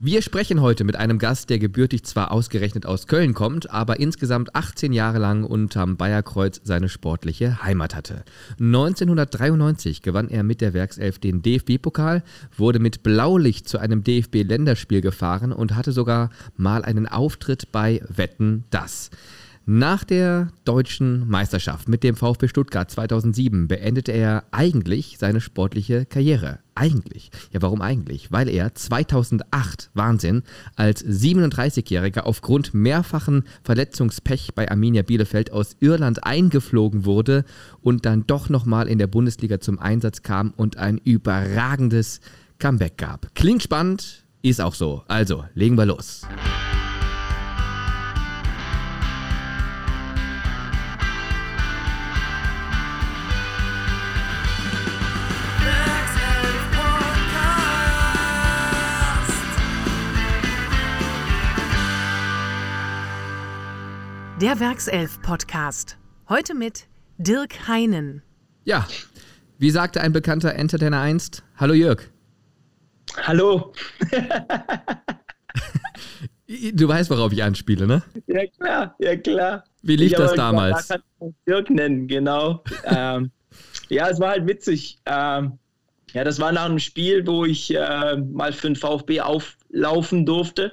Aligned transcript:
Wir 0.00 0.22
sprechen 0.22 0.60
heute 0.60 0.84
mit 0.84 0.94
einem 0.94 1.18
Gast, 1.18 1.50
der 1.50 1.58
gebürtig 1.58 2.04
zwar 2.04 2.30
ausgerechnet 2.30 2.86
aus 2.86 3.08
Köln 3.08 3.34
kommt, 3.34 3.70
aber 3.70 3.98
insgesamt 3.98 4.54
18 4.54 4.92
Jahre 4.92 5.18
lang 5.18 5.42
unterm 5.42 5.96
Bayerkreuz 5.96 6.60
seine 6.62 6.88
sportliche 6.88 7.64
Heimat 7.64 7.96
hatte. 7.96 8.22
1993 8.60 10.02
gewann 10.02 10.28
er 10.28 10.44
mit 10.44 10.60
der 10.60 10.72
Werkself 10.72 11.18
den 11.18 11.42
DFB-Pokal, 11.42 12.22
wurde 12.56 12.78
mit 12.78 13.02
Blaulicht 13.02 13.68
zu 13.68 13.78
einem 13.78 14.04
DFB-Länderspiel 14.04 15.00
gefahren 15.00 15.52
und 15.52 15.74
hatte 15.74 15.90
sogar 15.90 16.30
mal 16.56 16.84
einen 16.84 17.08
Auftritt 17.08 17.72
bei 17.72 18.00
Wetten 18.08 18.66
das. 18.70 19.10
Nach 19.70 20.02
der 20.02 20.48
deutschen 20.64 21.28
Meisterschaft 21.28 21.90
mit 21.90 22.02
dem 22.02 22.16
VfB 22.16 22.48
Stuttgart 22.48 22.90
2007 22.90 23.68
beendete 23.68 24.12
er 24.12 24.44
eigentlich 24.50 25.16
seine 25.18 25.42
sportliche 25.42 26.06
Karriere. 26.06 26.60
Eigentlich. 26.74 27.30
Ja, 27.52 27.60
warum 27.60 27.82
eigentlich? 27.82 28.32
Weil 28.32 28.48
er 28.48 28.74
2008, 28.74 29.90
Wahnsinn, 29.92 30.42
als 30.76 31.04
37-Jähriger 31.04 32.20
aufgrund 32.20 32.72
mehrfachen 32.72 33.44
Verletzungspech 33.62 34.54
bei 34.54 34.70
Arminia 34.70 35.02
Bielefeld 35.02 35.52
aus 35.52 35.76
Irland 35.80 36.24
eingeflogen 36.24 37.04
wurde 37.04 37.44
und 37.82 38.06
dann 38.06 38.26
doch 38.26 38.48
nochmal 38.48 38.88
in 38.88 38.96
der 38.96 39.06
Bundesliga 39.06 39.60
zum 39.60 39.78
Einsatz 39.78 40.22
kam 40.22 40.54
und 40.56 40.78
ein 40.78 40.96
überragendes 40.96 42.20
Comeback 42.58 42.96
gab. 42.96 43.34
Klingt 43.34 43.62
spannend, 43.62 44.24
ist 44.40 44.62
auch 44.62 44.74
so. 44.74 45.02
Also, 45.08 45.44
legen 45.52 45.76
wir 45.76 45.84
los. 45.84 46.22
Der 64.40 64.60
Werkself-Podcast. 64.60 65.98
Heute 66.28 66.54
mit 66.54 66.86
Dirk 67.16 67.66
Heinen. 67.66 68.22
Ja, 68.62 68.86
wie 69.58 69.70
sagte 69.70 70.00
ein 70.00 70.12
bekannter 70.12 70.54
Entertainer 70.54 71.00
einst? 71.00 71.42
Hallo 71.56 71.74
Jörg. 71.74 72.04
Hallo. 73.24 73.72
du 76.46 76.86
weißt, 76.86 77.10
worauf 77.10 77.32
ich 77.32 77.42
anspiele, 77.42 77.88
ne? 77.88 78.04
Ja, 78.28 78.46
klar, 78.46 78.94
ja, 79.00 79.16
klar. 79.16 79.64
Wie 79.82 79.96
lief 79.96 80.12
ich 80.12 80.16
das 80.16 80.34
damals? 80.34 80.82
Gesagt, 80.82 81.04
kann 81.18 81.34
Dirk 81.48 81.70
nennen, 81.70 82.06
genau. 82.06 82.62
ähm, 82.84 83.32
ja, 83.88 84.08
es 84.08 84.20
war 84.20 84.30
halt 84.30 84.46
witzig. 84.46 85.00
Ähm, 85.06 85.58
ja, 86.12 86.22
das 86.22 86.38
war 86.38 86.52
nach 86.52 86.66
einem 86.66 86.78
Spiel, 86.78 87.26
wo 87.26 87.44
ich 87.44 87.74
äh, 87.74 88.16
mal 88.16 88.52
für 88.52 88.68
den 88.68 88.76
VfB 88.76 89.20
auflaufen 89.20 90.24
durfte. 90.24 90.72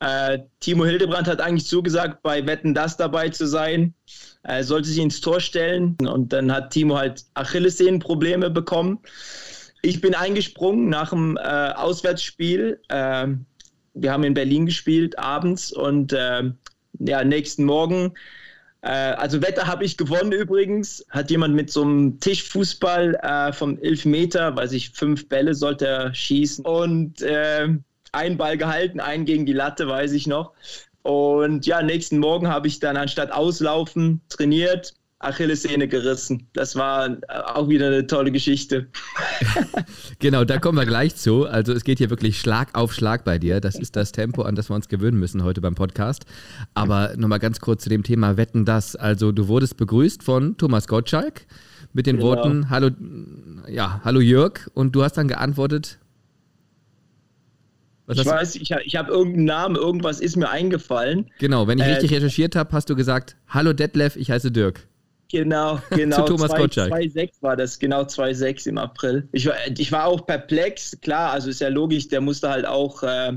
Äh, 0.00 0.40
Timo 0.60 0.84
Hildebrand 0.84 1.28
hat 1.28 1.40
eigentlich 1.40 1.66
zugesagt, 1.66 2.22
bei 2.22 2.46
Wetten 2.46 2.74
das 2.74 2.96
dabei 2.96 3.28
zu 3.28 3.46
sein. 3.46 3.94
Er 4.42 4.64
sollte 4.64 4.88
sich 4.88 4.98
ins 4.98 5.20
Tor 5.20 5.40
stellen 5.40 5.96
und 6.06 6.32
dann 6.32 6.52
hat 6.52 6.70
Timo 6.70 6.96
halt 6.96 7.24
Achillessehnenprobleme 7.34 8.50
bekommen. 8.50 8.98
Ich 9.82 10.00
bin 10.00 10.14
eingesprungen 10.14 10.88
nach 10.88 11.10
dem 11.10 11.36
äh, 11.36 11.40
Auswärtsspiel. 11.40 12.80
Äh, 12.88 13.28
wir 13.94 14.12
haben 14.12 14.24
in 14.24 14.34
Berlin 14.34 14.66
gespielt 14.66 15.18
abends 15.18 15.72
und 15.72 16.12
äh, 16.12 16.50
ja, 16.98 17.24
nächsten 17.24 17.64
Morgen 17.64 18.14
äh, 18.84 19.14
also 19.16 19.40
Wetter 19.40 19.66
habe 19.66 19.84
ich 19.84 19.96
gewonnen 19.96 20.32
übrigens. 20.32 21.04
Hat 21.08 21.30
jemand 21.30 21.54
mit 21.54 21.70
so 21.70 21.82
einem 21.82 22.20
Tischfußball 22.20 23.14
äh, 23.14 23.52
vom 23.52 23.78
11 23.78 24.04
Meter, 24.04 24.54
weiß 24.54 24.72
ich, 24.72 24.90
fünf 24.90 25.28
Bälle 25.28 25.54
sollte 25.54 25.86
er 25.86 26.14
schießen. 26.14 26.66
Und 26.66 27.22
äh, 27.22 27.68
einen 28.14 28.36
Ball 28.36 28.56
gehalten, 28.56 29.00
einen 29.00 29.24
gegen 29.24 29.46
die 29.46 29.52
Latte, 29.52 29.88
weiß 29.88 30.12
ich 30.12 30.26
noch. 30.26 30.52
Und 31.02 31.66
ja, 31.66 31.82
nächsten 31.82 32.18
Morgen 32.18 32.48
habe 32.48 32.66
ich 32.66 32.80
dann 32.80 32.96
anstatt 32.96 33.30
auslaufen 33.30 34.22
trainiert, 34.30 34.94
Achillessehne 35.18 35.88
gerissen. 35.88 36.48
Das 36.52 36.76
war 36.76 37.08
äh, 37.08 37.16
auch 37.28 37.68
wieder 37.68 37.86
eine 37.88 38.06
tolle 38.06 38.30
Geschichte. 38.30 38.88
genau, 40.18 40.44
da 40.44 40.58
kommen 40.58 40.78
wir 40.78 40.86
gleich 40.86 41.16
zu. 41.16 41.46
Also 41.46 41.72
es 41.72 41.84
geht 41.84 41.98
hier 41.98 42.10
wirklich 42.10 42.38
Schlag 42.38 42.74
auf 42.74 42.92
Schlag 42.92 43.24
bei 43.24 43.38
dir. 43.38 43.60
Das 43.60 43.76
ist 43.76 43.96
das 43.96 44.12
Tempo, 44.12 44.42
an 44.42 44.54
das 44.54 44.70
wir 44.70 44.74
uns 44.74 44.88
gewöhnen 44.88 45.18
müssen 45.18 45.42
heute 45.42 45.60
beim 45.60 45.74
Podcast. 45.74 46.24
Aber 46.74 47.14
nochmal 47.16 47.38
ganz 47.38 47.60
kurz 47.60 47.84
zu 47.84 47.88
dem 47.88 48.02
Thema 48.02 48.36
Wetten 48.36 48.64
das. 48.64 48.96
Also 48.96 49.32
du 49.32 49.48
wurdest 49.48 49.76
begrüßt 49.76 50.22
von 50.22 50.56
Thomas 50.56 50.88
Gottschalk 50.88 51.46
mit 51.92 52.06
den 52.06 52.16
genau. 52.16 52.28
Worten 52.28 52.70
Hallo, 52.70 52.90
ja, 53.68 54.00
hallo 54.04 54.20
Jörg. 54.20 54.68
Und 54.74 54.94
du 54.94 55.02
hast 55.02 55.14
dann 55.14 55.28
geantwortet, 55.28 55.98
was 58.06 58.18
ich 58.18 58.26
weiß, 58.26 58.56
ich, 58.56 58.70
ich 58.70 58.96
habe 58.96 59.10
irgendeinen 59.10 59.44
Namen, 59.44 59.76
irgendwas 59.76 60.20
ist 60.20 60.36
mir 60.36 60.50
eingefallen. 60.50 61.30
Genau, 61.38 61.66
wenn 61.66 61.78
ich 61.78 61.84
äh, 61.84 61.92
richtig 61.92 62.12
recherchiert 62.12 62.56
habe, 62.56 62.72
hast 62.72 62.90
du 62.90 62.96
gesagt, 62.96 63.36
hallo 63.48 63.72
Detlef, 63.72 64.16
ich 64.16 64.30
heiße 64.30 64.50
Dirk. 64.50 64.86
Genau, 65.30 65.80
genau. 65.90 66.16
Zu 66.26 66.36
Thomas 66.36 66.54
Gottschalk. 66.54 66.92
2,6 66.92 67.30
war 67.40 67.56
das, 67.56 67.78
genau 67.78 68.02
2,6 68.02 68.68
im 68.68 68.78
April. 68.78 69.26
Ich 69.32 69.46
war, 69.46 69.54
ich 69.76 69.90
war 69.90 70.06
auch 70.06 70.26
perplex, 70.26 70.96
klar, 71.00 71.32
also 71.32 71.48
ist 71.48 71.60
ja 71.60 71.68
logisch, 71.68 72.08
der 72.08 72.20
musste 72.20 72.50
halt 72.50 72.66
auch, 72.66 73.02
äh, 73.02 73.32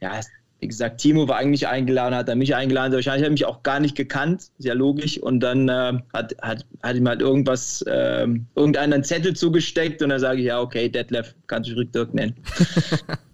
ja, 0.00 0.20
wie 0.58 0.68
gesagt, 0.68 1.00
Timo 1.00 1.28
war 1.28 1.36
eigentlich 1.36 1.68
eingeladen, 1.68 2.16
hat 2.16 2.28
er 2.28 2.36
mich 2.36 2.54
eingeladen, 2.54 2.92
wahrscheinlich 2.92 3.22
hat 3.22 3.28
er 3.28 3.32
mich 3.32 3.44
auch 3.44 3.62
gar 3.62 3.80
nicht 3.80 3.96
gekannt, 3.96 4.50
ist 4.58 4.64
ja 4.64 4.74
logisch. 4.74 5.18
Und 5.18 5.40
dann 5.40 5.68
äh, 5.68 5.92
hat, 6.12 6.34
hat, 6.42 6.66
hat 6.82 6.96
ihm 6.96 7.06
halt 7.06 7.20
irgendwas, 7.20 7.82
äh, 7.82 8.26
irgendeinen 8.56 9.04
Zettel 9.04 9.34
zugesteckt 9.36 10.02
und 10.02 10.08
dann 10.08 10.20
sage 10.20 10.40
ich, 10.40 10.46
ja, 10.46 10.60
okay, 10.60 10.88
Detlef, 10.88 11.34
kannst 11.46 11.70
du 11.70 11.74
ruhig 11.74 11.90
Dirk 11.90 12.12
nennen. 12.14 12.34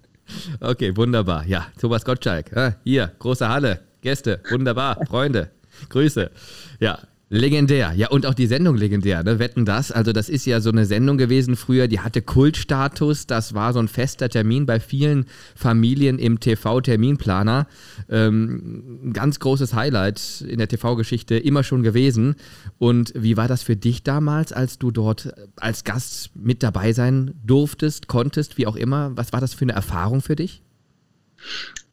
Okay, 0.61 0.97
wunderbar. 0.97 1.47
Ja, 1.47 1.67
Thomas 1.81 2.05
Gottschalk. 2.05 2.51
Hier, 2.85 3.13
große 3.19 3.49
Halle, 3.49 3.81
Gäste, 4.01 4.41
wunderbar, 4.51 4.99
Freunde, 5.07 5.51
Grüße. 5.89 6.31
Ja, 6.79 6.99
Legendär, 7.33 7.93
ja, 7.95 8.09
und 8.09 8.27
auch 8.27 8.35
die 8.35 8.49
Sendung 8.49 8.77
legendär, 8.77 9.23
ne? 9.23 9.39
Wetten 9.39 9.65
das? 9.65 9.93
Also, 9.93 10.13
das 10.13 10.29
ist 10.29 10.47
ja 10.47 10.61
so 10.61 10.71
eine 10.71 10.85
Sendung 10.85 11.17
gewesen 11.17 11.55
früher, 11.55 11.87
die 11.87 12.01
hatte 12.01 12.23
Kultstatus. 12.23 13.29
Das 13.29 13.55
war 13.55 13.73
so 13.73 13.79
ein 13.79 13.87
fester 13.87 14.29
Termin 14.29 14.67
bei 14.67 14.81
vielen 14.81 15.27
Familien 15.55 16.19
im 16.19 16.41
TV-Terminplaner. 16.41 17.69
Ähm, 18.09 18.99
ein 19.05 19.13
ganz 19.13 19.39
großes 19.39 19.75
Highlight 19.75 20.41
in 20.41 20.59
der 20.59 20.67
TV-Geschichte 20.67 21.37
immer 21.37 21.63
schon 21.63 21.85
gewesen. 21.85 22.35
Und 22.79 23.13
wie 23.15 23.37
war 23.37 23.47
das 23.47 23.63
für 23.63 23.77
dich 23.77 24.03
damals, 24.03 24.53
als 24.53 24.81
du 24.81 24.91
dort 24.91 25.33
als 25.55 25.85
Gast 25.85 26.31
mit 26.35 26.65
dabei 26.65 26.93
sein 26.93 27.35
durftest, 27.47 28.09
konntest, 28.09 28.59
wie 28.59 28.67
auch 28.67 28.75
immer? 28.75 29.17
Was 29.17 29.33
war 29.33 29.41
das 29.41 29.55
für 29.55 29.67
eine 29.67 29.75
Erfahrung 29.75 30.21
für 30.21 30.35
dich? 30.35 30.63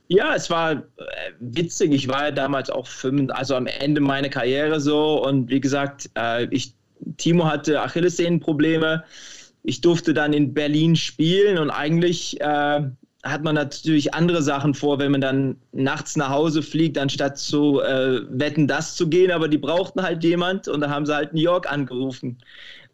Ja, 0.10 0.36
es 0.36 0.50
war 0.50 0.72
äh, 0.72 0.82
witzig. 1.40 1.92
Ich 1.92 2.08
war 2.08 2.26
ja 2.26 2.32
damals 2.32 2.70
auch 2.70 2.88
fünf, 2.88 3.32
also 3.32 3.56
am 3.56 3.68
Ende 3.68 4.00
meiner 4.02 4.30
Karriere 4.30 4.80
so. 4.80 5.24
Und 5.26 5.50
wie 5.50 5.60
gesagt, 5.60 6.10
äh, 6.18 6.46
ich, 6.46 6.74
Timo 7.18 7.46
hatte 7.46 7.82
Achillessehnenprobleme. 7.82 9.04
Ich 9.64 9.82
durfte 9.82 10.14
dann 10.14 10.32
in 10.34 10.54
Berlin 10.54 10.96
spielen 10.96 11.58
und 11.58 11.70
eigentlich 11.70 12.40
äh, 12.40 12.82
hat 13.24 13.44
man 13.44 13.56
natürlich 13.56 14.14
andere 14.14 14.42
Sachen 14.42 14.74
vor, 14.74 15.00
wenn 15.00 15.12
man 15.12 15.22
dann 15.22 15.58
nachts 15.74 16.16
nach 16.16 16.30
Hause 16.30 16.62
fliegt, 16.62 16.98
anstatt 16.98 17.38
zu 17.38 17.82
äh, 17.82 18.22
wetten, 18.30 18.68
das 18.68 18.96
zu 18.96 19.10
gehen. 19.10 19.32
Aber 19.32 19.50
die 19.50 19.58
brauchten 19.58 20.02
halt 20.02 20.24
jemand 20.24 20.70
und 20.70 20.82
da 20.82 20.90
haben 20.90 21.06
sie 21.06 21.14
halt 21.16 21.34
New 21.34 21.42
York 21.42 21.70
angerufen. 21.70 22.38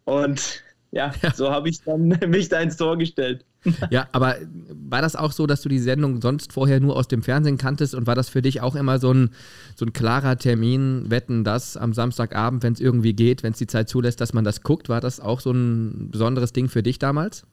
Und 0.06 0.63
ja, 0.91 1.13
ja. 1.22 1.34
so 1.34 1.51
habe 1.51 1.69
ich 1.69 1.81
dann 1.84 2.07
mich 2.28 2.50
da 2.50 2.59
ins 2.59 2.78
Tor 2.78 2.97
gestellt. 2.97 3.45
Ja, 3.90 4.07
aber 4.12 4.38
war 4.90 5.01
das 5.01 5.16
auch 5.16 5.31
so, 5.31 5.47
dass 5.47 5.62
du 5.62 5.69
die 5.69 5.79
Sendung 5.79 6.22
sonst 6.22 6.53
vorher 6.53 6.79
nur 6.79 6.96
aus 6.96 7.07
dem 7.07 7.24
Fernsehen 7.24 7.57
kanntest 7.57 7.96
und 7.96 8.07
war 8.07 8.16
das 8.16 8.29
für 8.29 8.41
dich 8.41 8.62
auch 8.62 8.75
immer 8.75 9.00
so 9.00 9.12
ein, 9.13 9.29
so 9.75 9.85
ein 9.85 9.94
klarer 9.94 10.38
Termin, 10.38 11.09
wetten 11.09 11.44
das 11.44 11.78
am 11.78 11.94
Samstagabend, 11.94 12.63
wenn 12.63 12.74
es 12.74 12.79
irgendwie 12.79 13.13
geht, 13.13 13.44
wenn 13.44 13.53
es 13.53 13.59
die 13.59 13.68
Zeit 13.68 13.90
zulässt, 13.90 14.22
dass 14.22 14.34
man 14.34 14.44
das 14.44 14.63
guckt? 14.63 14.90
War 14.90 15.01
das 15.01 15.19
auch 15.19 15.40
so 15.40 15.51
ein 15.51 16.12
besonderes 16.12 16.53
Ding 16.53 16.69
für 16.69 16.84
dich 16.84 17.00
damals? 17.00 17.46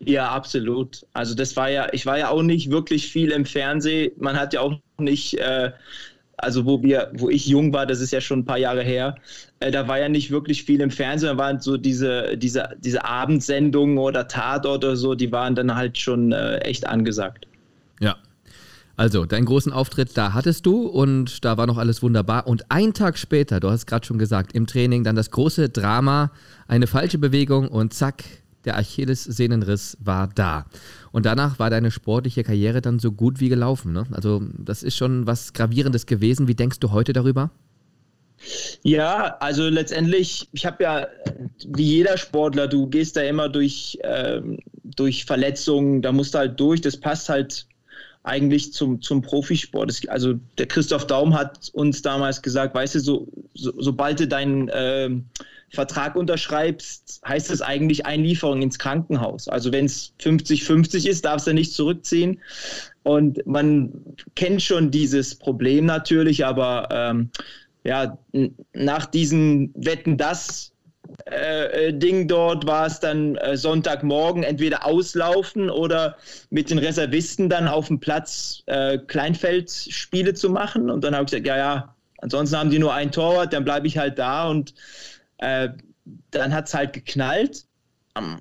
Ja, 0.00 0.30
absolut. 0.30 1.04
Also 1.12 1.34
das 1.34 1.56
war 1.56 1.70
ja, 1.70 1.88
ich 1.92 2.06
war 2.06 2.18
ja 2.18 2.28
auch 2.28 2.42
nicht 2.42 2.70
wirklich 2.70 3.10
viel 3.10 3.30
im 3.30 3.44
Fernsehen. 3.44 4.12
Man 4.16 4.38
hat 4.38 4.54
ja 4.54 4.60
auch 4.60 4.74
nicht 4.98 5.34
äh, 5.38 5.72
also 6.38 6.64
wo 6.64 6.82
wir, 6.82 7.10
wo 7.14 7.28
ich 7.28 7.46
jung 7.46 7.72
war, 7.72 7.86
das 7.86 8.00
ist 8.00 8.12
ja 8.12 8.20
schon 8.20 8.40
ein 8.40 8.44
paar 8.44 8.58
Jahre 8.58 8.82
her, 8.82 9.16
äh, 9.60 9.70
da 9.70 9.88
war 9.88 9.98
ja 9.98 10.08
nicht 10.08 10.30
wirklich 10.30 10.64
viel 10.64 10.80
im 10.80 10.90
Fernsehen, 10.90 11.36
da 11.36 11.38
waren 11.38 11.60
so 11.60 11.76
diese, 11.76 12.36
diese, 12.36 12.70
diese 12.78 13.04
Abendsendungen 13.04 13.98
oder 13.98 14.28
Tatort 14.28 14.84
oder 14.84 14.96
so, 14.96 15.14
die 15.14 15.30
waren 15.32 15.54
dann 15.54 15.74
halt 15.74 15.98
schon 15.98 16.32
äh, 16.32 16.58
echt 16.58 16.86
angesagt. 16.86 17.46
Ja. 18.00 18.16
Also, 18.96 19.26
deinen 19.26 19.44
großen 19.44 19.72
Auftritt, 19.72 20.16
da 20.16 20.32
hattest 20.32 20.66
du 20.66 20.86
und 20.86 21.44
da 21.44 21.56
war 21.56 21.68
noch 21.68 21.78
alles 21.78 22.02
wunderbar. 22.02 22.48
Und 22.48 22.68
einen 22.70 22.94
Tag 22.94 23.16
später, 23.16 23.60
du 23.60 23.70
hast 23.70 23.86
gerade 23.86 24.04
schon 24.04 24.18
gesagt, 24.18 24.54
im 24.54 24.66
Training 24.66 25.04
dann 25.04 25.14
das 25.14 25.30
große 25.30 25.68
Drama, 25.68 26.32
eine 26.66 26.88
falsche 26.88 27.18
Bewegung 27.18 27.68
und 27.68 27.94
zack, 27.94 28.24
der 28.68 28.76
Achillessehnenriss 28.76 29.96
war 29.98 30.28
da. 30.28 30.66
Und 31.10 31.24
danach 31.24 31.58
war 31.58 31.70
deine 31.70 31.90
sportliche 31.90 32.44
Karriere 32.44 32.82
dann 32.82 32.98
so 32.98 33.12
gut 33.12 33.40
wie 33.40 33.48
gelaufen. 33.48 33.92
Ne? 33.92 34.04
Also 34.10 34.42
das 34.58 34.82
ist 34.82 34.96
schon 34.96 35.26
was 35.26 35.54
Gravierendes 35.54 36.04
gewesen. 36.04 36.48
Wie 36.48 36.54
denkst 36.54 36.78
du 36.80 36.92
heute 36.92 37.14
darüber? 37.14 37.50
Ja, 38.82 39.36
also 39.40 39.68
letztendlich, 39.68 40.48
ich 40.52 40.66
habe 40.66 40.84
ja, 40.84 41.06
wie 41.66 41.82
jeder 41.82 42.18
Sportler, 42.18 42.68
du 42.68 42.86
gehst 42.86 43.16
da 43.16 43.22
immer 43.22 43.48
durch, 43.48 43.98
äh, 44.02 44.42
durch 44.84 45.24
Verletzungen, 45.24 46.02
da 46.02 46.12
musst 46.12 46.34
du 46.34 46.38
halt 46.38 46.60
durch, 46.60 46.82
das 46.82 46.96
passt 46.96 47.30
halt 47.30 47.66
eigentlich 48.22 48.74
zum, 48.74 49.00
zum 49.00 49.22
Profisport. 49.22 49.90
Es, 49.90 50.06
also 50.08 50.34
der 50.58 50.66
Christoph 50.66 51.06
Daum 51.06 51.34
hat 51.34 51.70
uns 51.72 52.02
damals 52.02 52.42
gesagt, 52.42 52.74
weißt 52.74 52.96
du, 52.96 53.00
so, 53.00 53.28
so 53.54 53.72
sobald 53.78 54.20
du 54.20 54.28
deinen 54.28 54.68
äh, 54.68 55.10
Vertrag 55.70 56.16
unterschreibst, 56.16 57.20
heißt 57.26 57.50
es 57.50 57.62
eigentlich 57.62 58.06
Einlieferung 58.06 58.62
ins 58.62 58.78
Krankenhaus. 58.78 59.48
Also 59.48 59.72
wenn 59.72 59.84
es 59.84 60.12
50-50 60.20 61.06
ist, 61.08 61.24
darfst 61.24 61.46
du 61.46 61.52
nicht 61.52 61.72
zurückziehen. 61.74 62.40
Und 63.02 63.46
man 63.46 63.92
kennt 64.34 64.62
schon 64.62 64.90
dieses 64.90 65.34
Problem 65.34 65.86
natürlich, 65.86 66.44
aber 66.44 66.88
ähm, 66.90 67.30
ja, 67.84 68.18
nach 68.72 69.06
diesen 69.06 69.72
Wetten 69.74 70.16
das 70.16 70.72
äh, 71.26 71.92
Ding 71.92 72.28
dort 72.28 72.66
war 72.66 72.86
es 72.86 73.00
dann 73.00 73.36
äh, 73.36 73.56
Sonntagmorgen 73.56 74.42
entweder 74.42 74.84
auslaufen 74.84 75.70
oder 75.70 76.16
mit 76.50 76.70
den 76.70 76.78
Reservisten 76.78 77.48
dann 77.48 77.68
auf 77.68 77.88
dem 77.88 78.00
Platz 78.00 78.62
äh, 78.66 78.98
Kleinfeldspiele 78.98 80.34
zu 80.34 80.50
machen. 80.50 80.90
Und 80.90 81.04
dann 81.04 81.14
habe 81.14 81.24
ich 81.24 81.30
gesagt, 81.30 81.46
ja, 81.46 81.56
ja, 81.56 81.94
ansonsten 82.18 82.58
haben 82.58 82.70
die 82.70 82.78
nur 82.78 82.94
ein 82.94 83.10
Torwart, 83.10 83.52
dann 83.52 83.64
bleibe 83.64 83.86
ich 83.86 83.98
halt 83.98 84.18
da. 84.18 84.48
Und 84.48 84.74
äh, 85.38 85.70
dann 86.30 86.52
hat 86.52 86.68
es 86.68 86.74
halt 86.74 86.92
geknallt. 86.92 87.64
Am, 88.14 88.40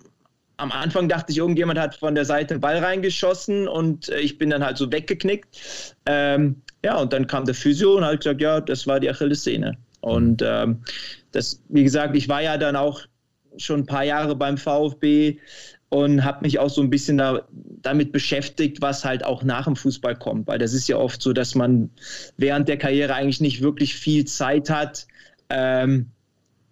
am, 0.57 0.71
Anfang 0.71 1.09
dachte 1.09 1.31
ich, 1.31 1.37
irgendjemand 1.37 1.79
hat 1.79 1.95
von 1.95 2.15
der 2.15 2.25
Seite 2.25 2.55
einen 2.55 2.61
Ball 2.61 2.77
reingeschossen 2.77 3.67
und 3.67 4.09
äh, 4.09 4.19
ich 4.19 4.37
bin 4.37 4.49
dann 4.49 4.63
halt 4.63 4.77
so 4.77 4.91
weggeknickt. 4.91 5.95
Ähm, 6.05 6.61
ja, 6.83 6.97
und 6.97 7.13
dann 7.13 7.27
kam 7.27 7.45
der 7.45 7.55
Physio 7.55 7.97
und 7.97 8.05
hat 8.05 8.19
gesagt, 8.19 8.41
ja, 8.41 8.61
das 8.61 8.87
war 8.87 8.99
die 8.99 9.09
Achillessehne. 9.09 9.77
Und 10.01 10.41
ähm, 10.45 10.83
das, 11.31 11.61
wie 11.69 11.83
gesagt, 11.83 12.15
ich 12.15 12.29
war 12.29 12.41
ja 12.41 12.57
dann 12.57 12.75
auch 12.75 13.01
schon 13.57 13.81
ein 13.81 13.85
paar 13.85 14.03
Jahre 14.03 14.35
beim 14.35 14.57
VfB 14.57 15.39
und 15.89 16.23
habe 16.23 16.43
mich 16.43 16.59
auch 16.59 16.69
so 16.69 16.81
ein 16.81 16.89
bisschen 16.89 17.17
da, 17.17 17.47
damit 17.51 18.11
beschäftigt, 18.11 18.81
was 18.81 19.05
halt 19.05 19.23
auch 19.23 19.43
nach 19.43 19.65
dem 19.65 19.75
Fußball 19.75 20.15
kommt. 20.15 20.47
Weil 20.47 20.59
das 20.59 20.73
ist 20.73 20.87
ja 20.87 20.97
oft 20.97 21.21
so, 21.21 21.33
dass 21.33 21.55
man 21.55 21.89
während 22.37 22.67
der 22.67 22.77
Karriere 22.77 23.13
eigentlich 23.15 23.41
nicht 23.41 23.61
wirklich 23.61 23.95
viel 23.95 24.25
Zeit 24.25 24.69
hat, 24.69 25.07
ähm, 25.49 26.11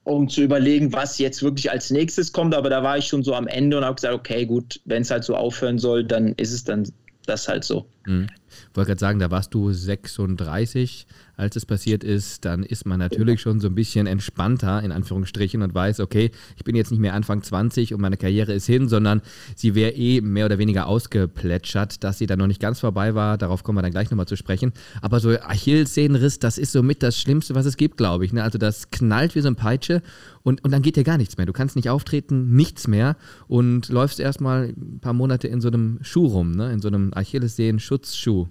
um 0.05 0.29
zu 0.29 0.41
überlegen, 0.41 0.93
was 0.93 1.17
jetzt 1.17 1.43
wirklich 1.43 1.71
als 1.71 1.89
nächstes 1.89 2.31
kommt. 2.31 2.55
Aber 2.55 2.69
da 2.69 2.83
war 2.83 2.97
ich 2.97 3.07
schon 3.07 3.23
so 3.23 3.33
am 3.33 3.47
Ende 3.47 3.77
und 3.77 3.83
habe 3.83 3.95
gesagt, 3.95 4.13
okay, 4.13 4.45
gut, 4.45 4.79
wenn 4.85 5.01
es 5.01 5.11
halt 5.11 5.23
so 5.23 5.35
aufhören 5.35 5.79
soll, 5.79 6.05
dann 6.05 6.33
ist 6.33 6.53
es 6.53 6.63
dann 6.63 6.87
das 7.25 7.47
halt 7.47 7.63
so. 7.63 7.89
Mhm. 8.05 8.27
Ich 8.47 8.75
wollte 8.77 8.89
gerade 8.89 8.99
sagen, 8.99 9.19
da 9.19 9.31
warst 9.31 9.53
du 9.53 9.73
36, 9.73 11.07
als 11.37 11.55
es 11.55 11.65
passiert 11.65 12.03
ist, 12.03 12.45
dann 12.45 12.63
ist 12.63 12.85
man 12.85 12.99
natürlich 12.99 13.41
schon 13.41 13.59
so 13.59 13.67
ein 13.67 13.75
bisschen 13.75 14.07
entspannter, 14.07 14.81
in 14.83 14.91
Anführungsstrichen, 14.91 15.61
und 15.61 15.73
weiß, 15.73 15.99
okay, 15.99 16.31
ich 16.55 16.63
bin 16.63 16.75
jetzt 16.75 16.91
nicht 16.91 16.99
mehr 16.99 17.13
Anfang 17.13 17.41
20 17.41 17.93
und 17.93 18.01
meine 18.01 18.17
Karriere 18.17 18.53
ist 18.53 18.65
hin, 18.65 18.87
sondern 18.87 19.21
sie 19.55 19.75
wäre 19.75 19.91
eh 19.91 20.21
mehr 20.21 20.45
oder 20.45 20.57
weniger 20.57 20.87
ausgeplätschert, 20.87 22.03
dass 22.03 22.17
sie 22.17 22.27
dann 22.27 22.39
noch 22.39 22.47
nicht 22.47 22.61
ganz 22.61 22.79
vorbei 22.79 23.15
war. 23.15 23.37
Darauf 23.37 23.63
kommen 23.63 23.77
wir 23.77 23.81
dann 23.81 23.91
gleich 23.91 24.09
nochmal 24.09 24.27
zu 24.27 24.37
sprechen. 24.37 24.73
Aber 25.01 25.19
so 25.19 25.29
Achillessehnenriss, 25.29 26.39
das 26.39 26.57
ist 26.57 26.71
somit 26.71 27.03
das 27.03 27.19
Schlimmste, 27.19 27.55
was 27.55 27.65
es 27.65 27.77
gibt, 27.77 27.97
glaube 27.97 28.25
ich. 28.25 28.33
Ne? 28.33 28.43
Also 28.43 28.57
das 28.57 28.91
knallt 28.91 29.35
wie 29.35 29.41
so 29.41 29.47
ein 29.47 29.55
Peitsche 29.55 30.01
und, 30.43 30.63
und 30.63 30.71
dann 30.71 30.81
geht 30.81 30.95
dir 30.95 31.03
gar 31.03 31.17
nichts 31.17 31.37
mehr. 31.37 31.45
Du 31.45 31.53
kannst 31.53 31.75
nicht 31.75 31.89
auftreten, 31.89 32.55
nichts 32.55 32.87
mehr 32.87 33.17
und 33.47 33.89
läufst 33.89 34.19
erstmal 34.19 34.73
ein 34.77 34.99
paar 35.01 35.13
Monate 35.13 35.47
in 35.47 35.61
so 35.61 35.67
einem 35.67 35.99
Schuh 36.01 36.27
rum, 36.27 36.51
ne? 36.51 36.71
in 36.71 36.81
so 36.81 36.87
einem 36.87 37.11
Achillessehnenschutzschuh. 37.13 38.47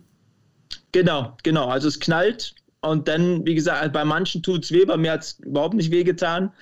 Genau, 0.93 1.37
genau. 1.43 1.69
Also 1.69 1.89
es 1.89 2.01
knallt 2.01 2.55
und 2.85 3.09
dann, 3.09 3.47
wie 3.47 3.55
gesagt, 3.55 3.93
bei 3.93 4.05
manchen 4.05 4.43
tut 4.43 4.65
es 4.65 4.73
weh, 4.73 4.85
bei 4.85 4.97
mir 4.97 5.13
hat 5.13 5.23
es 5.23 5.41
überhaupt 5.41 5.75
nicht 5.75 5.91
weh 5.91 6.05
getan. 6.05 6.53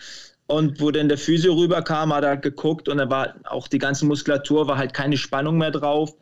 Und 0.47 0.81
wo 0.81 0.91
dann 0.91 1.09
der 1.09 1.19
Physio 1.19 1.55
rüberkam, 1.55 2.13
hat 2.13 2.25
er 2.25 2.37
geguckt 2.37 2.89
und 2.89 2.99
da 2.99 3.09
war 3.09 3.35
auch 3.45 3.69
die 3.69 3.79
ganze 3.79 4.05
Muskulatur, 4.07 4.69
war 4.69 4.77
halt 4.77 4.93
keine 4.93 5.17
Spannung 5.17 5.59
mehr 5.59 5.71
drauf. 5.71 6.15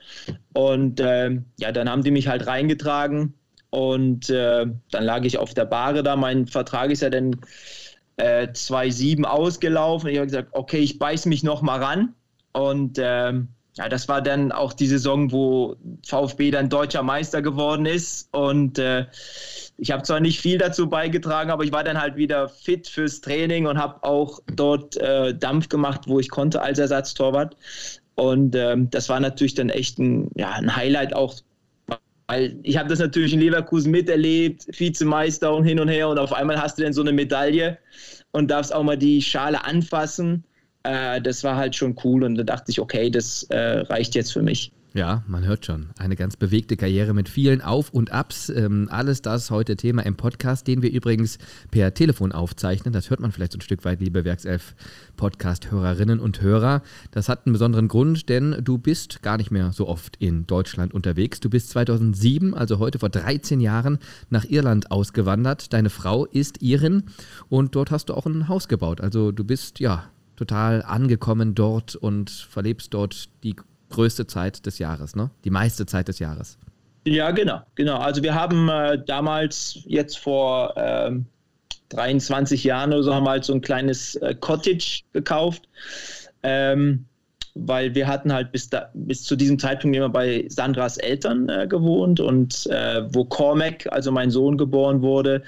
Und 0.52 1.00
äh, 1.00 1.38
ja, 1.58 1.73
dann 1.73 1.91
haben 1.91 2.02
die 2.02 2.12
mich 2.12 2.29
halt 2.29 2.47
reingetragen 2.47 3.35
und 3.70 4.31
äh, 4.31 4.67
dann 4.91 5.05
lag 5.05 5.25
ich 5.25 5.38
auf 5.38 5.52
der 5.52 5.64
Bahre 5.64 6.02
da. 6.02 6.17
Mein 6.17 6.47
Vertrag 6.47 6.91
ist 6.91 7.02
ja 7.02 7.11
dann 7.11 7.37
äh, 8.17 8.47
2,7 8.47 9.25
ausgelaufen. 9.25 10.11
Ich 10.11 10.17
habe 10.17 10.26
gesagt, 10.26 10.49
okay, 10.52 10.79
ich 10.79 10.99
beiß 10.99 11.26
mich 11.26 11.43
noch 11.43 11.62
mal 11.62 11.82
ran. 11.82 12.14
Und 12.52 12.99
ähm, 13.00 13.49
ja, 13.77 13.89
das 13.89 14.09
war 14.09 14.21
dann 14.21 14.51
auch 14.53 14.73
die 14.73 14.87
Saison, 14.87 15.31
wo 15.31 15.77
VfB 16.07 16.51
dann 16.51 16.69
deutscher 16.69 17.03
Meister 17.03 17.41
geworden 17.41 17.87
ist. 17.87 18.29
Und 18.33 18.79
äh, 18.79 19.07
ich 19.79 19.93
habe 19.93 20.03
zwar 20.03 20.21
nicht 20.21 20.41
viel 20.41 20.59
dazu 20.59 20.89
beigetragen, 20.89 21.51
aber 21.51 21.65
ich 21.65 21.73
war 21.73 21.85
dann 21.85 22.01
halt 22.01 22.17
wieder 22.17 22.49
fit 22.49 22.89
fürs 22.89 23.21
Training 23.21 23.67
und 23.67 23.79
habe 23.79 24.03
auch 24.03 24.41
dort 24.55 24.97
äh, 24.97 25.35
Dampf 25.35 25.69
gemacht, 25.69 26.03
wo 26.07 26.19
ich 26.19 26.31
konnte 26.31 26.61
als 26.61 26.79
Ersatztorwart. 26.79 27.57
Und 28.17 28.55
ähm, 28.57 28.91
das 28.91 29.09
war 29.09 29.21
natürlich 29.21 29.55
dann 29.55 29.71
echt 29.71 29.99
ein, 29.99 30.31
ja, 30.35 30.51
ein 30.51 30.75
Highlight 30.75 31.15
auch, 31.15 31.37
weil 32.27 32.59
ich 32.63 32.77
habe 32.77 32.89
das 32.89 32.99
natürlich 32.99 33.33
in 33.33 33.41
Leverkusen 33.41 33.91
miterlebt, 33.91 34.67
Vizemeister 34.79 35.55
und 35.55 35.65
hin 35.65 35.81
und 35.81 35.89
her 35.89 36.09
und 36.09 36.19
auf 36.19 36.33
einmal 36.33 36.61
hast 36.61 36.79
du 36.79 36.83
dann 36.83 36.93
so 36.93 37.01
eine 37.01 37.13
Medaille 37.13 37.79
und 38.33 38.51
darfst 38.51 38.75
auch 38.75 38.83
mal 38.83 38.99
die 38.99 39.23
Schale 39.23 39.65
anfassen 39.65 40.45
äh, 40.82 41.21
das 41.21 41.44
war 41.44 41.56
halt 41.56 41.75
schon 41.77 41.97
cool 42.05 42.25
und 42.25 42.37
da 42.37 42.43
dachte 42.43 42.71
ich, 42.71 42.81
okay, 42.81 43.11
das 43.11 43.44
äh, 43.44 43.81
reicht 43.81 44.15
jetzt 44.15 44.32
für 44.32 44.43
mich. 44.43 44.73
Ja, 44.93 45.23
man 45.29 45.44
hört 45.44 45.65
schon. 45.67 45.91
Eine 45.99 46.17
ganz 46.17 46.37
bewegte 46.37 46.77
Karriere 46.77 47.15
mit 47.15 47.29
vielen 47.29 47.61
Auf- 47.61 47.91
und 47.91 48.11
Abs. 48.11 48.49
Ähm, 48.49 48.88
alles 48.91 49.23
das 49.23 49.53
heute 49.53 49.77
Thema 49.77 50.05
im 50.05 50.17
Podcast, 50.17 50.67
den 50.67 50.82
wir 50.82 50.91
übrigens 50.91 51.38
per 51.71 51.94
Telefon 51.94 52.32
aufzeichnen. 52.32 52.93
Das 52.93 53.09
hört 53.09 53.21
man 53.21 53.31
vielleicht 53.31 53.53
so 53.53 53.59
ein 53.59 53.61
Stück 53.61 53.85
weit, 53.85 54.00
liebe 54.00 54.25
Werkself-Podcast-Hörerinnen 54.25 56.19
und 56.19 56.43
Hörer. 56.43 56.83
Das 57.12 57.29
hat 57.29 57.47
einen 57.47 57.53
besonderen 57.53 57.87
Grund, 57.87 58.29
denn 58.29 58.56
du 58.65 58.79
bist 58.79 59.23
gar 59.23 59.37
nicht 59.37 59.53
mehr 59.53 59.71
so 59.71 59.87
oft 59.87 60.17
in 60.17 60.49
Deutschland 60.49 60.93
unterwegs. 60.93 61.38
Du 61.38 61.50
bist 61.50 61.71
2007, 61.71 62.53
also 62.53 62.81
heute 62.81 62.99
vor 62.99 63.11
13 63.11 63.61
Jahren, 63.61 64.00
nach 64.29 64.44
Irland 64.44 64.91
ausgewandert. 64.91 65.73
Deine 65.73 65.91
Frau 65.91 66.25
ist 66.26 66.62
Irin 66.62 67.05
und 67.49 67.76
dort 67.76 67.93
hast 67.93 68.09
du 68.09 68.15
auch 68.15 68.26
ein 68.26 68.49
Haus 68.49 68.67
gebaut. 68.67 69.00
Also 69.00 69.31
du 69.31 69.44
bist, 69.44 69.79
ja, 69.79 70.11
total 70.41 70.83
angekommen 70.83 71.55
dort 71.55 71.97
und 71.97 72.31
verlebst 72.31 72.95
dort 72.95 73.29
die 73.45 73.55
größte 73.91 74.27
Zeit 74.27 74.65
des 74.65 74.79
Jahres, 74.79 75.15
ne? 75.15 75.31
Die 75.45 75.51
meiste 75.51 75.85
Zeit 75.85 76.09
des 76.09 76.19
Jahres. 76.19 76.57
Ja, 77.05 77.31
genau, 77.31 77.61
genau. 77.75 77.99
Also 77.99 78.23
wir 78.23 78.35
haben 78.35 78.71
äh, 78.71 79.03
damals 79.05 79.81
jetzt 79.85 80.19
vor 80.19 80.73
ähm, 80.79 81.27
23 81.91 82.65
Jahren 82.65 82.91
oder 82.95 83.03
so 83.03 83.15
haben 83.15 83.25
wir 83.25 83.31
halt 83.31 83.45
so 83.45 83.53
ein 83.53 83.61
kleines 83.61 84.15
äh, 84.17 84.35
Cottage 84.35 85.03
gekauft. 85.13 85.69
Ähm, 86.43 87.05
weil 87.55 87.95
wir 87.95 88.07
hatten 88.07 88.33
halt 88.33 88.53
bis, 88.53 88.71
da, 88.71 88.91
bis 88.95 89.25
zu 89.25 89.37
diesem 89.37 89.59
Zeitpunkt 89.59 89.95
immer 89.95 90.09
bei 90.09 90.47
Sandras 90.49 90.97
Eltern 90.97 91.51
äh, 91.51 91.67
gewohnt 91.69 92.19
und 92.19 92.67
äh, 92.69 93.03
wo 93.12 93.26
Cormac, 93.26 93.87
also 93.91 94.11
mein 94.11 94.31
Sohn, 94.31 94.57
geboren 94.57 95.03
wurde, 95.03 95.43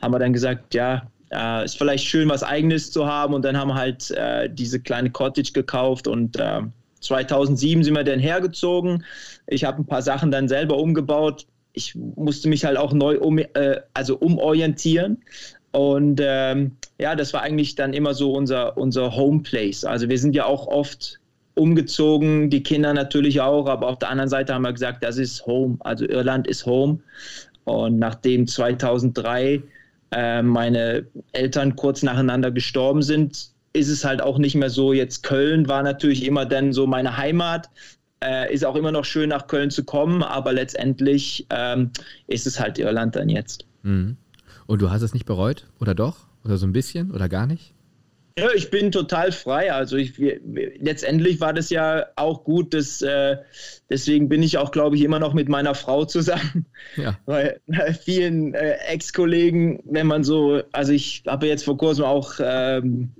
haben 0.00 0.14
wir 0.14 0.20
dann 0.20 0.32
gesagt, 0.32 0.74
ja, 0.74 1.02
äh, 1.30 1.64
ist 1.64 1.78
vielleicht 1.78 2.06
schön, 2.06 2.28
was 2.28 2.42
Eigenes 2.42 2.90
zu 2.90 3.06
haben. 3.06 3.34
Und 3.34 3.44
dann 3.44 3.56
haben 3.56 3.68
wir 3.68 3.74
halt 3.74 4.10
äh, 4.10 4.48
diese 4.50 4.80
kleine 4.80 5.10
Cottage 5.10 5.52
gekauft 5.52 6.06
und 6.08 6.38
äh, 6.38 6.62
2007 7.00 7.84
sind 7.84 7.94
wir 7.94 8.04
dann 8.04 8.18
hergezogen. 8.18 9.04
Ich 9.46 9.64
habe 9.64 9.82
ein 9.82 9.86
paar 9.86 10.02
Sachen 10.02 10.30
dann 10.30 10.48
selber 10.48 10.76
umgebaut. 10.78 11.46
Ich 11.72 11.94
musste 11.94 12.48
mich 12.48 12.64
halt 12.64 12.76
auch 12.76 12.92
neu 12.92 13.18
um, 13.18 13.38
äh, 13.38 13.80
also 13.94 14.16
umorientieren. 14.16 15.22
Und 15.70 16.20
ähm, 16.22 16.76
ja, 16.98 17.14
das 17.14 17.32
war 17.32 17.42
eigentlich 17.42 17.74
dann 17.74 17.92
immer 17.92 18.14
so 18.14 18.32
unser, 18.32 18.76
unser 18.76 19.14
Home 19.14 19.42
Place. 19.42 19.84
Also 19.84 20.08
wir 20.08 20.18
sind 20.18 20.34
ja 20.34 20.46
auch 20.46 20.66
oft 20.66 21.20
umgezogen, 21.54 22.50
die 22.50 22.62
Kinder 22.62 22.94
natürlich 22.94 23.40
auch, 23.40 23.68
aber 23.68 23.88
auf 23.88 23.98
der 23.98 24.10
anderen 24.10 24.30
Seite 24.30 24.54
haben 24.54 24.62
wir 24.62 24.72
gesagt, 24.72 25.04
das 25.04 25.18
ist 25.18 25.44
Home. 25.46 25.76
Also 25.80 26.06
Irland 26.06 26.46
ist 26.46 26.66
Home. 26.66 27.00
Und 27.64 27.98
nachdem 27.98 28.46
2003 28.46 29.62
äh, 30.10 30.42
meine 30.42 31.06
Eltern 31.32 31.76
kurz 31.76 32.02
nacheinander 32.02 32.50
gestorben 32.50 33.02
sind, 33.02 33.50
ist 33.72 33.88
es 33.88 34.04
halt 34.04 34.22
auch 34.22 34.38
nicht 34.38 34.54
mehr 34.54 34.70
so. 34.70 34.92
Jetzt 34.92 35.22
Köln 35.22 35.68
war 35.68 35.82
natürlich 35.82 36.24
immer 36.24 36.46
dann 36.46 36.72
so 36.72 36.86
meine 36.86 37.16
Heimat. 37.16 37.70
Äh, 38.20 38.52
ist 38.52 38.64
auch 38.64 38.74
immer 38.74 38.90
noch 38.90 39.04
schön, 39.04 39.28
nach 39.28 39.46
Köln 39.46 39.70
zu 39.70 39.84
kommen, 39.84 40.22
aber 40.24 40.52
letztendlich 40.52 41.46
ähm, 41.50 41.90
ist 42.26 42.46
es 42.46 42.58
halt 42.58 42.78
Irland 42.78 43.14
dann 43.14 43.28
jetzt. 43.28 43.64
Mhm. 43.82 44.16
Und 44.66 44.82
du 44.82 44.90
hast 44.90 45.02
es 45.02 45.14
nicht 45.14 45.24
bereut? 45.24 45.66
Oder 45.80 45.94
doch? 45.94 46.26
Oder 46.44 46.56
so 46.56 46.66
ein 46.66 46.72
bisschen? 46.72 47.12
Oder 47.12 47.28
gar 47.28 47.46
nicht? 47.46 47.74
Ja, 48.38 48.48
ich 48.54 48.70
bin 48.70 48.92
total 48.92 49.32
frei. 49.32 49.72
Also 49.72 49.96
ich, 49.96 50.18
wir, 50.18 50.40
letztendlich 50.78 51.40
war 51.40 51.52
das 51.52 51.70
ja 51.70 52.06
auch 52.16 52.44
gut, 52.44 52.74
dass, 52.74 53.02
äh, 53.02 53.36
deswegen 53.90 54.28
bin 54.28 54.42
ich 54.42 54.58
auch, 54.58 54.70
glaube 54.70 54.96
ich, 54.96 55.02
immer 55.02 55.18
noch 55.18 55.34
mit 55.34 55.48
meiner 55.48 55.74
Frau 55.74 56.04
zusammen. 56.04 56.66
Ja. 56.96 57.18
Weil 57.26 57.60
äh, 57.68 57.92
vielen 57.92 58.54
äh, 58.54 58.76
Ex-Kollegen, 58.88 59.80
wenn 59.84 60.06
man 60.06 60.24
so, 60.24 60.62
also 60.72 60.92
ich 60.92 61.22
habe 61.26 61.46
jetzt 61.46 61.64
vor 61.64 61.76
kurzem 61.76 62.04
auch 62.04 62.34
ähm, 62.40 63.10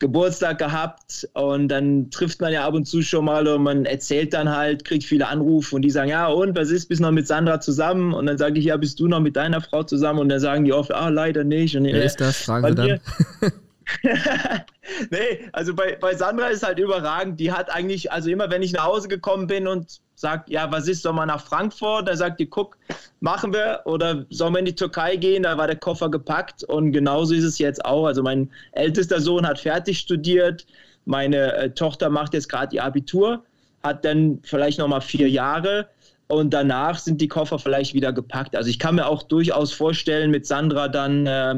Geburtstag 0.00 0.58
gehabt 0.58 1.28
und 1.34 1.68
dann 1.68 2.10
trifft 2.10 2.40
man 2.40 2.52
ja 2.52 2.66
ab 2.66 2.72
und 2.72 2.86
zu 2.86 3.02
schon 3.02 3.26
mal 3.26 3.46
und 3.46 3.62
man 3.62 3.84
erzählt 3.84 4.32
dann 4.32 4.48
halt, 4.48 4.84
kriegt 4.84 5.04
viele 5.04 5.28
Anrufe 5.28 5.76
und 5.76 5.82
die 5.82 5.90
sagen, 5.90 6.08
ja 6.08 6.26
und, 6.26 6.56
was 6.56 6.70
ist, 6.70 6.88
bist 6.88 7.00
du 7.00 7.04
noch 7.04 7.12
mit 7.12 7.26
Sandra 7.26 7.60
zusammen? 7.60 8.14
Und 8.14 8.26
dann 8.26 8.38
sage 8.38 8.58
ich, 8.58 8.64
ja, 8.64 8.78
bist 8.78 8.98
du 8.98 9.06
noch 9.08 9.20
mit 9.20 9.36
deiner 9.36 9.60
Frau 9.60 9.82
zusammen? 9.82 10.18
Und 10.18 10.30
dann 10.30 10.40
sagen 10.40 10.64
die 10.64 10.72
oft, 10.72 10.92
ah, 10.92 11.10
leider 11.10 11.44
nicht. 11.44 11.76
Und, 11.76 11.84
Wer 11.84 12.02
ist 12.02 12.20
das? 12.20 12.38
Fragen 12.38 12.66
sie 12.68 12.74
dann. 12.74 13.00
nee, 15.10 15.48
also 15.52 15.74
bei, 15.74 15.96
bei 15.96 16.14
Sandra 16.14 16.48
ist 16.48 16.62
halt 16.62 16.78
überragend. 16.78 17.40
Die 17.40 17.52
hat 17.52 17.70
eigentlich, 17.70 18.12
also 18.12 18.30
immer 18.30 18.50
wenn 18.50 18.62
ich 18.62 18.72
nach 18.72 18.84
Hause 18.84 19.08
gekommen 19.08 19.46
bin 19.46 19.66
und 19.66 20.00
sagt, 20.14 20.50
ja, 20.50 20.70
was 20.70 20.86
ist, 20.88 21.02
soll 21.02 21.14
man 21.14 21.28
nach 21.28 21.44
Frankfurt? 21.44 22.08
Da 22.08 22.16
sagt 22.16 22.40
die, 22.40 22.46
guck, 22.46 22.76
machen 23.20 23.52
wir. 23.52 23.80
Oder 23.84 24.26
sollen 24.30 24.54
wir 24.54 24.58
in 24.60 24.66
die 24.66 24.74
Türkei 24.74 25.16
gehen? 25.16 25.44
Da 25.44 25.56
war 25.56 25.66
der 25.66 25.76
Koffer 25.76 26.10
gepackt. 26.10 26.64
Und 26.64 26.92
genauso 26.92 27.34
ist 27.34 27.44
es 27.44 27.58
jetzt 27.58 27.84
auch. 27.84 28.06
Also 28.06 28.22
mein 28.22 28.50
ältester 28.72 29.20
Sohn 29.20 29.46
hat 29.46 29.58
fertig 29.58 29.98
studiert. 29.98 30.66
Meine 31.04 31.54
äh, 31.54 31.70
Tochter 31.70 32.10
macht 32.10 32.34
jetzt 32.34 32.48
gerade 32.48 32.76
ihr 32.76 32.84
Abitur, 32.84 33.42
hat 33.82 34.04
dann 34.04 34.40
vielleicht 34.42 34.78
noch 34.78 34.88
mal 34.88 35.00
vier 35.00 35.28
Jahre. 35.28 35.88
Und 36.28 36.50
danach 36.50 36.98
sind 36.98 37.20
die 37.20 37.26
Koffer 37.28 37.58
vielleicht 37.58 37.94
wieder 37.94 38.12
gepackt. 38.12 38.54
Also 38.54 38.70
ich 38.70 38.78
kann 38.78 38.94
mir 38.94 39.06
auch 39.06 39.24
durchaus 39.24 39.72
vorstellen, 39.72 40.30
mit 40.30 40.46
Sandra 40.46 40.86
dann 40.86 41.26
äh, 41.26 41.56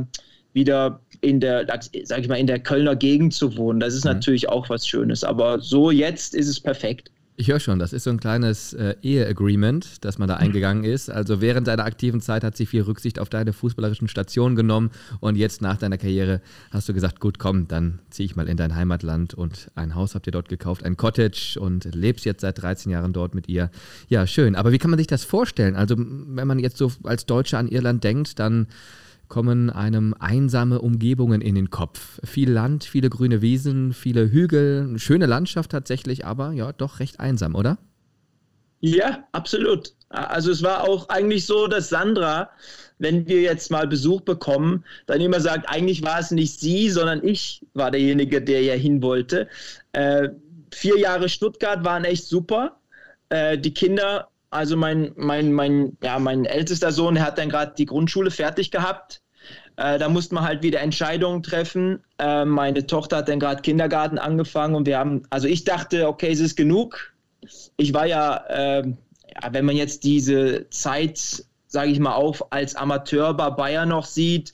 wieder 0.55 1.01
in 1.23 1.41
der, 1.41 1.67
sag 2.05 2.21
ich 2.21 2.29
mal, 2.29 2.35
in 2.35 2.47
der 2.47 2.59
Kölner 2.59 2.97
Gegend 2.97 3.33
zu 3.33 3.57
wohnen. 3.57 3.81
Das 3.81 3.95
ist 3.95 4.05
mhm. 4.05 4.13
natürlich 4.13 4.49
auch 4.49 4.69
was 4.69 4.87
Schönes. 4.87 5.25
Aber 5.25 5.61
so 5.61 5.91
jetzt 5.91 6.35
ist 6.35 6.49
es 6.49 6.61
perfekt. 6.61 7.11
Ich 7.37 7.49
höre 7.49 7.61
schon, 7.61 7.79
das 7.79 7.95
ist 7.95 8.05
so 8.05 8.11
ein 8.11 8.21
kleines 8.21 8.75
äh, 8.75 8.95
Ehe-Agreement, 9.03 10.05
das 10.05 10.19
man 10.19 10.29
da 10.29 10.37
eingegangen 10.37 10.85
ist. 10.85 11.11
Also 11.11 11.41
während 11.41 11.67
deiner 11.67 11.85
aktiven 11.85 12.21
Zeit 12.21 12.45
hat 12.45 12.57
sie 12.57 12.67
viel 12.67 12.83
Rücksicht 12.83 13.19
auf 13.19 13.31
deine 13.31 13.55
fußballerischen 13.55 14.07
Stationen 14.07 14.55
genommen 14.55 14.91
und 15.19 15.37
jetzt 15.37 15.63
nach 15.63 15.79
deiner 15.79 15.97
Karriere 15.97 16.43
hast 16.71 16.91
du 16.91 16.95
gesagt, 16.95 17.21
gut, 17.21 17.39
komm, 17.39 17.69
dann 17.69 18.01
ziehe 18.11 18.27
ich 18.27 18.37
mal 18.37 18.49
in 18.49 18.59
dein 18.59 18.77
Heimatland 18.77 19.33
und 19.33 19.71
ein 19.75 19.95
Haus 19.95 20.15
habt 20.15 20.27
ihr 20.27 20.33
dort 20.33 20.51
gekauft, 20.51 20.85
ein 20.85 20.99
Cottage 20.99 21.59
und 21.59 21.95
lebst 21.95 22.27
jetzt 22.27 22.43
seit 22.43 22.61
13 22.61 22.93
Jahren 22.93 23.15
dort 23.15 23.35
mit 23.35 23.49
ihr. 23.49 23.71
Ja, 24.09 24.27
schön. 24.27 24.55
Aber 24.55 24.71
wie 24.71 24.79
kann 24.79 24.91
man 24.91 24.99
sich 24.99 25.07
das 25.07 25.25
vorstellen? 25.25 25.75
Also 25.75 25.97
wenn 25.99 26.47
man 26.47 26.59
jetzt 26.59 26.77
so 26.77 26.93
als 27.03 27.25
Deutscher 27.25 27.59
an 27.59 27.67
Irland 27.69 28.05
denkt, 28.05 28.39
dann 28.41 28.67
kommen 29.33 29.71
einem 29.71 30.15
einsame 30.21 30.83
Umgebungen 30.83 31.41
in 31.41 31.55
den 31.55 31.71
Kopf. 31.71 32.21
Viel 32.23 32.51
Land, 32.51 32.85
viele 32.85 33.09
grüne 33.09 33.41
Wiesen, 33.41 33.95
viele 33.95 34.31
Hügel, 34.31 34.85
eine 34.87 34.99
schöne 34.99 35.25
Landschaft 35.25 35.71
tatsächlich, 35.71 36.27
aber 36.27 36.53
ja, 36.53 36.75
doch 36.75 37.01
recht 37.01 37.19
einsam, 37.19 37.55
oder? 37.55 37.79
Ja, 38.81 39.27
absolut. 39.33 39.95
Also 40.11 40.51
es 40.51 40.63
war 40.63 40.87
auch 40.87 41.09
eigentlich 41.09 41.47
so, 41.47 41.67
dass 41.67 41.89
Sandra, 41.89 42.51
wenn 42.99 43.27
wir 43.27 43.41
jetzt 43.41 43.71
mal 43.71 43.87
Besuch 43.87 44.21
bekommen, 44.21 44.85
dann 45.07 45.23
immer 45.23 45.41
sagt, 45.41 45.67
eigentlich 45.67 46.03
war 46.03 46.21
es 46.21 46.31
nicht 46.31 46.61
sie, 46.61 46.91
sondern 46.91 47.27
ich 47.27 47.65
war 47.73 47.91
derjenige, 47.91 48.43
der 48.43 48.61
ja 48.61 48.75
hin 48.75 49.01
wollte. 49.01 49.49
Äh, 49.93 50.29
vier 50.71 50.99
Jahre 50.99 51.31
Stuttgart 51.31 51.83
waren 51.85 52.05
echt 52.05 52.27
super. 52.27 52.77
Äh, 53.31 53.57
die 53.57 53.73
Kinder 53.73 54.29
also 54.51 54.77
mein, 54.77 55.13
mein, 55.17 55.51
mein, 55.55 55.97
ja, 56.03 56.19
mein 56.19 56.45
ältester 56.45 56.93
Sohn, 56.93 57.15
der 57.15 57.25
hat 57.25 57.39
dann 57.39 57.49
gerade 57.49 57.73
die 57.75 57.87
Grundschule 57.87 58.31
fertig 58.31 58.71
gehabt. 58.71 59.22
Äh, 59.77 59.99
da 59.99 60.09
musste 60.09 60.35
man 60.35 60.45
halt 60.45 60.63
wieder 60.63 60.81
Entscheidungen 60.81 61.43
treffen. 61.43 62.01
Äh, 62.19 62.45
meine 62.45 62.87
Tochter 62.87 63.19
hat 63.19 63.29
dann 63.29 63.41
gerade 63.41 63.63
Kindergarten 63.63 64.19
angefangen 64.19 64.75
und 64.75 64.87
wir 64.87 64.99
haben, 64.99 65.23
also 65.31 65.49
ich 65.49 65.65
dachte, 65.65 66.09
okay, 66.09 66.31
es 66.31 66.41
ist 66.41 66.57
genug. 66.57 67.13
Ich 67.77 67.95
war 67.95 68.07
ja, 68.07 68.37
äh, 68.49 68.87
ja 68.87 69.53
wenn 69.53 69.65
man 69.65 69.77
jetzt 69.77 70.05
diese 70.05 70.69
Zeit, 70.71 71.45
sage 71.67 71.91
ich 71.91 71.99
mal, 71.99 72.15
auch 72.15 72.41
als 72.51 72.77
Amateur 72.77 73.35
bei 73.35 73.51
Bayern 73.51 73.89
noch 73.89 74.05
sieht, 74.05 74.53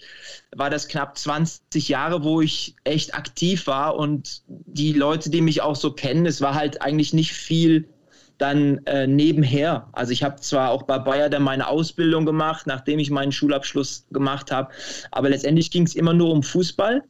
war 0.54 0.70
das 0.70 0.88
knapp 0.88 1.18
20 1.18 1.88
Jahre, 1.88 2.22
wo 2.22 2.40
ich 2.40 2.76
echt 2.84 3.14
aktiv 3.14 3.66
war 3.66 3.96
und 3.96 4.42
die 4.46 4.92
Leute, 4.92 5.30
die 5.30 5.40
mich 5.40 5.62
auch 5.62 5.76
so 5.76 5.92
kennen, 5.92 6.26
es 6.26 6.40
war 6.40 6.54
halt 6.54 6.80
eigentlich 6.80 7.12
nicht 7.12 7.32
viel 7.32 7.88
dann 8.38 8.78
äh, 8.86 9.06
nebenher. 9.06 9.88
Also 9.92 10.12
ich 10.12 10.22
habe 10.22 10.36
zwar 10.36 10.70
auch 10.70 10.84
bei 10.84 10.98
Bayer 10.98 11.28
dann 11.28 11.42
meine 11.42 11.68
Ausbildung 11.68 12.24
gemacht, 12.24 12.66
nachdem 12.66 12.98
ich 12.98 13.10
meinen 13.10 13.32
Schulabschluss 13.32 14.06
gemacht 14.10 14.50
habe, 14.50 14.72
aber 15.10 15.28
letztendlich 15.28 15.70
ging 15.70 15.84
es 15.84 15.94
immer 15.94 16.14
nur 16.14 16.30
um 16.30 16.42
Fußball 16.42 17.02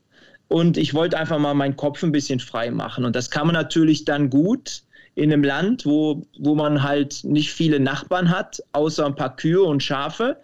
und 0.48 0.76
ich 0.78 0.94
wollte 0.94 1.18
einfach 1.18 1.38
mal 1.38 1.54
meinen 1.54 1.76
Kopf 1.76 2.02
ein 2.02 2.12
bisschen 2.12 2.40
frei 2.40 2.70
machen 2.70 3.04
und 3.04 3.14
das 3.14 3.30
kann 3.30 3.46
man 3.46 3.54
natürlich 3.54 4.04
dann 4.04 4.30
gut 4.30 4.82
in 5.14 5.32
einem 5.32 5.42
Land, 5.42 5.84
wo, 5.84 6.22
wo 6.38 6.54
man 6.54 6.82
halt 6.82 7.24
nicht 7.24 7.52
viele 7.52 7.80
Nachbarn 7.80 8.30
hat, 8.30 8.62
außer 8.72 9.04
ein 9.04 9.16
paar 9.16 9.34
Kühe 9.34 9.62
und 9.62 9.82
Schafe, 9.82 10.36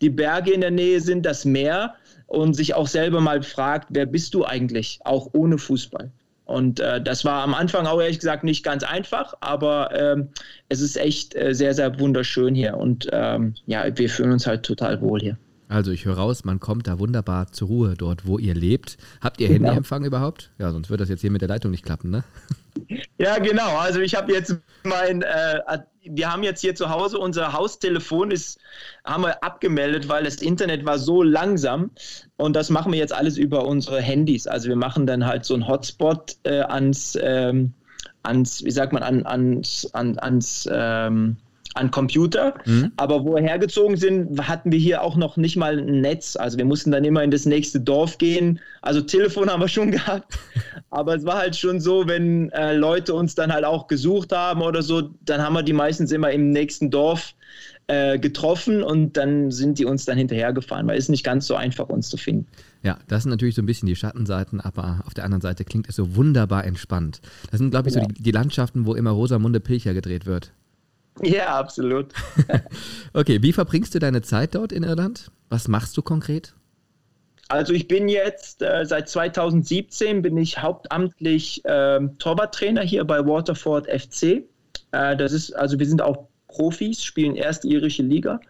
die 0.00 0.08
Berge 0.08 0.52
in 0.52 0.62
der 0.62 0.70
Nähe 0.70 1.00
sind, 1.00 1.26
das 1.26 1.44
Meer 1.44 1.94
und 2.28 2.54
sich 2.54 2.72
auch 2.72 2.86
selber 2.86 3.20
mal 3.20 3.42
fragt, 3.42 3.88
wer 3.90 4.06
bist 4.06 4.32
du 4.32 4.46
eigentlich, 4.46 5.00
auch 5.04 5.28
ohne 5.34 5.58
Fußball. 5.58 6.10
Und 6.44 6.80
äh, 6.80 7.00
das 7.00 7.24
war 7.24 7.42
am 7.42 7.54
Anfang 7.54 7.86
auch 7.86 8.00
ehrlich 8.00 8.18
gesagt 8.18 8.44
nicht 8.44 8.64
ganz 8.64 8.82
einfach, 8.82 9.34
aber 9.40 9.90
ähm, 9.94 10.28
es 10.68 10.80
ist 10.80 10.96
echt 10.96 11.34
äh, 11.34 11.54
sehr, 11.54 11.74
sehr 11.74 11.98
wunderschön 12.00 12.54
hier. 12.54 12.76
Und 12.76 13.08
ähm, 13.12 13.54
ja, 13.66 13.84
wir 13.96 14.08
fühlen 14.08 14.32
uns 14.32 14.46
halt 14.46 14.64
total 14.64 15.00
wohl 15.00 15.20
hier. 15.20 15.38
Also 15.72 15.90
ich 15.90 16.04
höre 16.04 16.16
raus, 16.16 16.44
man 16.44 16.60
kommt 16.60 16.86
da 16.86 16.98
wunderbar 16.98 17.50
zur 17.50 17.68
Ruhe 17.68 17.94
dort, 17.96 18.26
wo 18.26 18.38
ihr 18.38 18.54
lebt. 18.54 18.98
Habt 19.22 19.40
ihr 19.40 19.48
genau. 19.48 19.68
Handyempfang 19.68 20.04
überhaupt? 20.04 20.50
Ja, 20.58 20.70
sonst 20.70 20.90
wird 20.90 21.00
das 21.00 21.08
jetzt 21.08 21.22
hier 21.22 21.30
mit 21.30 21.40
der 21.40 21.48
Leitung 21.48 21.70
nicht 21.70 21.84
klappen, 21.84 22.10
ne? 22.10 22.24
Ja, 23.18 23.38
genau. 23.38 23.76
Also 23.78 24.00
ich 24.00 24.14
habe 24.14 24.32
jetzt 24.32 24.56
mein, 24.82 25.22
äh, 25.22 25.60
wir 26.04 26.30
haben 26.30 26.42
jetzt 26.42 26.60
hier 26.60 26.74
zu 26.74 26.90
Hause 26.90 27.18
unser 27.18 27.54
Haustelefon 27.54 28.30
ist, 28.30 28.58
haben 29.04 29.22
wir 29.24 29.42
abgemeldet, 29.42 30.08
weil 30.08 30.24
das 30.24 30.36
Internet 30.36 30.84
war 30.84 30.98
so 30.98 31.22
langsam 31.22 31.90
und 32.36 32.54
das 32.54 32.68
machen 32.68 32.92
wir 32.92 32.98
jetzt 32.98 33.14
alles 33.14 33.38
über 33.38 33.66
unsere 33.66 34.00
Handys. 34.00 34.46
Also 34.46 34.68
wir 34.68 34.76
machen 34.76 35.06
dann 35.06 35.24
halt 35.24 35.46
so 35.46 35.54
einen 35.54 35.68
Hotspot 35.68 36.36
äh, 36.42 36.60
ans, 36.60 37.18
ähm, 37.20 37.72
ans, 38.22 38.62
wie 38.64 38.70
sagt 38.70 38.92
man, 38.92 39.02
an, 39.02 39.24
ans, 39.24 39.88
an, 39.94 40.18
ans 40.18 40.68
ähm, 40.70 41.36
an 41.74 41.90
Computer. 41.90 42.54
Mhm. 42.64 42.92
Aber 42.96 43.24
wo 43.24 43.34
wir 43.34 43.42
hergezogen 43.42 43.96
sind, 43.96 44.48
hatten 44.48 44.72
wir 44.72 44.78
hier 44.78 45.02
auch 45.02 45.16
noch 45.16 45.36
nicht 45.36 45.56
mal 45.56 45.78
ein 45.78 46.00
Netz. 46.00 46.36
Also 46.36 46.58
wir 46.58 46.64
mussten 46.64 46.90
dann 46.90 47.04
immer 47.04 47.22
in 47.22 47.30
das 47.30 47.46
nächste 47.46 47.80
Dorf 47.80 48.18
gehen. 48.18 48.60
Also 48.82 49.00
Telefon 49.00 49.50
haben 49.50 49.60
wir 49.60 49.68
schon 49.68 49.90
gehabt. 49.90 50.38
Aber 50.90 51.14
es 51.14 51.24
war 51.24 51.38
halt 51.38 51.56
schon 51.56 51.80
so, 51.80 52.06
wenn 52.06 52.50
äh, 52.50 52.74
Leute 52.74 53.14
uns 53.14 53.34
dann 53.34 53.52
halt 53.52 53.64
auch 53.64 53.86
gesucht 53.86 54.32
haben 54.32 54.62
oder 54.62 54.82
so, 54.82 55.10
dann 55.24 55.40
haben 55.40 55.54
wir 55.54 55.62
die 55.62 55.72
meistens 55.72 56.12
immer 56.12 56.30
im 56.30 56.50
nächsten 56.50 56.90
Dorf 56.90 57.34
äh, 57.88 58.18
getroffen 58.18 58.82
und 58.82 59.16
dann 59.16 59.50
sind 59.50 59.78
die 59.78 59.84
uns 59.84 60.04
dann 60.04 60.16
hinterhergefahren, 60.16 60.86
weil 60.86 60.96
es 60.96 61.04
ist 61.04 61.10
nicht 61.10 61.24
ganz 61.24 61.46
so 61.46 61.56
einfach, 61.56 61.88
uns 61.88 62.08
zu 62.08 62.16
finden. 62.16 62.46
Ja, 62.82 62.98
das 63.08 63.22
sind 63.22 63.30
natürlich 63.30 63.54
so 63.54 63.62
ein 63.62 63.66
bisschen 63.66 63.86
die 63.86 63.96
Schattenseiten, 63.96 64.60
aber 64.60 65.02
auf 65.06 65.14
der 65.14 65.24
anderen 65.24 65.40
Seite 65.40 65.64
klingt 65.64 65.88
es 65.88 65.96
so 65.96 66.16
wunderbar 66.16 66.64
entspannt. 66.64 67.20
Das 67.50 67.58
sind, 67.58 67.70
glaube 67.70 67.88
ich, 67.88 67.94
ja. 67.94 68.02
so 68.02 68.08
die, 68.08 68.22
die 68.22 68.30
Landschaften, 68.30 68.86
wo 68.86 68.94
immer 68.94 69.10
Rosamunde 69.10 69.60
Pilcher 69.60 69.94
gedreht 69.94 70.26
wird. 70.26 70.52
Ja, 71.20 71.58
absolut. 71.58 72.06
okay, 73.12 73.42
wie 73.42 73.52
verbringst 73.52 73.94
du 73.94 73.98
deine 73.98 74.22
Zeit 74.22 74.54
dort 74.54 74.72
in 74.72 74.82
Irland? 74.82 75.30
Was 75.50 75.68
machst 75.68 75.96
du 75.96 76.02
konkret? 76.02 76.54
Also 77.48 77.74
ich 77.74 77.86
bin 77.86 78.08
jetzt 78.08 78.62
äh, 78.62 78.86
seit 78.86 79.10
2017 79.10 80.22
bin 80.22 80.38
ich 80.38 80.62
hauptamtlich 80.62 81.62
äh, 81.66 82.00
Torwarttrainer 82.18 82.80
hier 82.80 83.04
bei 83.04 83.26
Waterford 83.26 83.88
FC. 83.88 84.44
Äh, 84.92 85.16
das 85.16 85.32
ist 85.32 85.52
also 85.52 85.78
wir 85.78 85.86
sind 85.86 86.00
auch 86.00 86.28
Profis, 86.48 87.04
spielen 87.04 87.36
erste 87.36 87.68
irische 87.68 88.02
Liga. 88.02 88.40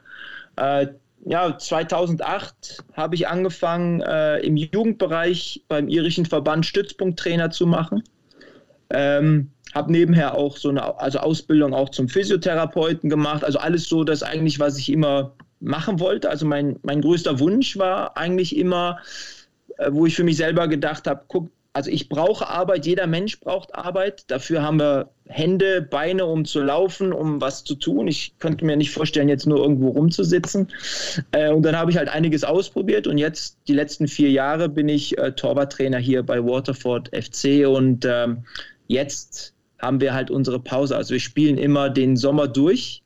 Äh, 0.57 0.89
ja, 1.25 1.57
2008 1.57 2.85
habe 2.95 3.15
ich 3.15 3.29
angefangen 3.29 4.01
äh, 4.03 4.39
im 4.39 4.57
Jugendbereich 4.57 5.65
beim 5.69 5.89
irischen 5.89 6.27
Verband 6.27 6.67
Stützpunkttrainer 6.67 7.51
zu 7.51 7.67
machen. 7.67 8.03
Ähm, 8.91 9.51
habe 9.75 9.93
nebenher 9.93 10.35
auch 10.35 10.57
so 10.57 10.69
eine 10.69 10.99
also 10.99 11.19
Ausbildung 11.19 11.75
auch 11.75 11.89
zum 11.89 12.09
Physiotherapeuten 12.09 13.09
gemacht. 13.09 13.45
Also 13.45 13.59
alles 13.59 13.89
so, 13.89 14.05
das 14.05 14.23
eigentlich, 14.23 14.61
was 14.61 14.79
ich 14.79 14.91
immer 14.91 15.35
machen 15.61 16.01
wollte. 16.01 16.29
Also 16.29 16.47
mein, 16.47 16.79
mein 16.83 17.01
größter 17.01 17.39
Wunsch 17.39 17.79
war 17.79 18.17
eigentlich 18.17 18.57
immer, 18.57 18.99
äh, 19.79 19.91
wo 19.91 20.07
ich 20.07 20.15
für 20.15 20.25
mich 20.25 20.37
selber 20.37 20.69
gedacht 20.69 21.07
habe, 21.07 21.23
guck, 21.29 21.51
also 21.75 21.91
ich 21.91 22.11
brauche 22.11 22.49
Arbeit, 22.49 22.85
jeder 22.85 23.07
Mensch 23.07 23.41
braucht 23.41 23.75
Arbeit. 23.75 24.31
Dafür 24.31 24.63
haben 24.63 24.79
wir 24.79 25.09
Hände, 25.27 25.81
Beine, 25.81 26.27
um 26.27 26.45
zu 26.45 26.61
laufen, 26.61 27.15
um 27.15 27.41
was 27.41 27.65
zu 27.65 27.75
tun. 27.77 28.09
Ich 28.09 28.35
könnte 28.39 28.67
mir 28.67 28.77
nicht 28.77 28.91
vorstellen, 28.91 29.31
jetzt 29.31 29.47
nur 29.47 29.59
irgendwo 29.59 29.89
rumzusitzen. 29.89 30.69
Äh, 31.31 31.51
und 31.51 31.63
dann 31.63 31.77
habe 31.77 31.91
ich 31.91 31.97
halt 31.97 32.11
einiges 32.11 32.45
ausprobiert 32.45 33.07
und 33.07 33.17
jetzt, 33.17 33.57
die 33.69 33.73
letzten 33.73 34.07
vier 34.07 34.31
Jahre, 34.31 34.69
bin 34.69 34.89
ich 34.89 35.17
äh, 35.17 35.33
Torwarttrainer 35.33 35.99
hier 35.99 36.23
bei 36.23 36.45
Waterford 36.45 37.09
FC 37.17 37.67
und 37.67 38.05
ähm, 38.05 38.45
jetzt 38.87 39.55
haben 39.83 40.01
wir 40.01 40.15
halt 40.15 40.31
unsere 40.31 40.61
Pause. 40.61 40.97
Also 40.97 41.13
wir 41.13 41.21
spielen 41.21 41.59
immer 41.59 41.91
den 41.91 42.17
Sommer 42.17 42.49
durch 42.49 43.03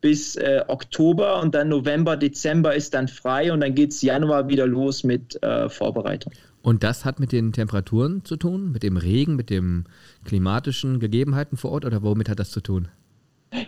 bis 0.00 0.36
äh, 0.36 0.62
Oktober 0.68 1.40
und 1.40 1.54
dann 1.54 1.68
November, 1.68 2.16
Dezember 2.16 2.74
ist 2.74 2.94
dann 2.94 3.08
frei 3.08 3.52
und 3.52 3.60
dann 3.60 3.74
geht 3.74 3.92
es 3.92 4.02
Januar 4.02 4.48
wieder 4.48 4.66
los 4.66 5.04
mit 5.04 5.42
äh, 5.42 5.68
Vorbereitung. 5.68 6.32
Und 6.62 6.82
das 6.82 7.04
hat 7.04 7.20
mit 7.20 7.32
den 7.32 7.52
Temperaturen 7.52 8.24
zu 8.24 8.36
tun, 8.36 8.72
mit 8.72 8.82
dem 8.82 8.96
Regen, 8.96 9.36
mit 9.36 9.50
den 9.50 9.84
klimatischen 10.24 11.00
Gegebenheiten 11.00 11.56
vor 11.56 11.70
Ort 11.70 11.84
oder 11.84 12.02
womit 12.02 12.28
hat 12.28 12.40
das 12.40 12.50
zu 12.50 12.60
tun? 12.60 12.88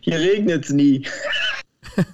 Hier 0.03 0.19
regnet 0.19 0.65
es 0.65 0.71
nie. 0.71 1.07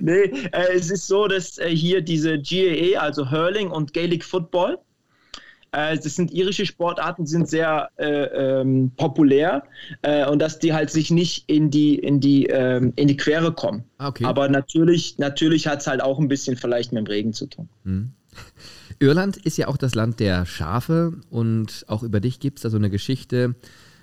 nee, 0.00 0.24
äh, 0.52 0.74
es 0.74 0.90
ist 0.90 1.06
so, 1.06 1.28
dass 1.28 1.58
äh, 1.58 1.70
hier 1.70 2.02
diese 2.02 2.38
GAA, 2.38 3.00
also 3.00 3.30
Hurling 3.30 3.70
und 3.70 3.94
Gaelic 3.94 4.24
Football, 4.24 4.78
das 5.72 6.02
sind 6.14 6.32
irische 6.32 6.66
Sportarten, 6.66 7.26
sind 7.26 7.48
sehr 7.48 7.88
äh, 7.96 8.04
ähm, 8.06 8.92
populär 8.96 9.64
äh, 10.02 10.26
und 10.26 10.38
dass 10.38 10.58
die 10.58 10.74
halt 10.74 10.90
sich 10.90 11.10
nicht 11.10 11.48
in 11.48 11.70
die, 11.70 11.94
in 11.94 12.20
die, 12.20 12.46
ähm, 12.46 12.92
in 12.96 13.08
die 13.08 13.16
Quere 13.16 13.52
kommen. 13.52 13.84
Ah, 13.98 14.08
okay. 14.08 14.24
Aber 14.24 14.48
natürlich, 14.48 15.18
natürlich 15.18 15.66
hat 15.66 15.80
es 15.80 15.86
halt 15.86 16.02
auch 16.02 16.18
ein 16.18 16.28
bisschen 16.28 16.56
vielleicht 16.56 16.92
mit 16.92 17.06
dem 17.06 17.06
Regen 17.06 17.32
zu 17.32 17.46
tun. 17.46 17.68
Mhm. 17.84 18.12
Irland 18.98 19.36
ist 19.38 19.58
ja 19.58 19.68
auch 19.68 19.76
das 19.76 19.94
Land 19.94 20.20
der 20.20 20.46
Schafe 20.46 21.14
und 21.30 21.84
auch 21.88 22.02
über 22.02 22.20
dich 22.20 22.38
gibt 22.38 22.58
es 22.58 22.62
da 22.62 22.70
so 22.70 22.76
eine 22.76 22.90
Geschichte. 22.90 23.54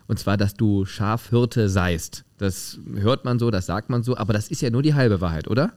Und 0.07 0.17
zwar, 0.17 0.37
dass 0.37 0.55
du 0.55 0.85
Schafhirte 0.85 1.69
seist. 1.69 2.25
Das 2.39 2.79
hört 2.95 3.25
man 3.25 3.37
so, 3.37 3.51
das 3.51 3.67
sagt 3.67 3.91
man 3.91 4.01
so, 4.01 4.17
aber 4.17 4.33
das 4.33 4.47
ist 4.47 4.61
ja 4.61 4.71
nur 4.71 4.81
die 4.81 4.95
halbe 4.95 5.21
Wahrheit, 5.21 5.47
oder? 5.47 5.73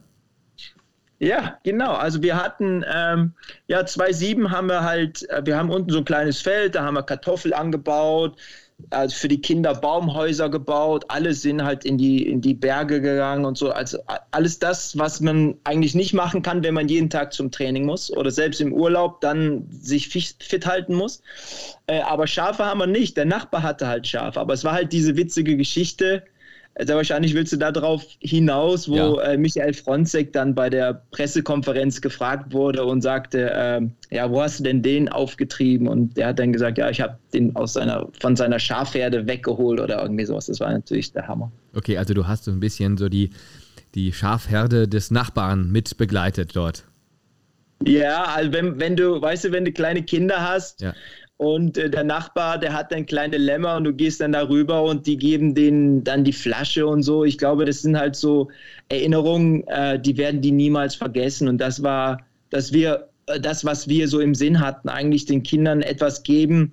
Ja, 1.19 1.57
genau. 1.63 1.93
Also 1.93 2.21
wir 2.21 2.35
hatten, 2.35 2.83
ähm, 2.93 3.33
ja, 3.67 3.85
2007 3.85 4.51
haben 4.51 4.67
wir 4.67 4.83
halt, 4.83 5.27
äh, 5.29 5.45
wir 5.45 5.57
haben 5.57 5.69
unten 5.69 5.91
so 5.91 5.99
ein 5.99 6.05
kleines 6.05 6.41
Feld, 6.41 6.75
da 6.75 6.83
haben 6.83 6.95
wir 6.95 7.03
Kartoffel 7.03 7.53
angebaut, 7.53 8.37
also 8.89 9.15
für 9.15 9.27
die 9.27 9.39
Kinder 9.39 9.73
Baumhäuser 9.73 10.49
gebaut, 10.49 11.05
alle 11.07 11.33
sind 11.33 11.63
halt 11.63 11.85
in 11.85 11.97
die, 11.97 12.27
in 12.27 12.41
die 12.41 12.53
Berge 12.53 13.01
gegangen 13.01 13.45
und 13.45 13.57
so. 13.57 13.71
Also 13.71 13.99
alles 14.31 14.59
das, 14.59 14.97
was 14.97 15.21
man 15.21 15.55
eigentlich 15.63 15.95
nicht 15.95 16.13
machen 16.13 16.41
kann, 16.41 16.63
wenn 16.63 16.73
man 16.73 16.87
jeden 16.89 17.09
Tag 17.09 17.33
zum 17.33 17.51
Training 17.51 17.85
muss 17.85 18.11
oder 18.11 18.31
selbst 18.31 18.59
im 18.61 18.73
Urlaub 18.73 19.21
dann 19.21 19.67
sich 19.71 20.09
fit 20.09 20.65
halten 20.65 20.95
muss. 20.95 21.21
Äh, 21.87 22.01
aber 22.01 22.27
Schafe 22.27 22.65
haben 22.65 22.79
wir 22.79 22.87
nicht. 22.87 23.17
Der 23.17 23.25
Nachbar 23.25 23.63
hatte 23.63 23.87
halt 23.87 24.07
Schafe. 24.07 24.39
Aber 24.39 24.53
es 24.53 24.63
war 24.63 24.73
halt 24.73 24.91
diese 24.91 25.15
witzige 25.15 25.55
Geschichte, 25.57 26.23
sehr 26.79 26.95
wahrscheinlich 26.95 27.35
willst 27.35 27.53
du 27.53 27.57
darauf 27.57 28.03
hinaus, 28.19 28.89
wo 28.89 28.95
ja. 28.95 29.21
äh, 29.21 29.37
Michael 29.37 29.73
Fronzek 29.73 30.33
dann 30.33 30.55
bei 30.55 30.69
der 30.69 31.03
Pressekonferenz 31.11 32.01
gefragt 32.01 32.51
wurde 32.51 32.83
und 32.83 33.01
sagte, 33.01 33.51
äh, 33.51 33.81
ja, 34.15 34.29
wo 34.31 34.41
hast 34.41 34.59
du 34.59 34.63
denn 34.63 34.81
den 34.81 35.07
aufgetrieben? 35.07 35.87
Und 35.87 36.17
der 36.17 36.27
hat 36.27 36.39
dann 36.39 36.51
gesagt, 36.51 36.77
ja, 36.79 36.89
ich 36.89 36.99
habe 36.99 37.17
den 37.33 37.55
aus 37.55 37.73
seiner, 37.73 38.07
von 38.19 38.35
seiner 38.35 38.57
Schafherde 38.57 39.27
weggeholt 39.27 39.79
oder 39.79 40.01
irgendwie 40.01 40.25
sowas. 40.25 40.47
Das 40.47 40.59
war 40.59 40.71
natürlich 40.71 41.11
der 41.11 41.27
Hammer. 41.27 41.51
Okay, 41.75 41.97
also 41.97 42.13
du 42.13 42.27
hast 42.27 42.45
so 42.45 42.51
ein 42.51 42.59
bisschen 42.59 42.97
so 42.97 43.07
die, 43.07 43.29
die 43.93 44.11
Schafherde 44.11 44.87
des 44.87 45.11
Nachbarn 45.11 45.71
mit 45.71 45.97
begleitet 45.97 46.55
dort. 46.55 46.85
Ja, 47.85 48.23
also 48.23 48.53
wenn, 48.53 48.79
wenn 48.79 48.95
du, 48.95 49.21
weißt 49.21 49.45
du, 49.45 49.51
wenn 49.51 49.65
du 49.65 49.71
kleine 49.71 50.03
Kinder 50.03 50.41
hast, 50.41 50.81
ja 50.81 50.93
und 51.43 51.77
äh, 51.77 51.89
der 51.89 52.05
Nachbar, 52.05 52.57
der 52.57 52.73
hat 52.73 52.93
dann 52.93 53.05
kleine 53.05 53.37
Lämmer 53.37 53.75
und 53.75 53.83
du 53.83 53.93
gehst 53.93 54.21
dann 54.21 54.31
darüber 54.31 54.83
und 54.83 55.05
die 55.05 55.17
geben 55.17 55.53
denen 55.53 56.01
dann 56.03 56.23
die 56.23 56.31
Flasche 56.31 56.87
und 56.87 57.03
so. 57.03 57.25
Ich 57.25 57.37
glaube, 57.37 57.65
das 57.65 57.81
sind 57.81 57.97
halt 57.97 58.15
so 58.15 58.49
Erinnerungen, 58.87 59.67
äh, 59.67 59.99
die 59.99 60.15
werden 60.17 60.39
die 60.39 60.51
niemals 60.51 60.95
vergessen. 60.95 61.49
Und 61.49 61.57
das 61.57 61.83
war, 61.83 62.21
dass 62.49 62.71
wir 62.71 63.09
äh, 63.25 63.41
das, 63.41 63.65
was 63.65 63.89
wir 63.89 64.07
so 64.07 64.21
im 64.21 64.33
Sinn 64.35 64.61
hatten, 64.61 64.87
eigentlich 64.87 65.25
den 65.25 65.43
Kindern 65.43 65.81
etwas 65.81 66.23
geben, 66.23 66.71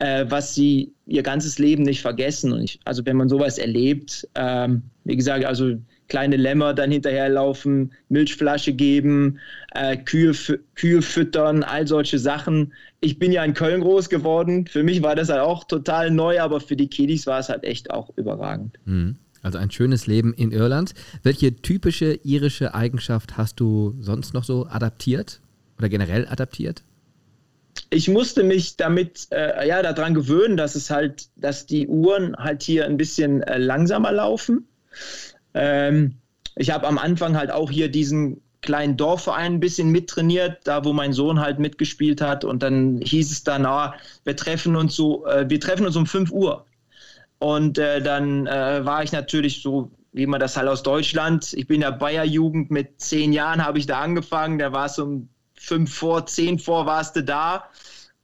was 0.00 0.56
sie 0.56 0.92
ihr 1.06 1.22
ganzes 1.22 1.60
Leben 1.60 1.84
nicht 1.84 2.02
vergessen. 2.02 2.52
Und 2.52 2.64
ich, 2.64 2.80
also 2.84 3.06
wenn 3.06 3.16
man 3.16 3.28
sowas 3.28 3.58
erlebt, 3.58 4.28
ähm, 4.34 4.82
wie 5.04 5.14
gesagt, 5.14 5.44
also 5.44 5.76
kleine 6.08 6.36
Lämmer 6.36 6.74
dann 6.74 6.90
hinterherlaufen, 6.90 7.92
Milchflasche 8.08 8.72
geben, 8.72 9.38
äh, 9.74 9.96
Kühe, 9.96 10.32
Kühe 10.74 11.02
füttern, 11.02 11.62
all 11.62 11.86
solche 11.86 12.18
Sachen. 12.18 12.72
Ich 13.00 13.18
bin 13.18 13.32
ja 13.32 13.44
in 13.44 13.54
Köln 13.54 13.80
groß 13.80 14.08
geworden. 14.08 14.66
Für 14.66 14.82
mich 14.82 15.02
war 15.02 15.16
das 15.16 15.28
halt 15.28 15.40
auch 15.40 15.64
total 15.64 16.10
neu, 16.10 16.40
aber 16.40 16.60
für 16.60 16.76
die 16.76 16.88
Kiddies 16.88 17.26
war 17.26 17.38
es 17.38 17.48
halt 17.48 17.64
echt 17.64 17.90
auch 17.90 18.10
überragend. 18.16 18.78
Mhm. 18.84 19.16
Also 19.42 19.58
ein 19.58 19.70
schönes 19.70 20.06
Leben 20.06 20.32
in 20.32 20.52
Irland. 20.52 20.94
Welche 21.22 21.54
typische 21.56 22.14
irische 22.22 22.74
Eigenschaft 22.74 23.36
hast 23.36 23.60
du 23.60 23.94
sonst 24.00 24.32
noch 24.32 24.44
so 24.44 24.66
adaptiert 24.66 25.40
oder 25.78 25.88
generell 25.88 26.26
adaptiert? 26.26 26.82
ich 27.90 28.08
musste 28.08 28.42
mich 28.42 28.76
damit 28.76 29.28
äh, 29.30 29.66
ja 29.66 29.82
daran 29.82 30.14
gewöhnen, 30.14 30.56
dass 30.56 30.74
es 30.74 30.90
halt, 30.90 31.28
dass 31.36 31.66
die 31.66 31.86
Uhren 31.86 32.36
halt 32.36 32.62
hier 32.62 32.86
ein 32.86 32.96
bisschen 32.96 33.42
äh, 33.42 33.58
langsamer 33.58 34.12
laufen. 34.12 34.66
Ähm, 35.54 36.16
ich 36.56 36.70
habe 36.70 36.86
am 36.86 36.98
Anfang 36.98 37.36
halt 37.36 37.50
auch 37.50 37.70
hier 37.70 37.88
diesen 37.88 38.40
kleinen 38.60 38.96
Dorfverein 38.96 39.54
ein 39.54 39.60
bisschen 39.60 39.90
mittrainiert, 39.90 40.58
da 40.64 40.84
wo 40.84 40.92
mein 40.92 41.12
Sohn 41.12 41.40
halt 41.40 41.58
mitgespielt 41.58 42.20
hat. 42.20 42.44
Und 42.44 42.62
dann 42.62 43.00
hieß 43.02 43.30
es 43.30 43.44
dann, 43.44 43.66
ah, 43.66 43.94
wir 44.24 44.36
treffen 44.36 44.76
uns 44.76 44.94
so, 44.96 45.26
äh, 45.26 45.48
wir 45.48 45.60
treffen 45.60 45.86
uns 45.86 45.96
um 45.96 46.06
5 46.06 46.30
Uhr. 46.30 46.64
Und 47.38 47.78
äh, 47.78 48.00
dann 48.00 48.46
äh, 48.46 48.84
war 48.84 49.02
ich 49.02 49.12
natürlich 49.12 49.62
so, 49.62 49.90
wie 50.12 50.26
man 50.26 50.40
das 50.40 50.56
halt 50.56 50.68
aus 50.68 50.82
Deutschland, 50.82 51.52
ich 51.52 51.66
bin 51.66 51.82
ja 51.82 51.90
Bayer-Jugend, 51.90 52.70
mit 52.70 53.00
zehn 53.00 53.32
Jahren 53.32 53.64
habe 53.64 53.78
ich 53.78 53.86
da 53.86 54.00
angefangen, 54.00 54.58
da 54.58 54.72
war 54.72 54.86
es 54.86 54.98
um 54.98 55.28
fünf 55.54 55.92
vor, 55.94 56.26
zehn 56.26 56.58
vor 56.58 56.86
warst 56.86 57.16
du 57.16 57.24
da. 57.24 57.64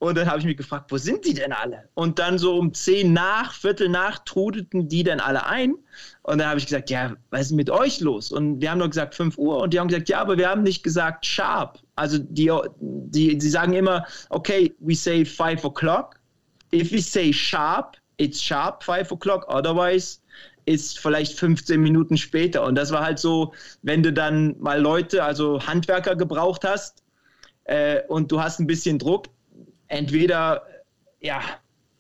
Und 0.01 0.17
dann 0.17 0.29
habe 0.29 0.39
ich 0.39 0.47
mich 0.47 0.57
gefragt, 0.57 0.91
wo 0.91 0.97
sind 0.97 1.27
die 1.27 1.35
denn 1.35 1.53
alle? 1.53 1.87
Und 1.93 2.19
dann 2.19 2.39
so 2.39 2.57
um 2.59 2.73
zehn 2.73 3.13
nach, 3.13 3.53
Viertel 3.53 3.91
nach, 3.91 4.19
trudelten 4.21 4.89
die 4.89 5.03
dann 5.03 5.21
alle 5.21 5.45
ein. 5.45 5.75
Und 6.23 6.39
dann 6.39 6.49
habe 6.49 6.59
ich 6.59 6.65
gesagt, 6.65 6.89
ja, 6.89 7.15
was 7.29 7.43
ist 7.43 7.53
mit 7.53 7.69
euch 7.69 8.01
los? 8.01 8.33
Und 8.33 8.63
wir 8.63 8.71
haben 8.71 8.79
nur 8.79 8.89
gesagt 8.89 9.15
5 9.15 9.37
Uhr. 9.37 9.59
Und 9.59 9.75
die 9.75 9.79
haben 9.79 9.89
gesagt, 9.89 10.09
ja, 10.09 10.23
aber 10.23 10.39
wir 10.39 10.49
haben 10.49 10.63
nicht 10.63 10.83
gesagt 10.83 11.27
sharp. 11.27 11.81
Also 11.97 12.17
die, 12.19 12.51
die, 12.81 13.37
die 13.37 13.49
sagen 13.51 13.75
immer, 13.75 14.07
okay, 14.31 14.75
we 14.79 14.95
say 14.95 15.23
5 15.23 15.67
o'clock. 15.67 16.15
If 16.73 16.93
we 16.93 17.03
say 17.03 17.31
sharp, 17.31 17.99
it's 18.17 18.41
sharp 18.41 18.83
5 18.83 19.13
o'clock. 19.13 19.45
Otherwise, 19.49 20.21
ist 20.65 20.99
vielleicht 20.99 21.39
15 21.39 21.79
Minuten 21.79 22.17
später. 22.17 22.65
Und 22.65 22.77
das 22.77 22.91
war 22.91 23.03
halt 23.03 23.19
so, 23.19 23.53
wenn 23.83 24.03
du 24.03 24.15
dann 24.15 24.59
mal 24.61 24.81
Leute, 24.81 25.23
also 25.23 25.61
Handwerker 25.67 26.17
gebraucht 26.17 26.65
hast 26.65 27.03
äh, 27.65 28.01
und 28.09 28.33
du 28.33 28.41
hast 28.41 28.61
ein 28.61 28.67
bisschen 28.67 28.99
Druck, 28.99 29.27
entweder 29.91 30.63
ja, 31.21 31.43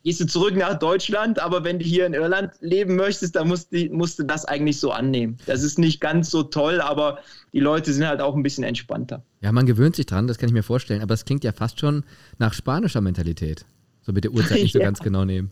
gehst 0.02 0.20
du 0.20 0.26
zurück 0.26 0.56
nach 0.56 0.78
Deutschland, 0.78 1.38
aber 1.38 1.64
wenn 1.64 1.78
du 1.78 1.84
hier 1.84 2.06
in 2.06 2.14
Irland 2.14 2.52
leben 2.60 2.96
möchtest, 2.96 3.36
dann 3.36 3.48
musst 3.48 3.72
du, 3.72 3.88
musst 3.90 4.18
du 4.18 4.22
das 4.22 4.44
eigentlich 4.46 4.80
so 4.80 4.90
annehmen. 4.92 5.36
Das 5.46 5.62
ist 5.62 5.78
nicht 5.78 6.00
ganz 6.00 6.30
so 6.30 6.42
toll, 6.42 6.80
aber 6.80 7.18
die 7.52 7.60
Leute 7.60 7.92
sind 7.92 8.06
halt 8.06 8.20
auch 8.20 8.34
ein 8.34 8.42
bisschen 8.42 8.64
entspannter. 8.64 9.22
Ja, 9.42 9.52
man 9.52 9.66
gewöhnt 9.66 9.96
sich 9.96 10.06
dran, 10.06 10.26
das 10.26 10.38
kann 10.38 10.48
ich 10.48 10.54
mir 10.54 10.62
vorstellen, 10.62 11.02
aber 11.02 11.14
es 11.14 11.24
klingt 11.24 11.44
ja 11.44 11.52
fast 11.52 11.78
schon 11.80 12.04
nach 12.38 12.54
spanischer 12.54 13.00
Mentalität. 13.00 13.66
So 14.02 14.12
mit 14.12 14.24
der 14.24 14.32
Uhrzeit 14.32 14.58
nicht 14.62 14.72
so 14.72 14.78
ganz 14.78 15.00
genau 15.00 15.24
nehmen. 15.24 15.50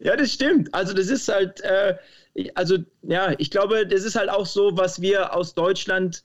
Ja, 0.00 0.16
das 0.16 0.32
stimmt. 0.32 0.74
Also 0.74 0.92
das 0.92 1.06
ist 1.06 1.28
halt, 1.28 1.60
äh, 1.60 1.96
also 2.54 2.78
ja, 3.02 3.34
ich 3.38 3.50
glaube, 3.50 3.86
das 3.86 4.04
ist 4.04 4.16
halt 4.16 4.28
auch 4.28 4.46
so, 4.46 4.76
was 4.76 5.00
wir 5.00 5.34
aus 5.34 5.54
Deutschland 5.54 6.24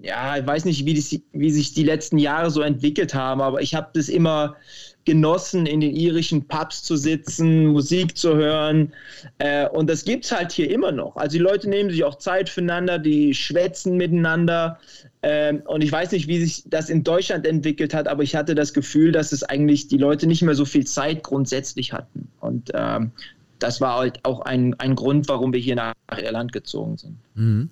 ja, 0.00 0.36
ich 0.36 0.46
weiß 0.46 0.64
nicht, 0.64 0.84
wie, 0.86 0.94
die, 0.94 1.22
wie 1.32 1.50
sich 1.50 1.74
die 1.74 1.84
letzten 1.84 2.18
Jahre 2.18 2.50
so 2.50 2.62
entwickelt 2.62 3.14
haben, 3.14 3.40
aber 3.40 3.60
ich 3.60 3.74
habe 3.74 3.88
das 3.94 4.08
immer 4.08 4.56
genossen, 5.04 5.66
in 5.66 5.80
den 5.80 5.96
irischen 5.96 6.46
Pubs 6.46 6.82
zu 6.82 6.96
sitzen, 6.96 7.68
Musik 7.68 8.16
zu 8.16 8.36
hören. 8.36 8.92
Äh, 9.38 9.66
und 9.70 9.88
das 9.88 10.04
gibt 10.04 10.26
es 10.26 10.32
halt 10.32 10.52
hier 10.52 10.70
immer 10.70 10.92
noch. 10.92 11.16
Also 11.16 11.38
die 11.38 11.42
Leute 11.42 11.68
nehmen 11.68 11.90
sich 11.90 12.04
auch 12.04 12.16
Zeit 12.16 12.48
füreinander, 12.48 12.98
die 12.98 13.34
schwätzen 13.34 13.96
miteinander. 13.96 14.78
Ähm, 15.22 15.62
und 15.64 15.82
ich 15.82 15.90
weiß 15.90 16.12
nicht, 16.12 16.28
wie 16.28 16.44
sich 16.44 16.64
das 16.66 16.90
in 16.90 17.04
Deutschland 17.04 17.46
entwickelt 17.46 17.94
hat, 17.94 18.06
aber 18.06 18.22
ich 18.22 18.36
hatte 18.36 18.54
das 18.54 18.74
Gefühl, 18.74 19.10
dass 19.10 19.32
es 19.32 19.42
eigentlich 19.42 19.88
die 19.88 19.96
Leute 19.96 20.26
nicht 20.26 20.42
mehr 20.42 20.54
so 20.54 20.66
viel 20.66 20.86
Zeit 20.86 21.22
grundsätzlich 21.22 21.92
hatten. 21.94 22.28
Und 22.40 22.70
ähm, 22.74 23.10
das 23.58 23.80
war 23.80 23.98
halt 23.98 24.24
auch 24.24 24.42
ein, 24.42 24.74
ein 24.78 24.94
Grund, 24.94 25.28
warum 25.28 25.52
wir 25.54 25.60
hier 25.60 25.74
nach 25.74 25.94
Irland 26.16 26.52
gezogen 26.52 26.98
sind. 26.98 27.16
Mhm. 27.34 27.70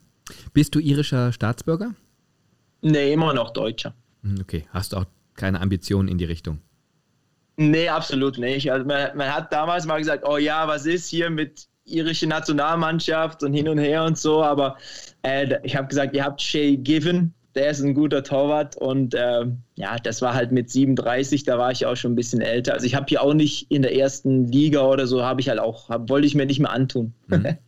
Bist 0.55 0.75
du 0.75 0.81
irischer 0.81 1.33
Staatsbürger? 1.33 1.95
Nee, 2.89 3.13
immer 3.13 3.35
noch 3.35 3.51
Deutscher. 3.51 3.95
Hm, 4.23 4.37
okay, 4.41 4.65
hast 4.71 4.93
du 4.93 4.99
auch 4.99 5.07
keine 5.35 5.61
Ambitionen 5.61 6.07
in 6.07 6.19
die 6.19 6.25
Richtung? 6.25 6.61
Nee, 7.57 7.89
absolut 7.89 8.39
nicht. 8.39 8.71
Also 8.71 8.87
man, 8.87 9.17
man, 9.17 9.35
hat 9.35 9.53
damals 9.53 9.87
mal 9.87 9.99
gesagt, 9.99 10.25
oh 10.25 10.37
ja, 10.37 10.69
was 10.69 10.87
ist 10.87 11.09
hier 11.09 11.29
mit 11.29 11.67
irische 11.85 12.29
Nationalmannschaft 12.29 13.43
und 13.43 13.55
hin 13.55 13.69
und 13.69 13.79
her 13.79 14.05
und 14.05 14.17
so, 14.17 14.41
aber 14.41 14.77
äh, 15.23 15.59
ich 15.65 15.75
habe 15.75 15.89
gesagt, 15.89 16.15
ihr 16.15 16.23
habt 16.23 16.41
Shay 16.41 16.77
Given, 16.77 17.35
der 17.57 17.71
ist 17.71 17.81
ein 17.81 17.95
guter 17.95 18.23
Torwart 18.23 18.77
und 18.77 19.15
äh, 19.15 19.47
ja, 19.75 19.97
das 20.01 20.23
war 20.23 20.35
halt 20.35 20.53
mit 20.53 20.71
37, 20.71 21.43
da 21.43 21.59
war 21.59 21.73
ich 21.73 21.87
auch 21.87 21.97
schon 21.97 22.13
ein 22.13 22.17
bisschen 22.17 22.41
älter. 22.41 22.75
Also 22.75 22.87
ich 22.87 22.95
habe 22.95 23.07
hier 23.09 23.21
auch 23.21 23.35
nicht 23.35 23.69
in 23.69 23.83
der 23.83 23.97
ersten 23.97 24.47
Liga 24.47 24.83
oder 24.83 25.09
so, 25.09 25.25
habe 25.25 25.41
ich 25.41 25.49
halt 25.49 25.59
auch, 25.59 25.89
hab, 25.89 26.09
wollte 26.09 26.29
ich 26.29 26.37
mir 26.37 26.47
nicht 26.47 26.61
mehr 26.61 26.71
antun. 26.71 27.15
Mhm. 27.27 27.57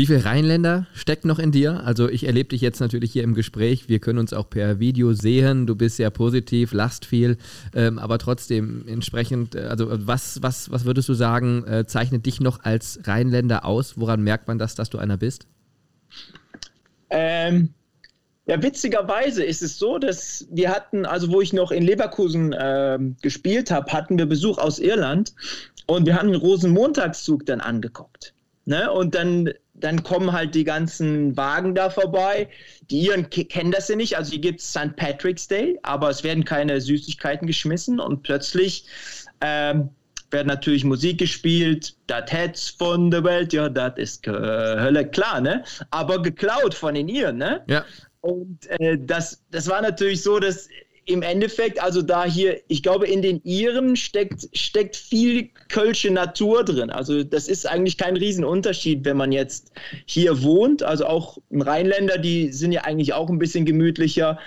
Wie 0.00 0.06
viel 0.06 0.20
Rheinländer 0.20 0.86
steckt 0.94 1.26
noch 1.26 1.38
in 1.38 1.52
dir? 1.52 1.84
Also 1.84 2.08
ich 2.08 2.24
erlebe 2.24 2.48
dich 2.48 2.62
jetzt 2.62 2.80
natürlich 2.80 3.12
hier 3.12 3.22
im 3.22 3.34
Gespräch. 3.34 3.90
Wir 3.90 3.98
können 3.98 4.18
uns 4.18 4.32
auch 4.32 4.48
per 4.48 4.80
Video 4.80 5.12
sehen. 5.12 5.66
Du 5.66 5.76
bist 5.76 5.98
sehr 5.98 6.08
positiv, 6.08 6.72
lachst 6.72 7.04
viel, 7.04 7.36
ähm, 7.74 7.98
aber 7.98 8.16
trotzdem 8.16 8.88
entsprechend, 8.88 9.56
äh, 9.56 9.64
also 9.64 9.88
was, 9.90 10.42
was, 10.42 10.70
was 10.70 10.86
würdest 10.86 11.06
du 11.10 11.12
sagen, 11.12 11.66
äh, 11.66 11.84
zeichnet 11.86 12.24
dich 12.24 12.40
noch 12.40 12.64
als 12.64 12.98
Rheinländer 13.04 13.66
aus? 13.66 14.00
Woran 14.00 14.22
merkt 14.22 14.48
man 14.48 14.58
das, 14.58 14.74
dass 14.74 14.88
du 14.88 14.96
einer 14.96 15.18
bist? 15.18 15.46
Ähm, 17.10 17.74
ja, 18.46 18.62
witzigerweise 18.62 19.44
ist 19.44 19.60
es 19.60 19.78
so, 19.78 19.98
dass 19.98 20.46
wir 20.50 20.70
hatten, 20.70 21.04
also 21.04 21.30
wo 21.30 21.42
ich 21.42 21.52
noch 21.52 21.72
in 21.72 21.82
Leverkusen 21.82 22.54
äh, 22.54 22.98
gespielt 23.20 23.70
habe, 23.70 23.92
hatten 23.92 24.16
wir 24.16 24.24
Besuch 24.24 24.56
aus 24.56 24.78
Irland 24.78 25.34
und 25.84 26.06
wir 26.06 26.14
haben 26.14 26.32
den 26.32 26.40
Rosenmontagszug 26.40 27.44
dann 27.44 27.60
angeguckt. 27.60 28.32
Ne? 28.70 28.90
Und 28.90 29.14
dann 29.16 29.50
dann 29.74 30.02
kommen 30.02 30.32
halt 30.32 30.54
die 30.54 30.64
ganzen 30.64 31.36
Wagen 31.36 31.74
da 31.74 31.90
vorbei. 31.90 32.48
Die 32.90 33.00
Iren 33.00 33.28
kennen 33.30 33.72
das 33.72 33.88
ja 33.88 33.96
nicht. 33.96 34.16
Also 34.16 34.32
hier 34.32 34.40
gibt 34.40 34.60
es 34.60 34.70
St. 34.70 34.94
Patrick's 34.96 35.48
Day, 35.48 35.78
aber 35.82 36.10
es 36.10 36.22
werden 36.22 36.44
keine 36.44 36.80
Süßigkeiten 36.80 37.46
geschmissen 37.46 37.98
und 37.98 38.22
plötzlich 38.22 38.84
ähm, 39.40 39.88
wird 40.30 40.46
natürlich 40.46 40.84
Musik 40.84 41.18
gespielt. 41.18 41.96
Das 42.06 42.30
Herz 42.30 42.68
von 42.68 43.10
der 43.10 43.24
Welt, 43.24 43.52
ja, 43.52 43.68
das 43.68 43.94
ist 43.96 44.26
äh, 44.28 44.30
Hölle 44.30 45.08
klar, 45.08 45.40
ne? 45.40 45.64
Aber 45.90 46.22
geklaut 46.22 46.74
von 46.74 46.94
den 46.94 47.08
Iren, 47.08 47.38
ne? 47.38 47.62
Ja. 47.68 47.84
Und 48.20 48.66
äh, 48.78 48.98
das, 49.00 49.42
das 49.50 49.68
war 49.68 49.82
natürlich 49.82 50.22
so, 50.22 50.38
dass 50.38 50.68
im 51.10 51.22
Endeffekt, 51.22 51.82
also 51.82 52.02
da 52.02 52.24
hier, 52.24 52.60
ich 52.68 52.82
glaube, 52.82 53.06
in 53.06 53.22
den 53.22 53.42
Iren 53.44 53.96
steckt, 53.96 54.48
steckt 54.52 54.96
viel 54.96 55.50
kölsche 55.68 56.10
Natur 56.10 56.64
drin. 56.64 56.90
Also 56.90 57.24
das 57.24 57.48
ist 57.48 57.66
eigentlich 57.66 57.96
kein 57.96 58.16
Riesenunterschied, 58.16 59.04
wenn 59.04 59.16
man 59.16 59.32
jetzt 59.32 59.72
hier 60.06 60.42
wohnt. 60.42 60.82
Also 60.82 61.06
auch 61.06 61.38
Rheinländer, 61.50 62.18
die 62.18 62.52
sind 62.52 62.72
ja 62.72 62.82
eigentlich 62.82 63.12
auch 63.12 63.28
ein 63.28 63.38
bisschen 63.38 63.64
gemütlicher. 63.64 64.38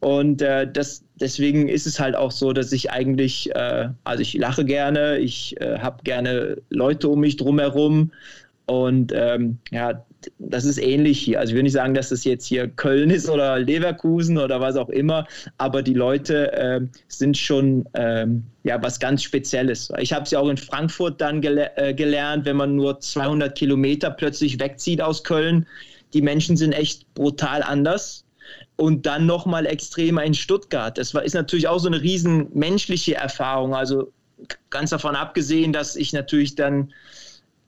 Und 0.00 0.42
äh, 0.42 0.70
das, 0.70 1.02
deswegen 1.14 1.68
ist 1.68 1.86
es 1.86 1.98
halt 1.98 2.14
auch 2.14 2.30
so, 2.30 2.52
dass 2.52 2.72
ich 2.72 2.90
eigentlich, 2.90 3.54
äh, 3.54 3.88
also 4.04 4.22
ich 4.22 4.34
lache 4.34 4.64
gerne, 4.64 5.18
ich 5.18 5.60
äh, 5.60 5.78
habe 5.78 6.02
gerne 6.04 6.58
Leute 6.70 7.08
um 7.08 7.20
mich 7.20 7.36
drumherum. 7.36 8.12
Und 8.66 9.12
ähm, 9.14 9.58
ja, 9.70 10.04
das 10.38 10.64
ist 10.64 10.78
ähnlich 10.78 11.20
hier. 11.20 11.40
Also 11.40 11.50
ich 11.50 11.56
will 11.56 11.62
nicht 11.62 11.72
sagen, 11.72 11.94
dass 11.94 12.10
das 12.10 12.24
jetzt 12.24 12.46
hier 12.46 12.68
Köln 12.68 13.10
ist 13.10 13.28
oder 13.28 13.58
Leverkusen 13.58 14.38
oder 14.38 14.60
was 14.60 14.76
auch 14.76 14.88
immer, 14.88 15.26
aber 15.58 15.82
die 15.82 15.94
Leute 15.94 16.52
äh, 16.52 16.80
sind 17.08 17.36
schon 17.36 17.84
ähm, 17.94 18.44
ja 18.62 18.82
was 18.82 18.98
ganz 18.98 19.22
Spezielles. 19.22 19.92
Ich 19.98 20.12
habe 20.12 20.24
es 20.24 20.30
ja 20.30 20.40
auch 20.40 20.48
in 20.48 20.56
Frankfurt 20.56 21.20
dann 21.20 21.40
gele 21.40 21.76
äh, 21.76 21.94
gelernt, 21.94 22.44
wenn 22.44 22.56
man 22.56 22.76
nur 22.76 23.00
200 23.00 23.56
Kilometer 23.56 24.10
plötzlich 24.10 24.58
wegzieht 24.60 25.00
aus 25.00 25.24
Köln. 25.24 25.66
Die 26.12 26.22
Menschen 26.22 26.56
sind 26.56 26.72
echt 26.72 27.12
brutal 27.14 27.62
anders. 27.62 28.24
Und 28.76 29.06
dann 29.06 29.24
nochmal 29.24 29.66
extremer 29.66 30.24
in 30.24 30.34
Stuttgart. 30.34 30.98
Das 30.98 31.14
war, 31.14 31.22
ist 31.22 31.34
natürlich 31.34 31.68
auch 31.68 31.78
so 31.78 31.86
eine 31.86 32.02
riesen 32.02 32.48
menschliche 32.52 33.14
Erfahrung. 33.14 33.74
Also 33.74 34.12
ganz 34.70 34.90
davon 34.90 35.16
abgesehen, 35.16 35.72
dass 35.72 35.96
ich 35.96 36.12
natürlich 36.12 36.54
dann 36.54 36.92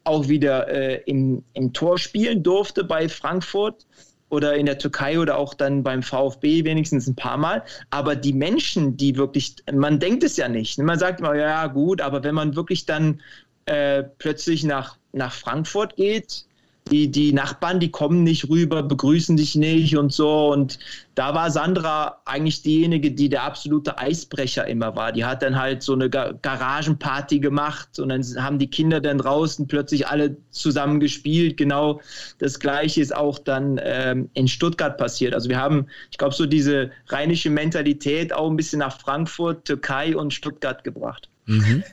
auch 0.07 0.29
wieder 0.29 0.69
äh, 0.69 1.03
im, 1.07 1.43
im 1.53 1.73
Tor 1.73 1.99
spielen 1.99 2.43
durfte 2.43 2.85
bei 2.85 3.09
Frankfurt 3.09 3.87
oder 4.29 4.57
in 4.57 4.67
der 4.67 4.79
Türkei 4.79 5.19
oder 5.19 5.39
auch 5.39 5.55
dann 5.55 5.83
beim 5.83 6.03
VfB 6.03 6.65
wenigstens 6.65 7.07
ein 7.07 7.17
paar 7.17 7.37
Mal. 7.37 7.63
Aber 7.91 8.17
die 8.17 8.33
Menschen, 8.33 8.97
die 8.97 9.17
wirklich, 9.17 9.57
man 9.73 10.01
denkt 10.01 10.25
es 10.25 10.37
ja 10.37 10.49
nicht. 10.49 10.79
Man 10.79 10.99
sagt 10.99 11.21
immer, 11.21 11.35
ja 11.35 11.67
gut, 11.69 12.01
aber 12.01 12.25
wenn 12.25 12.35
man 12.35 12.57
wirklich 12.57 12.87
dann 12.87 13.21
äh, 13.67 14.03
plötzlich 14.19 14.65
nach, 14.65 14.99
nach 15.13 15.33
Frankfurt 15.33 15.97
geht, 15.97 16.46
die, 16.91 17.11
die 17.11 17.33
Nachbarn, 17.33 17.81
die 17.81 17.91
kommen 17.91 18.23
nicht 18.23 18.49
rüber, 18.49 18.83
begrüßen 18.83 19.37
dich 19.37 19.57
nicht 19.57 19.97
und 19.97 20.13
so. 20.13 20.53
Und 20.53 20.79
da 21.15 21.35
war 21.35 21.51
Sandra 21.51 22.21
eigentlich 22.25 22.63
diejenige, 22.63 23.11
die 23.11 23.29
der 23.29 23.43
absolute 23.43 23.99
Eisbrecher 23.99 24.67
immer 24.67 24.95
war. 24.95 25.13
Die 25.13 25.25
hat 25.25 25.43
dann 25.43 25.59
halt 25.59 25.83
so 25.83 25.95
eine 25.95 26.09
Garagenparty 26.09 27.41
gemacht 27.41 27.99
und 27.99 28.11
dann 28.11 28.23
haben 28.39 28.59
die 28.59 28.71
Kinder 28.71 29.01
dann 29.01 29.19
draußen 29.19 29.67
plötzlich 29.67 30.07
alle 30.07 30.37
zusammen 30.51 31.01
gespielt. 31.01 31.57
Genau 31.57 32.01
das 32.39 32.61
Gleiche 32.61 33.01
ist 33.01 33.15
auch 33.15 33.39
dann 33.39 33.81
ähm, 33.83 34.31
in 34.35 34.47
Stuttgart 34.47 34.97
passiert. 34.97 35.35
Also 35.35 35.49
wir 35.49 35.59
haben, 35.59 35.87
ich 36.11 36.19
glaube, 36.19 36.35
so 36.35 36.47
diese 36.47 36.91
rheinische 37.09 37.51
Mentalität 37.51 38.33
auch 38.33 38.49
ein 38.49 38.57
bisschen 38.57 38.79
nach 38.79 39.01
Frankfurt, 39.01 39.65
Türkei 39.65 40.17
und 40.17 40.33
Stuttgart 40.33 40.85
gebracht. 40.85 41.29
Mhm. 41.47 41.85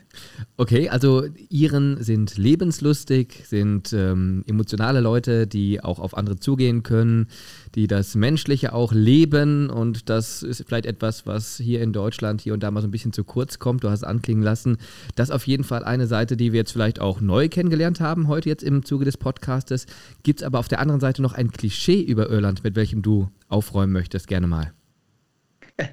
Okay, 0.56 0.88
also 0.88 1.24
Iren 1.48 2.02
sind 2.02 2.36
lebenslustig, 2.36 3.44
sind 3.46 3.92
ähm, 3.92 4.42
emotionale 4.48 5.00
Leute, 5.00 5.46
die 5.46 5.80
auch 5.80 6.00
auf 6.00 6.16
andere 6.16 6.36
zugehen 6.36 6.82
können, 6.82 7.28
die 7.76 7.86
das 7.86 8.16
Menschliche 8.16 8.72
auch 8.72 8.92
leben 8.92 9.70
und 9.70 10.10
das 10.10 10.42
ist 10.42 10.64
vielleicht 10.66 10.86
etwas, 10.86 11.26
was 11.26 11.56
hier 11.56 11.82
in 11.82 11.92
Deutschland 11.92 12.40
hier 12.40 12.52
und 12.52 12.64
da 12.64 12.70
mal 12.72 12.80
so 12.80 12.88
ein 12.88 12.90
bisschen 12.90 13.12
zu 13.12 13.22
kurz 13.22 13.60
kommt. 13.60 13.84
Du 13.84 13.90
hast 13.90 14.02
anklingen 14.02 14.42
lassen. 14.42 14.78
Das 15.14 15.28
ist 15.28 15.34
auf 15.34 15.46
jeden 15.46 15.64
Fall 15.64 15.84
eine 15.84 16.08
Seite, 16.08 16.36
die 16.36 16.52
wir 16.52 16.58
jetzt 16.58 16.72
vielleicht 16.72 17.00
auch 17.00 17.20
neu 17.20 17.48
kennengelernt 17.48 18.00
haben, 18.00 18.26
heute 18.26 18.48
jetzt 18.48 18.64
im 18.64 18.84
Zuge 18.84 19.04
des 19.04 19.16
Podcastes. 19.16 19.86
Gibt 20.24 20.40
es 20.40 20.46
aber 20.46 20.58
auf 20.58 20.68
der 20.68 20.80
anderen 20.80 21.00
Seite 21.00 21.22
noch 21.22 21.32
ein 21.32 21.52
Klischee 21.52 22.00
über 22.00 22.28
Irland, 22.28 22.64
mit 22.64 22.74
welchem 22.74 23.02
du 23.02 23.30
aufräumen 23.48 23.92
möchtest? 23.92 24.26
Gerne 24.26 24.48
mal. 24.48 24.72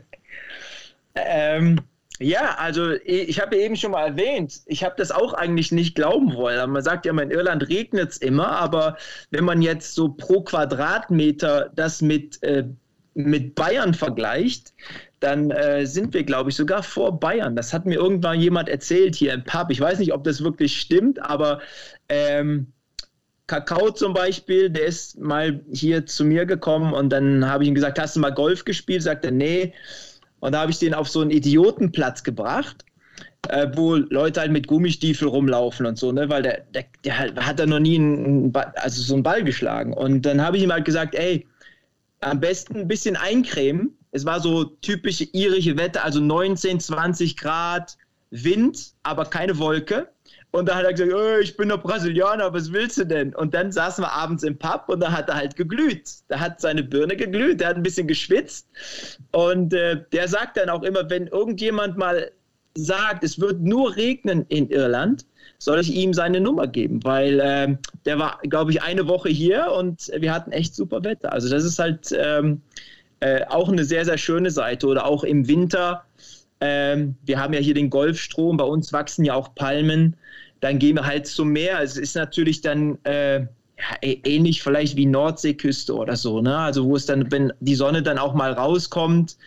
ähm 1.16 1.80
ja, 2.22 2.56
also 2.58 2.92
ich 3.04 3.42
habe 3.42 3.58
eben 3.58 3.76
schon 3.76 3.92
mal 3.92 4.08
erwähnt, 4.08 4.62
ich 4.66 4.84
habe 4.84 4.96
das 4.98 5.12
auch 5.12 5.34
eigentlich 5.34 5.72
nicht 5.72 5.96
glauben 5.96 6.34
wollen. 6.36 6.70
Man 6.70 6.84
sagt 6.84 7.06
ja, 7.06 7.20
in 7.20 7.32
Irland 7.32 7.68
regnet 7.68 8.12
es 8.12 8.18
immer, 8.18 8.50
aber 8.52 8.98
wenn 9.32 9.44
man 9.44 9.62
jetzt 9.62 9.96
so 9.96 10.10
pro 10.10 10.42
Quadratmeter 10.42 11.72
das 11.76 12.02
mit, 12.02 12.42
äh, 12.44 12.66
mit 13.14 13.56
Bayern 13.56 13.94
vergleicht, 13.94 14.74
dann 15.20 15.52
äh, 15.52 15.86
sind 15.86 16.14
wir, 16.14 16.24
glaube 16.24 16.50
ich, 16.50 16.56
sogar 16.56 16.84
vor 16.84 17.20
Bayern. 17.20 17.56
Das 17.56 17.74
hat 17.74 17.86
mir 17.86 17.96
irgendwann 17.96 18.40
jemand 18.40 18.70
erzählt 18.70 19.16
hier 19.16 19.34
im 19.34 19.44
Pub. 19.44 19.70
Ich 19.70 19.80
weiß 19.80 20.00
nicht, 20.00 20.14
ob 20.14 20.24
das 20.24 20.44
wirklich 20.44 20.80
stimmt, 20.80 21.22
aber 21.22 21.62
ähm, 22.10 22.68
Kakao 23.48 23.92
zum 23.92 24.14
Beispiel, 24.14 24.70
der 24.70 24.86
ist 24.86 25.20
mal 25.20 25.60
hier 25.74 26.06
zu 26.06 26.24
mir 26.24 26.46
gekommen 26.46 26.94
und 26.94 27.10
dann 27.10 27.48
habe 27.48 27.64
ich 27.64 27.68
ihm 27.68 27.76
gesagt, 27.76 28.00
hast 28.00 28.16
du 28.16 28.20
mal 28.20 28.34
Golf 28.34 28.64
gespielt? 28.64 29.04
Sagt 29.04 29.26
er, 29.26 29.32
nee. 29.32 29.74
Und 30.42 30.52
da 30.52 30.62
habe 30.62 30.72
ich 30.72 30.80
den 30.80 30.94
auf 30.94 31.08
so 31.08 31.22
einen 31.22 31.32
Idiotenplatz 31.32 32.24
gebracht, 32.24 32.84
äh, 33.48 33.68
wo 33.76 33.96
Leute 33.96 34.42
halt 34.42 34.52
mit 34.52 34.68
Gummistiefel 34.68 35.28
rumlaufen 35.28 35.86
und 35.86 35.98
so, 35.98 36.12
ne? 36.12 36.30
weil 36.30 36.44
der, 36.44 36.64
der, 36.74 36.86
der 37.04 37.46
hat 37.46 37.60
da 37.60 37.66
noch 37.66 37.80
nie 37.80 37.96
einen 37.96 38.52
Ball, 38.52 38.74
also 38.76 39.02
so 39.02 39.14
einen 39.14 39.24
Ball 39.24 39.44
geschlagen. 39.44 39.94
Und 39.94 40.24
dann 40.24 40.42
habe 40.42 40.58
ich 40.58 40.64
ihm 40.64 40.72
halt 40.72 40.86
gesagt, 40.86 41.16
ey, 41.16 41.48
am 42.20 42.40
besten 42.40 42.82
ein 42.82 42.88
bisschen 42.88 43.16
eincremen. 43.16 43.98
Es 44.12 44.26
war 44.26 44.42
so 44.42 44.66
typische 44.66 45.26
irische 45.26 45.78
Wetter, 45.78 46.04
also 46.04 46.20
19, 46.20 46.80
20 46.80 47.38
Grad, 47.38 47.98
Wind, 48.32 48.94
aber 49.04 49.26
keine 49.26 49.58
Wolke. 49.58 50.10
Und 50.52 50.68
da 50.68 50.76
hat 50.76 50.84
er 50.84 50.92
gesagt, 50.92 51.14
oh, 51.14 51.40
ich 51.40 51.56
bin 51.56 51.70
doch 51.70 51.82
Brasilianer, 51.82 52.54
was 52.54 52.74
willst 52.74 52.98
du 52.98 53.06
denn? 53.06 53.34
Und 53.34 53.54
dann 53.54 53.72
saßen 53.72 54.04
wir 54.04 54.12
abends 54.12 54.44
im 54.44 54.58
Pub 54.58 54.84
und 54.88 55.00
da 55.00 55.12
hat 55.12 55.30
er 55.30 55.36
halt 55.36 55.56
geglüht. 55.56 56.10
Da 56.28 56.40
hat 56.40 56.60
seine 56.60 56.84
Birne 56.84 57.16
geglüht, 57.16 57.62
der 57.62 57.70
hat 57.70 57.78
ein 57.78 57.84
bisschen 57.84 58.08
geschwitzt. 58.08 58.68
Und 59.32 59.74
äh, 59.74 60.04
der 60.12 60.28
sagt 60.28 60.58
dann 60.58 60.70
auch 60.70 60.84
immer, 60.84 61.10
wenn 61.10 61.28
irgendjemand 61.28 61.98
mal 61.98 62.32
sagt, 62.76 63.24
es 63.24 63.40
wird 63.40 63.62
nur 63.62 63.96
regnen 63.96 64.46
in 64.50 64.70
Irland, 64.70 65.26
soll 65.58 65.80
ich 65.80 65.94
ihm 65.94 66.14
seine 66.14 66.42
Nummer 66.42 66.68
geben, 66.68 67.02
weil 67.04 67.40
äh, 67.40 67.76
der 68.06 68.20
war, 68.20 68.40
glaube 68.44 68.72
ich, 68.72 68.82
eine 68.82 69.08
Woche 69.08 69.30
hier 69.30 69.72
und 69.72 70.12
wir 70.18 70.34
hatten 70.34 70.52
echt 70.52 70.76
super 70.76 71.04
Wetter. 71.04 71.32
Also 71.32 71.50
das 71.50 71.64
ist 71.64 71.80
halt 71.80 72.14
ähm, 72.18 72.62
äh, 73.22 73.46
auch 73.48 73.70
eine 73.70 73.86
sehr, 73.86 74.04
sehr 74.04 74.18
schöne 74.18 74.52
Seite. 74.52 74.88
Oder 74.88 75.06
auch 75.06 75.24
im 75.24 75.48
Winter, 75.48 76.04
ähm, 76.62 77.16
wir 77.26 77.40
haben 77.40 77.54
ja 77.54 77.60
hier 77.60 77.74
den 77.74 77.90
Golfstrom, 77.90 78.58
bei 78.58 78.64
uns 78.64 78.94
wachsen 78.94 79.26
ja 79.26 79.34
auch 79.34 79.54
Palmen 79.56 80.16
dann 80.62 80.80
gehen 80.80 80.96
wir 80.96 81.06
halt 81.06 81.28
zum 81.28 81.50
Meer. 81.50 81.82
Es 81.82 81.98
ist 81.98 82.16
natürlich 82.16 82.62
dann 82.62 82.98
äh, 83.04 83.42
ja, 83.42 83.48
ähnlich 84.02 84.64
vielleicht 84.64 84.96
wie 84.96 85.08
Nordseeküste 85.08 85.94
oder 85.94 86.16
so, 86.16 86.42
ne? 86.42 86.56
Also 86.56 86.86
wo 86.86 86.96
es 86.96 87.08
dann, 87.08 87.30
wenn 87.32 87.52
die 87.60 87.76
Sonne 87.76 88.02
dann 88.04 88.20
auch 88.20 88.34
mal 88.34 88.54
rauskommt 88.54 89.38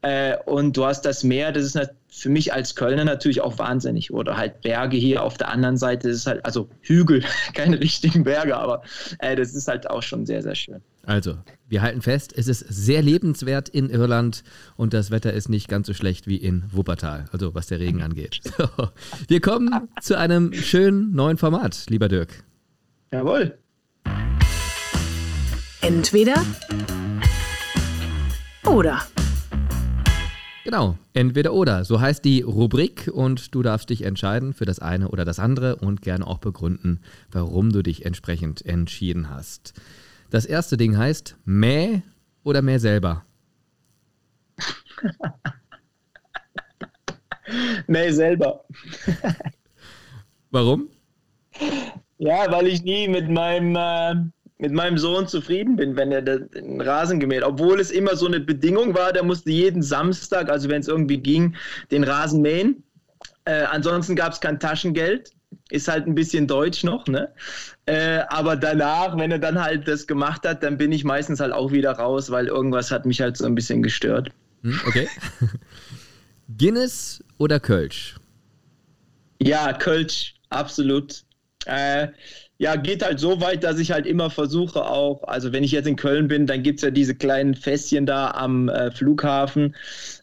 äh, 0.00 0.36
und 0.46 0.76
du 0.76 0.84
hast 0.84 1.02
das 1.02 1.22
Meer, 1.22 1.52
das 1.52 1.64
ist 1.64 1.74
für 2.14 2.28
mich 2.28 2.52
als 2.52 2.74
Kölner 2.74 3.04
natürlich 3.04 3.40
auch 3.40 3.58
wahnsinnig. 3.58 4.12
Oder 4.12 4.36
halt 4.36 4.60
Berge 4.60 4.98
hier 4.98 5.22
auf 5.22 5.38
der 5.38 5.48
anderen 5.48 5.78
Seite, 5.78 6.08
das 6.08 6.18
ist 6.18 6.26
halt, 6.26 6.44
also 6.44 6.68
Hügel, 6.82 7.24
keine 7.54 7.80
richtigen 7.80 8.24
Berge, 8.24 8.56
aber 8.56 8.82
äh, 9.18 9.34
das 9.34 9.54
ist 9.54 9.66
halt 9.66 9.88
auch 9.88 10.02
schon 10.02 10.26
sehr, 10.26 10.42
sehr 10.42 10.54
schön. 10.54 10.82
Also, 11.04 11.38
wir 11.68 11.80
halten 11.80 12.02
fest, 12.02 12.34
es 12.36 12.48
ist 12.48 12.60
sehr 12.68 13.02
lebenswert 13.02 13.70
in 13.70 13.88
Irland 13.88 14.44
und 14.76 14.92
das 14.92 15.10
Wetter 15.10 15.32
ist 15.32 15.48
nicht 15.48 15.68
ganz 15.68 15.86
so 15.86 15.94
schlecht 15.94 16.28
wie 16.28 16.36
in 16.36 16.64
Wuppertal, 16.70 17.24
also 17.32 17.54
was 17.54 17.66
der 17.66 17.80
Regen 17.80 18.02
angeht. 18.02 18.40
So, 18.58 18.68
wir 19.28 19.40
kommen 19.40 19.88
zu 20.00 20.18
einem 20.18 20.52
schönen 20.52 21.12
neuen 21.12 21.38
Format, 21.38 21.86
lieber 21.88 22.08
Dirk. 22.08 22.44
Jawohl. 23.10 23.58
Entweder 25.80 26.44
oder. 28.66 29.02
Genau, 30.64 30.96
entweder 31.12 31.54
oder. 31.54 31.84
So 31.84 32.00
heißt 32.00 32.24
die 32.24 32.42
Rubrik 32.42 33.10
und 33.12 33.52
du 33.54 33.62
darfst 33.62 33.90
dich 33.90 34.02
entscheiden 34.02 34.54
für 34.54 34.64
das 34.64 34.78
eine 34.78 35.08
oder 35.08 35.24
das 35.24 35.40
andere 35.40 35.76
und 35.76 36.02
gerne 36.02 36.26
auch 36.26 36.38
begründen, 36.38 37.00
warum 37.32 37.72
du 37.72 37.82
dich 37.82 38.06
entsprechend 38.06 38.64
entschieden 38.64 39.28
hast. 39.28 39.74
Das 40.30 40.46
erste 40.46 40.76
Ding 40.76 40.96
heißt 40.96 41.36
Mäh 41.44 42.02
oder 42.44 42.62
Mäh 42.62 42.78
selber? 42.78 43.24
Mäh 47.88 48.12
selber. 48.12 48.64
Warum? 50.50 50.88
Ja, 52.18 52.50
weil 52.52 52.68
ich 52.68 52.82
nie 52.82 53.08
mit 53.08 53.28
meinem, 53.28 53.74
äh, 53.74 54.14
mit 54.62 54.72
meinem 54.72 54.96
Sohn 54.96 55.26
zufrieden 55.26 55.74
bin, 55.74 55.96
wenn 55.96 56.12
er 56.12 56.22
den 56.22 56.80
Rasen 56.80 57.18
gemäht. 57.18 57.42
Obwohl 57.42 57.80
es 57.80 57.90
immer 57.90 58.14
so 58.14 58.26
eine 58.26 58.38
Bedingung 58.38 58.94
war, 58.94 59.12
der 59.12 59.24
musste 59.24 59.50
jeden 59.50 59.82
Samstag, 59.82 60.48
also 60.48 60.68
wenn 60.68 60.80
es 60.80 60.86
irgendwie 60.86 61.18
ging, 61.18 61.56
den 61.90 62.04
Rasen 62.04 62.40
mähen. 62.42 62.84
Äh, 63.44 63.64
ansonsten 63.64 64.14
gab 64.14 64.32
es 64.32 64.40
kein 64.40 64.60
Taschengeld 64.60 65.32
ist 65.70 65.88
halt 65.88 66.06
ein 66.06 66.14
bisschen 66.14 66.46
deutsch 66.46 66.84
noch, 66.84 67.06
ne? 67.06 67.28
Äh, 67.86 68.20
aber 68.28 68.56
danach, 68.56 69.18
wenn 69.18 69.32
er 69.32 69.38
dann 69.38 69.60
halt 69.60 69.86
das 69.86 70.06
gemacht 70.06 70.46
hat, 70.46 70.62
dann 70.62 70.78
bin 70.78 70.92
ich 70.92 71.04
meistens 71.04 71.40
halt 71.40 71.52
auch 71.52 71.72
wieder 71.72 71.92
raus, 71.92 72.30
weil 72.30 72.46
irgendwas 72.46 72.90
hat 72.90 73.04
mich 73.04 73.20
halt 73.20 73.36
so 73.36 73.44
ein 73.44 73.54
bisschen 73.54 73.82
gestört. 73.82 74.30
Hm, 74.62 74.80
okay. 74.86 75.08
Guinness 76.58 77.22
oder 77.38 77.60
Kölsch? 77.60 78.16
Ja, 79.42 79.72
Kölsch, 79.72 80.34
absolut. 80.48 81.24
Äh, 81.66 82.08
ja, 82.62 82.76
geht 82.76 83.02
halt 83.02 83.18
so 83.18 83.40
weit, 83.40 83.64
dass 83.64 83.80
ich 83.80 83.90
halt 83.90 84.06
immer 84.06 84.30
versuche 84.30 84.84
auch, 84.84 85.24
also 85.24 85.52
wenn 85.52 85.64
ich 85.64 85.72
jetzt 85.72 85.88
in 85.88 85.96
Köln 85.96 86.28
bin, 86.28 86.46
dann 86.46 86.62
gibt 86.62 86.78
es 86.78 86.84
ja 86.84 86.92
diese 86.92 87.12
kleinen 87.12 87.56
Fässchen 87.56 88.06
da 88.06 88.30
am 88.30 88.68
äh, 88.68 88.92
Flughafen. 88.92 89.74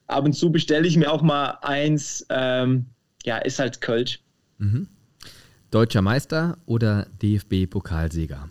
Ab 0.08 0.24
und 0.24 0.32
zu 0.32 0.50
bestelle 0.50 0.88
ich 0.88 0.96
mir 0.96 1.12
auch 1.12 1.22
mal 1.22 1.58
eins. 1.64 2.26
Ähm, 2.30 2.86
ja, 3.26 3.40
ist 3.40 3.60
halt 3.60 3.82
Kölsch. 3.82 4.22
Mhm. 4.58 4.88
Deutscher 5.70 6.02
Meister 6.02 6.58
oder 6.66 7.08
DFB-Pokalsieger? 7.22 8.48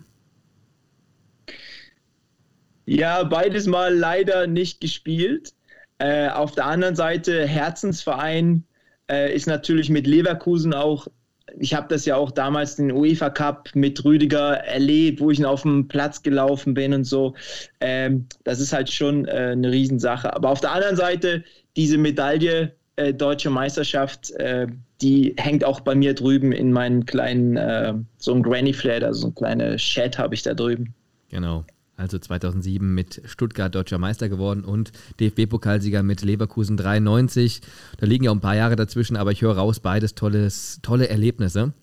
Ja, 2.85 3.23
beides 3.23 3.65
mal 3.65 3.91
leider 3.91 4.45
nicht 4.45 4.81
gespielt. 4.81 5.55
Äh, 5.97 6.29
auf 6.29 6.51
der 6.51 6.67
anderen 6.67 6.95
Seite, 6.95 7.47
Herzensverein 7.47 8.65
äh, 9.09 9.33
ist 9.33 9.47
natürlich 9.47 9.89
mit 9.89 10.05
Leverkusen 10.05 10.75
auch 10.75 11.07
ich 11.57 11.73
habe 11.73 11.87
das 11.89 12.05
ja 12.05 12.15
auch 12.15 12.31
damals 12.31 12.75
den 12.75 12.91
UEFA 12.91 13.29
Cup 13.29 13.69
mit 13.73 14.03
Rüdiger 14.03 14.57
erlebt, 14.57 15.19
wo 15.19 15.31
ich 15.31 15.43
auf 15.45 15.63
dem 15.63 15.87
Platz 15.87 16.21
gelaufen 16.21 16.73
bin 16.73 16.93
und 16.93 17.05
so. 17.05 17.35
Ähm, 17.79 18.27
das 18.43 18.59
ist 18.59 18.73
halt 18.73 18.89
schon 18.89 19.25
äh, 19.25 19.51
eine 19.51 19.71
Riesensache. 19.71 20.33
Aber 20.33 20.49
auf 20.49 20.61
der 20.61 20.71
anderen 20.71 20.95
Seite, 20.95 21.43
diese 21.75 21.97
Medaille 21.97 22.73
äh, 22.97 23.13
Deutsche 23.13 23.49
Meisterschaft, 23.49 24.31
äh, 24.31 24.67
die 25.01 25.33
hängt 25.37 25.63
auch 25.63 25.79
bei 25.79 25.95
mir 25.95 26.13
drüben 26.13 26.51
in 26.51 26.71
meinen 26.71 27.05
kleinen, 27.05 27.57
äh, 27.57 27.93
so 28.17 28.33
ein 28.33 28.43
Granny 28.43 28.73
Flat, 28.73 29.03
also 29.03 29.21
so 29.21 29.27
ein 29.27 29.35
kleiner 29.35 29.77
Chat 29.77 30.17
habe 30.17 30.35
ich 30.35 30.43
da 30.43 30.53
drüben. 30.53 30.93
Genau 31.29 31.63
also 31.99 32.17
2007 32.17 32.93
mit 32.93 33.21
Stuttgart 33.25 33.73
deutscher 33.73 33.97
Meister 33.97 34.29
geworden 34.29 34.63
und 34.63 34.91
DFB-Pokalsieger 35.19 36.01
mit 36.01 36.21
Leverkusen 36.21 36.77
93. 36.77 37.61
Da 37.97 38.05
liegen 38.05 38.23
ja 38.23 38.31
auch 38.31 38.35
ein 38.35 38.41
paar 38.41 38.55
Jahre 38.55 38.75
dazwischen, 38.75 39.17
aber 39.17 39.31
ich 39.31 39.41
höre 39.41 39.57
raus, 39.57 39.79
beides 39.79 40.15
tolles, 40.15 40.79
tolle 40.81 41.09
Erlebnisse. 41.09 41.73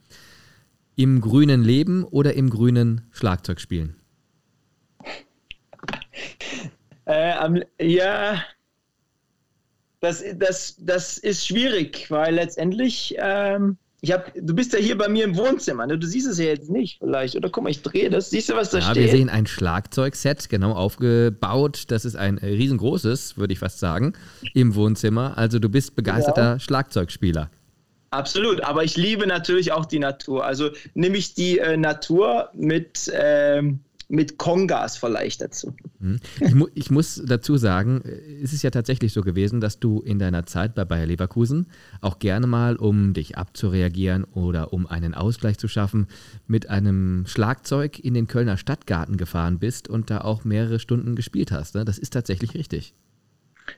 Im 0.96 1.20
grünen 1.20 1.62
Leben 1.62 2.04
oder 2.04 2.34
im 2.34 2.48
grünen 2.48 3.02
Schlagzeug 3.12 3.60
spielen? 3.60 3.96
Äh, 7.04 7.60
ja, 7.80 8.42
das, 10.00 10.24
das, 10.36 10.76
das 10.78 11.18
ist 11.18 11.46
schwierig, 11.46 12.10
weil 12.10 12.34
letztendlich 12.34 13.14
ähm, 13.18 13.76
ich 14.06 14.12
hab, 14.12 14.32
du 14.34 14.54
bist 14.54 14.72
ja 14.72 14.78
hier 14.78 14.96
bei 14.96 15.08
mir 15.08 15.24
im 15.24 15.36
Wohnzimmer, 15.36 15.84
ne? 15.84 15.98
du 15.98 16.06
siehst 16.06 16.28
es 16.28 16.38
ja 16.38 16.44
jetzt 16.44 16.70
nicht 16.70 16.98
vielleicht. 17.00 17.34
Oder 17.34 17.50
guck 17.50 17.64
mal, 17.64 17.70
ich 17.70 17.82
drehe 17.82 18.08
das. 18.08 18.30
Siehst 18.30 18.48
du, 18.48 18.54
was 18.54 18.70
da 18.70 18.78
ja, 18.78 18.84
steht? 18.84 19.02
Wir 19.02 19.10
sehen 19.10 19.28
ein 19.28 19.48
Schlagzeugset, 19.48 20.48
genau 20.48 20.72
aufgebaut. 20.72 21.84
Das 21.88 22.04
ist 22.04 22.14
ein 22.14 22.38
riesengroßes, 22.38 23.36
würde 23.36 23.52
ich 23.52 23.58
fast 23.58 23.80
sagen, 23.80 24.12
im 24.54 24.76
Wohnzimmer. 24.76 25.36
Also 25.36 25.58
du 25.58 25.68
bist 25.68 25.96
begeisterter 25.96 26.52
ja. 26.52 26.58
Schlagzeugspieler. 26.60 27.50
Absolut, 28.10 28.62
aber 28.62 28.84
ich 28.84 28.96
liebe 28.96 29.26
natürlich 29.26 29.72
auch 29.72 29.86
die 29.86 29.98
Natur. 29.98 30.44
Also 30.44 30.70
nehme 30.94 31.16
ich 31.16 31.34
die 31.34 31.58
äh, 31.58 31.76
Natur 31.76 32.50
mit, 32.54 33.10
ähm, 33.12 33.80
mit 34.08 34.38
Kongas 34.38 34.96
vielleicht 34.96 35.40
dazu. 35.40 35.74
Hm. 36.00 36.20
Ich, 36.40 36.54
mu 36.54 36.66
ich, 36.74 36.90
muss 36.90 37.20
dazu 37.24 37.56
sagen, 37.56 38.02
es 38.42 38.52
ist 38.52 38.62
ja 38.62 38.70
tatsächlich 38.70 39.12
so 39.12 39.22
gewesen, 39.22 39.60
dass 39.60 39.80
du 39.80 40.00
in 40.00 40.18
deiner 40.18 40.46
Zeit 40.46 40.74
bei 40.74 40.84
Bayer 40.84 41.06
Leverkusen 41.06 41.66
auch 42.00 42.18
gerne 42.18 42.46
mal, 42.46 42.76
um 42.76 43.14
dich 43.14 43.36
abzureagieren 43.36 44.24
oder 44.24 44.72
um 44.72 44.86
einen 44.86 45.14
Ausgleich 45.14 45.58
zu 45.58 45.68
schaffen, 45.68 46.06
mit 46.46 46.70
einem 46.70 47.24
Schlagzeug 47.26 47.98
in 47.98 48.14
den 48.14 48.28
Kölner 48.28 48.56
Stadtgarten 48.56 49.16
gefahren 49.16 49.58
bist 49.58 49.88
und 49.88 50.10
da 50.10 50.20
auch 50.20 50.44
mehrere 50.44 50.78
Stunden 50.78 51.16
gespielt 51.16 51.50
hast. 51.50 51.74
Ne? 51.74 51.84
Das 51.84 51.98
ist 51.98 52.12
tatsächlich 52.12 52.54
richtig. 52.54 52.94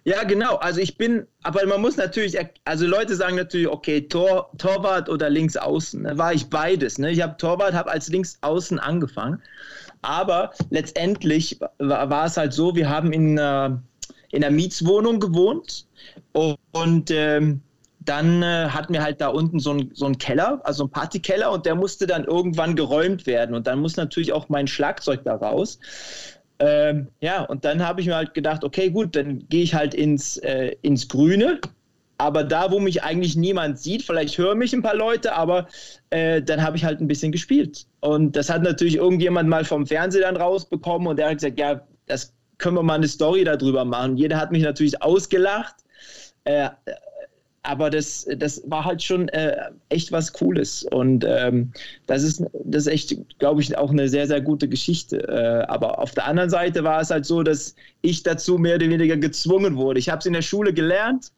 Ja, 0.05 0.25
genau. 0.25 0.57
Also 0.57 0.81
ich 0.81 0.97
bin, 0.97 1.27
aber 1.43 1.64
man 1.67 1.81
muss 1.81 1.97
natürlich, 1.97 2.37
also 2.64 2.87
Leute 2.87 3.17
sagen 3.17 3.37
natürlich, 3.37 3.69
okay, 3.69 4.03
Tor, 4.03 4.51
Torwart 4.59 5.09
oder 5.09 5.31
Linksaußen. 5.31 6.05
Da 6.05 6.19
war 6.19 6.33
ich 6.33 6.51
beides. 6.51 6.99
Ne? 6.99 7.11
Ich 7.11 7.23
habe 7.23 7.37
Torwart, 7.37 7.75
habe 7.75 7.91
als 7.91 8.09
Linksaußen 8.09 8.79
angefangen. 8.79 9.43
Aber 10.03 10.53
letztendlich 10.71 11.59
war, 11.79 12.25
es 12.25 12.37
halt 12.37 12.53
so, 12.53 12.75
wir 12.75 12.89
haben 12.89 13.13
in, 13.13 13.39
äh, 13.39 13.67
in 14.31 14.45
einer 14.45 14.51
Mietswohnung 14.51 15.21
gewohnt 15.21 15.87
und, 16.33 17.11
ähm, 17.11 17.63
dann 18.01 18.43
äh, 18.43 18.69
hatten 18.71 18.95
wir 18.95 19.03
halt 19.03 19.21
da 19.21 19.29
unten 19.29 19.61
so 19.61 19.71
einen 19.71 19.91
so 19.93 20.11
Keller, 20.13 20.61
also 20.65 20.85
einen 20.85 20.91
Partykeller 20.91 21.53
und 21.53 21.67
der 21.67 21.75
musste 21.75 22.07
dann 22.07 22.25
irgendwann 22.25 22.75
geräumt 22.75 23.27
werden 23.27 23.55
und 23.55 23.67
dann 23.67 23.81
muss 23.81 23.97
natürlich 23.97 24.33
auch 24.33 24.49
mein 24.49 24.67
Schlagzeug 24.67 25.25
da 25.25 25.35
raus. 25.35 25.79
Ähm, 26.59 27.09
ja, 27.21 27.43
und 27.43 27.65
dann 27.65 27.87
habe 27.87 28.01
ich 28.01 28.07
mir 28.07 28.17
halt 28.17 28.35
gedacht, 28.35 28.65
okay, 28.65 28.91
gut, 28.91 29.15
dann 29.15 29.47
gehe 29.49 29.63
ich 29.63 29.75
halt 29.75 29.95
ins, 29.95 30.39
äh, 30.39 30.75
ins 30.83 31.09
Grüne 31.09 31.61
aber 32.18 32.42
da, 32.42 32.72
wo 32.72 32.81
mich 32.81 33.04
eigentlich 33.04 33.37
niemand 33.37 33.78
sieht, 33.78 34.02
vielleicht 34.02 34.37
hören 34.38 34.59
mich 34.59 34.72
ein 34.72 34.83
paar 34.83 34.96
Leute, 34.96 35.35
aber 35.35 35.68
äh, 36.11 36.42
dann 36.42 36.62
habe 36.62 36.76
ich 36.76 36.85
halt 36.85 37.00
ein 37.00 37.07
bisschen 37.07 37.31
gespielt. 37.31 37.87
Und 38.00 38.35
das 38.35 38.50
hat 38.50 38.62
natürlich 38.62 38.96
irgendjemand 38.96 39.48
mal 39.48 39.64
vom 39.64 39.87
Fernseher 39.87 40.22
dann 40.22 40.37
rausbekommen 40.37 41.07
und 41.07 41.16
der 41.18 41.28
hat 41.28 41.35
gesagt, 41.35 41.61
ja, 41.61 41.81
das 42.07 42.35
können 42.59 42.76
wir 42.76 42.83
mal 42.83 42.94
eine 42.94 43.07
Story 43.07 43.44
darüber 43.44 43.85
machen. 43.85 44.16
Jeder 44.16 44.37
hat 44.37 44.50
mich 44.50 44.64
natürlich 44.64 45.00
ausgelacht. 45.00 45.76
Äh, 46.42 46.70
aber 47.62 47.90
das, 47.90 48.26
das 48.37 48.62
war 48.66 48.85
halt 48.85 49.02
schon 49.02 49.28
äh, 49.28 49.57
echt 49.90 50.11
was 50.11 50.33
Cooles. 50.33 50.85
Und 50.85 51.24
ähm, 51.28 51.72
das, 52.07 52.22
ist, 52.22 52.42
das 52.64 52.87
ist 52.87 52.92
echt, 52.92 53.38
glaube 53.38 53.61
ich, 53.61 53.76
auch 53.76 53.90
eine 53.90 54.09
sehr, 54.09 54.26
sehr 54.26 54.40
gute 54.40 54.68
Geschichte. 54.68 55.18
Äh, 55.28 55.70
aber 55.70 55.98
auf 55.98 56.12
der 56.12 56.24
anderen 56.26 56.50
Seite 56.50 56.83
war 56.83 57.00
es 57.00 57.11
halt 57.11 57.26
so, 57.26 57.42
dass 57.42 57.76
ich 58.00 58.22
dazu 58.22 58.59
mehr 58.59 58.76
oder 58.76 58.88
weniger 58.88 59.18
gezwungen 59.18 59.76
wurde. 59.76 60.00
Ich 60.00 60.09
habe 60.09 60.18
es 60.18 60.26
in 60.26 60.33
der 60.33 60.42
Schule 60.42 60.72
gelernt 60.72 61.31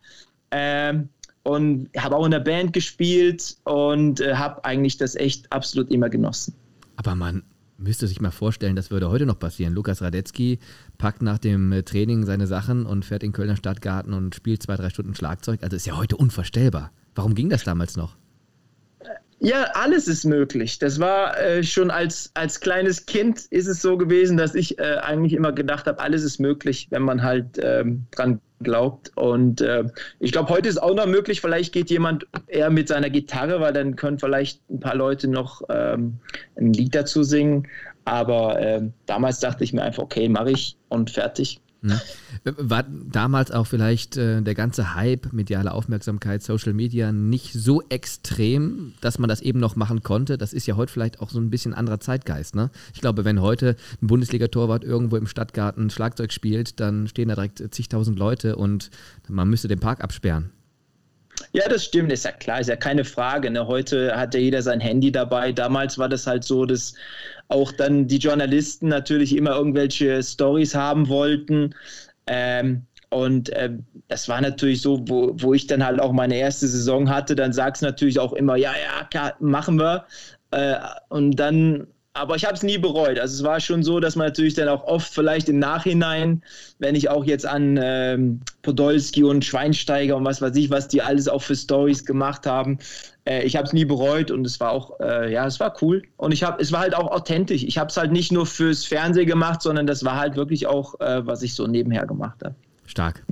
ähm, 0.50 1.08
und 1.42 1.88
habe 1.96 2.16
auch 2.16 2.24
in 2.24 2.30
der 2.30 2.40
Band 2.40 2.72
gespielt 2.72 3.56
und 3.64 4.20
äh, 4.20 4.34
habe 4.34 4.64
eigentlich 4.64 4.98
das 4.98 5.16
echt 5.16 5.50
absolut 5.52 5.90
immer 5.90 6.10
genossen. 6.10 6.54
Aber 6.96 7.14
man 7.14 7.42
müsste 7.78 8.06
sich 8.06 8.20
mal 8.20 8.30
vorstellen, 8.30 8.76
das 8.76 8.90
würde 8.90 9.10
heute 9.10 9.26
noch 9.26 9.38
passieren. 9.38 9.72
Lukas 9.72 10.02
Radetzky 10.02 10.58
packt 10.98 11.22
nach 11.22 11.38
dem 11.38 11.72
äh, 11.72 11.82
Training 11.82 12.26
seine 12.26 12.46
Sachen 12.46 12.86
und 12.86 13.04
fährt 13.04 13.22
in 13.22 13.32
Kölner 13.32 13.56
Stadtgarten 13.56 14.12
und 14.12 14.34
spielt 14.34 14.62
zwei, 14.62 14.76
drei 14.76 14.90
Stunden 14.90 15.14
Schlagzeug. 15.14 15.62
Also 15.62 15.76
ist 15.76 15.86
ja 15.86 15.96
heute 15.96 16.16
unvorstellbar. 16.16 16.92
Warum 17.14 17.34
ging 17.34 17.48
das 17.48 17.64
damals 17.64 17.96
noch? 17.96 18.16
Ja, 19.42 19.70
alles 19.72 20.06
ist 20.06 20.26
möglich. 20.26 20.78
Das 20.78 21.00
war 21.00 21.38
äh, 21.40 21.64
schon 21.64 21.90
als, 21.90 22.30
als 22.34 22.60
kleines 22.60 23.06
Kind 23.06 23.46
ist 23.48 23.66
es 23.66 23.80
so 23.80 23.96
gewesen, 23.96 24.36
dass 24.36 24.54
ich 24.54 24.78
äh, 24.78 24.98
eigentlich 24.98 25.32
immer 25.32 25.52
gedacht 25.52 25.86
habe, 25.86 25.98
alles 25.98 26.22
ist 26.22 26.40
möglich, 26.40 26.88
wenn 26.90 27.02
man 27.02 27.22
halt 27.22 27.58
ähm, 27.62 28.04
dran 28.10 28.40
glaubt. 28.62 29.10
Und 29.16 29.60
äh, 29.60 29.84
ich 30.18 30.32
glaube, 30.32 30.50
heute 30.50 30.68
ist 30.68 30.82
auch 30.82 30.94
noch 30.94 31.06
möglich, 31.06 31.40
vielleicht 31.40 31.72
geht 31.72 31.90
jemand 31.90 32.26
eher 32.46 32.70
mit 32.70 32.88
seiner 32.88 33.10
Gitarre, 33.10 33.60
weil 33.60 33.72
dann 33.72 33.96
können 33.96 34.18
vielleicht 34.18 34.60
ein 34.70 34.80
paar 34.80 34.94
Leute 34.94 35.28
noch 35.28 35.62
ähm, 35.68 36.18
ein 36.56 36.72
Lied 36.72 36.94
dazu 36.94 37.22
singen. 37.22 37.66
Aber 38.04 38.60
äh, 38.60 38.82
damals 39.06 39.40
dachte 39.40 39.64
ich 39.64 39.72
mir 39.72 39.82
einfach, 39.82 40.02
okay, 40.02 40.28
mache 40.28 40.52
ich 40.52 40.76
und 40.88 41.10
fertig. 41.10 41.60
Hm. 41.82 41.98
War 42.44 42.82
damals 42.82 43.50
auch 43.50 43.66
vielleicht 43.66 44.16
äh, 44.16 44.42
der 44.42 44.54
ganze 44.54 44.94
Hype, 44.94 45.32
mediale 45.32 45.72
Aufmerksamkeit, 45.72 46.42
Social 46.42 46.74
Media 46.74 47.10
nicht 47.10 47.52
so 47.54 47.82
extrem, 47.88 48.92
dass 49.00 49.18
man 49.18 49.28
das 49.28 49.40
eben 49.40 49.60
noch 49.60 49.76
machen 49.76 50.02
konnte? 50.02 50.36
Das 50.36 50.52
ist 50.52 50.66
ja 50.66 50.76
heute 50.76 50.92
vielleicht 50.92 51.20
auch 51.20 51.30
so 51.30 51.40
ein 51.40 51.50
bisschen 51.50 51.72
anderer 51.72 52.00
Zeitgeist. 52.00 52.54
Ne? 52.54 52.70
Ich 52.92 53.00
glaube, 53.00 53.24
wenn 53.24 53.40
heute 53.40 53.76
ein 54.02 54.08
Bundesliga-Torwart 54.08 54.84
irgendwo 54.84 55.16
im 55.16 55.26
Stadtgarten 55.26 55.88
Schlagzeug 55.90 56.32
spielt, 56.32 56.80
dann 56.80 57.08
stehen 57.08 57.28
da 57.28 57.34
direkt 57.34 57.62
zigtausend 57.74 58.18
Leute 58.18 58.56
und 58.56 58.90
man 59.28 59.48
müsste 59.48 59.68
den 59.68 59.80
Park 59.80 60.02
absperren. 60.02 60.50
Ja, 61.52 61.68
das 61.68 61.84
stimmt, 61.84 62.12
ist 62.12 62.24
ja 62.24 62.32
klar, 62.32 62.60
ist 62.60 62.68
ja 62.68 62.76
keine 62.76 63.04
Frage. 63.04 63.50
Ne? 63.50 63.66
Heute 63.66 64.16
hat 64.16 64.34
ja 64.34 64.40
jeder 64.40 64.62
sein 64.62 64.80
Handy 64.80 65.10
dabei. 65.12 65.52
Damals 65.52 65.98
war 65.98 66.08
das 66.08 66.26
halt 66.26 66.44
so, 66.44 66.64
dass 66.64 66.94
auch 67.48 67.72
dann 67.72 68.06
die 68.06 68.18
Journalisten 68.18 68.88
natürlich 68.88 69.36
immer 69.36 69.52
irgendwelche 69.56 70.22
Stories 70.22 70.74
haben 70.74 71.08
wollten. 71.08 71.74
Ähm, 72.26 72.86
und 73.10 73.50
äh, 73.50 73.70
das 74.08 74.28
war 74.28 74.40
natürlich 74.40 74.82
so, 74.82 75.00
wo, 75.08 75.32
wo 75.34 75.52
ich 75.52 75.66
dann 75.66 75.84
halt 75.84 76.00
auch 76.00 76.12
meine 76.12 76.36
erste 76.36 76.68
Saison 76.68 77.10
hatte, 77.10 77.34
dann 77.34 77.52
sagst 77.52 77.82
du 77.82 77.86
natürlich 77.86 78.20
auch 78.20 78.32
immer, 78.32 78.56
ja, 78.56 78.72
ja, 79.12 79.34
machen 79.40 79.78
wir. 79.78 80.06
Äh, 80.52 80.76
und 81.08 81.36
dann 81.36 81.88
aber 82.20 82.36
ich 82.36 82.44
habe 82.44 82.54
es 82.54 82.62
nie 82.62 82.76
bereut. 82.76 83.18
Also 83.18 83.34
es 83.34 83.42
war 83.42 83.60
schon 83.60 83.82
so, 83.82 83.98
dass 83.98 84.14
man 84.14 84.26
natürlich 84.26 84.54
dann 84.54 84.68
auch 84.68 84.84
oft 84.84 85.12
vielleicht 85.12 85.48
im 85.48 85.58
Nachhinein, 85.58 86.42
wenn 86.78 86.94
ich 86.94 87.08
auch 87.08 87.24
jetzt 87.24 87.46
an 87.46 87.78
ähm, 87.82 88.40
Podolski 88.62 89.24
und 89.24 89.44
Schweinsteiger 89.44 90.16
und 90.16 90.24
was 90.24 90.42
weiß 90.42 90.54
ich, 90.56 90.70
was 90.70 90.88
die 90.88 91.00
alles 91.00 91.28
auch 91.28 91.42
für 91.42 91.56
Stories 91.56 92.04
gemacht 92.04 92.46
haben, 92.46 92.78
äh, 93.24 93.42
ich 93.44 93.56
habe 93.56 93.66
es 93.66 93.72
nie 93.72 93.86
bereut 93.86 94.30
und 94.30 94.46
es 94.46 94.60
war 94.60 94.70
auch, 94.70 95.00
äh, 95.00 95.32
ja, 95.32 95.46
es 95.46 95.58
war 95.60 95.74
cool. 95.80 96.02
Und 96.18 96.32
ich 96.32 96.42
habe, 96.42 96.60
es 96.60 96.72
war 96.72 96.80
halt 96.80 96.94
auch 96.94 97.10
authentisch. 97.10 97.64
Ich 97.64 97.78
habe 97.78 97.88
es 97.88 97.96
halt 97.96 98.12
nicht 98.12 98.32
nur 98.32 98.44
fürs 98.44 98.84
Fernsehen 98.84 99.26
gemacht, 99.26 99.62
sondern 99.62 99.86
das 99.86 100.04
war 100.04 100.18
halt 100.18 100.36
wirklich 100.36 100.66
auch, 100.66 101.00
äh, 101.00 101.26
was 101.26 101.42
ich 101.42 101.54
so 101.54 101.66
nebenher 101.66 102.06
gemacht 102.06 102.44
habe. 102.44 102.54
Stark. 102.84 103.24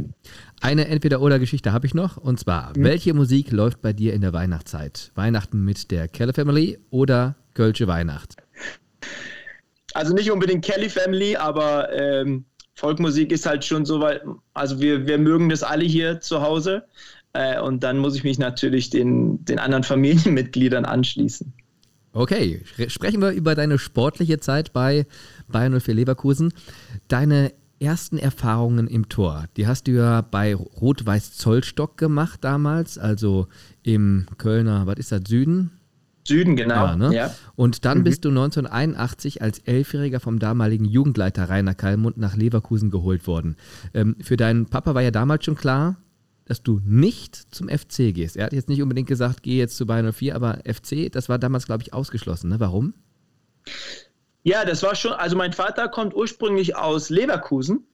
Eine 0.61 0.89
Entweder-Oder-Geschichte 0.89 1.73
habe 1.73 1.87
ich 1.87 1.95
noch. 1.95 2.17
Und 2.17 2.41
zwar, 2.41 2.71
mhm. 2.71 2.85
welche 2.85 3.13
Musik 3.13 3.51
läuft 3.51 3.83
bei 3.83 3.93
dir 3.93 4.15
in 4.15 4.23
der 4.23 4.33
Weihnachtszeit? 4.33 5.13
Weihnachten 5.15 5.65
mit 5.65 5.91
der 5.91 6.09
Keller 6.09 6.33
Family 6.33 6.79
oder 6.91 7.37
Kölsche 7.55 7.87
Weihnacht? 7.89 8.37
Also 9.99 10.15
nicht 10.15 10.31
unbedingt 10.31 10.65
Kelly 10.65 10.89
Family, 10.89 11.35
aber 11.35 11.93
ähm, 11.93 12.45
Folkmusik 12.75 13.33
ist 13.33 13.47
halt 13.47 13.65
schon 13.65 13.85
so, 13.85 13.99
weil, 13.99 14.23
also 14.55 14.81
wir, 14.81 15.09
wir 15.09 15.19
mögen 15.19 15.49
das 15.49 15.65
alle 15.65 15.85
hier 15.85 16.21
zu 16.21 16.41
Hause. 16.41 16.85
Äh, 17.33 17.61
und 17.61 17.83
dann 17.83 17.99
muss 17.99 18.15
ich 18.15 18.23
mich 18.23 18.39
natürlich 18.39 18.91
den, 18.91 19.45
den 19.45 19.59
anderen 19.59 19.83
Familienmitgliedern 19.83 20.85
anschließen. 20.85 21.53
Okay, 22.13 22.63
sprechen 22.87 23.21
wir 23.21 23.33
über 23.33 23.57
deine 23.57 23.77
sportliche 23.77 24.39
Zeit 24.39 24.73
bei 24.73 25.05
Bayern 25.49 25.81
04 25.81 25.95
Leverkusen. 25.95 26.53
Deine 27.09 27.53
ersten 27.81 28.19
Erfahrungen 28.19 28.87
im 28.87 29.09
Tor, 29.09 29.47
die 29.57 29.67
hast 29.67 29.89
du 29.89 29.97
ja 29.97 30.21
bei 30.21 30.55
Rot-Weiß 30.55 31.33
Zollstock 31.33 31.97
gemacht 31.97 32.45
damals, 32.45 32.99
also 32.99 33.49
im 33.83 34.27
Kölner, 34.39 34.87
was 34.87 34.99
ist 34.99 35.11
das, 35.11 35.23
Süden? 35.27 35.73
Süden, 36.29 36.55
genau. 36.57 36.87
Ja, 36.87 36.97
ne? 36.97 37.15
ja. 37.15 37.35
Und 37.57 37.85
dann 37.85 37.99
mhm. 37.99 38.05
bist 38.05 38.25
du 38.25 38.29
1981 38.29 39.43
als 39.43 39.59
Elfjähriger 39.61 40.21
vom 40.21 40.39
damaligen 40.39 40.85
Jugendleiter 40.85 41.49
Rainer 41.49 41.75
Kallmund 41.75 42.19
nach 42.19 42.37
Leverkusen 42.37 42.91
geholt 42.91 43.27
worden. 43.27 43.57
Ähm, 43.95 44.17
für 44.21 44.37
deinen 44.37 44.67
Papa 44.67 44.95
war 44.95 45.03
ja 45.03 45.11
damals 45.11 45.45
schon 45.45 45.57
klar, 45.57 45.97
dass 46.45 46.63
du 46.63 46.81
nicht 46.85 47.55
zum 47.55 47.69
FC 47.69 48.15
gehst. 48.15 48.37
Er 48.37 48.47
hat 48.47 48.53
jetzt 48.53 48.69
nicht 48.69 48.83
unbedingt 48.83 49.09
gesagt, 49.09 49.43
geh 49.43 49.59
jetzt 49.59 49.77
zu 49.77 49.87
Bayern 49.87 50.13
04, 50.13 50.35
aber 50.35 50.61
FC, 50.65 51.11
das 51.13 51.29
war 51.29 51.39
damals, 51.39 51.67
glaube 51.67 51.83
ich, 51.83 51.93
ausgeschlossen. 51.93 52.49
Ne? 52.49 52.61
Warum? 52.61 52.95
Ja, 54.43 54.65
das 54.65 54.83
war 54.83 54.95
schon, 54.95 55.13
also 55.13 55.37
mein 55.37 55.53
Vater 55.53 55.89
kommt 55.89 56.15
ursprünglich 56.15 56.75
aus 56.77 57.11
Leverkusen, 57.11 57.87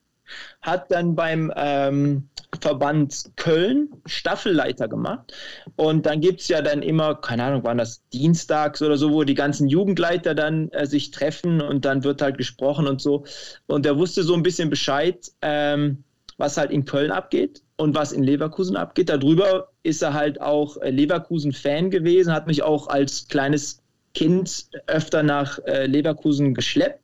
hat 0.62 0.90
dann 0.90 1.14
beim 1.14 1.52
ähm, 1.56 2.28
Verband 2.60 3.30
Köln 3.36 3.90
Staffelleiter 4.06 4.88
gemacht. 4.88 5.32
Und 5.76 6.06
dann 6.06 6.20
gibt 6.20 6.40
es 6.40 6.48
ja 6.48 6.62
dann 6.62 6.82
immer, 6.82 7.16
keine 7.16 7.44
Ahnung, 7.44 7.64
waren 7.64 7.78
das 7.78 8.02
dienstags 8.12 8.82
oder 8.82 8.96
so, 8.96 9.12
wo 9.12 9.24
die 9.24 9.34
ganzen 9.34 9.68
Jugendleiter 9.68 10.34
dann 10.34 10.68
äh, 10.70 10.86
sich 10.86 11.10
treffen 11.10 11.60
und 11.60 11.84
dann 11.84 12.04
wird 12.04 12.22
halt 12.22 12.38
gesprochen 12.38 12.86
und 12.86 13.00
so. 13.00 13.24
Und 13.66 13.86
er 13.86 13.98
wusste 13.98 14.22
so 14.22 14.34
ein 14.34 14.42
bisschen 14.42 14.70
Bescheid, 14.70 15.32
ähm, 15.42 16.04
was 16.36 16.56
halt 16.56 16.70
in 16.70 16.84
Köln 16.84 17.10
abgeht 17.10 17.62
und 17.76 17.94
was 17.94 18.12
in 18.12 18.22
Leverkusen 18.22 18.76
abgeht. 18.76 19.08
Darüber 19.08 19.68
ist 19.82 20.02
er 20.02 20.14
halt 20.14 20.40
auch 20.40 20.76
äh, 20.78 20.90
Leverkusen-Fan 20.90 21.90
gewesen, 21.90 22.32
hat 22.32 22.46
mich 22.46 22.62
auch 22.62 22.88
als 22.88 23.28
kleines 23.28 23.82
Kind 24.14 24.68
öfter 24.86 25.22
nach 25.22 25.58
äh, 25.66 25.86
Leverkusen 25.86 26.54
geschleppt. 26.54 27.00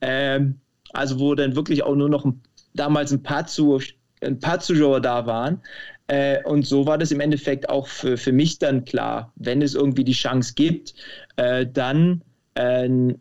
Ähm, 0.00 0.60
also 0.94 1.18
wo 1.18 1.34
dann 1.34 1.56
wirklich 1.56 1.82
auch 1.82 1.94
nur 1.94 2.08
noch 2.08 2.24
ein, 2.24 2.40
damals 2.74 3.12
ein 3.12 3.22
paar, 3.22 3.46
zu, 3.46 3.80
ein 4.20 4.38
paar 4.38 4.60
Zuschauer 4.60 5.00
da 5.00 5.26
waren. 5.26 5.60
Äh, 6.06 6.42
und 6.44 6.66
so 6.66 6.86
war 6.86 6.98
das 6.98 7.12
im 7.12 7.20
Endeffekt 7.20 7.68
auch 7.68 7.86
für, 7.86 8.16
für 8.16 8.32
mich 8.32 8.58
dann 8.58 8.84
klar, 8.84 9.32
wenn 9.36 9.62
es 9.62 9.74
irgendwie 9.74 10.04
die 10.04 10.12
Chance 10.12 10.52
gibt, 10.54 10.94
äh, 11.36 11.66
dann 11.66 12.22
äh, 12.54 13.14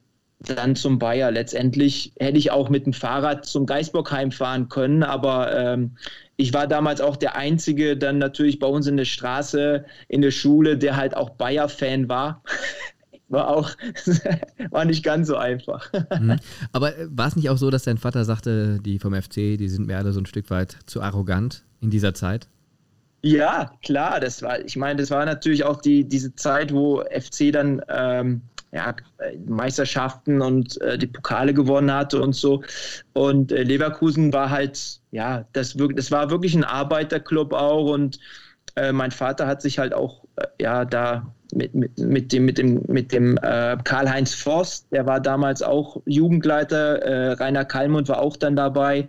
dann 0.43 0.75
zum 0.75 0.99
Bayer. 0.99 1.31
Letztendlich 1.31 2.13
hätte 2.19 2.37
ich 2.37 2.51
auch 2.51 2.69
mit 2.69 2.85
dem 2.85 2.93
Fahrrad 2.93 3.45
zum 3.45 3.65
Geisbockheim 3.65 4.31
fahren 4.31 4.69
können, 4.69 5.03
aber 5.03 5.55
ähm, 5.55 5.91
ich 6.35 6.53
war 6.53 6.67
damals 6.67 6.99
auch 6.99 7.15
der 7.15 7.35
Einzige, 7.35 7.95
dann 7.95 8.17
natürlich 8.17 8.59
bei 8.59 8.67
uns 8.67 8.87
in 8.87 8.97
der 8.97 9.05
Straße, 9.05 9.85
in 10.07 10.21
der 10.21 10.31
Schule, 10.31 10.77
der 10.77 10.97
halt 10.97 11.15
auch 11.15 11.31
Bayer-Fan 11.31 12.09
war. 12.09 12.43
war 13.33 13.49
auch, 13.49 13.71
war 14.69 14.85
nicht 14.85 15.03
ganz 15.03 15.27
so 15.27 15.35
einfach. 15.35 15.91
Mhm. 16.19 16.37
Aber 16.71 16.97
äh, 16.97 17.07
war 17.09 17.27
es 17.27 17.35
nicht 17.35 17.49
auch 17.49 17.57
so, 17.57 17.69
dass 17.69 17.83
dein 17.83 17.97
Vater 17.97 18.23
sagte, 18.23 18.79
die 18.79 18.99
vom 18.99 19.13
FC, 19.13 19.57
die 19.57 19.67
sind 19.67 19.87
mir 19.87 19.97
alle 19.97 20.13
so 20.13 20.21
ein 20.21 20.25
Stück 20.25 20.49
weit 20.49 20.77
zu 20.85 21.01
arrogant 21.01 21.63
in 21.81 21.89
dieser 21.89 22.13
Zeit? 22.13 22.47
Ja, 23.21 23.71
klar, 23.83 24.19
das 24.19 24.41
war, 24.41 24.59
ich 24.59 24.75
meine, 24.75 24.99
das 24.99 25.09
war 25.09 25.25
natürlich 25.25 25.63
auch 25.63 25.81
die, 25.81 26.07
diese 26.07 26.35
Zeit, 26.35 26.73
wo 26.73 27.03
FC 27.03 27.53
dann 27.53 27.81
ähm, 27.87 28.41
ja, 28.73 28.95
Meisterschaften 29.45 30.41
und 30.41 30.81
äh, 30.81 30.97
die 30.97 31.07
Pokale 31.07 31.53
gewonnen 31.53 31.91
hatte 31.91 32.21
und 32.21 32.33
so. 32.33 32.63
Und 33.13 33.51
äh, 33.51 33.63
Leverkusen 33.63 34.33
war 34.33 34.49
halt, 34.49 34.99
ja, 35.11 35.45
das, 35.53 35.77
das 35.95 36.11
war 36.11 36.31
wirklich 36.31 36.55
ein 36.55 36.63
Arbeiterclub 36.63 37.53
auch 37.53 37.93
und 37.93 38.19
äh, 38.75 38.91
mein 38.91 39.11
Vater 39.11 39.47
hat 39.47 39.61
sich 39.61 39.77
halt 39.79 39.93
auch, 39.93 40.25
äh, 40.35 40.47
ja, 40.59 40.85
da 40.85 41.33
mit, 41.55 41.73
mit, 41.75 41.97
mit 41.97 42.31
dem, 42.31 42.45
mit 42.45 42.57
dem, 42.57 42.81
mit 42.87 43.11
dem 43.11 43.37
äh, 43.37 43.77
Karl-Heinz 43.83 44.33
Forst, 44.33 44.87
der 44.91 45.05
war 45.05 45.19
damals 45.19 45.61
auch 45.61 46.01
Jugendleiter, 46.05 47.01
äh, 47.01 47.31
Rainer 47.33 47.65
Kallmund 47.65 48.07
war 48.09 48.19
auch 48.19 48.37
dann 48.37 48.55
dabei, 48.55 49.07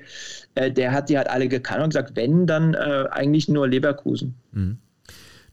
der 0.56 0.92
hat 0.92 1.08
die 1.08 1.18
halt 1.18 1.28
alle 1.28 1.48
gekannt 1.48 1.82
und 1.82 1.90
gesagt, 1.90 2.14
wenn, 2.14 2.46
dann 2.46 2.76
eigentlich 2.76 3.48
nur 3.48 3.66
Leverkusen. 3.66 4.36
Mhm. 4.52 4.78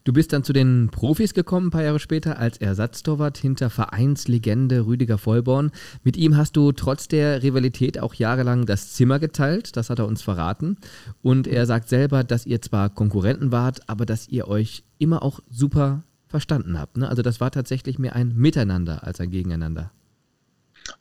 Du 0.04 0.13
bist 0.13 0.34
dann 0.34 0.43
zu 0.43 0.51
den 0.51 0.89
Profis 0.91 1.36
gekommen, 1.36 1.67
ein 1.67 1.69
paar 1.69 1.84
Jahre 1.84 1.99
später, 1.99 2.39
als 2.39 2.58
Ersatztorwart 2.58 3.38
hinter 3.38 3.69
Vereinslegende 3.69 4.88
Rüdiger 4.88 5.19
Vollborn. 5.19 5.71
Mit 6.04 6.17
ihm 6.17 6.38
hast 6.38 6.58
du 6.58 6.71
trotz 6.71 7.08
der 7.08 7.43
Rivalität 7.43 7.99
auch 7.99 8.15
jahrelang 8.15 8.65
das 8.65 8.93
Zimmer 8.93 9.19
geteilt, 9.19 9.77
das 9.77 9.91
hat 9.91 9.99
er 9.99 10.08
uns 10.08 10.23
verraten. 10.23 10.77
Und 11.21 11.45
er 11.45 11.67
sagt 11.67 11.88
selber, 11.88 12.23
dass 12.23 12.47
ihr 12.47 12.63
zwar 12.63 12.89
Konkurrenten 12.89 13.51
wart, 13.51 13.82
aber 13.88 14.08
dass 14.08 14.27
ihr 14.27 14.47
euch 14.47 14.84
immer 14.97 15.21
auch 15.21 15.39
super 15.51 16.04
verstanden 16.32 16.80
habt. 16.80 16.98
Ne? 16.98 17.08
Also 17.08 17.22
das 17.22 17.39
war 17.39 17.52
tatsächlich 17.52 18.00
mehr 18.00 18.15
ein 18.15 18.34
Miteinander 18.36 19.04
als 19.04 19.20
ein 19.20 19.30
Gegeneinander. 19.30 19.91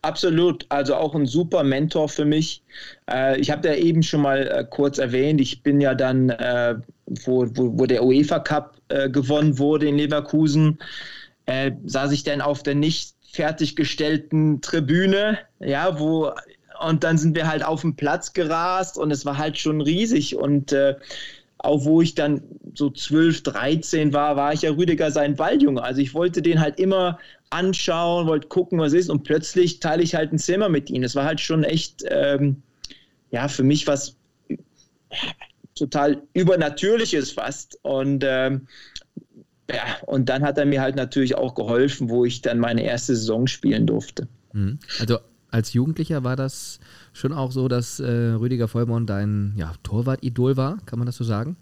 Absolut, 0.02 0.66
also 0.68 0.94
auch 0.94 1.14
ein 1.14 1.26
super 1.26 1.62
Mentor 1.62 2.08
für 2.08 2.24
mich. 2.24 2.62
Äh, 3.10 3.40
ich 3.40 3.50
habe 3.50 3.62
da 3.62 3.74
eben 3.74 4.02
schon 4.02 4.22
mal 4.22 4.46
äh, 4.46 4.64
kurz 4.68 4.98
erwähnt, 4.98 5.40
ich 5.40 5.62
bin 5.62 5.80
ja 5.80 5.94
dann, 5.94 6.30
äh, 6.30 6.76
wo, 7.06 7.46
wo, 7.54 7.78
wo, 7.78 7.86
der 7.86 8.04
UEFA 8.04 8.40
Cup 8.40 8.76
gewonnen 9.12 9.58
wurde 9.58 9.86
in 9.86 9.98
Leverkusen, 9.98 10.80
saß 11.46 12.10
ich 12.10 12.24
dann 12.24 12.40
auf 12.40 12.64
der 12.64 12.74
nicht 12.74 13.14
fertiggestellten 13.32 14.60
Tribüne, 14.62 15.38
ja, 15.60 16.00
wo 16.00 16.32
und 16.80 17.04
dann 17.04 17.18
sind 17.18 17.36
wir 17.36 17.46
halt 17.46 17.64
auf 17.64 17.82
den 17.82 17.94
Platz 17.94 18.32
gerast 18.32 18.98
und 18.98 19.10
es 19.10 19.24
war 19.24 19.38
halt 19.38 19.58
schon 19.58 19.80
riesig 19.80 20.36
und 20.36 20.72
äh, 20.72 20.96
auch 21.62 21.84
wo 21.84 22.00
ich 22.00 22.14
dann 22.14 22.42
so 22.74 22.90
12, 22.90 23.42
13 23.42 24.12
war, 24.12 24.36
war 24.36 24.52
ich 24.52 24.62
ja 24.62 24.70
Rüdiger 24.70 25.10
sein 25.10 25.36
Balljunge. 25.36 25.82
Also 25.82 26.00
ich 26.00 26.14
wollte 26.14 26.42
den 26.42 26.60
halt 26.60 26.78
immer 26.78 27.18
anschauen, 27.50 28.26
wollte 28.26 28.48
gucken, 28.48 28.78
was 28.78 28.92
ist 28.92 29.10
und 29.10 29.24
plötzlich 29.24 29.80
teile 29.80 30.02
ich 30.02 30.14
halt 30.14 30.32
ein 30.32 30.38
Zimmer 30.38 30.68
mit 30.68 30.88
ihm. 30.88 31.02
Das 31.02 31.14
war 31.14 31.24
halt 31.24 31.40
schon 31.40 31.64
echt, 31.64 32.04
ähm, 32.08 32.62
ja, 33.30 33.48
für 33.48 33.62
mich 33.62 33.86
was 33.86 34.16
total 35.74 36.22
Übernatürliches 36.34 37.32
fast. 37.32 37.78
Und 37.82 38.24
ähm, 38.26 38.66
ja, 39.70 39.82
und 40.06 40.28
dann 40.28 40.42
hat 40.42 40.58
er 40.58 40.66
mir 40.66 40.80
halt 40.80 40.96
natürlich 40.96 41.36
auch 41.36 41.54
geholfen, 41.54 42.08
wo 42.08 42.24
ich 42.24 42.42
dann 42.42 42.58
meine 42.58 42.82
erste 42.84 43.14
Saison 43.14 43.46
spielen 43.46 43.86
durfte. 43.86 44.28
Mhm. 44.52 44.78
Also 44.98 45.18
als 45.50 45.72
Jugendlicher 45.72 46.24
war 46.24 46.36
das 46.36 46.80
schon 47.20 47.32
auch 47.32 47.52
so, 47.52 47.68
dass 47.68 48.00
äh, 48.00 48.32
Rüdiger 48.32 48.68
Vollborn 48.68 49.06
dein 49.06 49.54
ja, 49.56 49.72
Torwart-Idol 49.82 50.56
war, 50.56 50.78
kann 50.86 50.98
man 50.98 51.06
das 51.06 51.16
so 51.16 51.24
sagen? 51.24 51.56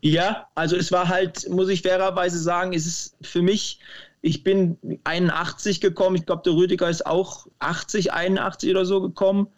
Ja, 0.00 0.48
also 0.54 0.76
es 0.76 0.92
war 0.92 1.08
halt, 1.08 1.48
muss 1.48 1.68
ich 1.68 1.82
fairerweise 1.82 2.38
sagen, 2.38 2.74
es 2.74 2.86
ist 2.86 3.16
für 3.22 3.40
mich 3.40 3.80
ich 4.24 4.42
bin 4.42 4.78
81 5.04 5.82
gekommen, 5.82 6.16
ich 6.16 6.24
glaube, 6.24 6.42
der 6.46 6.54
Rüdiger 6.54 6.88
ist 6.88 7.04
auch 7.04 7.46
80, 7.58 8.14
81 8.14 8.70
oder 8.70 8.86
so 8.86 9.02
gekommen, 9.02 9.48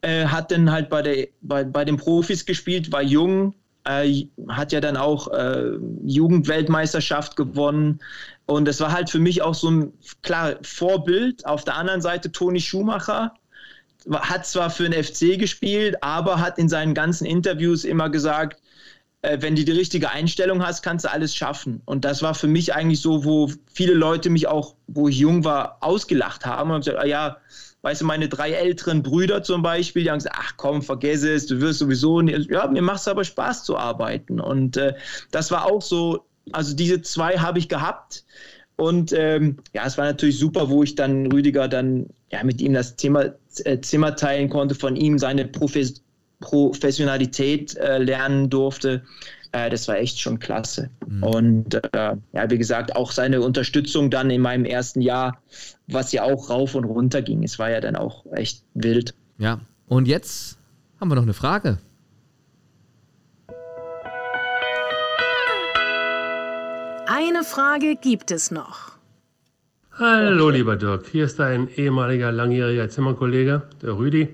äh, 0.00 0.24
hat 0.24 0.50
dann 0.50 0.72
halt 0.72 0.88
bei, 0.88 1.02
der, 1.02 1.28
bei, 1.42 1.62
bei 1.62 1.84
den 1.84 1.98
Profis 1.98 2.46
gespielt, 2.46 2.90
war 2.90 3.02
jung, 3.02 3.54
äh, 3.84 4.24
hat 4.48 4.72
ja 4.72 4.80
dann 4.80 4.96
auch 4.96 5.28
äh, 5.28 5.72
Jugendweltmeisterschaft 6.04 7.36
gewonnen. 7.36 8.00
Und 8.46 8.66
das 8.66 8.80
war 8.80 8.92
halt 8.92 9.10
für 9.10 9.18
mich 9.18 9.42
auch 9.42 9.54
so 9.54 9.70
ein 9.70 9.92
klar 10.22 10.54
Vorbild. 10.62 11.44
Auf 11.44 11.64
der 11.64 11.76
anderen 11.76 12.00
Seite 12.00 12.32
Toni 12.32 12.60
Schumacher, 12.60 13.34
hat 14.12 14.46
zwar 14.46 14.70
für 14.70 14.88
den 14.88 15.02
FC 15.02 15.38
gespielt, 15.38 16.02
aber 16.02 16.40
hat 16.40 16.58
in 16.58 16.68
seinen 16.68 16.94
ganzen 16.94 17.24
Interviews 17.24 17.84
immer 17.84 18.10
gesagt, 18.10 18.60
äh, 19.22 19.38
wenn 19.40 19.56
du 19.56 19.64
die 19.64 19.72
richtige 19.72 20.10
Einstellung 20.10 20.64
hast, 20.64 20.82
kannst 20.82 21.04
du 21.04 21.10
alles 21.10 21.34
schaffen. 21.34 21.80
Und 21.86 22.04
das 22.04 22.22
war 22.22 22.34
für 22.34 22.46
mich 22.46 22.74
eigentlich 22.74 23.00
so, 23.00 23.24
wo 23.24 23.50
viele 23.72 23.94
Leute 23.94 24.30
mich 24.30 24.46
auch, 24.46 24.74
wo 24.86 25.08
ich 25.08 25.18
jung 25.18 25.44
war, 25.44 25.78
ausgelacht 25.80 26.44
haben 26.44 26.70
und 26.70 26.80
gesagt, 26.84 26.98
ah 26.98 27.06
ja, 27.06 27.38
weißt 27.82 28.02
du, 28.02 28.06
meine 28.06 28.28
drei 28.28 28.52
älteren 28.52 29.02
Brüder 29.02 29.42
zum 29.42 29.62
Beispiel, 29.62 30.04
die 30.04 30.10
haben 30.10 30.18
gesagt, 30.18 30.36
ach 30.38 30.54
komm, 30.56 30.82
vergess 30.82 31.22
es, 31.22 31.46
du 31.46 31.60
wirst 31.60 31.78
sowieso 31.78 32.20
nicht. 32.20 32.50
Ja, 32.50 32.66
mir 32.66 32.82
macht 32.82 33.00
es 33.00 33.08
aber 33.08 33.24
Spaß 33.24 33.64
zu 33.64 33.76
arbeiten. 33.76 34.40
Und 34.40 34.76
äh, 34.76 34.94
das 35.30 35.50
war 35.50 35.66
auch 35.66 35.82
so, 35.82 36.24
also 36.52 36.74
diese 36.74 37.02
zwei 37.02 37.38
habe 37.38 37.58
ich 37.58 37.68
gehabt. 37.68 38.24
Und 38.76 39.12
ähm, 39.12 39.58
ja, 39.72 39.86
es 39.86 39.96
war 39.96 40.04
natürlich 40.04 40.38
super, 40.38 40.68
wo 40.68 40.82
ich 40.82 40.94
dann 40.94 41.30
Rüdiger 41.30 41.68
dann 41.68 42.08
ja, 42.30 42.42
mit 42.42 42.60
ihm 42.60 42.74
das 42.74 42.96
Thema, 42.96 43.34
Zimmer 43.82 44.16
teilen 44.16 44.48
konnte, 44.48 44.74
von 44.74 44.96
ihm 44.96 45.18
seine 45.18 45.44
Profes 45.46 46.04
Professionalität 46.40 47.76
äh, 47.76 47.98
lernen 47.98 48.50
durfte. 48.50 49.02
Äh, 49.52 49.70
das 49.70 49.88
war 49.88 49.96
echt 49.96 50.20
schon 50.20 50.38
klasse. 50.38 50.90
Mhm. 51.06 51.22
Und 51.22 51.74
äh, 51.74 52.16
ja, 52.32 52.50
wie 52.50 52.58
gesagt, 52.58 52.94
auch 52.96 53.12
seine 53.12 53.40
Unterstützung 53.40 54.10
dann 54.10 54.30
in 54.30 54.40
meinem 54.40 54.64
ersten 54.64 55.00
Jahr, 55.00 55.38
was 55.86 56.12
ja 56.12 56.24
auch 56.24 56.50
rauf 56.50 56.74
und 56.74 56.84
runter 56.84 57.22
ging. 57.22 57.42
Es 57.42 57.58
war 57.58 57.70
ja 57.70 57.80
dann 57.80 57.96
auch 57.96 58.24
echt 58.32 58.62
wild. 58.74 59.14
Ja, 59.38 59.60
und 59.86 60.06
jetzt 60.06 60.58
haben 61.00 61.08
wir 61.08 61.14
noch 61.14 61.22
eine 61.22 61.34
Frage. 61.34 61.78
Eine 67.06 67.44
Frage 67.44 67.96
gibt 67.96 68.30
es 68.30 68.50
noch. 68.50 68.93
Hallo, 69.96 70.50
lieber 70.50 70.74
Dirk. 70.74 71.06
Hier 71.06 71.24
ist 71.24 71.38
dein 71.38 71.68
ehemaliger 71.68 72.32
langjähriger 72.32 72.88
Zimmerkollege, 72.88 73.62
der 73.80 73.96
Rüdi. 73.96 74.28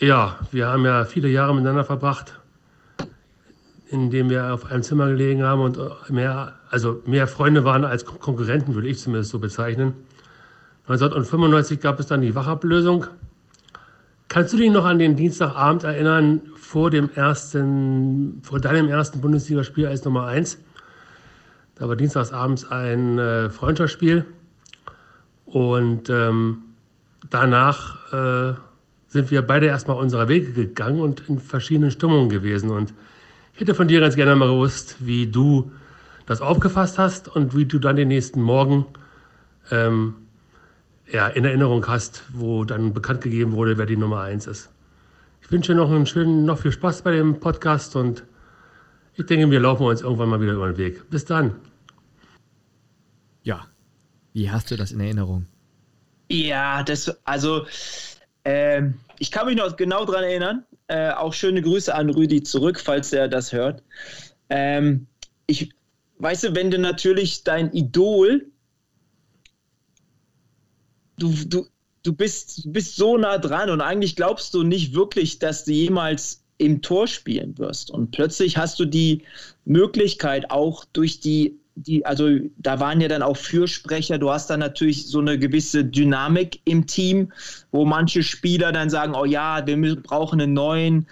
Ja, 0.00 0.40
wir 0.50 0.66
haben 0.66 0.84
ja 0.84 1.04
viele 1.04 1.28
Jahre 1.28 1.54
miteinander 1.54 1.84
verbracht. 1.84 2.34
in 3.90 4.10
dem 4.10 4.28
wir 4.28 4.52
auf 4.52 4.72
einem 4.72 4.82
Zimmer 4.82 5.06
gelegen 5.06 5.44
haben 5.44 5.60
und 5.60 5.78
mehr, 6.10 6.54
also 6.68 7.00
mehr 7.06 7.28
Freunde 7.28 7.62
waren 7.62 7.84
als 7.84 8.04
Konkurrenten, 8.04 8.74
würde 8.74 8.88
ich 8.88 8.98
zumindest 8.98 9.30
so 9.30 9.38
bezeichnen. 9.38 9.94
1995 10.88 11.78
gab 11.80 12.00
es 12.00 12.08
dann 12.08 12.20
die 12.20 12.34
Wachablösung. 12.34 13.06
Kannst 14.26 14.52
du 14.52 14.56
dich 14.56 14.72
noch 14.72 14.84
an 14.84 14.98
den 14.98 15.14
Dienstagabend 15.14 15.84
erinnern 15.84 16.40
vor 16.56 16.90
dem 16.90 17.08
ersten, 17.14 18.40
vor 18.42 18.58
deinem 18.58 18.88
ersten 18.88 19.20
Bundesligaspiel 19.20 19.86
als 19.86 20.04
Nummer 20.04 20.26
1? 20.26 20.58
Da 21.78 21.88
war 21.88 21.96
dienstagsabends 21.96 22.70
ein 22.70 23.18
äh, 23.18 23.50
Freundschaftsspiel 23.50 24.24
und 25.46 26.10
ähm, 26.10 26.58
danach 27.30 28.12
äh, 28.12 28.54
sind 29.06 29.30
wir 29.30 29.42
beide 29.42 29.66
erstmal 29.66 29.96
unserer 29.96 30.28
Wege 30.28 30.52
gegangen 30.52 31.00
und 31.00 31.28
in 31.28 31.38
verschiedenen 31.38 31.90
Stimmungen 31.90 32.28
gewesen. 32.28 32.70
Und 32.70 32.92
ich 33.54 33.60
hätte 33.60 33.74
von 33.74 33.88
dir 33.88 34.00
ganz 34.00 34.16
gerne 34.16 34.36
mal 34.36 34.48
gewusst, 34.48 34.96
wie 35.00 35.26
du 35.26 35.70
das 36.26 36.42
aufgefasst 36.42 36.98
hast 36.98 37.28
und 37.28 37.56
wie 37.56 37.64
du 37.64 37.78
dann 37.78 37.96
den 37.96 38.08
nächsten 38.08 38.42
Morgen 38.42 38.84
ähm, 39.70 40.14
ja, 41.10 41.28
in 41.28 41.44
Erinnerung 41.44 41.86
hast, 41.86 42.24
wo 42.32 42.64
dann 42.64 42.92
bekannt 42.92 43.22
gegeben 43.22 43.52
wurde, 43.52 43.78
wer 43.78 43.86
die 43.86 43.96
Nummer 43.96 44.20
eins 44.20 44.46
ist. 44.46 44.68
Ich 45.40 45.50
wünsche 45.50 45.74
noch 45.74 45.90
einen 45.90 46.06
schönen, 46.06 46.44
noch 46.44 46.58
viel 46.58 46.72
Spaß 46.72 47.02
bei 47.02 47.12
dem 47.12 47.40
Podcast 47.40 47.96
und 47.96 48.24
ich 49.14 49.24
denke, 49.26 49.50
wir 49.50 49.60
laufen 49.60 49.86
uns 49.86 50.02
irgendwann 50.02 50.28
mal 50.28 50.40
wieder 50.40 50.52
über 50.52 50.66
den 50.66 50.76
Weg. 50.76 51.08
Bis 51.08 51.24
dann. 51.24 51.54
Wie 54.38 54.50
hast 54.50 54.70
du 54.70 54.76
das 54.76 54.92
in 54.92 55.00
Erinnerung? 55.00 55.46
Ja, 56.28 56.84
das, 56.84 57.12
also, 57.24 57.66
äh, 58.44 58.82
ich 59.18 59.32
kann 59.32 59.46
mich 59.46 59.56
noch 59.56 59.76
genau 59.76 60.04
daran 60.04 60.22
erinnern. 60.22 60.64
Äh, 60.86 61.10
auch 61.10 61.34
schöne 61.34 61.60
Grüße 61.60 61.92
an 61.92 62.08
Rüdi 62.08 62.44
zurück, 62.44 62.78
falls 62.78 63.12
er 63.12 63.26
das 63.26 63.52
hört. 63.52 63.82
Ähm, 64.48 65.08
ich, 65.48 65.70
weißt 66.18 66.44
du, 66.44 66.54
wenn 66.54 66.70
du 66.70 66.78
natürlich 66.78 67.42
dein 67.42 67.72
Idol 67.72 68.46
du, 71.18 71.34
du, 71.46 71.66
du 72.04 72.12
bist, 72.12 72.72
bist 72.72 72.94
so 72.94 73.16
nah 73.16 73.38
dran 73.38 73.70
und 73.70 73.80
eigentlich 73.80 74.14
glaubst 74.14 74.54
du 74.54 74.62
nicht 74.62 74.94
wirklich, 74.94 75.40
dass 75.40 75.64
du 75.64 75.72
jemals 75.72 76.44
im 76.58 76.80
Tor 76.80 77.08
spielen 77.08 77.58
wirst. 77.58 77.90
Und 77.90 78.12
plötzlich 78.12 78.56
hast 78.56 78.78
du 78.78 78.84
die 78.84 79.22
Möglichkeit 79.64 80.52
auch 80.52 80.84
durch 80.84 81.18
die, 81.18 81.57
die, 81.86 82.04
also 82.04 82.28
da 82.58 82.80
waren 82.80 83.00
ja 83.00 83.08
dann 83.08 83.22
auch 83.22 83.36
Fürsprecher, 83.36 84.18
du 84.18 84.30
hast 84.30 84.50
dann 84.50 84.60
natürlich 84.60 85.06
so 85.06 85.20
eine 85.20 85.38
gewisse 85.38 85.84
Dynamik 85.84 86.60
im 86.64 86.86
Team, 86.86 87.32
wo 87.70 87.84
manche 87.84 88.22
Spieler 88.22 88.72
dann 88.72 88.90
sagen, 88.90 89.14
oh 89.14 89.24
ja, 89.24 89.66
wir 89.66 89.96
brauchen 89.96 90.40
einen 90.40 90.52
neuen. 90.52 91.06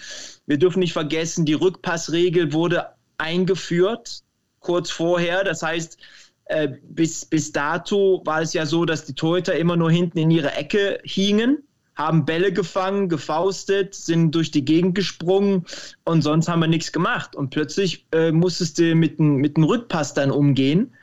Wir 0.47 0.59
dürfen 0.59 0.81
nicht 0.81 0.93
vergessen, 0.93 1.45
die 1.45 1.55
Rückpassregel 1.55 2.53
wurde 2.53 2.87
eingeführt 3.19 4.23
kurz 4.61 4.91
vorher. 4.91 5.45
Das 5.45 5.63
heißt, 5.63 5.99
äh, 6.47 6.69
bis, 6.83 7.25
bis 7.25 7.53
dato 7.53 8.23
war 8.25 8.43
es 8.43 8.53
ja 8.53 8.67
so, 8.67 8.85
dass 8.85 9.05
die 9.05 9.15
Torhüter 9.15 9.55
immer 9.57 9.77
nur 9.77 9.91
hinten 9.91 10.19
in 10.19 10.31
ihre 10.31 10.53
Ecke 10.53 11.01
hingen, 11.05 11.66
haben 11.97 12.27
Bälle 12.27 12.53
gefangen, 12.53 13.09
gefaustet, 13.09 13.95
sind 13.95 14.35
durch 14.35 14.51
die 14.51 14.65
Gegend 14.65 14.95
gesprungen 14.95 15.65
und 16.05 16.23
sonst 16.23 16.49
haben 16.49 16.61
wir 16.61 16.69
nichts 16.69 16.93
gemacht. 16.93 17.35
Und 17.35 17.51
plötzlich 17.51 18.07
äh, 18.13 18.33
musstest 18.33 18.79
du 18.79 18.95
mit 18.95 19.19
einem 19.19 19.37
mit 19.37 19.57
Rückpass 19.57 20.13
dann 20.13 20.31
umgehen. 20.31 20.95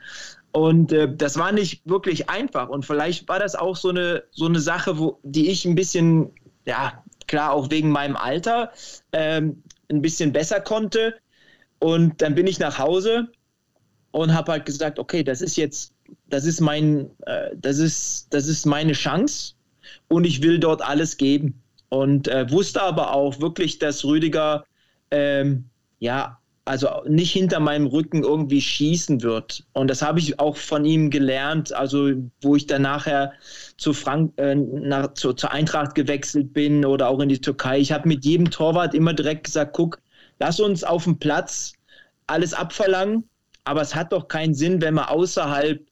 Und 0.52 0.92
äh, 0.92 1.12
das 1.12 1.36
war 1.36 1.50
nicht 1.50 1.82
wirklich 1.84 2.30
einfach. 2.30 2.68
Und 2.68 2.86
vielleicht 2.86 3.28
war 3.28 3.40
das 3.40 3.56
auch 3.56 3.74
so 3.74 3.88
eine, 3.88 4.22
so 4.30 4.46
eine 4.46 4.60
Sache, 4.60 4.98
wo, 4.98 5.18
die 5.24 5.50
ich 5.50 5.64
ein 5.64 5.74
bisschen, 5.74 6.30
ja, 6.64 7.02
klar, 7.26 7.52
auch 7.52 7.70
wegen 7.70 7.90
meinem 7.90 8.16
Alter, 8.16 8.70
ähm, 9.12 9.62
ein 9.90 10.00
bisschen 10.00 10.32
besser 10.32 10.60
konnte. 10.60 11.16
Und 11.80 12.22
dann 12.22 12.36
bin 12.36 12.46
ich 12.46 12.60
nach 12.60 12.78
Hause 12.78 13.28
und 14.12 14.32
habe 14.32 14.52
halt 14.52 14.64
gesagt, 14.64 15.00
okay, 15.00 15.24
das 15.24 15.40
ist 15.40 15.56
jetzt, 15.56 15.92
das 16.28 16.44
ist 16.44 16.60
mein, 16.60 17.10
äh, 17.26 17.50
das 17.56 17.78
ist, 17.78 18.32
das 18.32 18.46
ist 18.46 18.64
meine 18.64 18.92
Chance 18.92 19.54
und 20.08 20.24
ich 20.24 20.42
will 20.42 20.58
dort 20.58 20.82
alles 20.82 21.16
geben. 21.16 21.62
Und 21.88 22.28
äh, 22.28 22.50
wusste 22.50 22.82
aber 22.82 23.12
auch 23.12 23.40
wirklich, 23.40 23.78
dass 23.78 24.04
Rüdiger 24.04 24.64
ähm, 25.10 25.70
ja 25.98 26.38
also 26.66 26.88
nicht 27.06 27.32
hinter 27.32 27.60
meinem 27.60 27.86
Rücken 27.86 28.24
irgendwie 28.24 28.62
schießen 28.62 29.22
wird. 29.22 29.64
Und 29.74 29.88
das 29.88 30.00
habe 30.00 30.18
ich 30.18 30.40
auch 30.40 30.56
von 30.56 30.86
ihm 30.86 31.10
gelernt, 31.10 31.74
also 31.74 32.12
wo 32.40 32.56
ich 32.56 32.66
dann 32.66 32.82
nachher 32.82 33.34
zu 33.76 33.92
Frank 33.92 34.32
äh, 34.38 34.54
nach, 34.54 35.12
zu, 35.12 35.34
zur 35.34 35.52
Eintracht 35.52 35.94
gewechselt 35.94 36.54
bin 36.54 36.86
oder 36.86 37.10
auch 37.10 37.20
in 37.20 37.28
die 37.28 37.40
Türkei. 37.40 37.78
Ich 37.80 37.92
habe 37.92 38.08
mit 38.08 38.24
jedem 38.24 38.50
Torwart 38.50 38.94
immer 38.94 39.12
direkt 39.12 39.44
gesagt, 39.44 39.74
guck, 39.74 40.00
lass 40.40 40.58
uns 40.58 40.84
auf 40.84 41.04
dem 41.04 41.18
Platz 41.18 41.74
alles 42.26 42.54
abverlangen 42.54 43.28
aber 43.64 43.80
es 43.80 43.94
hat 43.94 44.12
doch 44.12 44.28
keinen 44.28 44.54
Sinn, 44.54 44.80
wenn 44.82 44.94
wir 44.94 45.10
außerhalb 45.10 45.84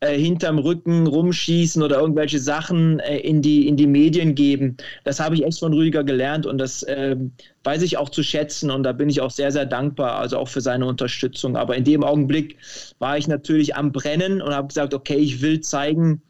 äh, 0.00 0.18
hinterm 0.18 0.58
Rücken 0.58 1.06
rumschießen 1.06 1.82
oder 1.82 2.00
irgendwelche 2.00 2.38
Sachen 2.38 3.00
äh, 3.00 3.18
in, 3.18 3.42
die, 3.42 3.68
in 3.68 3.76
die 3.76 3.86
Medien 3.86 4.34
geben. 4.34 4.76
Das 5.04 5.20
habe 5.20 5.34
ich 5.34 5.44
echt 5.44 5.58
von 5.58 5.74
Rüdiger 5.74 6.04
gelernt 6.04 6.46
und 6.46 6.58
das 6.58 6.82
äh, 6.84 7.16
weiß 7.64 7.82
ich 7.82 7.98
auch 7.98 8.08
zu 8.08 8.22
schätzen 8.22 8.70
und 8.70 8.82
da 8.82 8.92
bin 8.92 9.10
ich 9.10 9.20
auch 9.20 9.30
sehr, 9.30 9.52
sehr 9.52 9.66
dankbar, 9.66 10.18
also 10.18 10.38
auch 10.38 10.48
für 10.48 10.60
seine 10.60 10.86
Unterstützung. 10.86 11.56
Aber 11.56 11.76
in 11.76 11.84
dem 11.84 12.02
Augenblick 12.02 12.56
war 12.98 13.18
ich 13.18 13.28
natürlich 13.28 13.76
am 13.76 13.92
Brennen 13.92 14.40
und 14.40 14.54
habe 14.54 14.68
gesagt, 14.68 14.94
okay, 14.94 15.16
ich 15.16 15.42
will 15.42 15.60
zeigen, 15.60 16.22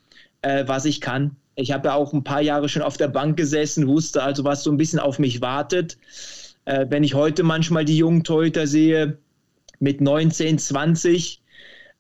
äh, 0.43 0.65
was 0.67 0.85
ich 0.85 1.01
kann. 1.01 1.37
Ich 1.55 1.73
habe 1.73 1.89
ja 1.89 1.95
auch 1.95 2.13
ein 2.13 2.25
paar 2.25 2.41
Jahre 2.41 2.69
schon 2.69 2.83
auf 2.83 2.97
der 2.97 3.09
Bank 3.09 3.37
gesessen, 3.37 3.87
wusste 3.87 4.23
also, 4.23 4.45
was 4.45 4.65
so 4.65 4.71
ein 4.71 4.79
bisschen 4.79 4.99
auf 4.99 5.19
mich 5.19 5.41
wartet. 5.41 5.99
Äh, 6.65 6.87
wenn 6.89 7.05
ich 7.05 7.15
heute 7.15 7.43
manchmal 7.43 7.85
die 7.85 7.97
jungen 7.97 8.25
Torhüter 8.25 8.67
sehe, 8.67 9.19
mit 9.81 10.01
19, 10.01 10.59
20. 10.59 11.43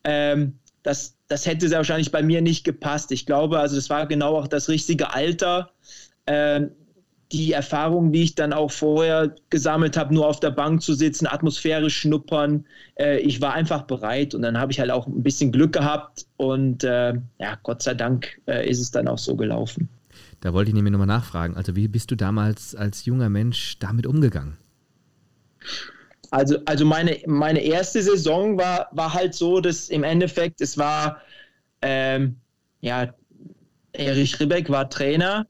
Ähm, 0.04 0.58
das, 0.82 1.16
das 1.30 1.46
hätte 1.46 1.68
sehr 1.68 1.78
wahrscheinlich 1.78 2.10
bei 2.10 2.22
mir 2.22 2.42
nicht 2.42 2.64
gepasst. 2.64 3.12
Ich 3.12 3.24
glaube, 3.24 3.60
also 3.60 3.76
das 3.76 3.88
war 3.88 4.06
genau 4.06 4.36
auch 4.36 4.48
das 4.48 4.68
richtige 4.68 5.14
Alter. 5.14 5.70
Ähm, 6.26 6.72
die 7.30 7.52
Erfahrung, 7.52 8.10
die 8.10 8.24
ich 8.24 8.34
dann 8.34 8.52
auch 8.52 8.72
vorher 8.72 9.36
gesammelt 9.48 9.96
habe, 9.96 10.12
nur 10.12 10.26
auf 10.26 10.40
der 10.40 10.50
Bank 10.50 10.82
zu 10.82 10.94
sitzen, 10.94 11.28
Atmosphäre 11.28 11.88
schnuppern. 11.88 12.66
Äh, 12.98 13.20
ich 13.20 13.40
war 13.40 13.54
einfach 13.54 13.82
bereit 13.82 14.34
und 14.34 14.42
dann 14.42 14.58
habe 14.58 14.72
ich 14.72 14.80
halt 14.80 14.90
auch 14.90 15.06
ein 15.06 15.22
bisschen 15.22 15.52
Glück 15.52 15.72
gehabt 15.72 16.26
und 16.36 16.82
äh, 16.82 17.14
ja, 17.38 17.58
Gott 17.62 17.82
sei 17.82 17.94
Dank 17.94 18.40
äh, 18.46 18.68
ist 18.68 18.80
es 18.80 18.90
dann 18.90 19.06
auch 19.06 19.18
so 19.18 19.36
gelaufen. 19.36 19.88
Da 20.40 20.52
wollte 20.52 20.70
ich 20.70 20.74
nämlich 20.74 20.90
nochmal 20.90 21.06
nachfragen. 21.06 21.56
Also, 21.56 21.76
wie 21.76 21.86
bist 21.86 22.10
du 22.10 22.16
damals 22.16 22.74
als 22.74 23.04
junger 23.04 23.28
Mensch 23.28 23.78
damit 23.78 24.06
umgegangen? 24.06 24.56
Also, 26.30 26.58
also 26.64 26.84
meine, 26.84 27.18
meine 27.26 27.60
erste 27.60 28.02
Saison 28.02 28.56
war, 28.56 28.88
war 28.92 29.12
halt 29.12 29.34
so, 29.34 29.60
dass 29.60 29.88
im 29.88 30.04
Endeffekt, 30.04 30.60
es 30.60 30.78
war, 30.78 31.20
ähm, 31.82 32.36
ja, 32.80 33.12
Erich 33.92 34.38
Ribbeck 34.38 34.70
war 34.70 34.88
Trainer, 34.88 35.46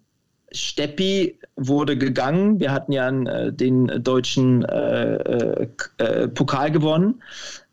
Steppi 0.52 1.38
wurde 1.56 1.96
gegangen. 1.96 2.58
Wir 2.58 2.72
hatten 2.72 2.92
ja 2.92 3.08
äh, 3.08 3.52
den 3.52 4.02
deutschen 4.02 4.64
äh, 4.64 5.14
äh, 5.16 5.68
äh, 5.98 6.28
Pokal 6.28 6.70
gewonnen. 6.70 7.22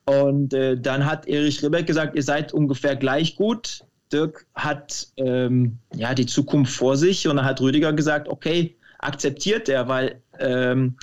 Und 0.05 0.53
äh, 0.53 0.77
dann 0.79 1.05
hat 1.05 1.27
Erich 1.27 1.63
Ribbeck 1.63 1.87
gesagt, 1.87 2.15
ihr 2.15 2.23
seid 2.23 2.53
ungefähr 2.53 2.95
gleich 2.95 3.35
gut. 3.35 3.83
Dirk 4.11 4.45
hat 4.55 5.07
ähm, 5.17 5.79
ja 5.95 6.13
die 6.13 6.25
Zukunft 6.25 6.73
vor 6.73 6.95
sich 6.95 7.27
und 7.27 7.37
dann 7.37 7.45
hat 7.45 7.59
Rüdiger 7.59 7.91
gesagt, 7.91 8.29
okay, 8.29 8.77
akzeptiert 8.99 9.67
er, 9.69 9.87
weil 9.87 10.21
ähm, 10.39 10.97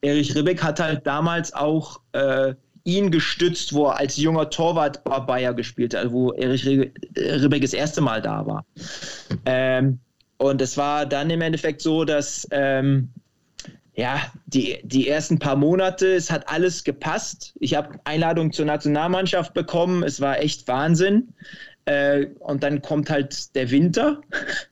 Erich 0.00 0.34
Ribbeck 0.34 0.62
hat 0.62 0.80
halt 0.80 1.06
damals 1.06 1.52
auch 1.52 2.00
äh, 2.12 2.54
ihn 2.84 3.10
gestützt, 3.10 3.72
wo 3.72 3.86
er 3.86 3.98
als 3.98 4.16
junger 4.16 4.50
Torwart 4.50 5.04
bei 5.04 5.20
Bayer 5.20 5.54
gespielt 5.54 5.94
hat, 5.94 6.10
wo 6.12 6.32
Erich 6.32 6.66
Ribbeck 6.66 7.62
das 7.62 7.74
erste 7.74 8.00
Mal 8.00 8.22
da 8.22 8.46
war. 8.46 8.64
Ähm, 9.44 9.98
und 10.38 10.62
es 10.62 10.76
war 10.76 11.04
dann 11.04 11.30
im 11.30 11.40
Endeffekt 11.40 11.82
so, 11.82 12.04
dass 12.04 12.46
ähm, 12.50 13.10
ja, 13.98 14.20
die, 14.46 14.78
die 14.84 15.08
ersten 15.08 15.40
paar 15.40 15.56
Monate, 15.56 16.14
es 16.14 16.30
hat 16.30 16.48
alles 16.48 16.84
gepasst. 16.84 17.52
Ich 17.58 17.74
habe 17.74 17.98
Einladung 18.04 18.52
zur 18.52 18.64
Nationalmannschaft 18.64 19.54
bekommen, 19.54 20.04
es 20.04 20.20
war 20.20 20.38
echt 20.38 20.68
Wahnsinn. 20.68 21.34
Äh, 21.84 22.26
und 22.38 22.62
dann 22.62 22.80
kommt 22.80 23.10
halt 23.10 23.54
der 23.56 23.72
Winter 23.72 24.20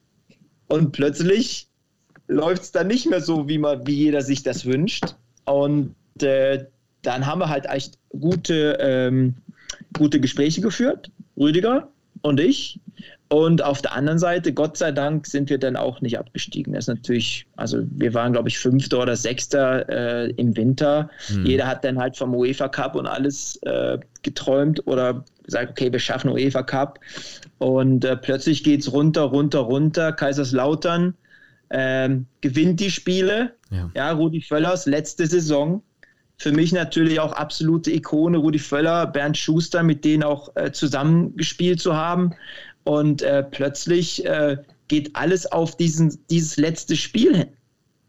und 0.69 0.93
plötzlich 0.93 1.66
läuft 2.29 2.63
es 2.63 2.73
dann 2.73 2.87
nicht 2.89 3.09
mehr 3.09 3.21
so, 3.21 3.49
wie, 3.49 3.59
man, 3.59 3.87
wie 3.87 3.95
jeder 3.95 4.23
sich 4.23 4.43
das 4.43 4.65
wünscht. 4.65 5.15
Und 5.45 5.95
äh, 6.21 6.67
dann 7.03 7.27
haben 7.27 7.41
wir 7.41 7.49
halt 7.49 7.67
echt 7.67 7.99
gute, 8.19 8.79
ähm, 8.81 9.35
gute 9.97 10.21
Gespräche 10.21 10.61
geführt, 10.61 11.11
Rüdiger 11.37 11.89
und 12.23 12.41
ich. 12.41 12.81
Und 13.29 13.63
auf 13.63 13.83
der 13.83 13.93
anderen 13.93 14.21
Seite, 14.21 14.53
Gott 14.53 14.77
sei 14.77 14.93
Dank, 14.93 15.27
sind 15.27 15.51
wir 15.51 15.59
dann 15.59 15.75
auch 15.77 16.01
nicht 16.01 16.17
abgestiegen. 16.17 16.75
Das 16.75 16.85
ist 16.85 16.95
natürlich, 16.95 17.47
also 17.57 17.83
wir 17.91 18.15
waren, 18.15 18.33
glaube 18.33 18.49
ich, 18.49 18.59
Fünfter 18.59 19.03
oder 19.03 19.17
Sechster 19.17 19.89
äh, 19.89 20.31
im 20.37 20.57
Winter. 20.57 21.11
Hm. 21.27 21.45
Jeder 21.45 21.67
hat 21.67 21.85
dann 21.85 21.99
halt 21.99 22.17
vom 22.17 22.35
UEFA 22.35 22.69
Cup 22.69 22.95
und 22.95 23.07
alles 23.07 23.57
äh, 23.63 23.99
geträumt 24.23 24.87
oder 24.87 25.25
gesagt, 25.43 25.73
okay, 25.73 25.91
wir 25.91 25.99
schaffen 25.99 26.31
UEFA 26.31 26.63
Cup. 26.63 27.01
Und 27.59 28.05
äh, 28.05 28.17
plötzlich 28.17 28.63
geht 28.63 28.81
es 28.81 28.93
runter, 28.93 29.23
runter, 29.23 29.61
runter. 29.61 30.13
Kaiserslautern 30.13 31.15
ähm, 31.71 32.27
gewinnt 32.41 32.81
die 32.81 32.91
Spiele. 32.91 33.55
Ja. 33.71 33.91
ja, 33.95 34.13
Rudi 34.13 34.41
Völlers, 34.41 34.87
letzte 34.87 35.27
Saison. 35.27 35.83
für 36.39 36.53
mich 36.53 36.73
natürlich 36.73 37.19
auch 37.21 37.33
absolute 37.33 37.91
Ikone, 37.91 38.39
Rudi 38.39 38.59
Völler, 38.59 39.07
Bernd 39.07 39.37
Schuster, 39.39 39.83
mit 39.83 40.05
denen 40.05 40.23
auch 40.23 40.55
äh, 40.55 40.71
zusammengespielt 40.71 41.81
zu 41.81 41.95
haben. 41.95 42.35
Und 42.85 43.23
äh, 43.23 43.43
plötzlich 43.43 44.25
äh, 44.25 44.59
geht 44.89 45.17
alles 45.17 45.51
auf 45.51 45.77
diesen, 45.77 46.19
dieses 46.31 46.57
letzte 46.57 46.97
Spiel 46.97 47.37
hin. 47.37 47.49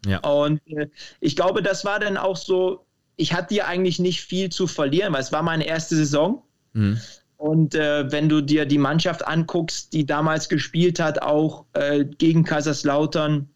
Ja. 0.06 0.18
Und 0.20 0.60
äh, 0.68 0.88
ich 1.20 1.36
glaube, 1.36 1.62
das 1.62 1.84
war 1.84 1.98
dann 1.98 2.16
auch 2.16 2.36
so, 2.36 2.86
ich 3.16 3.32
hatte 3.32 3.54
ja 3.54 3.66
eigentlich 3.66 3.98
nicht 3.98 4.20
viel 4.20 4.50
zu 4.50 4.66
verlieren, 4.66 5.12
weil 5.12 5.22
es 5.22 5.32
war 5.32 5.42
meine 5.42 5.66
erste 5.66 5.96
Saison. 5.96 6.42
Mhm. 6.74 7.00
Und 7.38 7.76
äh, 7.76 8.10
wenn 8.10 8.28
du 8.28 8.40
dir 8.40 8.66
die 8.66 8.78
Mannschaft 8.78 9.26
anguckst, 9.26 9.92
die 9.92 10.04
damals 10.04 10.48
gespielt 10.48 10.98
hat, 10.98 11.22
auch 11.22 11.64
äh, 11.72 12.04
gegen 12.04 12.42
Kaiserslautern, 12.44 13.48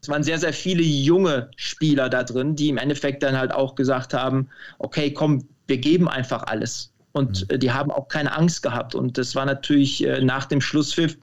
es 0.00 0.08
waren 0.08 0.22
sehr, 0.22 0.38
sehr 0.38 0.54
viele 0.54 0.82
junge 0.82 1.50
Spieler 1.56 2.08
da 2.08 2.24
drin, 2.24 2.56
die 2.56 2.70
im 2.70 2.78
Endeffekt 2.78 3.22
dann 3.22 3.36
halt 3.36 3.52
auch 3.52 3.74
gesagt 3.74 4.14
haben, 4.14 4.48
okay, 4.78 5.12
komm, 5.12 5.46
wir 5.66 5.76
geben 5.76 6.08
einfach 6.08 6.44
alles. 6.44 6.92
Und 7.12 7.42
mhm. 7.42 7.54
äh, 7.54 7.58
die 7.58 7.72
haben 7.72 7.90
auch 7.90 8.08
keine 8.08 8.34
Angst 8.34 8.62
gehabt. 8.62 8.94
Und 8.94 9.18
das 9.18 9.34
war 9.34 9.44
natürlich 9.44 10.02
äh, 10.06 10.22
nach 10.22 10.46
dem 10.46 10.62
Schlusspfiff, 10.62 11.18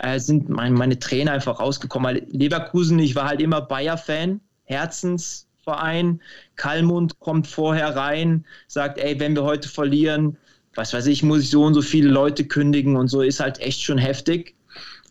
äh, 0.00 0.18
sind 0.18 0.48
mein, 0.48 0.74
meine 0.74 0.98
Trainer 0.98 1.30
einfach 1.30 1.60
rausgekommen. 1.60 2.12
Weil 2.12 2.26
Leverkusen, 2.30 2.98
ich 2.98 3.14
war 3.14 3.28
halt 3.28 3.40
immer 3.40 3.60
Bayer-Fan, 3.60 4.40
Herzensverein. 4.64 6.20
Kalmund 6.56 7.20
kommt 7.20 7.46
vorher 7.46 7.94
rein, 7.94 8.44
sagt, 8.66 8.98
ey, 8.98 9.20
wenn 9.20 9.36
wir 9.36 9.44
heute 9.44 9.68
verlieren, 9.68 10.36
was 10.74 10.92
weiß 10.92 11.06
ich, 11.06 11.22
muss 11.22 11.42
ich 11.42 11.50
so 11.50 11.64
und 11.64 11.74
so 11.74 11.82
viele 11.82 12.08
Leute 12.08 12.44
kündigen 12.44 12.96
und 12.96 13.08
so 13.08 13.22
ist 13.22 13.40
halt 13.40 13.58
echt 13.60 13.82
schon 13.82 13.98
heftig. 13.98 14.54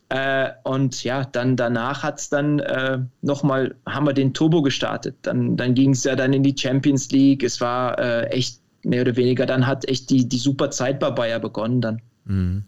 Äh, 0.10 0.49
und 0.64 1.03
ja, 1.03 1.24
dann 1.24 1.55
danach 1.55 2.01
hat 2.01 2.20
es 2.20 2.30
dann 2.30 2.60
äh, 2.60 2.99
nochmal, 3.22 3.76
haben 3.86 4.07
wir 4.07 4.14
den 4.14 4.34
Turbo 4.34 4.62
gestartet. 4.64 5.16
Dann, 5.22 5.55
dann 5.55 5.76
ging 5.76 5.91
es 5.91 6.03
ja 6.03 6.16
dann 6.16 6.34
in 6.34 6.41
die 6.41 6.55
Champions 6.57 7.12
League. 7.12 7.43
Es 7.43 7.62
war 7.62 7.99
äh, 7.99 8.26
echt 8.28 8.60
mehr 8.84 9.01
oder 9.01 9.16
weniger, 9.16 9.45
dann 9.45 9.68
hat 9.68 9.88
echt 9.88 10.10
die, 10.10 10.28
die 10.28 10.38
super 10.38 10.72
Zeit 10.72 10.99
bei 10.99 11.12
Bayer 11.12 11.39
begonnen 11.39 11.82
dann. 11.82 12.01
Mhm. 12.26 12.64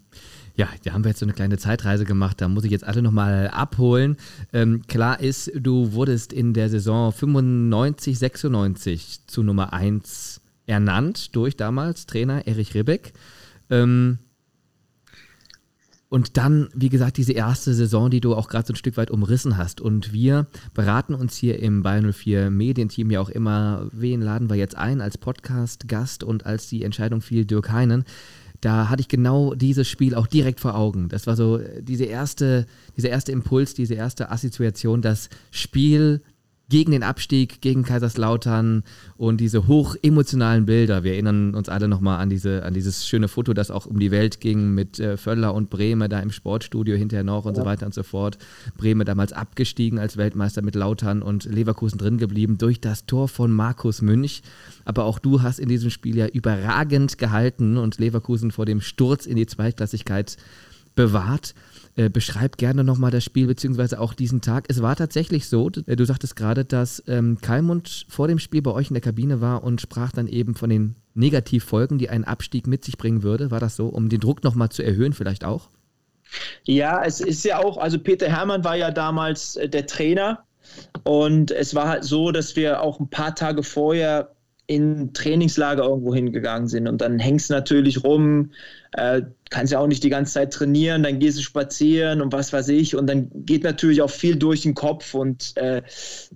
Ja, 0.54 0.68
da 0.84 0.92
haben 0.92 1.02
wir 1.02 1.08
jetzt 1.08 1.20
so 1.20 1.26
eine 1.26 1.32
kleine 1.32 1.56
Zeitreise 1.56 2.04
gemacht. 2.04 2.40
Da 2.40 2.48
muss 2.48 2.64
ich 2.64 2.70
jetzt 2.70 2.84
alle 2.84 3.00
nochmal 3.00 3.48
abholen. 3.48 4.18
Ähm, 4.52 4.82
klar 4.86 5.18
ist, 5.18 5.50
du 5.54 5.94
wurdest 5.94 6.32
in 6.32 6.52
der 6.52 6.68
Saison 6.68 7.10
95, 7.10 8.18
96 8.18 9.26
zu 9.26 9.42
Nummer 9.42 9.72
1 9.72 10.31
ernannt 10.66 11.34
durch 11.34 11.56
damals 11.56 12.06
Trainer 12.06 12.46
Erich 12.46 12.74
Ribbeck. 12.74 13.12
Ähm, 13.70 14.18
und 16.12 16.36
dann, 16.36 16.68
wie 16.74 16.90
gesagt, 16.90 17.16
diese 17.16 17.32
erste 17.32 17.72
Saison, 17.72 18.10
die 18.10 18.20
du 18.20 18.34
auch 18.34 18.48
gerade 18.48 18.66
so 18.66 18.74
ein 18.74 18.76
Stück 18.76 18.98
weit 18.98 19.10
umrissen 19.10 19.56
hast. 19.56 19.80
Und 19.80 20.12
wir 20.12 20.46
beraten 20.74 21.14
uns 21.14 21.36
hier 21.36 21.58
im 21.58 21.82
Bayern 21.82 22.12
04 22.12 22.50
Medienteam 22.50 23.10
ja 23.10 23.18
auch 23.18 23.30
immer, 23.30 23.88
wen 23.92 24.20
laden 24.20 24.50
wir 24.50 24.56
jetzt 24.56 24.76
ein 24.76 25.00
als 25.00 25.16
Podcast-Gast 25.16 26.22
und 26.22 26.44
als 26.44 26.68
die 26.68 26.82
Entscheidung 26.82 27.22
fiel, 27.22 27.46
Dirk 27.46 27.72
Heinen. 27.72 28.04
Da 28.60 28.90
hatte 28.90 29.00
ich 29.00 29.08
genau 29.08 29.54
dieses 29.54 29.88
Spiel 29.88 30.14
auch 30.14 30.26
direkt 30.26 30.60
vor 30.60 30.74
Augen. 30.74 31.08
Das 31.08 31.26
war 31.26 31.34
so 31.34 31.60
diese 31.80 32.04
erste, 32.04 32.66
dieser 32.94 33.08
erste 33.08 33.32
Impuls, 33.32 33.72
diese 33.72 33.94
erste 33.94 34.30
Assoziation, 34.30 35.00
das 35.00 35.30
Spiel 35.50 36.20
gegen 36.72 36.92
den 36.92 37.02
Abstieg, 37.02 37.60
gegen 37.60 37.82
Kaiserslautern 37.82 38.82
und 39.18 39.42
diese 39.42 39.66
hoch 39.66 39.94
emotionalen 40.02 40.64
Bilder. 40.64 41.04
Wir 41.04 41.12
erinnern 41.12 41.54
uns 41.54 41.68
alle 41.68 41.86
nochmal 41.86 42.18
an, 42.18 42.30
diese, 42.30 42.62
an 42.62 42.72
dieses 42.72 43.06
schöne 43.06 43.28
Foto, 43.28 43.52
das 43.52 43.70
auch 43.70 43.84
um 43.84 43.98
die 43.98 44.10
Welt 44.10 44.40
ging 44.40 44.70
mit 44.74 44.98
äh, 44.98 45.18
Völler 45.18 45.52
und 45.52 45.68
Breme 45.68 46.08
da 46.08 46.18
im 46.20 46.30
Sportstudio 46.30 46.96
hinterher 46.96 47.24
noch 47.24 47.44
und 47.44 47.58
ja. 47.58 47.62
so 47.62 47.66
weiter 47.66 47.84
und 47.84 47.92
so 47.92 48.02
fort. 48.02 48.38
Breme 48.78 49.04
damals 49.04 49.34
abgestiegen 49.34 49.98
als 49.98 50.16
Weltmeister 50.16 50.62
mit 50.62 50.74
Lautern 50.74 51.20
und 51.20 51.44
Leverkusen 51.44 51.98
drin 51.98 52.16
geblieben 52.16 52.56
durch 52.56 52.80
das 52.80 53.04
Tor 53.04 53.28
von 53.28 53.52
Markus 53.52 54.00
Münch. 54.00 54.40
Aber 54.86 55.04
auch 55.04 55.18
du 55.18 55.42
hast 55.42 55.58
in 55.58 55.68
diesem 55.68 55.90
Spiel 55.90 56.16
ja 56.16 56.26
überragend 56.26 57.18
gehalten 57.18 57.76
und 57.76 57.98
Leverkusen 57.98 58.50
vor 58.50 58.64
dem 58.64 58.80
Sturz 58.80 59.26
in 59.26 59.36
die 59.36 59.46
Zweitklassigkeit 59.46 60.38
bewahrt. 60.94 61.54
Äh, 61.94 62.08
beschreib 62.08 62.56
gerne 62.56 62.84
nochmal 62.84 63.10
das 63.10 63.22
Spiel 63.22 63.46
beziehungsweise 63.46 64.00
auch 64.00 64.14
diesen 64.14 64.40
Tag. 64.40 64.64
Es 64.68 64.80
war 64.80 64.96
tatsächlich 64.96 65.46
so, 65.46 65.70
äh, 65.86 65.94
du 65.94 66.06
sagtest 66.06 66.36
gerade, 66.36 66.64
dass 66.64 67.02
ähm, 67.06 67.36
Kalmund 67.42 68.06
vor 68.08 68.28
dem 68.28 68.38
Spiel 68.38 68.62
bei 68.62 68.70
euch 68.70 68.88
in 68.88 68.94
der 68.94 69.02
Kabine 69.02 69.42
war 69.42 69.62
und 69.62 69.80
sprach 69.82 70.10
dann 70.10 70.26
eben 70.26 70.54
von 70.54 70.70
den 70.70 70.96
Negativfolgen, 71.14 71.98
die 71.98 72.08
ein 72.08 72.24
Abstieg 72.24 72.66
mit 72.66 72.82
sich 72.82 72.96
bringen 72.96 73.22
würde. 73.22 73.50
War 73.50 73.60
das 73.60 73.76
so, 73.76 73.88
um 73.88 74.08
den 74.08 74.20
Druck 74.20 74.42
nochmal 74.42 74.70
zu 74.70 74.82
erhöhen 74.82 75.12
vielleicht 75.12 75.44
auch? 75.44 75.68
Ja, 76.64 77.04
es 77.04 77.20
ist 77.20 77.44
ja 77.44 77.58
auch, 77.58 77.76
also 77.76 77.98
Peter 77.98 78.26
Hermann 78.26 78.64
war 78.64 78.76
ja 78.76 78.90
damals 78.90 79.56
äh, 79.56 79.68
der 79.68 79.86
Trainer 79.86 80.44
und 81.04 81.50
es 81.50 81.74
war 81.74 81.88
halt 81.88 82.04
so, 82.04 82.32
dass 82.32 82.56
wir 82.56 82.80
auch 82.80 83.00
ein 83.00 83.10
paar 83.10 83.34
Tage 83.34 83.62
vorher 83.62 84.34
in 84.66 85.12
Trainingslager 85.12 85.84
irgendwo 85.84 86.14
hingegangen 86.14 86.68
sind. 86.68 86.86
Und 86.88 87.00
dann 87.00 87.18
hängst 87.18 87.50
du 87.50 87.54
natürlich 87.54 88.04
rum, 88.04 88.52
äh, 88.92 89.22
kannst 89.50 89.72
ja 89.72 89.78
auch 89.78 89.86
nicht 89.86 90.04
die 90.04 90.10
ganze 90.10 90.34
Zeit 90.34 90.52
trainieren, 90.52 91.02
dann 91.02 91.18
gehst 91.18 91.38
du 91.38 91.42
spazieren 91.42 92.20
und 92.22 92.32
was 92.32 92.52
weiß 92.52 92.68
ich. 92.68 92.96
Und 92.96 93.06
dann 93.06 93.30
geht 93.34 93.64
natürlich 93.64 94.02
auch 94.02 94.10
viel 94.10 94.36
durch 94.36 94.62
den 94.62 94.74
Kopf. 94.74 95.14
Und 95.14 95.56
äh, 95.56 95.82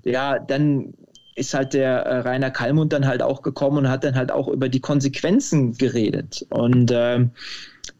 ja, 0.04 0.38
dann 0.38 0.94
ist 1.34 1.54
halt 1.54 1.74
der 1.74 2.00
äh, 2.00 2.18
Rainer 2.20 2.50
Kallmund 2.50 2.92
dann 2.92 3.06
halt 3.06 3.22
auch 3.22 3.42
gekommen 3.42 3.78
und 3.78 3.88
hat 3.88 4.04
dann 4.04 4.16
halt 4.16 4.32
auch 4.32 4.48
über 4.48 4.68
die 4.68 4.80
Konsequenzen 4.80 5.72
geredet. 5.74 6.46
Und 6.50 6.90
äh, 6.90 7.26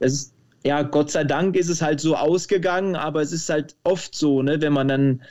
es 0.01 0.13
ist 0.13 0.37
ja, 0.67 0.83
Gott 0.83 1.13
sei 1.13 1.23
Dank 1.23 1.55
ist 1.55 1.69
es 1.69 1.81
halt 1.81 2.01
so 2.01 2.17
ausgegangen, 2.17 2.97
aber 2.97 3.23
es 3.23 3.31
ist 3.31 3.49
halt 3.49 3.77
oft 3.85 4.17
so, 4.17 4.43
ne, 4.43 4.61
wenn 4.61 4.73
man 4.73 4.89
dann 4.89 5.23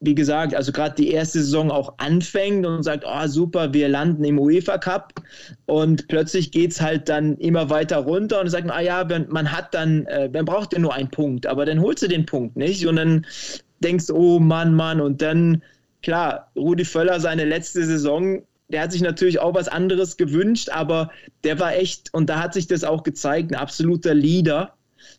wie 0.00 0.14
gesagt, 0.14 0.54
also 0.54 0.72
gerade 0.72 0.94
die 0.94 1.10
erste 1.10 1.40
Saison 1.40 1.70
auch 1.70 1.94
anfängt 1.98 2.66
und 2.66 2.82
sagt, 2.82 3.04
oh 3.06 3.26
super, 3.26 3.72
wir 3.72 3.88
landen 3.88 4.24
im 4.24 4.38
UEFA 4.38 4.78
Cup. 4.78 5.14
Und 5.64 6.08
plötzlich 6.08 6.50
geht 6.50 6.72
es 6.72 6.80
halt 6.80 7.08
dann 7.08 7.36
immer 7.38 7.70
weiter 7.70 7.98
runter 7.98 8.40
und 8.40 8.50
sagt, 8.50 8.70
ah 8.70 8.80
ja, 8.80 9.06
man 9.28 9.52
hat 9.52 9.74
dann, 9.74 10.06
äh, 10.06 10.28
man 10.28 10.44
braucht 10.44 10.72
ja 10.72 10.78
nur 10.78 10.94
einen 10.94 11.10
Punkt, 11.10 11.46
aber 11.46 11.64
dann 11.64 11.80
holst 11.80 12.02
du 12.02 12.08
den 12.08 12.26
Punkt 12.26 12.56
nicht. 12.56 12.86
Und 12.86 12.96
dann 12.96 13.26
denkst, 13.80 14.10
oh 14.10 14.38
Mann, 14.38 14.74
Mann. 14.74 15.00
Und 15.00 15.22
dann, 15.22 15.62
klar, 16.02 16.50
Rudi 16.56 16.84
Völler 16.84 17.18
seine 17.20 17.44
letzte 17.44 17.84
Saison, 17.84 18.42
der 18.68 18.82
hat 18.82 18.92
sich 18.92 19.02
natürlich 19.02 19.38
auch 19.38 19.54
was 19.54 19.68
anderes 19.68 20.16
gewünscht, 20.16 20.70
aber 20.70 21.10
der 21.44 21.58
war 21.58 21.74
echt, 21.74 22.12
und 22.12 22.28
da 22.28 22.40
hat 22.40 22.52
sich 22.52 22.66
das 22.66 22.84
auch 22.84 23.02
gezeigt, 23.02 23.52
ein 23.52 23.56
absoluter 23.56 24.12
Leader, 24.12 24.74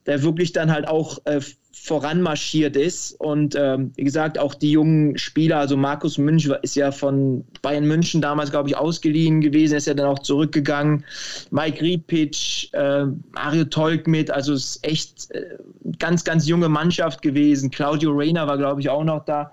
der 0.05 0.21
wirklich 0.21 0.51
dann 0.51 0.71
halt 0.71 0.87
auch 0.87 1.19
äh, 1.25 1.39
voranmarschiert 1.87 2.75
ist. 2.75 3.13
Und 3.19 3.55
ähm, 3.55 3.91
wie 3.95 4.03
gesagt, 4.03 4.37
auch 4.37 4.53
die 4.53 4.71
jungen 4.71 5.17
Spieler, 5.17 5.57
also 5.59 5.77
Markus 5.77 6.17
Münch 6.17 6.47
ist 6.61 6.75
ja 6.75 6.91
von 6.91 7.45
Bayern 7.61 7.85
München 7.85 8.21
damals, 8.21 8.51
glaube 8.51 8.69
ich, 8.69 8.75
ausgeliehen 8.75 9.41
gewesen, 9.41 9.75
ist 9.75 9.87
ja 9.87 9.93
dann 9.93 10.07
auch 10.07 10.19
zurückgegangen. 10.19 11.05
Mike 11.49 11.81
Riepic, 11.81 12.69
äh, 12.73 13.05
Mario 13.31 13.63
Tolk 13.65 14.07
mit, 14.07 14.29
also 14.29 14.53
es 14.53 14.75
ist 14.75 14.87
echt 14.87 15.31
äh, 15.31 15.57
ganz, 15.97 16.23
ganz 16.23 16.47
junge 16.47 16.69
Mannschaft 16.69 17.21
gewesen. 17.21 17.71
Claudio 17.71 18.11
Reyna 18.11 18.45
war, 18.47 18.57
glaube 18.57 18.81
ich, 18.81 18.89
auch 18.89 19.03
noch 19.03 19.23
da. 19.25 19.51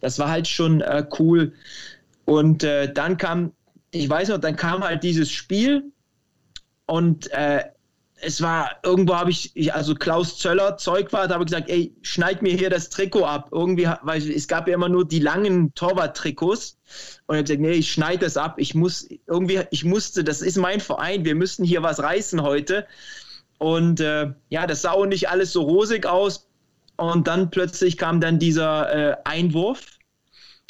Das 0.00 0.18
war 0.18 0.28
halt 0.28 0.48
schon 0.48 0.80
äh, 0.80 1.04
cool. 1.18 1.52
Und 2.24 2.64
äh, 2.64 2.92
dann 2.92 3.16
kam, 3.16 3.52
ich 3.92 4.10
weiß 4.10 4.28
noch, 4.30 4.38
dann 4.38 4.56
kam 4.56 4.82
halt 4.82 5.04
dieses 5.04 5.30
Spiel 5.30 5.84
und 6.86 7.30
äh, 7.32 7.62
es 8.20 8.40
war, 8.40 8.76
irgendwo 8.82 9.14
habe 9.14 9.30
ich, 9.30 9.72
also 9.74 9.94
Klaus 9.94 10.38
Zöller, 10.38 10.76
Zeugwart, 10.78 11.30
habe 11.30 11.44
gesagt, 11.44 11.68
ey, 11.68 11.94
schneid 12.02 12.40
mir 12.40 12.54
hier 12.56 12.70
das 12.70 12.88
Trikot 12.88 13.24
ab. 13.24 13.48
Irgendwie, 13.52 13.88
weil 14.02 14.30
es 14.30 14.48
gab 14.48 14.68
ja 14.68 14.74
immer 14.74 14.88
nur 14.88 15.06
die 15.06 15.18
langen 15.18 15.74
Torwart-Trikots. 15.74 16.78
Und 17.26 17.34
ich 17.34 17.38
habe 17.38 17.42
gesagt, 17.44 17.60
nee, 17.60 17.72
ich 17.72 17.92
schneide 17.92 18.24
das 18.24 18.36
ab. 18.36 18.54
Ich 18.58 18.74
muss, 18.74 19.06
irgendwie, 19.26 19.62
ich 19.70 19.84
musste, 19.84 20.24
das 20.24 20.40
ist 20.40 20.56
mein 20.56 20.80
Verein, 20.80 21.24
wir 21.24 21.34
müssen 21.34 21.64
hier 21.64 21.82
was 21.82 22.00
reißen 22.00 22.42
heute. 22.42 22.86
Und 23.58 24.00
äh, 24.00 24.32
ja, 24.48 24.66
das 24.66 24.82
sah 24.82 24.92
auch 24.92 25.06
nicht 25.06 25.28
alles 25.28 25.52
so 25.52 25.62
rosig 25.62 26.06
aus. 26.06 26.48
Und 26.96 27.28
dann 27.28 27.50
plötzlich 27.50 27.98
kam 27.98 28.20
dann 28.20 28.38
dieser 28.38 29.10
äh, 29.10 29.16
Einwurf. 29.24 29.98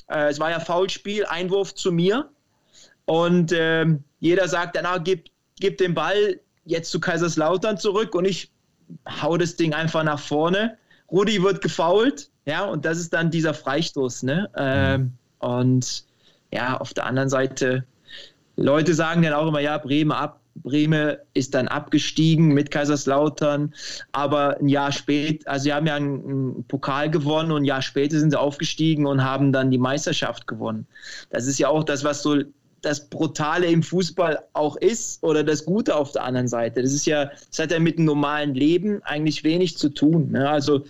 Äh, 0.09 0.31
es 0.31 0.41
war 0.41 0.51
ja 0.51 0.59
Foulspiel, 0.59 1.27
Einwurf 1.27 1.75
zu 1.75 1.93
mir. 1.93 2.29
Und 3.05 3.53
ähm, 3.55 4.03
jeder 4.19 4.49
sagt 4.49 4.75
dann, 4.75 4.87
ah, 4.87 4.99
gib, 4.99 5.27
gib 5.61 5.79
den 5.79 5.95
Ball 5.95 6.41
jetzt 6.67 6.91
zu 6.91 7.01
Kaiserslautern 7.01 7.79
zurück 7.79 8.15
und 8.15 8.25
ich 8.25 8.51
hau 9.23 9.37
das 9.37 9.57
Ding 9.57 9.73
einfach 9.73 10.05
nach 10.05 10.21
vorne. 10.21 10.77
Rudi 11.11 11.43
wird 11.43 11.63
gefault, 11.63 12.31
ja, 12.45 12.65
und 12.65 12.85
das 12.85 12.99
ist 12.99 13.13
dann 13.13 13.31
dieser 13.31 13.55
Freistoß, 13.55 14.25
ne? 14.25 14.51
Ähm, 14.57 15.13
und 15.39 16.05
ja, 16.53 16.77
auf 16.77 16.95
der 16.95 17.07
anderen 17.07 17.29
Seite, 17.29 17.85
Leute 18.57 18.95
sagen 18.95 19.23
dann 19.23 19.33
auch 19.33 19.47
immer, 19.47 19.61
ja, 19.61 19.79
Bremen 19.79 20.13
ab, 20.13 20.41
Bremen 20.63 21.17
ist 21.35 21.55
dann 21.55 21.69
abgestiegen 21.69 22.49
mit 22.49 22.71
Kaiserslautern, 22.71 23.75
aber 24.13 24.59
ein 24.59 24.69
Jahr 24.69 24.91
später, 24.91 25.51
also 25.51 25.65
sie 25.65 25.75
haben 25.75 25.87
ja 25.87 25.97
einen, 25.97 26.25
einen, 26.25 26.65
Pokal 26.65 27.11
gewonnen 27.11 27.53
und 27.53 27.63
ein 27.63 27.67
Jahr 27.67 27.83
später 27.83 28.19
sind 28.19 28.31
sie 28.31 28.41
aufgestiegen 28.41 29.07
und 29.07 29.23
haben 29.23 29.53
dann 29.53 29.71
die 29.71 29.79
Meisterschaft 29.79 30.47
gewonnen. 30.47 30.87
Das 31.31 31.47
ist 31.47 31.59
ja 31.59 31.69
auch 31.69 31.85
das, 31.85 32.05
was 32.05 32.23
so 32.23 32.43
das 32.83 33.09
Brutale 33.09 33.67
im 33.67 33.83
Fußball 33.83 34.39
auch 34.53 34.77
ist 34.77 35.23
oder 35.23 35.43
das 35.43 35.65
Gute 35.65 35.97
auf 35.97 36.13
der 36.13 36.25
anderen 36.25 36.49
Seite. 36.49 36.83
Das 36.83 36.93
ist 36.93 37.07
ja, 37.07 37.31
das 37.51 37.59
hat 37.59 37.73
ja 37.73 37.79
mit 37.79 37.99
dem 37.99 38.05
normalen 38.05 38.55
Leben 38.55 39.03
eigentlich 39.03 39.45
wenig 39.45 39.77
zu 39.77 39.89
tun. 39.89 40.31
Ne? 40.33 40.49
Also 40.49 40.85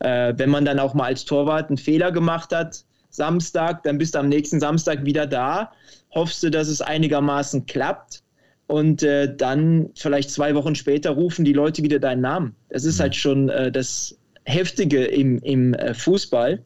äh, 0.00 0.34
wenn 0.36 0.50
man 0.50 0.64
dann 0.64 0.78
auch 0.78 0.94
mal 0.94 1.04
als 1.04 1.24
Torwart 1.24 1.68
einen 1.68 1.78
Fehler 1.78 2.12
gemacht 2.12 2.52
hat, 2.52 2.84
Samstag, 3.10 3.82
dann 3.82 3.98
bist 3.98 4.14
du 4.14 4.18
am 4.20 4.28
nächsten 4.28 4.60
Samstag 4.60 5.04
wieder 5.04 5.26
da, 5.26 5.72
hoffst 6.10 6.42
du, 6.42 6.50
dass 6.50 6.68
es 6.68 6.80
einigermaßen 6.80 7.66
klappt 7.66 8.22
und 8.66 9.02
äh, 9.02 9.34
dann 9.34 9.90
vielleicht 9.94 10.30
zwei 10.30 10.54
Wochen 10.54 10.74
später 10.74 11.10
rufen 11.10 11.44
die 11.44 11.52
Leute 11.52 11.82
wieder 11.82 11.98
deinen 11.98 12.20
Namen. 12.20 12.54
Das 12.68 12.84
ist 12.84 12.98
mhm. 12.98 13.02
halt 13.02 13.16
schon 13.16 13.48
äh, 13.48 13.72
das 13.72 14.16
Heftige 14.44 15.04
im, 15.04 15.38
im 15.40 15.74
äh, 15.74 15.94
Fußball. 15.94 16.62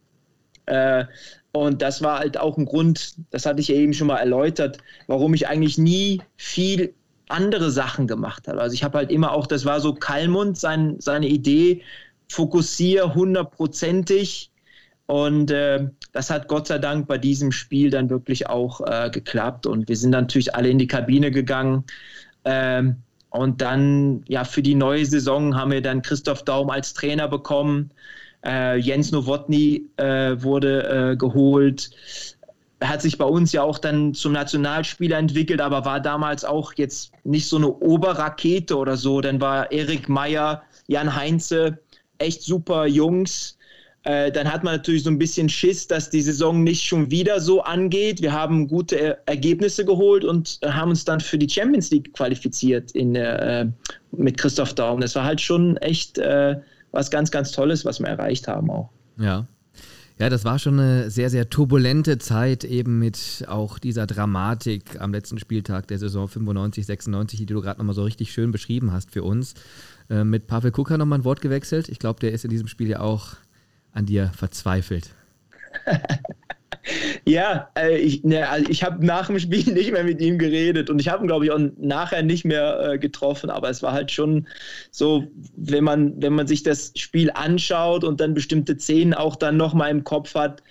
Äh, 0.66 1.04
und 1.52 1.82
das 1.82 2.02
war 2.02 2.18
halt 2.18 2.38
auch 2.38 2.56
ein 2.56 2.64
Grund, 2.64 3.14
das 3.30 3.44
hatte 3.44 3.60
ich 3.60 3.68
ja 3.68 3.74
eben 3.74 3.92
schon 3.92 4.06
mal 4.06 4.16
erläutert, 4.16 4.78
warum 5.06 5.34
ich 5.34 5.48
eigentlich 5.48 5.76
nie 5.76 6.22
viel 6.36 6.94
andere 7.28 7.70
Sachen 7.70 8.06
gemacht 8.06 8.48
habe. 8.48 8.60
Also 8.60 8.74
ich 8.74 8.84
habe 8.84 8.98
halt 8.98 9.10
immer 9.10 9.32
auch, 9.32 9.46
das 9.46 9.64
war 9.64 9.80
so 9.80 9.94
Kalmund, 9.94 10.58
sein, 10.58 10.96
seine 10.98 11.28
Idee, 11.28 11.82
fokussiere 12.28 13.14
hundertprozentig. 13.14 14.50
Und 15.06 15.50
äh, 15.50 15.88
das 16.12 16.30
hat 16.30 16.48
Gott 16.48 16.68
sei 16.68 16.78
Dank 16.78 17.06
bei 17.06 17.18
diesem 17.18 17.52
Spiel 17.52 17.90
dann 17.90 18.08
wirklich 18.08 18.48
auch 18.48 18.80
äh, 18.86 19.10
geklappt. 19.10 19.66
Und 19.66 19.88
wir 19.88 19.96
sind 19.96 20.10
natürlich 20.10 20.54
alle 20.54 20.70
in 20.70 20.78
die 20.78 20.86
Kabine 20.86 21.30
gegangen. 21.30 21.84
Ähm, 22.44 22.96
und 23.30 23.60
dann, 23.60 24.24
ja, 24.28 24.44
für 24.44 24.62
die 24.62 24.74
neue 24.74 25.04
Saison 25.06 25.56
haben 25.56 25.72
wir 25.72 25.82
dann 25.82 26.02
Christoph 26.02 26.44
Daum 26.44 26.70
als 26.70 26.94
Trainer 26.94 27.28
bekommen. 27.28 27.90
Äh, 28.45 28.78
Jens 28.78 29.12
Nowotny 29.12 29.88
äh, 29.97 30.36
wurde 30.43 31.12
äh, 31.12 31.16
geholt. 31.16 31.90
Hat 32.82 33.01
sich 33.01 33.16
bei 33.16 33.24
uns 33.24 33.53
ja 33.53 33.62
auch 33.62 33.78
dann 33.78 34.12
zum 34.14 34.32
Nationalspieler 34.32 35.16
entwickelt, 35.16 35.61
aber 35.61 35.84
war 35.84 36.01
damals 36.01 36.45
auch 36.45 36.72
jetzt 36.74 37.12
nicht 37.22 37.49
so 37.49 37.57
eine 37.57 37.68
Oberrakete 37.68 38.76
oder 38.76 38.97
so. 38.97 39.20
Dann 39.20 39.40
war 39.40 39.70
Erik 39.70 40.09
Meyer, 40.09 40.62
Jan 40.88 41.14
Heinze, 41.14 41.78
echt 42.18 42.43
super 42.43 42.86
Jungs. 42.86 43.57
Äh, 44.05 44.32
dann 44.32 44.53
hat 44.53 44.64
man 44.64 44.74
natürlich 44.74 45.05
so 45.05 45.11
ein 45.11 45.18
bisschen 45.18 45.49
Schiss, 45.49 45.86
dass 45.86 46.11
die 46.11 46.22
Saison 46.22 46.64
nicht 46.64 46.82
schon 46.82 47.11
wieder 47.11 47.40
so 47.40 47.62
angeht. 47.62 48.20
Wir 48.20 48.32
haben 48.32 48.66
gute 48.66 48.97
er 48.97 49.18
Ergebnisse 49.26 49.84
geholt 49.84 50.24
und 50.24 50.59
haben 50.64 50.90
uns 50.90 51.05
dann 51.05 51.20
für 51.20 51.38
die 51.38 51.49
Champions 51.49 51.90
League 51.93 52.12
qualifiziert 52.12 52.90
in, 52.93 53.14
äh, 53.14 53.66
mit 54.11 54.38
Christoph 54.38 54.74
Daum. 54.74 55.01
Das 55.01 55.14
war 55.14 55.24
halt 55.24 55.40
schon 55.40 55.76
echt 55.76 56.18
äh, 56.18 56.57
was 56.93 57.11
ganz, 57.11 57.30
ganz 57.30 57.51
Tolles, 57.51 57.84
was 57.84 57.99
wir 57.99 58.07
erreicht 58.07 58.49
haben 58.49 58.70
auch. 58.70 58.90
Ja. 59.18 59.47
Ja, 60.18 60.28
das 60.28 60.45
war 60.45 60.59
schon 60.59 60.78
eine 60.78 61.11
sehr, 61.11 61.30
sehr 61.30 61.49
turbulente 61.51 62.18
Zeit, 62.18 62.64
eben 62.64 62.99
mit 62.99 63.45
auch 63.49 63.78
dieser 63.78 64.07
Dramatik 64.07 65.01
am 65.01 65.12
letzten 65.12 65.38
Spieltag 65.38 65.88
der 65.88 65.99
Saison 65.99 66.28
95, 66.28 66.86
96, 66.86 67.38
die 67.40 67.47
du 67.47 67.61
gerade 67.61 67.80
nochmal 67.80 67.95
so 67.95 68.05
richtig 68.05 68.30
schön 68.30 68.53
beschrieben 68.53 68.93
hast 68.93 69.11
für 69.11 69.24
uns. 69.24 69.55
Äh, 70.11 70.22
mit 70.22 70.47
Pavel 70.47 70.70
Kuka 70.70 70.97
nochmal 70.99 71.20
ein 71.20 71.24
Wort 71.24 71.40
gewechselt. 71.40 71.88
Ich 71.88 71.99
glaube, 71.99 72.20
der 72.20 72.32
ist 72.32 72.45
in 72.45 72.51
diesem 72.51 72.68
Spiel 72.68 72.88
ja 72.88 73.01
auch 73.01 73.34
an 73.93 74.07
dir 74.07 74.28
verzweifelt. 74.28 75.11
Ja, 77.24 77.70
äh, 77.78 77.98
ich, 77.98 78.24
ne, 78.24 78.48
also 78.48 78.68
ich 78.68 78.82
habe 78.82 79.04
nach 79.04 79.28
dem 79.28 79.38
Spiel 79.38 79.64
nicht 79.72 79.92
mehr 79.92 80.04
mit 80.04 80.20
ihm 80.20 80.38
geredet 80.38 80.90
und 80.90 81.00
ich 81.00 81.08
habe 81.08 81.24
ihn, 81.24 81.28
glaube 81.28 81.44
ich, 81.44 81.50
auch 81.50 81.60
nachher 81.78 82.22
nicht 82.22 82.44
mehr 82.44 82.92
äh, 82.92 82.98
getroffen. 82.98 83.50
Aber 83.50 83.70
es 83.70 83.82
war 83.82 83.92
halt 83.92 84.10
schon 84.10 84.48
so, 84.90 85.28
wenn 85.56 85.84
man, 85.84 86.20
wenn 86.20 86.32
man 86.34 86.46
sich 86.46 86.62
das 86.62 86.92
Spiel 86.96 87.30
anschaut 87.32 88.04
und 88.04 88.20
dann 88.20 88.34
bestimmte 88.34 88.78
Szenen 88.78 89.14
auch 89.14 89.36
dann 89.36 89.56
nochmal 89.56 89.90
im 89.90 90.04
Kopf 90.04 90.34
hat, 90.34 90.62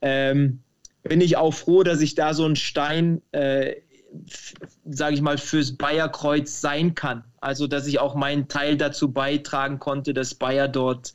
ähm, 0.00 0.60
bin 1.02 1.20
ich 1.20 1.36
auch 1.36 1.52
froh, 1.52 1.82
dass 1.82 2.00
ich 2.00 2.14
da 2.14 2.34
so 2.34 2.46
ein 2.46 2.56
Stein, 2.56 3.22
äh, 3.32 3.76
sage 4.84 5.14
ich 5.14 5.22
mal, 5.22 5.38
fürs 5.38 5.72
Bayerkreuz 5.72 6.60
sein 6.60 6.94
kann. 6.94 7.24
Also, 7.40 7.66
dass 7.66 7.86
ich 7.86 7.98
auch 7.98 8.14
meinen 8.14 8.46
Teil 8.46 8.76
dazu 8.76 9.10
beitragen 9.10 9.78
konnte, 9.80 10.14
dass 10.14 10.34
Bayer 10.34 10.68
dort 10.68 11.14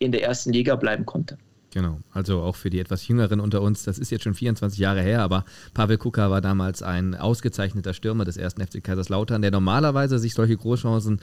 in 0.00 0.12
der 0.12 0.22
ersten 0.22 0.52
Liga 0.52 0.74
bleiben 0.76 1.06
konnte. 1.06 1.38
Genau, 1.78 2.00
also 2.12 2.40
auch 2.40 2.56
für 2.56 2.70
die 2.70 2.80
etwas 2.80 3.06
Jüngeren 3.06 3.38
unter 3.38 3.62
uns, 3.62 3.84
das 3.84 4.00
ist 4.00 4.10
jetzt 4.10 4.24
schon 4.24 4.34
24 4.34 4.80
Jahre 4.80 5.00
her, 5.00 5.22
aber 5.22 5.44
Pavel 5.74 5.96
Kuka 5.96 6.28
war 6.28 6.40
damals 6.40 6.82
ein 6.82 7.14
ausgezeichneter 7.14 7.94
Stürmer 7.94 8.24
des 8.24 8.36
ersten 8.36 8.66
FC 8.66 8.82
Kaiserslautern, 8.82 9.42
der 9.42 9.52
normalerweise 9.52 10.18
sich 10.18 10.34
solche 10.34 10.56
Großchancen 10.56 11.20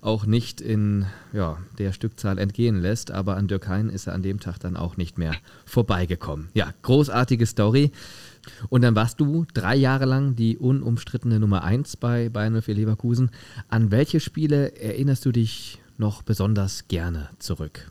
auch 0.00 0.24
nicht 0.24 0.60
in 0.60 1.06
ja, 1.32 1.58
der 1.78 1.90
Stückzahl 1.90 2.38
entgehen 2.38 2.80
lässt, 2.80 3.10
aber 3.10 3.36
an 3.36 3.48
Dirk 3.48 3.66
Hein 3.66 3.88
ist 3.88 4.06
er 4.06 4.14
an 4.14 4.22
dem 4.22 4.38
Tag 4.38 4.60
dann 4.60 4.76
auch 4.76 4.96
nicht 4.96 5.18
mehr 5.18 5.34
vorbeigekommen. 5.64 6.50
Ja, 6.54 6.72
großartige 6.82 7.44
Story. 7.44 7.90
Und 8.68 8.82
dann 8.82 8.94
warst 8.94 9.18
du 9.18 9.44
drei 9.54 9.74
Jahre 9.74 10.04
lang 10.04 10.36
die 10.36 10.56
unumstrittene 10.56 11.40
Nummer 11.40 11.64
1 11.64 11.96
bei 11.96 12.28
Bayern 12.28 12.62
04 12.62 12.76
Leverkusen. 12.76 13.32
An 13.68 13.90
welche 13.90 14.20
Spiele 14.20 14.76
erinnerst 14.76 15.24
du 15.24 15.32
dich 15.32 15.82
noch 15.98 16.22
besonders 16.22 16.86
gerne 16.86 17.30
zurück? 17.40 17.90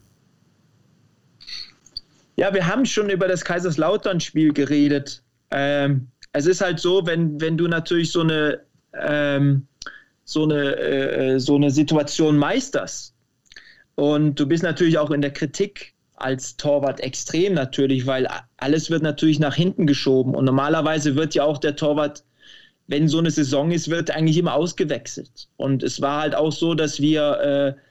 Ja, 2.35 2.53
wir 2.53 2.67
haben 2.67 2.85
schon 2.85 3.09
über 3.09 3.27
das 3.27 3.45
Kaiserslautern-Spiel 3.45 4.53
geredet. 4.53 5.23
Ähm, 5.51 6.07
es 6.33 6.45
ist 6.45 6.61
halt 6.61 6.79
so, 6.79 7.05
wenn, 7.05 7.39
wenn 7.39 7.57
du 7.57 7.67
natürlich 7.67 8.11
so 8.11 8.21
eine, 8.21 8.61
ähm, 8.93 9.67
so, 10.25 10.43
eine, 10.43 10.75
äh, 10.75 11.39
so 11.39 11.55
eine 11.55 11.71
Situation 11.71 12.37
meisterst 12.37 13.13
und 13.95 14.37
du 14.39 14.45
bist 14.45 14.63
natürlich 14.63 14.97
auch 14.97 15.11
in 15.11 15.21
der 15.21 15.31
Kritik 15.31 15.93
als 16.17 16.57
Torwart 16.57 16.99
extrem 16.99 17.53
natürlich, 17.53 18.05
weil 18.05 18.27
alles 18.57 18.89
wird 18.89 19.03
natürlich 19.03 19.39
nach 19.39 19.55
hinten 19.55 19.87
geschoben 19.87 20.35
und 20.35 20.45
normalerweise 20.45 21.15
wird 21.15 21.35
ja 21.35 21.43
auch 21.43 21.57
der 21.57 21.75
Torwart, 21.75 22.23
wenn 22.87 23.07
so 23.07 23.19
eine 23.19 23.31
Saison 23.31 23.71
ist, 23.71 23.89
wird 23.89 24.11
eigentlich 24.11 24.37
immer 24.37 24.53
ausgewechselt. 24.53 25.47
Und 25.57 25.83
es 25.83 26.01
war 26.01 26.21
halt 26.21 26.35
auch 26.35 26.51
so, 26.51 26.73
dass 26.73 26.99
wir 26.99 27.75
äh, 27.77 27.81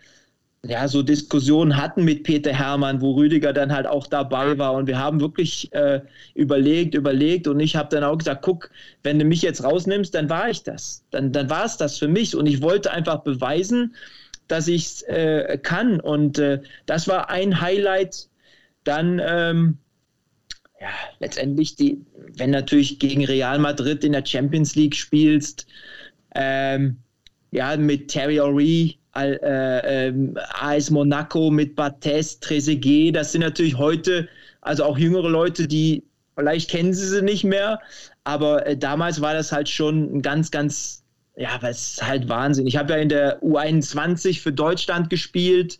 ja, 0.67 0.89
so 0.89 1.03
Diskussionen 1.03 1.77
hatten 1.77 2.05
mit 2.05 2.23
Peter 2.23 2.53
Hermann, 2.53 3.01
wo 3.01 3.13
Rüdiger 3.13 3.53
dann 3.53 3.73
halt 3.73 3.87
auch 3.87 4.07
dabei 4.07 4.57
war. 4.57 4.73
Und 4.73 4.87
wir 4.87 4.99
haben 4.99 5.21
wirklich 5.21 5.73
äh, 5.73 6.01
überlegt, 6.35 6.95
überlegt. 6.95 7.47
Und 7.47 7.61
ich 7.61 7.77
habe 7.77 7.95
dann 7.95 8.05
auch 8.05 8.17
gesagt, 8.17 8.43
guck, 8.43 8.71
wenn 9.03 9.19
du 9.19 9.25
mich 9.25 9.43
jetzt 9.43 9.63
rausnimmst, 9.63 10.15
dann 10.15 10.31
war 10.31 10.49
ich 10.49 10.63
das. 10.63 11.05
Dann, 11.11 11.33
dann 11.33 11.51
war 11.51 11.67
es 11.67 11.77
das 11.77 11.99
für 11.99 12.09
mich. 12.09 12.35
Und 12.35 12.47
ich 12.47 12.63
wollte 12.63 12.91
einfach 12.93 13.19
beweisen, 13.19 13.95
dass 14.49 14.67
ich 14.69 14.85
es 14.85 15.03
äh, 15.03 15.59
kann. 15.63 16.01
Und 16.01 16.39
äh, 16.39 16.61
das 16.87 17.09
war 17.09 17.29
ein 17.29 17.61
Highlight. 17.61 18.29
Dann, 18.85 19.21
ähm, 19.25 19.79
ja, 20.81 20.89
letztendlich, 21.19 21.77
die, 21.77 22.01
wenn 22.37 22.51
natürlich 22.51 22.99
gegen 22.99 23.25
Real 23.25 23.59
Madrid 23.59 24.03
in 24.03 24.13
der 24.13 24.25
Champions 24.25 24.75
League 24.77 24.97
spielst, 24.97 25.67
ähm, 26.35 26.97
ja, 27.51 27.77
mit 27.77 28.09
Terry 28.09 28.41
O'Ree, 28.41 28.97
äh, 29.17 30.09
äh, 30.09 30.15
AS 30.61 30.91
Monaco 30.91 31.51
mit 31.51 31.77
Bates, 31.77 32.41
Trezeguet, 32.41 33.15
das 33.15 33.33
sind 33.33 33.43
natürlich 33.43 33.77
heute, 33.77 34.29
also 34.61 34.85
auch 34.85 34.99
jüngere 34.99 35.29
Leute, 35.29 35.69
die 35.69 36.05
vielleicht 36.37 36.71
kennen 36.71 36.93
sie 36.93 37.07
sie 37.07 37.23
nicht 37.23 37.45
mehr, 37.45 37.81
aber 38.25 38.67
äh, 38.67 38.77
damals 38.77 39.21
war 39.21 39.35
das 39.35 39.53
halt 39.53 39.69
schon 39.69 40.17
ein 40.17 40.23
ganz, 40.23 40.51
ganz, 40.51 41.05
ja, 41.37 41.51
was 41.61 41.95
ist 41.95 42.07
halt 42.07 42.29
Wahnsinn. 42.29 42.67
Ich 42.67 42.77
habe 42.77 42.95
ja 42.95 42.99
in 42.99 43.09
der 43.09 43.43
U21 43.43 44.41
für 44.41 44.53
Deutschland 44.53 45.11
gespielt. 45.11 45.79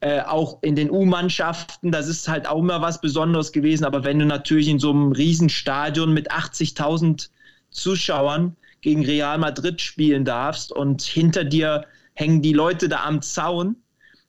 Äh, 0.00 0.20
auch 0.20 0.58
in 0.62 0.76
den 0.76 0.90
U-Mannschaften, 0.90 1.90
das 1.90 2.06
ist 2.06 2.28
halt 2.28 2.46
auch 2.46 2.58
immer 2.58 2.82
was 2.82 3.00
Besonderes 3.00 3.50
gewesen. 3.50 3.84
Aber 3.84 4.04
wenn 4.04 4.18
du 4.18 4.26
natürlich 4.26 4.68
in 4.68 4.78
so 4.78 4.90
einem 4.90 5.12
Riesenstadion 5.12 6.12
mit 6.12 6.30
80.000 6.30 7.30
Zuschauern 7.70 8.56
gegen 8.82 9.04
Real 9.04 9.38
Madrid 9.38 9.80
spielen 9.80 10.24
darfst 10.24 10.70
und 10.70 11.02
hinter 11.02 11.44
dir 11.44 11.86
hängen 12.16 12.42
die 12.42 12.52
Leute 12.52 12.88
da 12.88 13.04
am 13.04 13.22
Zaun. 13.22 13.76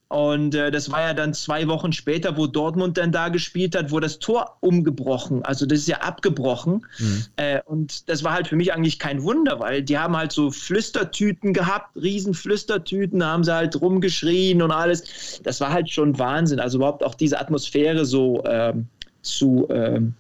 Und 0.10 0.56
äh, 0.56 0.72
das 0.72 0.90
war 0.90 1.02
ja 1.02 1.14
dann 1.14 1.34
zwei 1.34 1.68
Wochen 1.68 1.92
später, 1.92 2.38
wo 2.38 2.48
Dortmund 2.48 2.98
dann 2.98 3.12
da 3.12 3.28
gespielt 3.28 3.76
hat, 3.76 3.92
wo 3.92 4.00
das 4.00 4.20
Tor 4.20 4.56
umgebrochen, 4.62 5.44
also 5.44 5.66
das 5.66 5.80
ist 5.80 5.90
ja 5.90 5.98
abgebrochen. 5.98 6.86
Mhm. 6.98 7.26
Äh, 7.36 7.62
und 7.66 8.08
das 8.08 8.24
war 8.24 8.32
halt 8.32 8.48
für 8.48 8.56
mich 8.56 8.72
eigentlich 8.72 9.00
kein 9.00 9.24
Wunder, 9.24 9.60
weil 9.60 9.84
die 9.84 9.98
haben 9.98 10.16
halt 10.16 10.32
so 10.32 10.50
Flüstertüten 10.50 11.52
gehabt, 11.52 11.98
riesen 11.98 12.34
Flüstertüten, 12.34 13.20
da 13.20 13.32
haben 13.32 13.44
sie 13.44 13.54
halt 13.54 13.82
rumgeschrien 13.82 14.62
und 14.62 14.72
alles. 14.72 15.42
Das 15.44 15.60
war 15.60 15.74
halt 15.74 15.90
schon 15.90 16.18
Wahnsinn, 16.18 16.62
also 16.62 16.78
überhaupt 16.78 17.04
auch 17.04 17.16
diese 17.16 17.38
Atmosphäre 17.38 18.06
so 18.06 18.42
ähm, 18.46 18.88
zu, 19.24 19.68
ähm, 19.70 20.14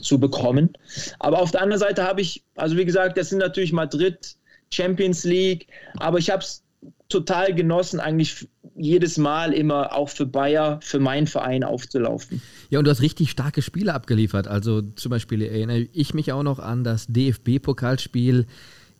zu 0.00 0.18
bekommen. 0.18 0.72
Aber 1.18 1.40
auf 1.40 1.50
der 1.50 1.60
anderen 1.60 1.80
Seite 1.80 2.04
habe 2.04 2.22
ich, 2.22 2.42
also 2.54 2.78
wie 2.78 2.86
gesagt, 2.86 3.18
das 3.18 3.28
sind 3.28 3.40
natürlich 3.40 3.74
Madrid, 3.74 4.34
Champions 4.72 5.24
League, 5.24 5.66
aber 5.98 6.18
ich 6.18 6.30
habe 6.30 6.42
es 6.42 6.62
total 7.08 7.54
genossen, 7.54 8.00
eigentlich 8.00 8.48
jedes 8.74 9.16
Mal 9.16 9.52
immer 9.52 9.94
auch 9.94 10.08
für 10.08 10.26
Bayer, 10.26 10.80
für 10.82 10.98
meinen 10.98 11.26
Verein 11.26 11.64
aufzulaufen. 11.64 12.42
Ja, 12.70 12.78
und 12.78 12.84
du 12.84 12.90
hast 12.90 13.00
richtig 13.00 13.30
starke 13.30 13.62
Spiele 13.62 13.94
abgeliefert. 13.94 14.48
Also 14.48 14.82
zum 14.82 15.10
Beispiel 15.10 15.42
erinnere 15.42 15.86
ich 15.92 16.14
mich 16.14 16.32
auch 16.32 16.42
noch 16.42 16.58
an 16.58 16.84
das 16.84 17.06
DFB-Pokalspiel 17.08 18.46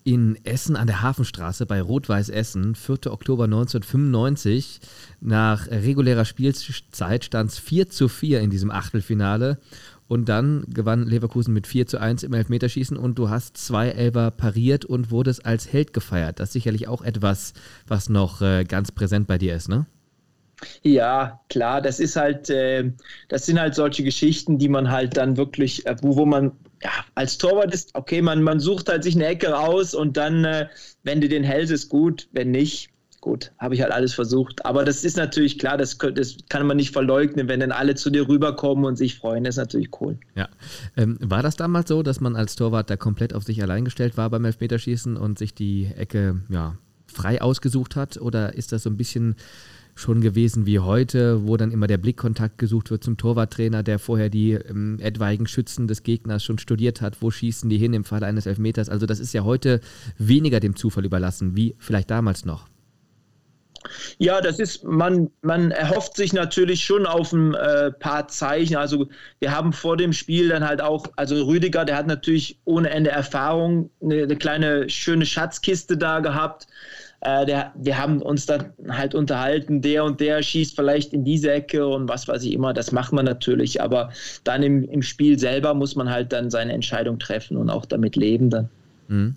in 0.07 0.38
Essen 0.44 0.76
an 0.76 0.86
der 0.86 1.02
Hafenstraße 1.02 1.66
bei 1.66 1.82
Rot-Weiß 1.82 2.28
Essen, 2.28 2.76
4. 2.76 3.11
Oktober 3.12 3.44
1995. 3.44 4.78
Nach 5.20 5.66
regulärer 5.66 6.24
Spielzeit 6.24 7.24
stand 7.24 7.50
es 7.50 7.59
4 7.59 7.88
zu 7.90 8.07
4 8.07 8.40
in 8.40 8.50
diesem 8.50 8.70
Achtelfinale. 8.70 9.59
Und 10.09 10.28
dann 10.28 10.64
gewann 10.68 11.04
Leverkusen 11.04 11.52
mit 11.52 11.66
4 11.66 11.86
zu 11.86 11.98
1 11.98 12.22
im 12.22 12.32
Elfmeterschießen 12.32 12.96
und 12.96 13.18
du 13.18 13.28
hast 13.28 13.57
zwei 13.57 13.88
Elber 13.88 14.30
pariert 14.30 14.84
und 14.84 15.11
wurdest 15.11 15.44
als 15.44 15.72
Held 15.72 15.92
gefeiert. 15.92 16.38
Das 16.38 16.50
ist 16.50 16.52
sicherlich 16.52 16.86
auch 16.86 17.02
etwas, 17.02 17.54
was 17.88 18.09
noch 18.09 18.40
äh, 18.40 18.64
ganz 18.64 18.92
präsent 18.92 19.26
bei 19.26 19.38
dir 19.38 19.57
ist, 19.57 19.68
ne? 19.68 19.86
Ja, 20.82 21.40
klar, 21.50 21.82
das 21.82 22.00
ist 22.00 22.16
halt, 22.16 22.48
äh, 22.48 22.90
das 23.28 23.46
sind 23.46 23.61
halt 23.61 23.74
solche 23.74 24.02
Geschichten, 24.04 24.59
die 24.59 24.68
man 24.68 24.90
halt 24.90 25.16
dann 25.16 25.36
wirklich, 25.36 25.86
äh, 25.86 25.96
wo, 26.00 26.16
wo 26.16 26.24
man 26.24 26.52
ja, 26.82 26.90
als 27.14 27.38
Torwart 27.38 27.74
ist, 27.74 27.94
okay, 27.94 28.22
man, 28.22 28.42
man 28.42 28.61
sucht 28.61 28.88
halt 28.88 29.02
sich 29.02 29.14
eine 29.14 29.26
Ecke 29.26 29.48
raus 29.48 29.94
und 29.94 30.16
dann, 30.16 30.44
äh, 30.44 30.68
wenn 31.02 31.20
du 31.20 31.28
den 31.28 31.44
hältst, 31.44 31.72
ist 31.72 31.88
gut, 31.88 32.28
wenn 32.32 32.50
nicht, 32.50 32.90
gut, 33.26 33.50
habe 33.58 33.74
ich 33.74 33.82
halt 33.82 33.90
alles 33.90 34.14
versucht. 34.14 34.64
Aber 34.64 34.84
das 34.84 35.02
ist 35.02 35.16
natürlich 35.16 35.58
klar, 35.58 35.76
das, 35.76 35.98
das, 35.98 36.36
kann 36.48 36.64
man 36.64 36.76
nicht 36.76 36.92
verleugnen, 36.92 37.48
wenn 37.48 37.58
dann 37.58 37.72
alle 37.72 37.96
zu 37.96 38.08
dir 38.08 38.28
rüberkommen 38.28 38.84
und 38.84 38.96
sich 38.96 39.16
freuen, 39.16 39.42
das 39.42 39.56
ist 39.56 39.58
natürlich 39.58 39.88
cool. 40.00 40.16
Ja. 40.36 40.48
Ähm, 40.96 41.18
war 41.20 41.42
das 41.42 41.56
damals 41.56 41.88
so, 41.88 42.04
dass 42.04 42.20
man 42.20 42.36
als 42.36 42.54
Torwart 42.54 42.88
da 42.88 42.96
komplett 42.96 43.34
auf 43.34 43.42
sich 43.42 43.60
allein 43.60 43.84
gestellt 43.84 44.16
war 44.16 44.30
beim 44.30 44.44
Elfmeterschießen 44.44 45.16
und 45.16 45.38
sich 45.38 45.56
die 45.56 45.86
Ecke 45.96 46.40
ja, 46.48 46.78
frei 47.08 47.42
ausgesucht 47.42 47.96
hat? 47.96 48.16
Oder 48.16 48.54
ist 48.54 48.70
das 48.70 48.84
so 48.84 48.90
ein 48.90 48.96
bisschen 48.96 49.34
schon 49.96 50.20
gewesen 50.20 50.64
wie 50.66 50.78
heute, 50.78 51.48
wo 51.48 51.56
dann 51.56 51.72
immer 51.72 51.88
der 51.88 51.98
Blickkontakt 51.98 52.58
gesucht 52.58 52.92
wird 52.92 53.02
zum 53.02 53.16
Torwarttrainer, 53.16 53.82
der 53.82 53.98
vorher 53.98 54.30
die 54.30 54.52
ähm, 54.52 54.98
etwaigen 55.00 55.48
Schützen 55.48 55.88
des 55.88 56.04
Gegners 56.04 56.44
schon 56.44 56.58
studiert 56.58 57.00
hat, 57.00 57.22
wo 57.22 57.32
schießen 57.32 57.68
die 57.68 57.78
hin 57.78 57.92
im 57.92 58.04
Fall 58.04 58.22
eines 58.22 58.46
Elfmeters. 58.46 58.88
Also 58.88 59.04
das 59.04 59.18
ist 59.18 59.32
ja 59.34 59.42
heute 59.42 59.80
weniger 60.16 60.60
dem 60.60 60.76
Zufall 60.76 61.04
überlassen, 61.04 61.56
wie 61.56 61.74
vielleicht 61.80 62.08
damals 62.12 62.44
noch. 62.44 62.68
Ja, 64.18 64.41
das 64.41 64.59
ist, 64.59 64.84
man, 64.84 65.30
man 65.43 65.70
erhofft 65.70 66.16
sich 66.16 66.32
natürlich 66.32 66.84
schon 66.84 67.07
auf 67.07 67.32
ein 67.32 67.55
äh, 67.55 67.91
paar 67.93 68.28
Zeichen. 68.28 68.76
Also 68.76 69.09
wir 69.41 69.55
haben 69.55 69.72
vor 69.72 69.97
dem 69.97 70.12
Spiel 70.12 70.49
dann 70.49 70.66
halt 70.66 70.80
auch, 70.80 71.07
also 71.16 71.45
Rüdiger, 71.45 71.84
der 71.84 71.97
hat 71.97 72.07
natürlich 72.07 72.59
ohne 72.64 72.91
Ende 72.91 73.11
Erfahrung, 73.11 73.91
eine, 74.03 74.22
eine 74.22 74.37
kleine 74.37 74.89
schöne 74.89 75.26
Schatzkiste 75.26 75.97
da 75.97 76.20
gehabt. 76.20 76.66
Äh, 77.20 77.47
der, 77.47 77.72
wir 77.76 77.99
haben 77.99 78.20
uns 78.22 78.47
dann 78.47 78.72
halt 78.89 79.14
unterhalten, 79.14 79.80
der 79.80 80.05
und 80.05 80.20
der 80.20 80.43
schießt 80.43 80.76
vielleicht 80.76 81.12
in 81.12 81.24
diese 81.24 81.51
Ecke 81.51 81.87
und 81.87 82.09
was 82.09 82.28
weiß 82.28 82.45
ich 82.45 82.53
immer, 82.53 82.74
das 82.74 82.93
macht 82.93 83.12
man 83.12 83.24
natürlich, 83.24 83.80
aber 83.80 84.11
dann 84.45 84.62
im, 84.62 84.84
im 84.84 85.03
Spiel 85.03 85.39
selber 85.39 85.74
muss 85.74 85.97
man 85.97 86.11
halt 86.11 86.32
dann 86.32 86.51
seine 86.51 86.72
Entscheidung 86.72 87.18
treffen 87.18 87.57
und 87.57 87.70
auch 87.70 87.87
damit 87.87 88.16
leben 88.16 88.51
dann. 88.51 88.68
Mhm. 89.09 89.37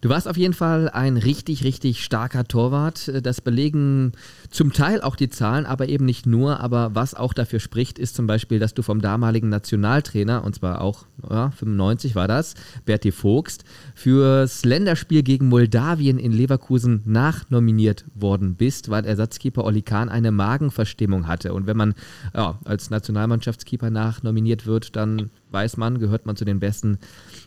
Du 0.00 0.08
warst 0.08 0.28
auf 0.28 0.36
jeden 0.36 0.54
Fall 0.54 0.88
ein 0.88 1.16
richtig, 1.16 1.64
richtig 1.64 2.04
starker 2.04 2.44
Torwart. 2.44 3.10
Das 3.22 3.40
belegen 3.40 4.12
zum 4.50 4.72
Teil 4.72 5.00
auch 5.00 5.16
die 5.16 5.28
Zahlen, 5.28 5.66
aber 5.66 5.88
eben 5.88 6.04
nicht 6.04 6.24
nur. 6.24 6.60
Aber 6.60 6.94
was 6.94 7.14
auch 7.14 7.32
dafür 7.32 7.58
spricht, 7.58 7.98
ist 7.98 8.14
zum 8.14 8.26
Beispiel, 8.26 8.58
dass 8.58 8.74
du 8.74 8.82
vom 8.82 9.00
damaligen 9.00 9.48
Nationaltrainer, 9.48 10.44
und 10.44 10.54
zwar 10.54 10.80
auch 10.80 11.06
ja, 11.28 11.50
95 11.50 12.14
war 12.14 12.28
das, 12.28 12.54
Berti 12.84 13.10
Vogst, 13.10 13.64
fürs 13.94 14.64
Länderspiel 14.64 15.22
gegen 15.22 15.48
Moldawien 15.48 16.18
in 16.18 16.32
Leverkusen 16.32 17.02
nachnominiert 17.04 18.04
worden 18.14 18.54
bist, 18.54 18.90
weil 18.90 19.04
Ersatzkeeper 19.04 19.64
Oli 19.64 19.82
Kahn 19.82 20.08
eine 20.08 20.30
Magenverstimmung 20.30 21.26
hatte. 21.26 21.52
Und 21.52 21.66
wenn 21.66 21.76
man 21.76 21.94
ja, 22.34 22.58
als 22.64 22.90
Nationalmannschaftskeeper 22.90 23.90
nachnominiert 23.90 24.66
wird, 24.66 24.94
dann 24.94 25.30
weiß 25.50 25.76
man, 25.76 25.98
gehört 25.98 26.26
man 26.26 26.36
zu 26.36 26.44
den 26.44 26.60
Besten 26.60 26.98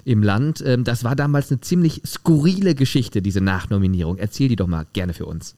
im 0.06 0.24
Land. 0.24 0.64
Ähm, 0.66 0.84
das 0.84 1.04
war 1.04 1.16
damals 1.16 1.52
eine 1.52 1.62
ziemlich 1.62 2.02
skurrile 2.06 2.76
Geschichte, 2.76 3.22
diese 3.22 3.42
Nachnominierung. 3.42 4.18
Erzähl 4.18 4.48
die 4.48 4.56
doch 4.56 4.68
mal 4.68 4.86
gerne 4.94 5.14
für 5.14 5.26
uns. 5.26 5.56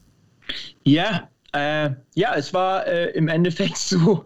Ja, 0.84 1.28
äh, 1.52 1.90
ja, 2.14 2.34
es 2.34 2.52
war 2.52 2.86
äh, 2.86 3.10
im 3.10 3.28
Endeffekt 3.28 3.76
so. 3.78 4.24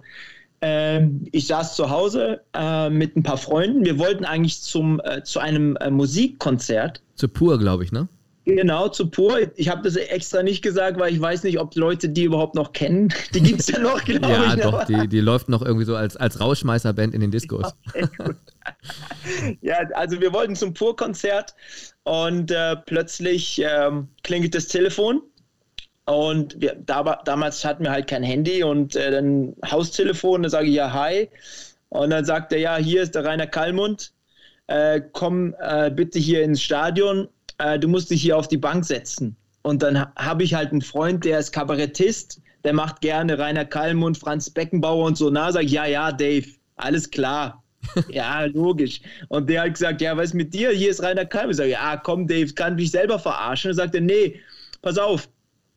Äh, 0.60 1.06
ich 1.30 1.46
saß 1.46 1.76
zu 1.76 1.90
Hause 1.90 2.40
äh, 2.52 2.90
mit 2.90 3.16
ein 3.16 3.22
paar 3.22 3.36
Freunden. 3.36 3.84
Wir 3.84 3.98
wollten 3.98 4.24
eigentlich 4.24 4.60
zum, 4.62 5.00
äh, 5.04 5.22
zu 5.22 5.38
einem 5.38 5.76
äh, 5.76 5.90
Musikkonzert. 5.90 7.00
Zu 7.14 7.28
Pur, 7.28 7.58
glaube 7.58 7.84
ich, 7.84 7.92
ne? 7.92 8.08
Genau, 8.44 8.88
zu 8.88 9.10
Pur. 9.10 9.40
Ich 9.56 9.68
habe 9.68 9.82
das 9.82 9.96
extra 9.96 10.42
nicht 10.42 10.62
gesagt, 10.62 10.98
weil 10.98 11.12
ich 11.12 11.20
weiß 11.20 11.42
nicht, 11.42 11.60
ob 11.60 11.76
Leute 11.76 12.08
die 12.08 12.24
überhaupt 12.24 12.54
noch 12.54 12.72
kennen. 12.72 13.12
Die 13.34 13.42
gibt 13.42 13.60
es 13.60 13.68
ja 13.68 13.78
noch, 13.78 14.02
glaube 14.02 14.26
ja, 14.26 14.54
ich. 14.54 14.58
Ja, 14.58 14.70
doch, 14.70 14.84
die, 14.84 15.06
die 15.06 15.20
läuft 15.20 15.50
noch 15.50 15.60
irgendwie 15.60 15.84
so 15.84 15.94
als, 15.94 16.16
als 16.16 16.40
Rausschmeißerband 16.40 17.14
in 17.14 17.20
den 17.20 17.30
Diskos. 17.30 17.74
Okay, 17.88 18.08
ja, 19.60 19.78
also 19.94 20.20
wir 20.20 20.32
wollten 20.32 20.56
zum 20.56 20.74
Pur-Konzert 20.74 21.54
und 22.04 22.50
äh, 22.50 22.76
plötzlich 22.76 23.62
ähm, 23.64 24.08
klingelt 24.22 24.54
das 24.54 24.68
Telefon. 24.68 25.22
Und 26.06 26.58
wir, 26.60 26.74
da, 26.74 27.20
damals 27.24 27.64
hatten 27.64 27.84
wir 27.84 27.90
halt 27.90 28.08
kein 28.08 28.22
Handy 28.22 28.62
und 28.62 28.96
äh, 28.96 29.10
dann 29.10 29.54
Haustelefon, 29.70 30.42
da 30.42 30.48
sage 30.48 30.68
ich 30.68 30.74
ja 30.74 30.92
hi. 30.92 31.28
Und 31.90 32.10
dann 32.10 32.24
sagt 32.24 32.52
er, 32.52 32.58
ja, 32.58 32.76
hier 32.76 33.02
ist 33.02 33.14
der 33.14 33.24
Rainer 33.24 33.46
Kallmund. 33.46 34.12
Äh, 34.68 35.02
komm 35.12 35.54
äh, 35.60 35.90
bitte 35.90 36.18
hier 36.18 36.42
ins 36.42 36.62
Stadion 36.62 37.28
äh, 37.58 37.78
du 37.78 37.88
musst 37.88 38.10
dich 38.10 38.22
hier 38.22 38.36
auf 38.36 38.48
die 38.48 38.56
Bank 38.56 38.84
setzen. 38.84 39.36
Und 39.62 39.82
dann 39.82 40.12
habe 40.16 40.44
ich 40.44 40.54
halt 40.54 40.72
einen 40.72 40.82
Freund, 40.82 41.24
der 41.24 41.38
ist 41.38 41.52
Kabarettist, 41.52 42.40
der 42.64 42.72
macht 42.72 43.00
gerne 43.00 43.38
Rainer 43.38 43.64
Kallmund, 43.64 44.16
Franz 44.16 44.50
Beckenbauer 44.50 45.04
und 45.04 45.16
so. 45.16 45.30
Na, 45.30 45.52
sag 45.52 45.64
ich, 45.64 45.72
ja, 45.72 45.84
ja, 45.84 46.12
Dave, 46.12 46.46
alles 46.76 47.10
klar. 47.10 47.62
ja, 48.10 48.44
logisch. 48.44 49.00
Und 49.28 49.48
der 49.48 49.62
hat 49.62 49.74
gesagt, 49.74 50.00
ja, 50.00 50.16
was 50.16 50.26
ist 50.26 50.34
mit 50.34 50.52
dir? 50.52 50.70
Hier 50.70 50.90
ist 50.90 51.02
Rainer 51.02 51.24
Kallmund. 51.24 51.52
Ich 51.52 51.56
sage, 51.58 51.70
ja, 51.70 51.96
komm, 51.96 52.26
Dave, 52.26 52.52
kann 52.52 52.74
mich 52.74 52.90
selber 52.90 53.18
verarschen. 53.18 53.70
Und 53.70 53.76
sagt 53.76 53.94
er, 53.94 54.00
nee, 54.00 54.40
pass 54.82 54.98
auf. 54.98 55.28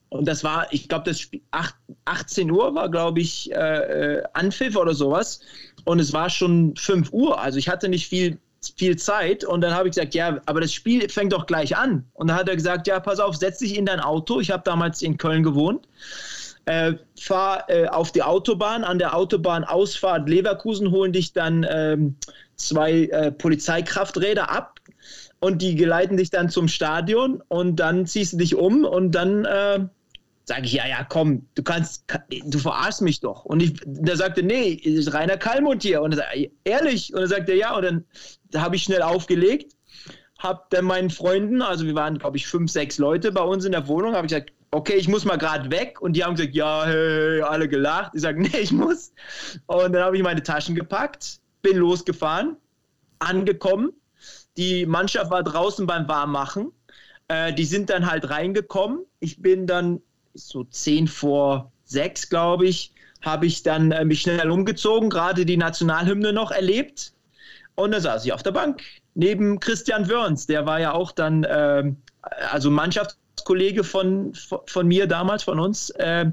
Und 0.10 0.28
das 0.28 0.43
war, 0.43 0.68
ich 0.72 0.89
glaube, 0.89 1.06
das 1.06 1.22
Spiel, 1.22 1.41
8, 1.52 1.74
18 2.06 2.52
Uhr 2.52 2.76
war, 2.76 2.89
glaube 2.91 3.22
ich, 3.22 3.52
äh, 3.54 4.18
äh, 4.18 4.24
Anpfiff 4.34 4.76
oder 4.76 4.93
sowas. 4.93 5.39
Und 5.86 5.99
es 5.99 6.12
war 6.12 6.30
schon 6.30 6.76
5 6.76 7.14
Uhr. 7.14 7.39
Also 7.39 7.58
ich 7.58 7.70
hatte 7.70 7.88
nicht 7.88 8.08
viel 8.08 8.38
viel 8.78 8.95
Zeit 8.95 9.43
und 9.43 9.62
dann 9.62 9.74
habe 9.74 9.88
ich 9.88 9.95
gesagt, 9.95 10.14
ja, 10.14 10.39
aber 10.45 10.62
das 10.62 10.74
Spiel 10.74 11.10
fängt 11.10 11.34
doch 11.34 11.47
gleich 11.47 11.76
an. 11.76 12.06
Und 12.14 12.28
dann 12.28 12.38
hat 12.38 12.47
er 12.47 12.56
gesagt, 12.56 12.88
ja, 12.88 12.99
pass 12.99 13.20
auf, 13.20 13.36
setz 13.36 13.58
dich 13.58 13.76
in 13.76 13.86
dein 13.86 13.99
Auto. 13.99 14.39
Ich 14.39 14.52
habe 14.52 14.62
damals 14.64 15.02
in 15.02 15.18
Köln 15.18 15.43
gewohnt. 15.43 15.88
Äh, 16.66 16.93
fahr 17.20 17.70
äh, 17.70 17.88
auf 17.88 18.12
die 18.12 18.22
Autobahn, 18.22 18.84
an 18.84 18.99
der 18.99 19.16
Autobahnausfahrt 19.16 20.30
Leverkusen 20.30 20.91
holen 20.91 21.12
dich 21.12 21.34
dann 21.34 21.66
ähm, 21.68 22.18
zwei 22.55 23.05
äh, 23.05 23.32
Polizeikrafträder 23.32 24.51
ab 24.51 24.80
und 25.39 25.64
die 25.64 25.76
geleiten 25.76 26.18
dich 26.18 26.30
dann 26.30 26.49
zum 26.49 26.68
Stadion 26.68 27.41
und 27.47 27.78
dann 27.78 28.05
ziehst 28.05 28.34
du 28.34 28.38
dich 28.38 28.55
um 28.55 28.86
und 28.86 29.14
dann 29.14 29.45
äh, 29.45 29.80
sage 30.45 30.66
ich, 30.66 30.74
ja, 30.74 30.88
ja, 30.88 31.05
komm, 31.07 31.47
du 31.55 31.64
kannst, 31.64 32.05
du 32.45 32.59
verarschst 32.59 33.01
mich 33.01 33.20
doch. 33.22 33.45
Und 33.45 33.62
ich, 33.62 33.74
der 33.86 34.18
sagte, 34.18 34.43
nee, 34.43 34.70
ist 34.72 35.14
Rainer 35.14 35.38
Kallmund 35.38 35.82
hier. 35.84 36.01
Und 36.01 36.14
er 36.14 36.18
sagte, 36.18 36.51
ehrlich? 36.64 37.14
Und 37.14 37.22
er 37.22 37.28
sagte, 37.28 37.53
ja. 37.53 37.76
Und 37.76 37.84
dann 37.84 38.05
habe 38.62 38.76
ich 38.76 38.84
schnell 38.84 39.01
aufgelegt, 39.01 39.74
habe 40.39 40.64
dann 40.72 40.86
meinen 40.86 41.09
Freunden, 41.09 41.62
also 41.62 41.86
wir 41.86 41.95
waren, 41.95 42.18
glaube 42.18 42.38
ich, 42.38 42.47
fünf, 42.47 42.72
sechs 42.72 42.97
Leute 42.97 43.32
bei 43.32 43.43
uns 43.43 43.66
in 43.66 43.72
der 43.72 43.88
Wohnung, 43.88 44.14
habe 44.14 44.26
ich 44.26 44.34
gesagt, 44.34 44.51
okay, 44.72 44.95
ich 44.95 45.07
muss 45.07 45.26
mal 45.26 45.38
gerade 45.38 45.69
weg. 45.69 46.01
Und 46.01 46.13
die 46.13 46.24
haben 46.24 46.36
gesagt, 46.36 46.55
ja, 46.55 46.86
hey, 46.86 47.41
alle 47.41 47.67
gelacht. 47.67 48.13
Ich 48.15 48.22
sage, 48.22 48.41
nee, 48.41 48.57
ich 48.59 48.72
muss. 48.72 49.13
Und 49.67 49.93
dann 49.93 50.03
habe 50.03 50.17
ich 50.17 50.24
meine 50.24 50.41
Taschen 50.43 50.76
gepackt, 50.76 51.39
bin 51.61 51.78
losgefahren, 51.78 52.57
angekommen. 53.19 53.91
Die 54.57 54.86
Mannschaft 54.86 55.32
war 55.32 55.43
draußen 55.43 55.86
beim 55.86 56.07
Warmmachen. 56.07 56.72
Äh, 57.28 57.53
die 57.53 57.65
sind 57.65 57.89
dann 57.89 58.09
halt 58.09 58.30
reingekommen. 58.30 59.05
Ich 59.19 59.41
bin 59.41 59.67
dann 59.67 60.01
so 60.34 60.63
zehn 60.63 61.07
vor 61.07 61.72
sechs, 61.86 62.30
glaube 62.30 62.67
ich, 62.67 62.93
habe 63.22 63.45
ich 63.45 63.63
dann 63.63 63.91
äh, 63.91 64.05
mich 64.05 64.22
schnell 64.22 64.49
umgezogen, 64.49 65.09
gerade 65.09 65.45
die 65.45 65.57
Nationalhymne 65.57 66.34
noch 66.34 66.51
erlebt. 66.51 67.13
Und 67.76 67.91
da 67.91 67.99
saß 67.99 68.26
ich 68.26 68.34
auf 68.34 68.43
der 68.43 68.51
Bank 68.51 68.82
neben 69.13 69.59
Christian 69.59 70.09
Wörns. 70.09 70.47
Der 70.47 70.65
war 70.65 70.80
ja 70.80 70.93
auch 70.93 71.11
dann, 71.11 71.43
äh, 71.43 71.93
also 72.51 72.69
Mannschaftskollege 73.42 73.84
von, 73.84 74.34
von 74.66 74.88
mir 74.88 75.08
damals, 75.08 75.44
von 75.44 75.60
uns. 75.60 75.89
Äh, 75.92 76.32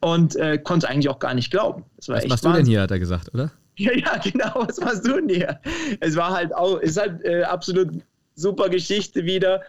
und 0.00 0.36
äh, 0.36 0.58
konnte 0.58 0.86
es 0.86 0.90
eigentlich 0.90 1.08
auch 1.08 1.18
gar 1.18 1.34
nicht 1.34 1.50
glauben. 1.50 1.84
Was 2.06 2.26
machst 2.26 2.44
du 2.44 2.52
denn 2.52 2.66
hier, 2.66 2.82
hat 2.82 2.90
er 2.90 2.98
gesagt, 2.98 3.32
oder? 3.34 3.50
Ja, 3.76 3.92
ja, 3.94 4.18
genau. 4.18 4.66
Was 4.66 4.78
machst 4.78 5.06
du 5.06 5.14
denn 5.14 5.28
hier? 5.30 5.58
Es 6.00 6.14
war 6.14 6.34
halt 6.34 6.54
auch, 6.54 6.80
ist 6.80 7.00
halt 7.00 7.24
äh, 7.24 7.44
absolut 7.44 7.88
super 8.34 8.68
Geschichte 8.68 9.24
wieder. 9.24 9.62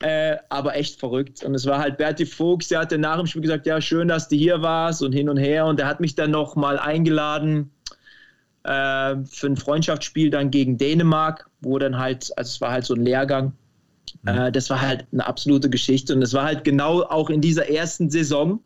Äh, 0.00 0.36
aber 0.50 0.76
echt 0.76 1.00
verrückt. 1.00 1.42
Und 1.44 1.54
es 1.54 1.64
war 1.64 1.78
halt 1.78 1.96
Berti 1.96 2.26
Fuchs, 2.26 2.68
der 2.68 2.80
hatte 2.80 2.98
nach 2.98 3.16
dem 3.16 3.26
Spiel 3.26 3.40
gesagt, 3.40 3.64
ja, 3.64 3.80
schön, 3.80 4.08
dass 4.08 4.28
du 4.28 4.36
hier 4.36 4.60
warst 4.60 5.02
und 5.02 5.12
hin 5.12 5.30
und 5.30 5.38
her. 5.38 5.64
Und 5.64 5.80
er 5.80 5.86
hat 5.86 6.00
mich 6.00 6.14
dann 6.14 6.32
noch 6.32 6.56
mal 6.56 6.78
eingeladen 6.78 7.70
äh, 8.64 9.16
für 9.24 9.46
ein 9.46 9.56
Freundschaftsspiel 9.56 10.28
dann 10.28 10.50
gegen 10.50 10.76
Dänemark, 10.76 11.48
wo 11.62 11.78
dann 11.78 11.96
halt, 11.96 12.36
also 12.36 12.48
es 12.50 12.60
war 12.60 12.70
halt 12.70 12.84
so 12.84 12.92
ein 12.92 13.02
Lehrgang. 13.02 13.54
Mhm. 14.22 14.28
Äh, 14.28 14.52
das 14.52 14.70
war 14.70 14.80
halt 14.80 15.06
eine 15.12 15.26
absolute 15.26 15.70
Geschichte. 15.70 16.14
Und 16.14 16.22
es 16.22 16.32
war 16.32 16.44
halt 16.44 16.64
genau 16.64 17.02
auch 17.02 17.30
in 17.30 17.40
dieser 17.40 17.68
ersten 17.68 18.10
Saison, 18.10 18.60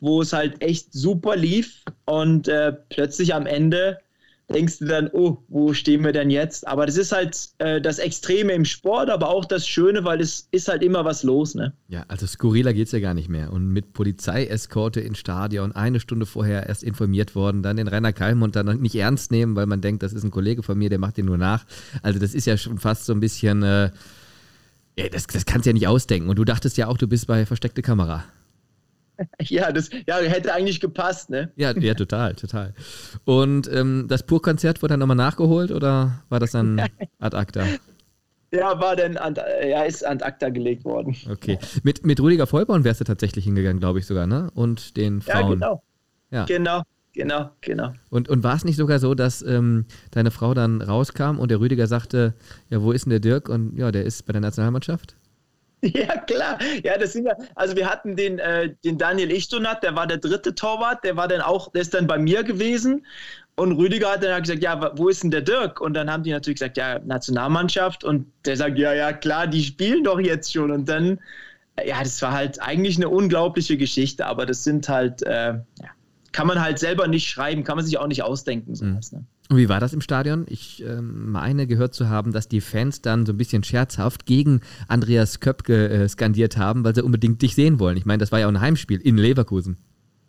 wo 0.00 0.22
es 0.22 0.32
halt 0.32 0.60
echt 0.62 0.92
super 0.92 1.36
lief. 1.36 1.82
Und 2.04 2.48
äh, 2.48 2.72
plötzlich 2.88 3.34
am 3.34 3.46
Ende 3.46 3.98
denkst 4.52 4.78
du 4.78 4.84
dann, 4.86 5.08
oh, 5.12 5.38
wo 5.48 5.72
stehen 5.72 6.04
wir 6.04 6.12
denn 6.12 6.30
jetzt? 6.30 6.66
Aber 6.66 6.86
das 6.86 6.96
ist 6.96 7.12
halt 7.12 7.48
äh, 7.58 7.80
das 7.80 7.98
Extreme 7.98 8.52
im 8.52 8.64
Sport, 8.64 9.10
aber 9.10 9.28
auch 9.28 9.44
das 9.44 9.66
Schöne, 9.66 10.04
weil 10.04 10.20
es 10.20 10.48
ist 10.50 10.68
halt 10.68 10.82
immer 10.82 11.04
was 11.04 11.22
los, 11.22 11.54
ne? 11.54 11.72
Ja, 11.88 12.04
also 12.08 12.26
skurriler 12.26 12.72
geht 12.72 12.86
es 12.86 12.92
ja 12.92 13.00
gar 13.00 13.14
nicht 13.14 13.28
mehr. 13.28 13.52
Und 13.52 13.68
mit 13.68 13.92
Polizeieskorte 13.92 15.00
ins 15.00 15.18
Stadion, 15.18 15.72
eine 15.72 16.00
Stunde 16.00 16.26
vorher 16.26 16.66
erst 16.68 16.82
informiert 16.82 17.34
worden, 17.34 17.62
dann 17.62 17.76
den 17.76 17.88
Rainer 17.88 18.12
Kalmund 18.12 18.56
dann 18.56 18.80
nicht 18.80 18.94
ernst 18.94 19.30
nehmen, 19.30 19.56
weil 19.56 19.66
man 19.66 19.80
denkt, 19.80 20.02
das 20.02 20.12
ist 20.12 20.24
ein 20.24 20.30
Kollege 20.30 20.62
von 20.62 20.78
mir, 20.78 20.90
der 20.90 20.98
macht 20.98 21.16
den 21.16 21.26
nur 21.26 21.38
nach. 21.38 21.64
Also 22.02 22.18
das 22.18 22.34
ist 22.34 22.46
ja 22.46 22.56
schon 22.56 22.78
fast 22.78 23.06
so 23.06 23.12
ein 23.12 23.20
bisschen, 23.20 23.62
äh, 23.62 23.90
ja, 24.98 25.08
das, 25.08 25.26
das 25.26 25.44
kannst 25.46 25.66
du 25.66 25.70
ja 25.70 25.74
nicht 25.74 25.88
ausdenken. 25.88 26.28
Und 26.28 26.38
du 26.38 26.44
dachtest 26.44 26.76
ja 26.76 26.88
auch, 26.88 26.98
du 26.98 27.06
bist 27.06 27.26
bei 27.26 27.46
versteckte 27.46 27.82
Kamera. 27.82 28.24
Ja, 29.40 29.70
das 29.70 29.90
ja, 30.06 30.16
hätte 30.16 30.52
eigentlich 30.52 30.80
gepasst, 30.80 31.30
ne? 31.30 31.52
Ja, 31.54 31.76
ja 31.78 31.94
total, 31.94 32.34
total. 32.34 32.74
Und 33.24 33.70
ähm, 33.72 34.06
das 34.08 34.24
Pur-Konzert 34.24 34.82
wurde 34.82 34.94
dann 34.94 35.00
nochmal 35.00 35.16
nachgeholt 35.16 35.70
oder 35.70 36.22
war 36.28 36.40
das 36.40 36.52
dann 36.52 36.80
ad 37.20 37.36
acta? 37.36 37.64
Ja, 38.52 38.80
war 38.80 38.96
dann 38.96 39.16
an, 39.18 39.36
ja, 39.64 39.82
ist 39.84 40.04
an 40.04 40.20
acta 40.22 40.48
gelegt 40.48 40.84
worden. 40.84 41.16
Okay. 41.30 41.58
Mit, 41.82 42.04
mit 42.04 42.20
Rüdiger 42.20 42.46
Vollborn 42.46 42.84
wärst 42.84 43.00
du 43.00 43.04
tatsächlich 43.04 43.44
hingegangen, 43.44 43.80
glaube 43.80 43.98
ich 43.98 44.06
sogar, 44.06 44.26
ne? 44.26 44.50
Und 44.54 44.96
den 44.96 45.22
Frauen. 45.22 45.36
Ja, 45.36 45.48
genau. 45.48 45.82
Ja. 46.30 46.44
Genau, 46.46 46.82
genau, 47.12 47.50
genau. 47.60 47.92
Und, 48.10 48.28
und 48.28 48.42
war 48.42 48.56
es 48.56 48.64
nicht 48.64 48.76
sogar 48.76 48.98
so, 48.98 49.14
dass 49.14 49.42
ähm, 49.42 49.86
deine 50.10 50.30
Frau 50.30 50.54
dann 50.54 50.82
rauskam 50.82 51.38
und 51.38 51.50
der 51.50 51.60
Rüdiger 51.60 51.86
sagte, 51.86 52.34
ja, 52.70 52.82
wo 52.82 52.92
ist 52.92 53.04
denn 53.06 53.10
der 53.10 53.20
Dirk? 53.20 53.48
Und 53.48 53.76
ja, 53.76 53.90
der 53.92 54.04
ist 54.04 54.26
bei 54.26 54.32
der 54.32 54.42
Nationalmannschaft? 54.42 55.16
Ja, 55.82 56.16
klar. 56.16 56.58
Ja, 56.84 56.96
das 56.96 57.12
sind 57.12 57.26
ja, 57.26 57.36
also 57.56 57.74
wir 57.74 57.90
hatten 57.90 58.14
den, 58.14 58.38
äh, 58.38 58.72
den 58.84 58.98
Daniel 58.98 59.32
Ichtonat, 59.32 59.82
der 59.82 59.96
war 59.96 60.06
der 60.06 60.18
dritte 60.18 60.54
Torwart, 60.54 61.02
der 61.02 61.16
war 61.16 61.26
dann 61.26 61.40
auch, 61.40 61.72
der 61.72 61.82
ist 61.82 61.92
dann 61.92 62.06
bei 62.06 62.18
mir 62.18 62.44
gewesen. 62.44 63.04
Und 63.54 63.72
Rüdiger 63.72 64.12
hat 64.12 64.22
dann 64.22 64.42
gesagt, 64.42 64.62
ja, 64.62 64.92
wo 64.96 65.08
ist 65.08 65.22
denn 65.22 65.30
der 65.30 65.42
Dirk? 65.42 65.80
Und 65.80 65.94
dann 65.94 66.10
haben 66.10 66.22
die 66.22 66.30
natürlich 66.30 66.60
gesagt, 66.60 66.76
ja, 66.76 67.00
Nationalmannschaft. 67.00 68.04
Und 68.04 68.26
der 68.44 68.56
sagt, 68.56 68.78
ja, 68.78 68.94
ja, 68.94 69.12
klar, 69.12 69.46
die 69.46 69.62
spielen 69.62 70.04
doch 70.04 70.20
jetzt 70.20 70.52
schon. 70.52 70.70
Und 70.70 70.88
dann, 70.88 71.18
ja, 71.84 71.98
das 72.02 72.22
war 72.22 72.32
halt 72.32 72.62
eigentlich 72.62 72.96
eine 72.96 73.08
unglaubliche 73.08 73.76
Geschichte, 73.76 74.24
aber 74.24 74.46
das 74.46 74.64
sind 74.64 74.88
halt, 74.88 75.22
äh, 75.22 75.54
ja, 75.54 75.90
kann 76.32 76.46
man 76.46 76.60
halt 76.60 76.78
selber 76.78 77.08
nicht 77.08 77.28
schreiben, 77.28 77.62
kann 77.64 77.76
man 77.76 77.84
sich 77.84 77.98
auch 77.98 78.06
nicht 78.06 78.22
ausdenken. 78.22 78.74
Sowas, 78.74 79.12
mhm. 79.12 79.18
ne? 79.18 79.24
Und 79.50 79.58
wie 79.58 79.68
war 79.68 79.80
das 79.80 79.92
im 79.92 80.00
Stadion? 80.00 80.46
Ich 80.48 80.82
äh, 80.82 81.02
meine 81.02 81.66
gehört 81.66 81.92
zu 81.92 82.08
haben, 82.08 82.32
dass 82.32 82.48
die 82.48 82.62
Fans 82.62 83.02
dann 83.02 83.26
so 83.26 83.34
ein 83.34 83.36
bisschen 83.36 83.62
scherzhaft 83.62 84.24
gegen 84.24 84.62
Andreas 84.88 85.40
Köpke 85.40 85.90
äh, 85.90 86.08
skandiert 86.08 86.56
haben, 86.56 86.84
weil 86.84 86.94
sie 86.94 87.02
unbedingt 87.02 87.42
dich 87.42 87.54
sehen 87.54 87.78
wollen. 87.78 87.98
Ich 87.98 88.06
meine, 88.06 88.18
das 88.18 88.32
war 88.32 88.40
ja 88.40 88.46
auch 88.46 88.50
ein 88.50 88.60
Heimspiel 88.62 88.98
in 88.98 89.18
Leverkusen. 89.18 89.76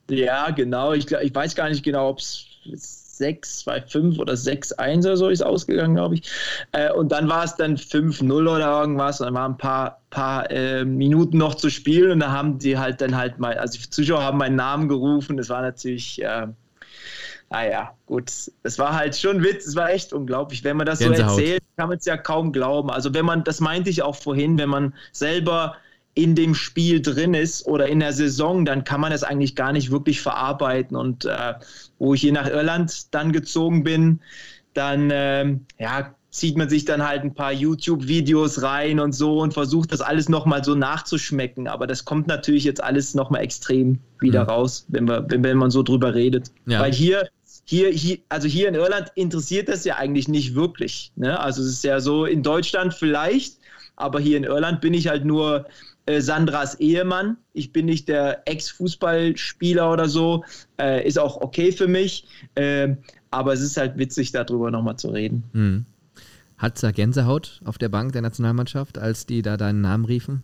Ja, 0.09 0.49
genau. 0.49 0.91
Ich, 0.91 1.09
ich 1.09 1.33
weiß 1.33 1.55
gar 1.55 1.69
nicht 1.69 1.83
genau, 1.83 2.09
ob 2.09 2.19
es 2.19 2.47
6, 2.65 3.59
2, 3.59 3.81
5 3.81 4.19
oder 4.19 4.35
6, 4.35 4.73
1 4.73 5.05
oder 5.05 5.17
so 5.17 5.29
ist 5.29 5.43
ausgegangen, 5.43 5.95
glaube 5.95 6.15
ich. 6.15 6.23
Äh, 6.71 6.91
und 6.91 7.11
dann 7.11 7.29
war 7.29 7.43
es 7.43 7.55
dann 7.55 7.77
5-0 7.77 8.31
oder 8.33 8.81
irgendwas. 8.81 9.19
Und 9.19 9.27
dann 9.27 9.35
waren 9.35 9.51
ein 9.53 9.57
paar, 9.57 10.01
paar 10.09 10.49
äh, 10.51 10.83
Minuten 10.83 11.37
noch 11.37 11.55
zu 11.55 11.69
spielen 11.69 12.11
und 12.11 12.19
da 12.21 12.31
haben 12.31 12.59
die 12.59 12.77
halt 12.77 13.01
dann 13.01 13.15
halt 13.15 13.39
mal, 13.39 13.57
also 13.57 13.79
die 13.79 13.89
Zuschauer 13.89 14.23
haben 14.23 14.37
meinen 14.37 14.55
Namen 14.55 14.89
gerufen. 14.89 15.37
Das 15.37 15.49
war 15.49 15.61
natürlich. 15.61 16.21
Äh, 16.21 16.47
naja, 17.49 17.93
gut, 18.07 18.31
es 18.63 18.79
war 18.79 18.95
halt 18.95 19.15
schon 19.15 19.43
Witz, 19.43 19.67
es 19.67 19.75
war 19.75 19.91
echt 19.91 20.11
unglaublich. 20.11 20.63
Wenn 20.63 20.75
man 20.75 20.87
das 20.87 20.97
Gänsehaut. 20.97 21.35
so 21.35 21.39
erzählt, 21.39 21.63
kann 21.77 21.87
man 21.89 21.99
es 21.99 22.05
ja 22.05 22.17
kaum 22.17 22.51
glauben. 22.51 22.89
Also 22.89 23.13
wenn 23.13 23.25
man, 23.25 23.43
das 23.43 23.59
meinte 23.59 23.91
ich 23.91 24.01
auch 24.01 24.15
vorhin, 24.15 24.57
wenn 24.57 24.69
man 24.69 24.95
selber 25.11 25.75
in 26.15 26.35
dem 26.35 26.53
Spiel 26.53 27.01
drin 27.01 27.33
ist 27.33 27.65
oder 27.65 27.87
in 27.87 27.99
der 27.99 28.13
Saison, 28.13 28.65
dann 28.65 28.83
kann 28.83 29.01
man 29.01 29.11
es 29.11 29.23
eigentlich 29.23 29.55
gar 29.55 29.71
nicht 29.71 29.91
wirklich 29.91 30.21
verarbeiten. 30.21 30.95
Und 30.95 31.25
äh, 31.25 31.53
wo 31.97 32.13
ich 32.13 32.21
hier 32.21 32.33
nach 32.33 32.47
Irland 32.47 33.13
dann 33.13 33.31
gezogen 33.31 33.83
bin, 33.83 34.19
dann 34.73 35.09
äh, 35.09 35.55
ja, 35.79 36.13
zieht 36.33 36.57
man 36.57 36.67
sich 36.67 36.85
dann 36.85 37.07
halt 37.07 37.23
ein 37.23 37.35
paar 37.35 37.53
YouTube-Videos 37.53 38.63
rein 38.63 38.99
und 38.99 39.13
so 39.13 39.39
und 39.39 39.53
versucht 39.53 39.91
das 39.91 40.01
alles 40.01 40.29
nochmal 40.29 40.63
so 40.63 40.73
nachzuschmecken. 40.73 41.67
Aber 41.67 41.85
das 41.85 42.05
kommt 42.05 42.27
natürlich 42.27 42.63
jetzt 42.63 42.83
alles 42.83 43.13
nochmal 43.13 43.41
extrem 43.41 43.99
wieder 44.19 44.43
mhm. 44.43 44.49
raus, 44.49 44.85
wenn, 44.87 45.07
wir, 45.07 45.25
wenn, 45.29 45.43
wenn 45.43 45.57
man 45.57 45.69
so 45.69 45.83
drüber 45.83 46.15
redet. 46.15 46.51
Ja. 46.65 46.79
Weil 46.79 46.91
hier, 46.91 47.29
hier, 47.65 47.89
hier, 47.89 48.17
also 48.29 48.47
hier 48.47 48.67
in 48.67 48.75
Irland 48.75 49.11
interessiert 49.15 49.69
das 49.69 49.85
ja 49.85 49.97
eigentlich 49.97 50.27
nicht 50.27 50.55
wirklich. 50.55 51.11
Ne? 51.15 51.39
Also 51.39 51.61
es 51.61 51.69
ist 51.69 51.83
ja 51.83 51.99
so 51.99 52.25
in 52.25 52.41
Deutschland 52.41 52.95
vielleicht, 52.95 53.57
aber 53.95 54.19
hier 54.19 54.37
in 54.37 54.43
Irland 54.43 54.81
bin 54.81 54.95
ich 54.95 55.07
halt 55.07 55.25
nur 55.25 55.67
äh, 56.05 56.21
Sandras 56.21 56.79
Ehemann. 56.79 57.37
Ich 57.53 57.71
bin 57.71 57.85
nicht 57.85 58.07
der 58.07 58.41
Ex-Fußballspieler 58.45 59.91
oder 59.91 60.07
so. 60.07 60.43
Äh, 60.79 61.07
ist 61.07 61.19
auch 61.19 61.41
okay 61.41 61.71
für 61.71 61.87
mich. 61.87 62.27
Äh, 62.55 62.95
aber 63.31 63.53
es 63.53 63.61
ist 63.61 63.77
halt 63.77 63.97
witzig, 63.97 64.31
darüber 64.31 64.69
nochmal 64.71 64.97
zu 64.97 65.09
reden. 65.09 65.43
Mhm. 65.53 65.85
Hat 66.57 66.81
da 66.81 66.91
Gänsehaut 66.91 67.61
auf 67.65 67.77
der 67.77 67.89
Bank 67.89 68.13
der 68.13 68.21
Nationalmannschaft, 68.21 68.97
als 68.97 69.25
die 69.25 69.41
da 69.41 69.57
deinen 69.57 69.81
Namen 69.81 70.05
riefen? 70.05 70.43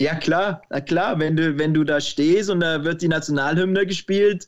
Ja, 0.00 0.14
klar, 0.14 0.62
na 0.70 0.80
klar, 0.80 1.18
wenn 1.18 1.36
du, 1.36 1.58
wenn 1.58 1.74
du 1.74 1.82
da 1.82 2.00
stehst 2.00 2.50
und 2.50 2.60
da 2.60 2.84
wird 2.84 3.02
die 3.02 3.08
Nationalhymne 3.08 3.84
gespielt, 3.84 4.46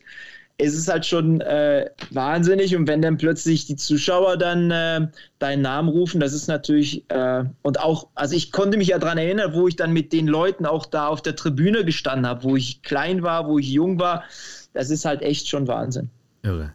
es 0.60 0.74
ist 0.74 0.88
halt 0.88 1.06
schon 1.06 1.40
äh, 1.40 1.90
wahnsinnig 2.10 2.76
und 2.76 2.86
wenn 2.86 3.02
dann 3.02 3.16
plötzlich 3.16 3.66
die 3.66 3.76
Zuschauer 3.76 4.36
dann 4.36 4.70
äh, 4.70 5.08
deinen 5.38 5.62
Namen 5.62 5.88
rufen, 5.88 6.20
das 6.20 6.32
ist 6.32 6.48
natürlich 6.48 7.04
äh, 7.10 7.44
und 7.62 7.80
auch, 7.80 8.08
also 8.14 8.36
ich 8.36 8.52
konnte 8.52 8.78
mich 8.78 8.88
ja 8.88 8.98
daran 8.98 9.18
erinnern, 9.18 9.52
wo 9.54 9.68
ich 9.68 9.76
dann 9.76 9.92
mit 9.92 10.12
den 10.12 10.26
Leuten 10.26 10.66
auch 10.66 10.86
da 10.86 11.08
auf 11.08 11.22
der 11.22 11.36
Tribüne 11.36 11.84
gestanden 11.84 12.26
habe, 12.26 12.44
wo 12.44 12.56
ich 12.56 12.82
klein 12.82 13.22
war, 13.22 13.46
wo 13.48 13.58
ich 13.58 13.70
jung 13.70 13.98
war, 13.98 14.24
das 14.72 14.90
ist 14.90 15.04
halt 15.04 15.22
echt 15.22 15.48
schon 15.48 15.66
Wahnsinn. 15.66 16.10
Irre. 16.42 16.72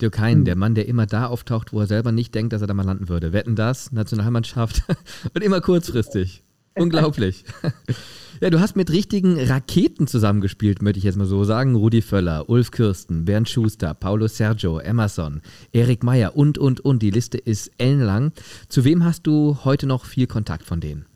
Dirk 0.00 0.18
Hein, 0.18 0.44
der 0.44 0.54
Mann, 0.54 0.74
der 0.74 0.86
immer 0.86 1.06
da 1.06 1.26
auftaucht, 1.26 1.72
wo 1.72 1.80
er 1.80 1.86
selber 1.86 2.12
nicht 2.12 2.34
denkt, 2.34 2.52
dass 2.52 2.60
er 2.60 2.68
da 2.68 2.74
mal 2.74 2.84
landen 2.84 3.08
würde. 3.08 3.32
Wetten 3.32 3.56
das, 3.56 3.90
Nationalmannschaft 3.90 4.82
und 5.34 5.42
immer 5.42 5.60
kurzfristig. 5.60 6.44
Unglaublich. 6.74 7.44
Ja, 8.40 8.50
du 8.50 8.60
hast 8.60 8.76
mit 8.76 8.92
richtigen 8.92 9.40
Raketen 9.40 10.06
zusammengespielt, 10.06 10.80
möchte 10.80 10.98
ich 10.98 11.04
jetzt 11.04 11.16
mal 11.16 11.26
so 11.26 11.42
sagen. 11.42 11.74
Rudi 11.74 12.02
Völler, 12.02 12.48
Ulf 12.48 12.70
Kirsten, 12.70 13.24
Bernd 13.24 13.48
Schuster, 13.48 13.94
Paulo 13.94 14.28
Sergio, 14.28 14.78
Emerson, 14.78 15.42
Erik 15.72 16.04
Meyer 16.04 16.36
und, 16.36 16.56
und, 16.56 16.78
und. 16.80 17.02
Die 17.02 17.10
Liste 17.10 17.36
ist 17.36 17.72
ellenlang. 17.78 18.32
Zu 18.68 18.84
wem 18.84 19.04
hast 19.04 19.26
du 19.26 19.58
heute 19.64 19.88
noch 19.88 20.04
viel 20.04 20.28
Kontakt 20.28 20.64
von 20.64 20.80
denen? 20.80 21.06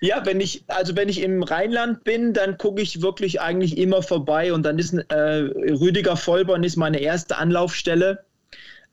Ja, 0.00 0.26
wenn 0.26 0.40
ich, 0.40 0.64
also 0.66 0.96
wenn 0.96 1.08
ich 1.08 1.22
im 1.22 1.44
Rheinland 1.44 2.02
bin, 2.02 2.32
dann 2.32 2.58
gucke 2.58 2.82
ich 2.82 3.00
wirklich 3.00 3.40
eigentlich 3.40 3.78
immer 3.78 4.02
vorbei 4.02 4.52
und 4.52 4.64
dann 4.64 4.80
ist 4.80 4.92
äh, 4.92 5.14
Rüdiger 5.14 6.16
Vollborn 6.16 6.64
ist 6.64 6.76
meine 6.76 6.98
erste 6.98 7.38
Anlaufstelle. 7.38 8.24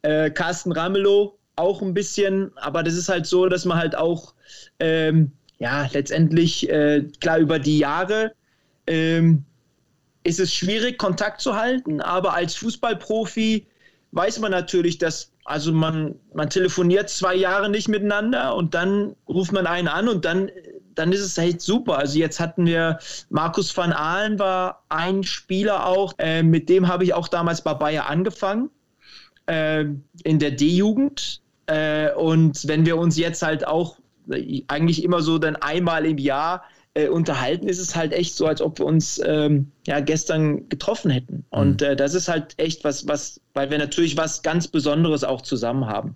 Äh, 0.04 0.30
Carsten 0.30 0.72
Ramelow 0.72 1.40
auch 1.56 1.82
ein 1.82 1.96
bisschen, 1.96 2.52
aber 2.56 2.84
das 2.84 2.94
ist 2.94 3.10
halt 3.10 3.26
so, 3.26 3.50
dass 3.50 3.66
man 3.66 3.78
halt 3.78 3.96
auch 3.96 4.36
ähm, 4.80 5.32
ja, 5.62 5.88
letztendlich, 5.94 6.68
äh, 6.72 7.04
klar, 7.20 7.38
über 7.38 7.60
die 7.60 7.78
Jahre 7.78 8.34
ähm, 8.88 9.46
ist 10.24 10.40
es 10.40 10.52
schwierig, 10.52 10.98
Kontakt 10.98 11.40
zu 11.40 11.56
halten, 11.56 12.02
aber 12.02 12.34
als 12.34 12.56
Fußballprofi 12.56 13.68
weiß 14.12 14.40
man 14.40 14.50
natürlich, 14.50 14.98
dass, 14.98 15.32
also 15.46 15.72
man, 15.72 16.16
man 16.34 16.50
telefoniert 16.50 17.12
zwei 17.12 17.36
Jahre 17.36 17.70
nicht 17.70 17.90
miteinander 17.90 18.56
und 18.56 18.74
dann 18.74 19.16
ruft 19.30 19.52
man 19.52 19.68
einen 19.68 19.88
an 19.88 20.10
und 20.10 20.26
dann, 20.26 20.50
dann 20.96 21.12
ist 21.12 21.22
es 21.22 21.38
halt 21.38 21.62
super. 21.62 22.00
Also 22.00 22.18
jetzt 22.18 22.40
hatten 22.40 22.66
wir, 22.66 22.98
Markus 23.30 23.78
van 23.78 23.94
Aalen 23.94 24.40
war 24.40 24.84
ein 24.90 25.24
Spieler 25.24 25.86
auch, 25.86 26.16
äh, 26.18 26.42
mit 26.42 26.70
dem 26.70 26.88
habe 26.88 27.04
ich 27.04 27.14
auch 27.14 27.28
damals 27.28 27.62
bei 27.62 27.76
Bayer 27.76 28.10
angefangen, 28.10 28.72
äh, 29.46 29.86
in 30.24 30.40
der 30.40 30.52
D-Jugend. 30.52 31.44
Äh, 31.68 32.12
und 32.14 32.68
wenn 32.68 32.88
wir 32.88 32.98
uns 32.98 33.16
jetzt 33.16 33.44
halt 33.44 33.68
auch 33.68 34.01
eigentlich 34.68 35.04
immer 35.04 35.22
so 35.22 35.38
dann 35.38 35.56
einmal 35.56 36.06
im 36.06 36.18
Jahr 36.18 36.64
äh, 36.94 37.08
unterhalten, 37.08 37.68
ist 37.68 37.80
es 37.80 37.96
halt 37.96 38.12
echt 38.12 38.36
so, 38.36 38.46
als 38.46 38.62
ob 38.62 38.80
wir 38.80 38.86
uns 38.86 39.22
ähm, 39.24 39.72
ja 39.88 40.00
gestern 40.00 40.68
getroffen 40.70 41.10
hätten. 41.12 41.46
Und 41.50 41.82
mhm. 41.82 41.88
äh, 41.88 41.96
das 41.96 42.14
ist 42.14 42.28
halt 42.28 42.54
echt 42.58 42.84
was, 42.84 43.08
was, 43.08 43.40
weil 43.54 43.70
wir 43.70 43.78
natürlich 43.78 44.18
was 44.18 44.42
ganz 44.42 44.68
Besonderes 44.68 45.24
auch 45.24 45.42
zusammen 45.42 45.86
haben. 45.86 46.16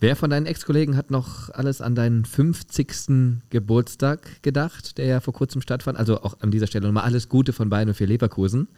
Wer 0.00 0.14
von 0.14 0.30
deinen 0.30 0.46
Ex-Kollegen 0.46 0.96
hat 0.96 1.10
noch 1.10 1.50
alles 1.50 1.80
an 1.80 1.94
deinen 1.94 2.24
50. 2.24 3.42
Geburtstag 3.50 4.42
gedacht, 4.42 4.98
der 4.98 5.06
ja 5.06 5.20
vor 5.20 5.32
kurzem 5.32 5.62
stattfand? 5.62 5.98
Also 5.98 6.20
auch 6.20 6.40
an 6.40 6.50
dieser 6.50 6.66
Stelle 6.66 6.86
nochmal 6.86 7.04
alles 7.04 7.28
Gute 7.28 7.52
von 7.52 7.70
Bayern 7.70 7.88
und 7.88 7.94
für 7.94 8.04
Leverkusen. 8.04 8.68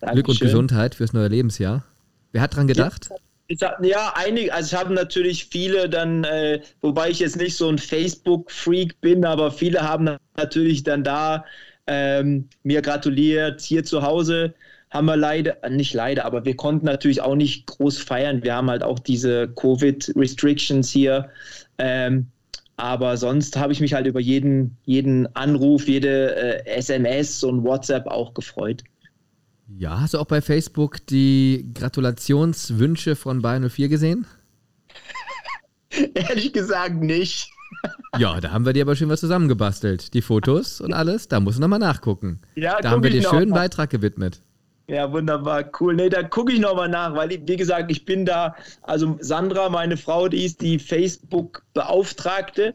Dankeschön. 0.00 0.14
Glück 0.14 0.28
und 0.28 0.40
Gesundheit 0.40 0.94
fürs 0.94 1.12
neue 1.12 1.28
Lebensjahr. 1.28 1.84
Wer 2.32 2.42
hat 2.42 2.54
dran 2.54 2.66
gedacht? 2.66 3.08
Ja, 3.10 3.16
ich 3.48 3.62
hab, 3.62 3.82
ja, 3.84 4.12
einige, 4.14 4.52
also 4.52 4.74
ich 4.74 4.80
habe 4.80 4.92
natürlich 4.92 5.46
viele 5.46 5.88
dann, 5.88 6.24
äh, 6.24 6.60
wobei 6.82 7.08
ich 7.10 7.18
jetzt 7.20 7.36
nicht 7.36 7.56
so 7.56 7.68
ein 7.68 7.78
Facebook-Freak 7.78 9.00
bin, 9.00 9.24
aber 9.24 9.50
viele 9.50 9.80
haben 9.80 10.16
natürlich 10.36 10.82
dann 10.82 11.02
da 11.02 11.44
ähm, 11.86 12.48
mir 12.62 12.82
gratuliert. 12.82 13.62
Hier 13.62 13.84
zu 13.84 14.02
Hause 14.02 14.54
haben 14.90 15.06
wir 15.06 15.16
leider, 15.16 15.64
äh, 15.64 15.70
nicht 15.70 15.94
leider, 15.94 16.26
aber 16.26 16.44
wir 16.44 16.56
konnten 16.56 16.84
natürlich 16.84 17.22
auch 17.22 17.34
nicht 17.36 17.66
groß 17.66 17.98
feiern. 17.98 18.42
Wir 18.42 18.54
haben 18.54 18.68
halt 18.70 18.82
auch 18.82 18.98
diese 18.98 19.48
Covid-Restrictions 19.48 20.90
hier. 20.90 21.30
Ähm, 21.78 22.28
aber 22.76 23.16
sonst 23.16 23.56
habe 23.56 23.72
ich 23.72 23.80
mich 23.80 23.94
halt 23.94 24.06
über 24.06 24.20
jeden, 24.20 24.76
jeden 24.84 25.34
Anruf, 25.34 25.88
jede 25.88 26.36
äh, 26.36 26.66
SMS 26.66 27.42
und 27.42 27.64
WhatsApp 27.64 28.06
auch 28.06 28.34
gefreut. 28.34 28.84
Ja, 29.76 30.00
hast 30.00 30.14
du 30.14 30.18
auch 30.18 30.26
bei 30.26 30.40
Facebook 30.40 31.06
die 31.06 31.70
Gratulationswünsche 31.74 33.16
von 33.16 33.42
Bayern 33.42 33.68
04 33.68 33.88
gesehen? 33.88 34.26
Ehrlich 36.14 36.54
gesagt 36.54 36.96
nicht. 36.96 37.50
ja, 38.18 38.40
da 38.40 38.50
haben 38.50 38.64
wir 38.64 38.72
dir 38.72 38.82
aber 38.82 38.96
schön 38.96 39.10
was 39.10 39.20
zusammengebastelt. 39.20 40.14
Die 40.14 40.22
Fotos 40.22 40.80
und 40.80 40.94
alles, 40.94 41.28
da 41.28 41.38
musst 41.38 41.58
du 41.58 41.60
nochmal 41.60 41.80
nachgucken. 41.80 42.40
Ja, 42.54 42.80
da 42.80 42.90
haben 42.90 43.02
wir 43.02 43.10
dir 43.10 43.22
schönen 43.22 43.50
Beitrag 43.50 43.90
gewidmet. 43.90 44.40
Ja, 44.86 45.12
wunderbar, 45.12 45.70
cool. 45.80 45.94
Nee, 45.94 46.08
da 46.08 46.22
gucke 46.22 46.50
ich 46.50 46.60
nochmal 46.60 46.88
nach, 46.88 47.14
weil, 47.14 47.28
wie 47.28 47.56
gesagt, 47.56 47.90
ich 47.90 48.06
bin 48.06 48.24
da, 48.24 48.56
also 48.80 49.18
Sandra, 49.20 49.68
meine 49.68 49.98
Frau, 49.98 50.28
die 50.28 50.46
ist 50.46 50.62
die 50.62 50.78
Facebook-Beauftragte 50.78 52.74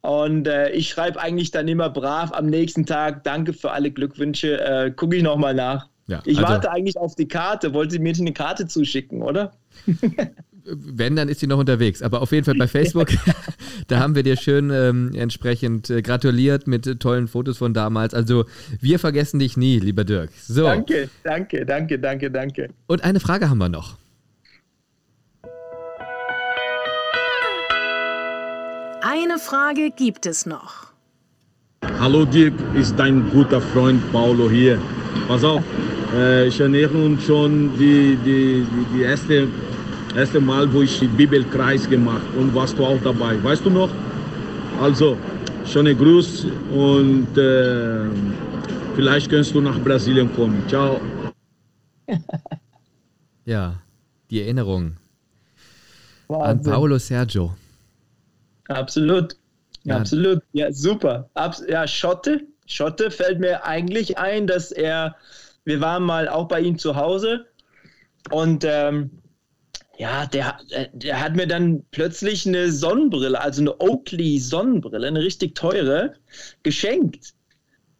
Und 0.00 0.48
äh, 0.48 0.70
ich 0.70 0.88
schreibe 0.88 1.20
eigentlich 1.20 1.50
dann 1.50 1.68
immer 1.68 1.90
brav 1.90 2.32
am 2.32 2.46
nächsten 2.46 2.86
Tag, 2.86 3.24
danke 3.24 3.52
für 3.52 3.72
alle 3.72 3.90
Glückwünsche, 3.90 4.58
äh, 4.58 4.90
gucke 4.90 5.16
ich 5.16 5.22
nochmal 5.22 5.52
nach. 5.52 5.89
Ja, 6.10 6.20
ich 6.24 6.38
also, 6.38 6.48
warte 6.48 6.72
eigentlich 6.72 6.96
auf 6.96 7.14
die 7.14 7.28
Karte. 7.28 7.72
Wollte 7.72 7.92
sie 7.92 7.98
mir 8.00 8.08
nicht 8.08 8.20
eine 8.20 8.32
Karte 8.32 8.66
zuschicken, 8.66 9.22
oder? 9.22 9.52
Wenn, 10.64 11.14
dann 11.14 11.28
ist 11.28 11.38
sie 11.38 11.46
noch 11.46 11.58
unterwegs. 11.58 12.02
Aber 12.02 12.20
auf 12.20 12.32
jeden 12.32 12.44
Fall 12.44 12.56
bei 12.56 12.66
Facebook, 12.68 13.10
da 13.86 14.00
haben 14.00 14.16
wir 14.16 14.24
dir 14.24 14.36
schön 14.36 14.70
ähm, 14.70 15.12
entsprechend 15.14 15.88
äh, 15.88 16.02
gratuliert 16.02 16.66
mit 16.66 16.84
äh, 16.88 16.96
tollen 16.96 17.28
Fotos 17.28 17.58
von 17.58 17.74
damals. 17.74 18.12
Also 18.12 18.44
wir 18.80 18.98
vergessen 18.98 19.38
dich 19.38 19.56
nie, 19.56 19.78
lieber 19.78 20.02
Dirk. 20.02 20.30
So. 20.36 20.64
Danke, 20.64 21.08
danke, 21.22 21.64
danke, 21.64 21.96
danke, 22.00 22.28
danke. 22.28 22.68
Und 22.88 23.04
eine 23.04 23.20
Frage 23.20 23.48
haben 23.48 23.58
wir 23.58 23.68
noch. 23.68 23.96
Eine 29.02 29.38
Frage 29.38 29.92
gibt 29.96 30.26
es 30.26 30.44
noch. 30.44 30.88
Hallo 32.00 32.24
Dirk, 32.24 32.54
ist 32.74 32.98
dein 32.98 33.30
guter 33.30 33.60
Freund 33.60 34.02
Paulo 34.10 34.50
hier. 34.50 34.78
Pass 35.26 35.44
auf, 35.44 35.62
äh, 36.14 36.48
ich 36.48 36.60
erinnere 36.60 36.98
uns 37.04 37.24
schon 37.24 37.76
die, 37.78 38.16
die, 38.24 38.66
die, 38.70 38.96
die 38.96 39.02
erste 39.02 39.48
erste 40.14 40.40
Mal, 40.40 40.72
wo 40.72 40.82
ich 40.82 41.00
Bibelkreis 41.16 41.88
gemacht 41.88 42.26
und 42.36 42.54
warst 42.54 42.78
du 42.78 42.84
auch 42.84 43.00
dabei. 43.02 43.42
Weißt 43.42 43.64
du 43.64 43.70
noch? 43.70 43.90
Also, 44.80 45.16
schönen 45.66 45.96
Gruß 45.96 46.46
und 46.72 47.36
äh, 47.36 48.06
vielleicht 48.94 49.30
kannst 49.30 49.54
du 49.54 49.60
nach 49.60 49.78
Brasilien 49.80 50.34
kommen. 50.34 50.62
Ciao. 50.68 51.00
ja, 53.44 53.80
die 54.30 54.42
Erinnerung 54.42 54.96
Wahnsinn. 56.28 56.72
an 56.72 56.78
Paulo 56.78 56.98
Sergio. 56.98 57.54
Absolut. 58.68 59.36
Ja. 59.84 59.96
Absolut. 59.96 60.42
Ja, 60.52 60.72
super. 60.72 61.28
Abs 61.34 61.62
ja, 61.68 61.86
Schotte. 61.86 62.42
Schotte 62.66 63.10
fällt 63.10 63.40
mir 63.40 63.64
eigentlich 63.64 64.16
ein, 64.18 64.46
dass 64.46 64.70
er, 64.70 65.16
wir 65.64 65.80
waren 65.80 66.02
mal 66.02 66.28
auch 66.28 66.48
bei 66.48 66.60
ihm 66.60 66.78
zu 66.78 66.96
Hause 66.96 67.46
und 68.30 68.64
ähm, 68.64 69.10
ja, 70.00 70.24
der, 70.24 70.58
äh, 70.70 70.86
der 70.94 71.20
hat 71.20 71.36
mir 71.36 71.46
dann 71.46 71.84
plötzlich 71.90 72.46
eine 72.46 72.72
Sonnenbrille, 72.72 73.38
also 73.38 73.60
eine 73.60 73.80
Oakley 73.80 74.38
Sonnenbrille, 74.38 75.06
eine 75.06 75.20
richtig 75.20 75.54
teure, 75.54 76.14
geschenkt. 76.62 77.34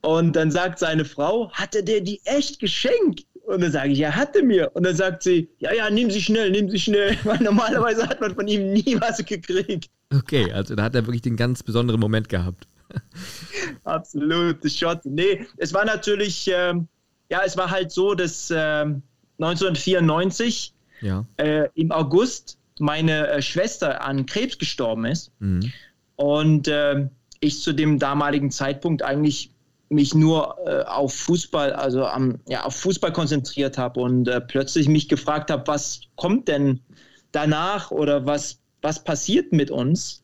Und 0.01 0.35
dann 0.35 0.51
sagt 0.51 0.79
seine 0.79 1.05
Frau, 1.05 1.53
hatte 1.53 1.85
der 1.85 2.01
die 2.01 2.23
echt 2.25 2.59
geschenkt? 2.59 3.27
Und 3.43 3.63
dann 3.63 3.71
sage 3.71 3.91
ich, 3.91 3.99
ja, 3.99 4.15
hatte 4.15 4.43
mir. 4.43 4.71
Und 4.75 4.87
dann 4.87 4.97
sagt 4.97 5.23
sie, 5.23 5.51
ja, 5.59 5.75
ja, 5.75 5.91
nimm 5.91 6.11
sie 6.11 6.23
schnell, 6.23 6.51
nimm 6.51 6.71
sie 6.71 6.79
schnell. 6.79 7.19
Weil 7.25 7.39
normalerweise 7.41 8.09
hat 8.09 8.21
man 8.21 8.35
von 8.35 8.49
ihm 8.49 8.73
nie 8.73 8.97
was 8.99 9.23
gekriegt. 9.25 9.91
Okay, 10.11 10.51
also 10.53 10.75
da 10.75 10.85
hat 10.85 10.95
er 10.95 11.07
wirklich 11.07 11.23
den 11.23 11.37
ganz 11.37 11.63
besonderen 11.63 12.01
Moment 12.01 12.31
gehabt. 12.31 12.67
Absolut, 13.85 14.65
das 14.65 14.75
Shot. 14.75 15.05
Nee, 15.05 15.47
es 15.59 15.75
war 15.75 15.85
natürlich, 15.85 16.51
ähm, 16.53 16.89
ja, 17.31 17.43
es 17.45 17.57
war 17.57 17.71
halt 17.71 17.91
so, 17.93 18.15
dass 18.15 18.51
ähm, 18.55 19.03
1994 19.39 20.75
ja. 21.01 21.25
äh, 21.37 21.69
im 21.75 21.93
August 21.93 22.59
meine 22.79 23.29
äh, 23.29 23.43
Schwester 23.43 24.03
an 24.03 24.27
Krebs 24.27 24.59
gestorben 24.59 25.05
ist 25.05 25.33
mhm. 25.39 25.73
und 26.17 26.69
äh, 26.69 27.09
ich 27.41 27.63
zu 27.63 27.73
dem 27.73 27.99
damaligen 27.99 28.51
Zeitpunkt 28.51 29.03
eigentlich 29.03 29.51
mich 29.89 30.15
nur 30.15 30.57
äh, 30.67 30.83
auf 30.85 31.15
Fußball, 31.15 31.73
also 31.73 32.07
am, 32.07 32.39
ja, 32.47 32.65
auf 32.65 32.77
Fußball 32.77 33.13
konzentriert 33.13 33.77
habe 33.77 34.01
und 34.01 34.29
äh, 34.29 34.41
plötzlich 34.41 34.89
mich 34.89 35.09
gefragt 35.09 35.51
habe, 35.51 35.67
was 35.67 36.03
kommt 36.17 36.49
denn 36.49 36.81
danach 37.33 37.91
oder 37.91 38.25
was, 38.25 38.61
was 38.83 39.03
passiert 39.03 39.53
mit 39.53 39.71
uns? 39.71 40.23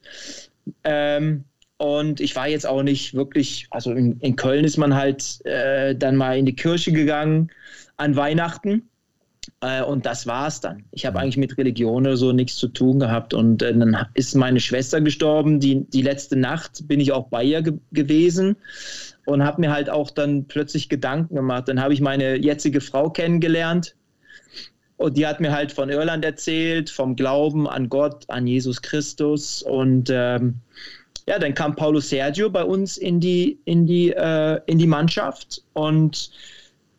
Ähm, 0.84 1.44
und 1.78 2.20
ich 2.20 2.34
war 2.36 2.48
jetzt 2.48 2.66
auch 2.66 2.82
nicht 2.82 3.14
wirklich, 3.14 3.66
also 3.70 3.92
in, 3.92 4.18
in 4.20 4.36
Köln 4.36 4.64
ist 4.64 4.76
man 4.76 4.94
halt 4.94 5.44
äh, 5.44 5.94
dann 5.94 6.16
mal 6.16 6.38
in 6.38 6.46
die 6.46 6.56
Kirche 6.56 6.92
gegangen 6.92 7.50
an 7.96 8.16
Weihnachten 8.16 8.88
äh, 9.60 9.82
und 9.82 10.06
das 10.06 10.26
war 10.26 10.48
es 10.48 10.60
dann. 10.60 10.84
Ich 10.90 11.06
habe 11.06 11.18
mhm. 11.18 11.24
eigentlich 11.24 11.36
mit 11.36 11.58
Religion 11.58 12.06
oder 12.06 12.16
so 12.16 12.32
nichts 12.32 12.56
zu 12.56 12.68
tun 12.68 12.98
gehabt. 12.98 13.34
Und 13.34 13.62
äh, 13.62 13.76
dann 13.76 13.96
ist 14.14 14.34
meine 14.34 14.60
Schwester 14.60 15.00
gestorben. 15.00 15.60
Die, 15.60 15.84
die 15.90 16.02
letzte 16.02 16.36
Nacht 16.36 16.86
bin 16.88 17.00
ich 17.00 17.12
auch 17.12 17.28
bei 17.28 17.44
ihr 17.44 17.62
ge 17.62 17.74
gewesen 17.92 18.56
und 19.24 19.44
habe 19.44 19.60
mir 19.60 19.72
halt 19.72 19.90
auch 19.90 20.10
dann 20.10 20.46
plötzlich 20.46 20.88
Gedanken 20.88 21.34
gemacht. 21.34 21.68
Dann 21.68 21.80
habe 21.80 21.94
ich 21.94 22.00
meine 22.00 22.36
jetzige 22.36 22.80
Frau 22.80 23.10
kennengelernt. 23.10 23.94
Und 24.98 25.18
die 25.18 25.26
hat 25.26 25.40
mir 25.40 25.52
halt 25.52 25.72
von 25.72 25.90
Irland 25.90 26.24
erzählt, 26.24 26.88
vom 26.88 27.16
Glauben 27.16 27.68
an 27.68 27.90
Gott, 27.90 28.24
an 28.28 28.46
Jesus 28.46 28.80
Christus. 28.80 29.62
Und 29.62 30.08
ähm, 30.10 30.60
ja, 31.28 31.38
dann 31.38 31.54
kam 31.54 31.74
Paulo 31.74 32.00
Sergio 32.00 32.50
bei 32.50 32.64
uns 32.64 32.96
in 32.96 33.18
die, 33.18 33.58
in 33.64 33.86
die, 33.86 34.12
äh, 34.12 34.60
in 34.66 34.78
die 34.78 34.86
Mannschaft. 34.86 35.62
Und 35.72 36.30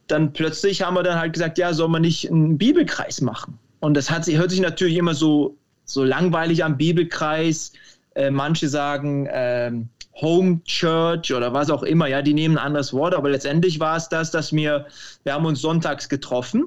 dann 0.08 0.34
plötzlich 0.34 0.82
haben 0.82 0.96
wir 0.96 1.04
dann 1.04 1.20
halt 1.20 1.34
gesagt, 1.34 1.58
ja, 1.58 1.74
soll 1.74 1.88
man 1.88 2.02
nicht 2.02 2.30
einen 2.30 2.58
Bibelkreis 2.58 3.22
machen? 3.22 3.58
Und 3.80 3.96
das 3.96 4.12
hat, 4.12 4.28
hört 4.28 4.52
sich 4.52 4.60
natürlich 4.60 4.98
immer 4.98 5.14
so, 5.14 5.56
so 5.86 6.04
langweilig 6.04 6.64
am 6.64 6.78
Bibelkreis. 6.78 7.72
Äh, 8.16 8.32
manche 8.32 8.68
sagen 8.68 9.30
ähm, 9.32 9.90
Home 10.16 10.62
Church 10.66 11.34
oder 11.34 11.54
was 11.54 11.70
auch 11.70 11.84
immer, 11.84 12.08
ja, 12.08 12.22
die 12.22 12.34
nehmen 12.34 12.58
ein 12.58 12.66
anderes 12.66 12.92
Wort, 12.92 13.14
aber 13.14 13.30
letztendlich 13.30 13.80
war 13.80 13.96
es 13.96 14.10
das, 14.10 14.32
dass 14.32 14.52
wir, 14.52 14.88
wir 15.24 15.34
haben 15.34 15.46
uns 15.46 15.62
sonntags 15.62 16.10
getroffen 16.10 16.66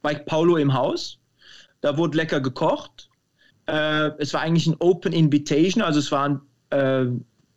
bei 0.00 0.14
Paulo 0.14 0.56
im 0.56 0.72
Haus. 0.72 1.18
Da 1.80 1.98
wurde 1.98 2.16
lecker 2.16 2.40
gekocht. 2.40 3.10
Äh, 3.66 4.10
es 4.18 4.32
war 4.32 4.40
eigentlich 4.40 4.68
ein 4.68 4.76
Open 4.78 5.12
Invitation, 5.12 5.82
also 5.82 5.98
es 5.98 6.12
waren 6.12 6.40
äh, 6.72 7.06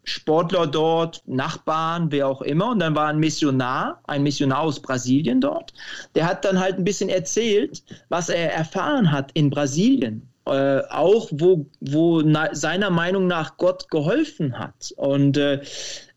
Sportler 0.06 0.68
dort, 0.68 1.24
Nachbarn, 1.26 2.12
wer 2.12 2.28
auch 2.28 2.42
immer. 2.42 2.72
Und 2.72 2.80
dann 2.80 2.96
war 2.96 3.08
ein 3.08 3.20
Missionar, 3.20 4.02
ein 4.06 4.24
Missionar 4.24 4.62
aus 4.62 4.80
Brasilien 4.80 5.42
dort. 5.42 5.74
Der 6.14 6.28
hat 6.28 6.46
dann 6.46 6.60
halt 6.60 6.78
ein 6.78 6.84
bisschen 6.84 7.10
erzählt, 7.10 7.84
was 8.10 8.30
er 8.30 8.54
erfahren 8.54 9.12
hat 9.12 9.32
in 9.34 9.50
Brasilien. 9.50 10.30
Äh, 10.48 10.82
auch 10.92 11.30
wo, 11.32 11.66
wo 11.80 12.22
seiner 12.54 12.92
Meinung 12.92 13.26
nach 13.26 13.58
Gott 13.58 13.90
geholfen 13.90 14.60
hat. 14.60 14.94
Und 14.96 15.38
äh, 15.38 15.62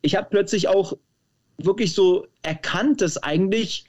ich 0.03 0.17
habe 0.17 0.29
plötzlich 0.29 0.69
auch 0.69 0.93
wirklich 1.57 1.95
so 1.95 2.27
erkannt, 2.43 3.01
dass 3.01 3.17
eigentlich, 3.17 3.87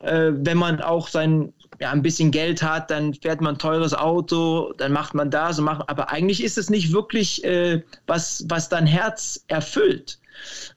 äh, 0.00 0.30
wenn 0.32 0.56
man 0.56 0.80
auch 0.80 1.08
sein 1.08 1.52
ja, 1.82 1.90
ein 1.90 2.00
bisschen 2.00 2.30
Geld 2.30 2.62
hat, 2.62 2.92
dann 2.92 3.12
fährt 3.12 3.40
man 3.40 3.56
ein 3.56 3.58
teures 3.58 3.92
Auto, 3.92 4.72
dann 4.78 4.92
macht 4.92 5.14
man 5.14 5.32
das 5.32 5.58
und 5.58 5.64
macht, 5.64 5.88
aber 5.88 6.10
eigentlich 6.10 6.44
ist 6.44 6.56
es 6.56 6.70
nicht 6.70 6.92
wirklich, 6.92 7.42
äh, 7.42 7.82
was, 8.06 8.44
was 8.46 8.68
dein 8.68 8.86
Herz 8.86 9.44
erfüllt. 9.48 10.20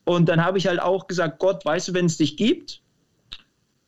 Und 0.03 0.27
dann 0.27 0.43
habe 0.43 0.57
ich 0.57 0.65
halt 0.65 0.79
auch 0.79 1.05
gesagt, 1.05 1.37
Gott, 1.37 1.63
weißt 1.63 1.89
du, 1.89 1.93
wenn 1.93 2.07
es 2.07 2.17
dich 2.17 2.37
gibt, 2.37 2.81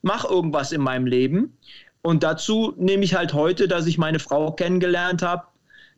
mach 0.03 0.25
irgendwas 0.25 0.71
in 0.71 0.81
meinem 0.81 1.07
Leben. 1.07 1.57
Und 2.03 2.21
dazu 2.21 2.75
nehme 2.77 3.03
ich 3.03 3.15
halt 3.15 3.33
heute, 3.33 3.67
dass 3.67 3.87
ich 3.87 3.97
meine 3.97 4.19
Frau 4.19 4.51
kennengelernt 4.51 5.23
habe, 5.23 5.41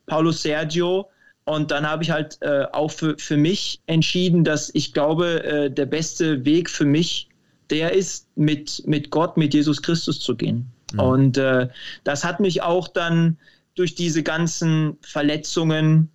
Paulo 0.06 0.32
Sergio. 0.32 1.10
Und 1.44 1.70
dann 1.70 1.86
habe 1.86 2.02
ich 2.02 2.10
halt 2.10 2.38
äh, 2.40 2.64
auch 2.72 2.92
für, 2.92 3.18
für 3.18 3.36
mich 3.36 3.82
entschieden, 3.86 4.42
dass 4.42 4.70
ich 4.72 4.94
glaube, 4.94 5.44
äh, 5.44 5.70
der 5.70 5.84
beste 5.84 6.46
Weg 6.46 6.70
für 6.70 6.86
mich 6.86 7.28
der 7.68 7.92
ist, 7.92 8.26
mit, 8.36 8.82
mit 8.86 9.10
Gott, 9.10 9.36
mit 9.36 9.52
Jesus 9.52 9.82
Christus 9.82 10.18
zu 10.18 10.34
gehen. 10.34 10.66
Mhm. 10.92 11.00
Und 11.00 11.38
äh, 11.38 11.68
das 12.04 12.24
hat 12.24 12.40
mich 12.40 12.62
auch 12.62 12.88
dann 12.88 13.38
durch 13.74 13.94
diese 13.94 14.22
ganzen 14.22 14.98
Verletzungen, 15.00 16.10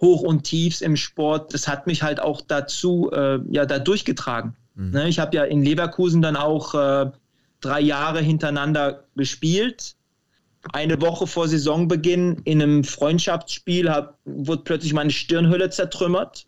Hoch 0.00 0.22
und 0.22 0.44
Tiefs 0.44 0.80
im 0.80 0.96
Sport, 0.96 1.54
das 1.54 1.66
hat 1.66 1.86
mich 1.86 2.02
halt 2.02 2.20
auch 2.20 2.40
dazu, 2.40 3.10
äh, 3.12 3.40
ja, 3.50 3.66
da 3.66 3.78
durchgetragen. 3.78 4.54
Mhm. 4.74 4.90
Ne? 4.90 5.08
Ich 5.08 5.18
habe 5.18 5.36
ja 5.36 5.44
in 5.44 5.62
Leverkusen 5.62 6.22
dann 6.22 6.36
auch 6.36 6.74
äh, 6.74 7.10
drei 7.60 7.80
Jahre 7.80 8.20
hintereinander 8.20 9.04
gespielt. 9.16 9.96
Eine 10.72 11.00
Woche 11.00 11.26
vor 11.26 11.48
Saisonbeginn 11.48 12.42
in 12.44 12.62
einem 12.62 12.84
Freundschaftsspiel 12.84 13.90
hab, 13.90 14.18
wurde 14.24 14.62
plötzlich 14.62 14.92
meine 14.92 15.10
Stirnhülle 15.10 15.70
zertrümmert. 15.70 16.46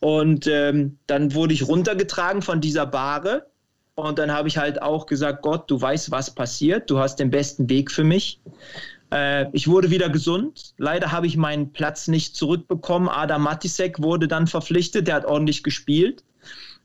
Und 0.00 0.46
ähm, 0.46 0.98
dann 1.06 1.34
wurde 1.34 1.52
ich 1.52 1.68
runtergetragen 1.68 2.40
von 2.40 2.60
dieser 2.60 2.86
Bahre 2.86 3.46
und 3.94 4.18
dann 4.18 4.32
habe 4.32 4.48
ich 4.48 4.56
halt 4.56 4.80
auch 4.80 5.06
gesagt, 5.06 5.42
Gott, 5.42 5.70
du 5.70 5.80
weißt, 5.80 6.10
was 6.10 6.34
passiert, 6.34 6.90
du 6.90 6.98
hast 6.98 7.16
den 7.16 7.30
besten 7.30 7.68
Weg 7.68 7.90
für 7.90 8.04
mich. 8.04 8.40
Äh, 9.12 9.46
ich 9.52 9.68
wurde 9.68 9.90
wieder 9.90 10.08
gesund. 10.08 10.74
Leider 10.78 11.12
habe 11.12 11.26
ich 11.26 11.36
meinen 11.36 11.72
Platz 11.72 12.08
nicht 12.08 12.36
zurückbekommen. 12.36 13.08
Adam 13.08 13.42
Matisek 13.42 14.02
wurde 14.02 14.28
dann 14.28 14.46
verpflichtet, 14.46 15.08
der 15.08 15.16
hat 15.16 15.24
ordentlich 15.24 15.62
gespielt. 15.62 16.24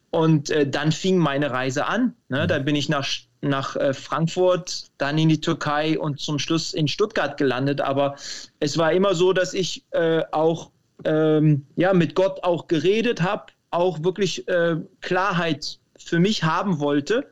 Und 0.10 0.50
äh, 0.50 0.68
dann 0.68 0.92
fing 0.92 1.18
meine 1.18 1.52
Reise 1.52 1.86
an. 1.86 2.14
Ne? 2.30 2.48
Da 2.48 2.60
bin 2.60 2.76
ich 2.76 2.90
nach, 2.90 3.08
nach 3.42 3.76
äh, 3.76 3.94
Frankfurt, 3.94 4.86
dann 4.98 5.18
in 5.18 5.30
die 5.30 5.42
Türkei 5.42 6.00
und 6.00 6.20
zum 6.20 6.40
Schluss 6.40 6.74
in 6.74 6.88
Stuttgart 6.88 7.38
gelandet. 7.38 7.82
Aber 7.82 8.16
es 8.60 8.78
war 8.78 8.94
immer 8.94 9.14
so, 9.14 9.34
dass 9.34 9.54
ich 9.54 9.84
äh, 9.92 10.24
auch 10.32 10.72
ähm, 11.04 11.66
ja, 11.76 11.94
mit 11.94 12.16
Gott 12.16 12.44
auch 12.44 12.68
geredet 12.68 13.22
habe, 13.22 13.48
auch 13.72 14.04
wirklich 14.04 14.48
äh, 14.48 14.78
Klarheit 15.02 15.80
für 16.06 16.20
mich 16.20 16.44
haben 16.44 16.80
wollte, 16.80 17.26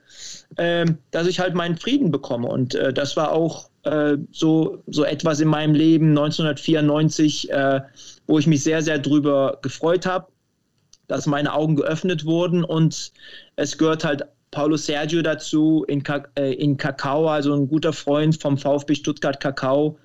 äh, 0.57 0.85
dass 1.11 1.27
ich 1.27 1.39
halt 1.39 1.53
meinen 1.53 1.77
Frieden 1.77 2.11
bekomme. 2.11 2.47
Und 2.47 2.73
äh, 2.73 2.91
das 2.91 3.15
war 3.15 3.31
auch 3.31 3.69
äh, 3.83 4.17
so, 4.31 4.81
so 4.87 5.03
etwas 5.05 5.39
in 5.39 5.47
meinem 5.47 5.75
Leben 5.75 6.09
1994, 6.09 7.51
äh, 7.51 7.81
wo 8.25 8.39
ich 8.39 8.47
mich 8.47 8.63
sehr, 8.63 8.81
sehr 8.81 8.97
drüber 8.97 9.59
gefreut 9.61 10.07
habe, 10.07 10.27
dass 11.07 11.27
meine 11.27 11.53
Augen 11.53 11.75
geöffnet 11.75 12.25
wurden 12.25 12.63
und 12.63 13.11
es 13.57 13.77
gehört 13.77 14.03
halt 14.03 14.25
Paulo 14.49 14.77
Sergio 14.77 15.21
dazu 15.21 15.83
in, 15.87 16.03
äh, 16.35 16.53
in 16.53 16.77
Kakao, 16.77 17.27
also 17.27 17.53
ein 17.53 17.67
guter 17.67 17.93
Freund 17.93 18.41
vom 18.41 18.57
VfB 18.57 18.95
Stuttgart 18.95 19.39
Kakao. 19.39 19.99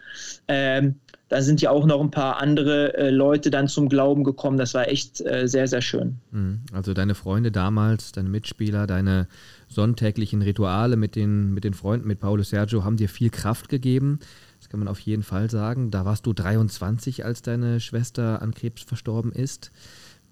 Ähm, 0.47 0.97
da 1.29 1.43
sind 1.43 1.61
ja 1.61 1.71
auch 1.71 1.85
noch 1.85 2.01
ein 2.01 2.11
paar 2.11 2.41
andere 2.41 2.97
äh, 2.97 3.11
Leute 3.11 3.51
dann 3.51 3.69
zum 3.69 3.89
Glauben 3.89 4.25
gekommen. 4.25 4.57
Das 4.57 4.75
war 4.75 4.89
echt 4.89 5.21
äh, 5.21 5.47
sehr, 5.47 5.69
sehr 5.69 5.83
schön. 5.83 6.17
Mhm. 6.31 6.61
Also 6.73 6.95
deine 6.95 7.15
Freunde 7.15 7.53
damals, 7.53 8.13
deine 8.13 8.31
Mitspieler, 8.31 8.87
deine 8.87 9.29
sonntäglichen 9.69 10.41
Rituale 10.41 10.97
mit 10.97 11.17
den, 11.17 11.53
mit 11.53 11.65
den 11.65 11.75
Freunden, 11.75 12.09
mit 12.09 12.21
Paulo 12.21 12.43
Sergio, 12.43 12.85
haben 12.85 12.97
dir 12.97 13.09
viel 13.09 13.31
Kraft 13.31 13.69
gegeben. 13.69 14.21
Das 14.59 14.69
kann 14.71 14.81
man 14.81 14.89
auf 14.89 15.01
jeden 15.01 15.23
Fall 15.23 15.51
sagen. 15.51 15.91
Da 15.91 16.05
warst 16.05 16.27
du 16.27 16.33
23, 16.33 17.25
als 17.25 17.43
deine 17.43 17.79
Schwester 17.81 18.41
an 18.41 18.55
Krebs 18.55 18.83
verstorben 18.83 19.33
ist 19.33 19.71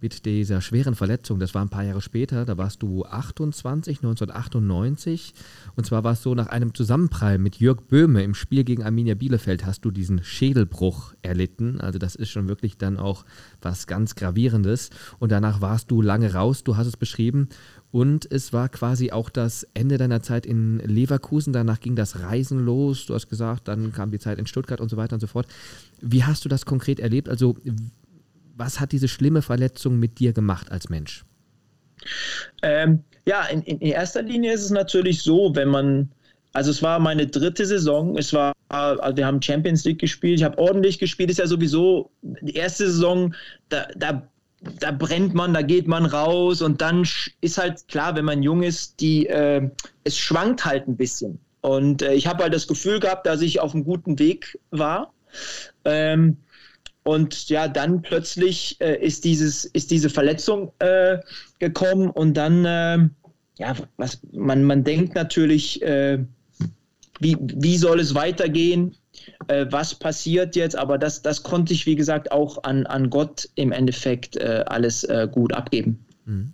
mit 0.01 0.27
dieser 0.27 0.61
schweren 0.61 0.95
Verletzung, 0.95 1.39
das 1.39 1.55
war 1.55 1.63
ein 1.63 1.71
paar 1.71 1.85
Jahre 1.85 2.03
später, 2.03 2.45
da 2.45 2.59
warst 2.59 2.83
du 2.83 3.05
28, 3.05 3.99
1998. 3.99 5.35
Und 5.77 5.85
zwar 5.85 6.05
war 6.05 6.15
es 6.15 6.23
so, 6.23 6.35
nach 6.35 6.47
einem 6.47 6.75
Zusammenprall 6.75 7.39
mit 7.39 7.57
Jörg 7.57 7.83
Böhme 7.83 8.23
im 8.23 8.35
Spiel 8.35 8.65
gegen 8.65 8.83
Arminia 8.83 9.15
Bielefeld 9.15 9.67
hast 9.67 9.85
du 9.85 9.91
diesen 9.91 10.25
Schädelbruch 10.25 11.15
erlitten. 11.21 11.81
Also 11.81 11.99
das 11.99 12.17
ist 12.17 12.31
schon 12.31 12.49
wirklich 12.49 12.79
dann 12.79 12.97
auch 12.97 13.25
was 13.61 13.87
ganz 13.87 14.15
Gravierendes. 14.15 14.89
Und 15.19 15.33
danach 15.33 15.61
warst 15.61 15.91
du 15.91 16.01
lange 16.01 16.33
raus, 16.33 16.65
du 16.65 16.77
hast 16.77 16.87
es 16.87 16.97
beschrieben. 16.97 17.51
Und 17.93 18.31
es 18.31 18.55
war 18.55 18.71
quasi 18.71 19.13
auch 19.13 19.29
das 19.29 19.67
Ende 19.75 19.99
deiner 19.99 20.23
Zeit 20.23 20.47
in 20.47 20.79
Leverkusen. 20.79 21.53
Danach 21.53 21.81
ging 21.81 21.95
das 21.95 22.21
Reisen 22.21 22.59
los. 22.59 23.07
Du 23.07 23.15
hast 23.15 23.29
gesagt, 23.29 23.69
dann 23.69 23.93
kam 23.93 24.11
die 24.11 24.19
Zeit 24.19 24.39
in 24.39 24.47
Stuttgart 24.47 24.81
und 24.81 24.89
so 24.89 24.97
weiter 24.97 25.15
und 25.15 25.21
so 25.21 25.27
fort. 25.27 25.47
Wie 26.01 26.25
hast 26.25 26.45
du 26.45 26.49
das 26.49 26.65
konkret 26.65 27.01
erlebt? 27.01 27.29
Also 27.29 27.55
was 28.57 28.81
hat 28.81 28.93
diese 28.93 29.09
schlimme 29.09 29.43
Verletzung 29.43 29.99
mit 29.99 30.19
dir 30.19 30.33
gemacht 30.33 30.73
als 30.73 30.89
Mensch? 30.89 31.25
Ähm, 32.63 33.05
ja, 33.27 33.45
in, 33.47 33.63
in, 33.63 33.81
erster 33.81 34.23
Linie 34.23 34.53
ist 34.53 34.63
es 34.63 34.71
natürlich 34.71 35.23
so, 35.23 35.55
wenn 35.55 35.69
man, 35.69 36.11
also 36.53 36.71
es 36.71 36.83
war 36.83 36.99
meine 36.99 37.27
dritte 37.27 37.67
Saison, 37.67 38.17
es 38.17 38.33
war, 38.33 38.53
also 38.69 39.17
wir 39.17 39.27
haben 39.27 39.43
Champions 39.43 39.85
League 39.85 39.99
gespielt, 39.99 40.39
ich 40.39 40.45
habe 40.45 40.59
ordentlich 40.59 40.99
gespielt, 40.99 41.31
ist 41.31 41.39
ja 41.39 41.47
sowieso 41.47 42.11
die 42.23 42.55
erste 42.55 42.87
Saison, 42.87 43.35
da, 43.69 43.87
da, 43.97 44.29
da 44.81 44.91
brennt 44.93 45.35
man, 45.35 45.55
da 45.55 45.63
geht 45.63 45.89
man 45.89 46.07
raus 46.07 46.63
und 46.63 46.81
dann 46.81 47.07
ist 47.41 47.59
halt 47.59 47.87
klar, 47.89 48.17
wenn 48.17 48.25
man 48.25 48.43
jung 48.43 48.63
ist, 48.63 49.01
die, 49.01 49.27
äh, 49.27 49.69
es 50.05 50.17
schwankt 50.17 50.65
halt 50.65 50.89
ein 50.89 50.97
bisschen. 50.97 51.39
Und 51.61 52.03
äh, 52.03 52.15
ich 52.15 52.29
habe 52.29 52.45
halt 52.45 52.55
das 52.55 52.69
Gefühl 52.69 53.01
gehabt, 53.01 53.27
dass 53.27 53.43
ich 53.43 53.59
auf 53.59 53.75
einem 53.75 53.85
guten 53.85 54.21
Weg 54.21 54.57
war. 54.71 55.13
Ähm, 55.85 56.37
und 57.03 57.49
ja, 57.49 57.69
dann 57.69 58.03
plötzlich 58.03 58.81
äh, 58.81 58.97
ist, 59.05 59.25
dieses, 59.25 59.65
ist 59.65 59.91
diese 59.91 60.11
Verletzung 60.11 60.73
äh, 60.81 61.19
gekommen 61.59 62.11
und 62.11 62.35
dann, 62.35 62.65
äh, 62.65 63.09
ja, 63.59 63.75
was, 63.97 64.21
man, 64.33 64.65
man 64.65 64.85
denkt 64.85 65.15
natürlich, 65.15 65.83
äh, 65.83 66.25
wie, 67.21 67.37
wie 67.41 67.79
soll 67.79 68.01
es 68.01 68.15
weitergehen? 68.15 68.95
Äh, 69.49 69.67
was 69.71 69.95
passiert 69.95 70.57
jetzt? 70.57 70.77
Aber 70.77 70.99
das, 70.99 71.23
das 71.23 71.43
konnte 71.43 71.73
ich, 71.73 71.87
wie 71.87 71.97
gesagt, 71.97 72.33
auch 72.33 72.65
an, 72.65 72.87
an 72.87 73.09
Gott 73.09 73.49
im 73.55 73.73
Endeffekt 73.73 74.37
äh, 74.37 74.65
alles 74.67 75.07
gut 75.33 75.55
abgeben. 75.55 76.05
Mhm. 76.27 76.53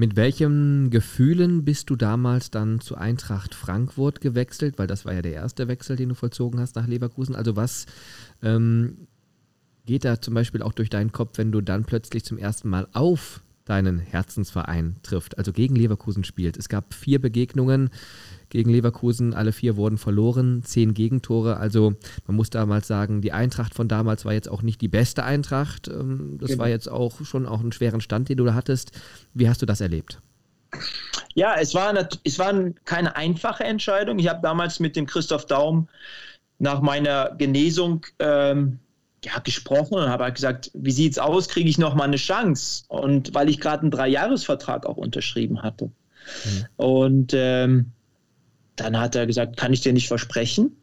Mit 0.00 0.16
welchen 0.16 0.88
Gefühlen 0.88 1.62
bist 1.66 1.90
du 1.90 1.94
damals 1.94 2.50
dann 2.50 2.80
zu 2.80 2.96
Eintracht 2.96 3.54
Frankfurt 3.54 4.22
gewechselt? 4.22 4.78
Weil 4.78 4.86
das 4.86 5.04
war 5.04 5.12
ja 5.12 5.20
der 5.20 5.34
erste 5.34 5.68
Wechsel, 5.68 5.94
den 5.96 6.08
du 6.08 6.14
vollzogen 6.14 6.58
hast 6.58 6.74
nach 6.76 6.86
Leverkusen. 6.86 7.36
Also 7.36 7.54
was 7.54 7.84
ähm, 8.42 9.08
geht 9.84 10.06
da 10.06 10.18
zum 10.18 10.32
Beispiel 10.32 10.62
auch 10.62 10.72
durch 10.72 10.88
deinen 10.88 11.12
Kopf, 11.12 11.36
wenn 11.36 11.52
du 11.52 11.60
dann 11.60 11.84
plötzlich 11.84 12.24
zum 12.24 12.38
ersten 12.38 12.70
Mal 12.70 12.88
auf 12.94 13.42
deinen 13.70 14.00
Herzensverein 14.00 14.96
trifft, 15.04 15.38
also 15.38 15.52
gegen 15.52 15.76
Leverkusen 15.76 16.24
spielt. 16.24 16.56
Es 16.56 16.68
gab 16.68 16.92
vier 16.92 17.20
Begegnungen 17.20 17.90
gegen 18.48 18.68
Leverkusen, 18.68 19.32
alle 19.32 19.52
vier 19.52 19.76
wurden 19.76 19.96
verloren, 19.96 20.64
zehn 20.64 20.92
Gegentore. 20.92 21.58
Also 21.58 21.94
man 22.26 22.36
muss 22.36 22.50
damals 22.50 22.88
sagen, 22.88 23.22
die 23.22 23.30
Eintracht 23.30 23.74
von 23.74 23.86
damals 23.86 24.24
war 24.24 24.32
jetzt 24.32 24.50
auch 24.50 24.62
nicht 24.62 24.80
die 24.80 24.88
beste 24.88 25.22
Eintracht. 25.22 25.86
Ähm, 25.86 26.36
das 26.40 26.50
genau. 26.50 26.62
war 26.62 26.68
jetzt 26.68 26.88
auch 26.88 27.24
schon 27.24 27.46
auch 27.46 27.60
einen 27.60 27.70
schweren 27.70 28.00
Stand, 28.00 28.28
den 28.28 28.38
du 28.38 28.44
da 28.44 28.54
hattest. 28.54 28.90
Wie 29.34 29.48
hast 29.48 29.62
du 29.62 29.66
das 29.66 29.80
erlebt? 29.80 30.20
Ja, 31.34 31.54
es 31.54 31.72
war, 31.74 31.90
eine, 31.90 32.08
es 32.24 32.40
war 32.40 32.52
keine 32.84 33.14
einfache 33.14 33.62
Entscheidung. 33.62 34.18
Ich 34.18 34.28
habe 34.28 34.40
damals 34.42 34.80
mit 34.80 34.96
dem 34.96 35.06
Christoph 35.06 35.46
Daum 35.46 35.88
nach 36.58 36.80
meiner 36.80 37.36
Genesung 37.38 38.04
ähm, 38.18 38.80
ja, 39.24 39.38
gesprochen 39.38 39.94
und 39.94 40.08
habe 40.08 40.24
halt 40.24 40.36
gesagt, 40.36 40.70
wie 40.74 40.90
sieht's 40.90 41.18
aus, 41.18 41.48
kriege 41.48 41.68
ich 41.68 41.78
noch 41.78 41.94
mal 41.94 42.04
eine 42.04 42.16
Chance? 42.16 42.84
Und 42.88 43.34
weil 43.34 43.48
ich 43.48 43.60
gerade 43.60 43.82
einen 43.82 43.90
Dreijahresvertrag 43.90 44.86
auch 44.86 44.96
unterschrieben 44.96 45.62
hatte. 45.62 45.86
Mhm. 45.86 46.66
Und 46.76 47.32
ähm, 47.34 47.92
dann 48.76 48.98
hat 48.98 49.14
er 49.14 49.26
gesagt, 49.26 49.56
kann 49.56 49.72
ich 49.72 49.82
dir 49.82 49.92
nicht 49.92 50.08
versprechen. 50.08 50.76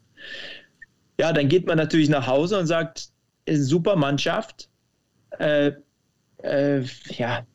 Ja, 1.20 1.34
dann 1.34 1.50
geht 1.50 1.66
man 1.66 1.78
natürlich 1.78 2.10
nach 2.10 2.28
Hause 2.28 2.60
und 2.60 2.68
sagt, 2.68 3.10
super 3.50 3.96
Mannschaft. 3.96 4.70
Äh, 5.40 5.72
äh, 6.44 6.84
ja, 7.10 7.46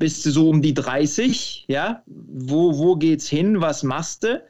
bist 0.00 0.24
du 0.24 0.30
so 0.30 0.48
um 0.48 0.62
die 0.62 0.74
30, 0.74 1.66
ja, 1.68 2.02
wo, 2.06 2.78
wo 2.78 2.96
geht's 2.96 3.28
hin, 3.28 3.60
was 3.60 3.82
machst 3.82 4.24
du? 4.24 4.42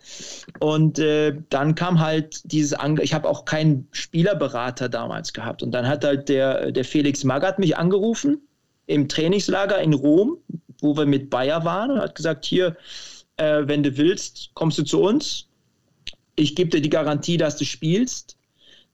Und 0.60 1.00
äh, 1.00 1.36
dann 1.50 1.74
kam 1.74 1.98
halt 1.98 2.40
dieses, 2.50 2.72
Ange 2.72 3.02
ich 3.02 3.12
habe 3.12 3.28
auch 3.28 3.44
keinen 3.44 3.88
Spielerberater 3.90 4.88
damals 4.88 5.32
gehabt 5.32 5.62
und 5.62 5.72
dann 5.72 5.88
hat 5.88 6.04
halt 6.04 6.28
der, 6.28 6.70
der 6.70 6.84
Felix 6.84 7.24
Magath 7.24 7.58
mich 7.58 7.76
angerufen 7.76 8.40
im 8.86 9.08
Trainingslager 9.08 9.80
in 9.80 9.92
Rom, 9.92 10.38
wo 10.80 10.96
wir 10.96 11.04
mit 11.04 11.30
Bayer 11.30 11.64
waren 11.64 11.90
und 11.90 12.00
hat 12.00 12.14
gesagt, 12.14 12.44
hier, 12.44 12.76
äh, 13.36 13.62
wenn 13.66 13.82
du 13.82 13.96
willst, 13.96 14.50
kommst 14.54 14.78
du 14.78 14.84
zu 14.84 15.02
uns. 15.02 15.48
Ich 16.36 16.54
gebe 16.54 16.70
dir 16.70 16.80
die 16.80 16.90
Garantie, 16.90 17.36
dass 17.36 17.56
du 17.56 17.64
spielst. 17.64 18.36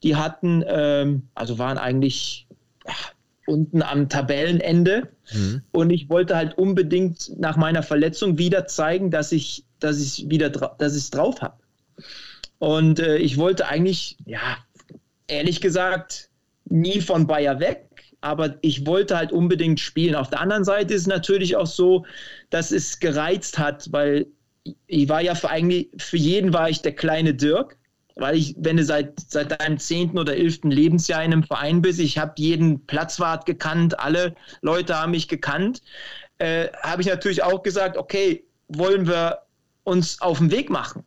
Die 0.03 0.15
hatten, 0.15 0.63
ähm, 0.67 1.27
also 1.35 1.59
waren 1.59 1.77
eigentlich, 1.77 2.47
ach, 2.85 3.13
unten 3.45 3.83
am 3.83 4.09
Tabellenende. 4.09 5.09
Mhm. 5.33 5.61
Und 5.71 5.89
ich 5.89 6.09
wollte 6.09 6.35
halt 6.35 6.57
unbedingt 6.57 7.37
nach 7.37 7.57
meiner 7.57 7.83
Verletzung 7.83 8.37
wieder 8.37 8.67
zeigen, 8.67 9.11
dass 9.11 9.31
ich, 9.31 9.65
dass 9.79 9.99
ich 9.99 10.29
wieder 10.29 10.49
dass 10.49 10.95
ich 10.95 11.03
es 11.03 11.09
drauf 11.09 11.41
habe. 11.41 11.57
Und 12.59 12.99
äh, 12.99 13.17
ich 13.17 13.37
wollte 13.37 13.67
eigentlich, 13.67 14.17
ja, 14.25 14.57
ehrlich 15.27 15.61
gesagt, 15.61 16.29
nie 16.65 17.01
von 17.01 17.27
Bayer 17.27 17.59
weg. 17.59 17.83
Aber 18.19 18.57
ich 18.61 18.85
wollte 18.87 19.15
halt 19.15 19.31
unbedingt 19.31 19.79
spielen. 19.79 20.15
Auf 20.15 20.29
der 20.29 20.41
anderen 20.41 20.63
Seite 20.63 20.93
ist 20.93 21.01
es 21.01 21.07
natürlich 21.07 21.55
auch 21.55 21.67
so, 21.67 22.05
dass 22.49 22.71
es 22.71 22.99
gereizt 22.99 23.59
hat, 23.59 23.91
weil 23.91 24.25
ich 24.87 25.07
war 25.07 25.21
ja 25.21 25.35
für 25.35 25.49
eigentlich, 25.49 25.89
für 25.97 26.17
jeden 26.17 26.51
war 26.51 26.69
ich 26.69 26.81
der 26.81 26.95
kleine 26.95 27.35
Dirk 27.35 27.77
weil 28.17 28.35
ich, 28.35 28.55
wenn 28.57 28.77
du 28.77 28.83
seit, 28.83 29.19
seit 29.19 29.59
deinem 29.59 29.77
zehnten 29.77 30.17
oder 30.17 30.35
elften 30.35 30.71
Lebensjahr 30.71 31.23
in 31.23 31.33
einem 31.33 31.43
Verein 31.43 31.81
bist, 31.81 31.99
ich 31.99 32.17
habe 32.17 32.33
jeden 32.37 32.85
Platzwart 32.85 33.45
gekannt, 33.45 33.99
alle 33.99 34.35
Leute 34.61 34.99
haben 34.99 35.11
mich 35.11 35.27
gekannt, 35.27 35.81
äh, 36.39 36.67
habe 36.81 37.01
ich 37.01 37.07
natürlich 37.07 37.43
auch 37.43 37.63
gesagt, 37.63 37.97
okay, 37.97 38.43
wollen 38.67 39.07
wir 39.07 39.39
uns 39.83 40.21
auf 40.21 40.39
den 40.39 40.51
Weg 40.51 40.69
machen. 40.69 41.03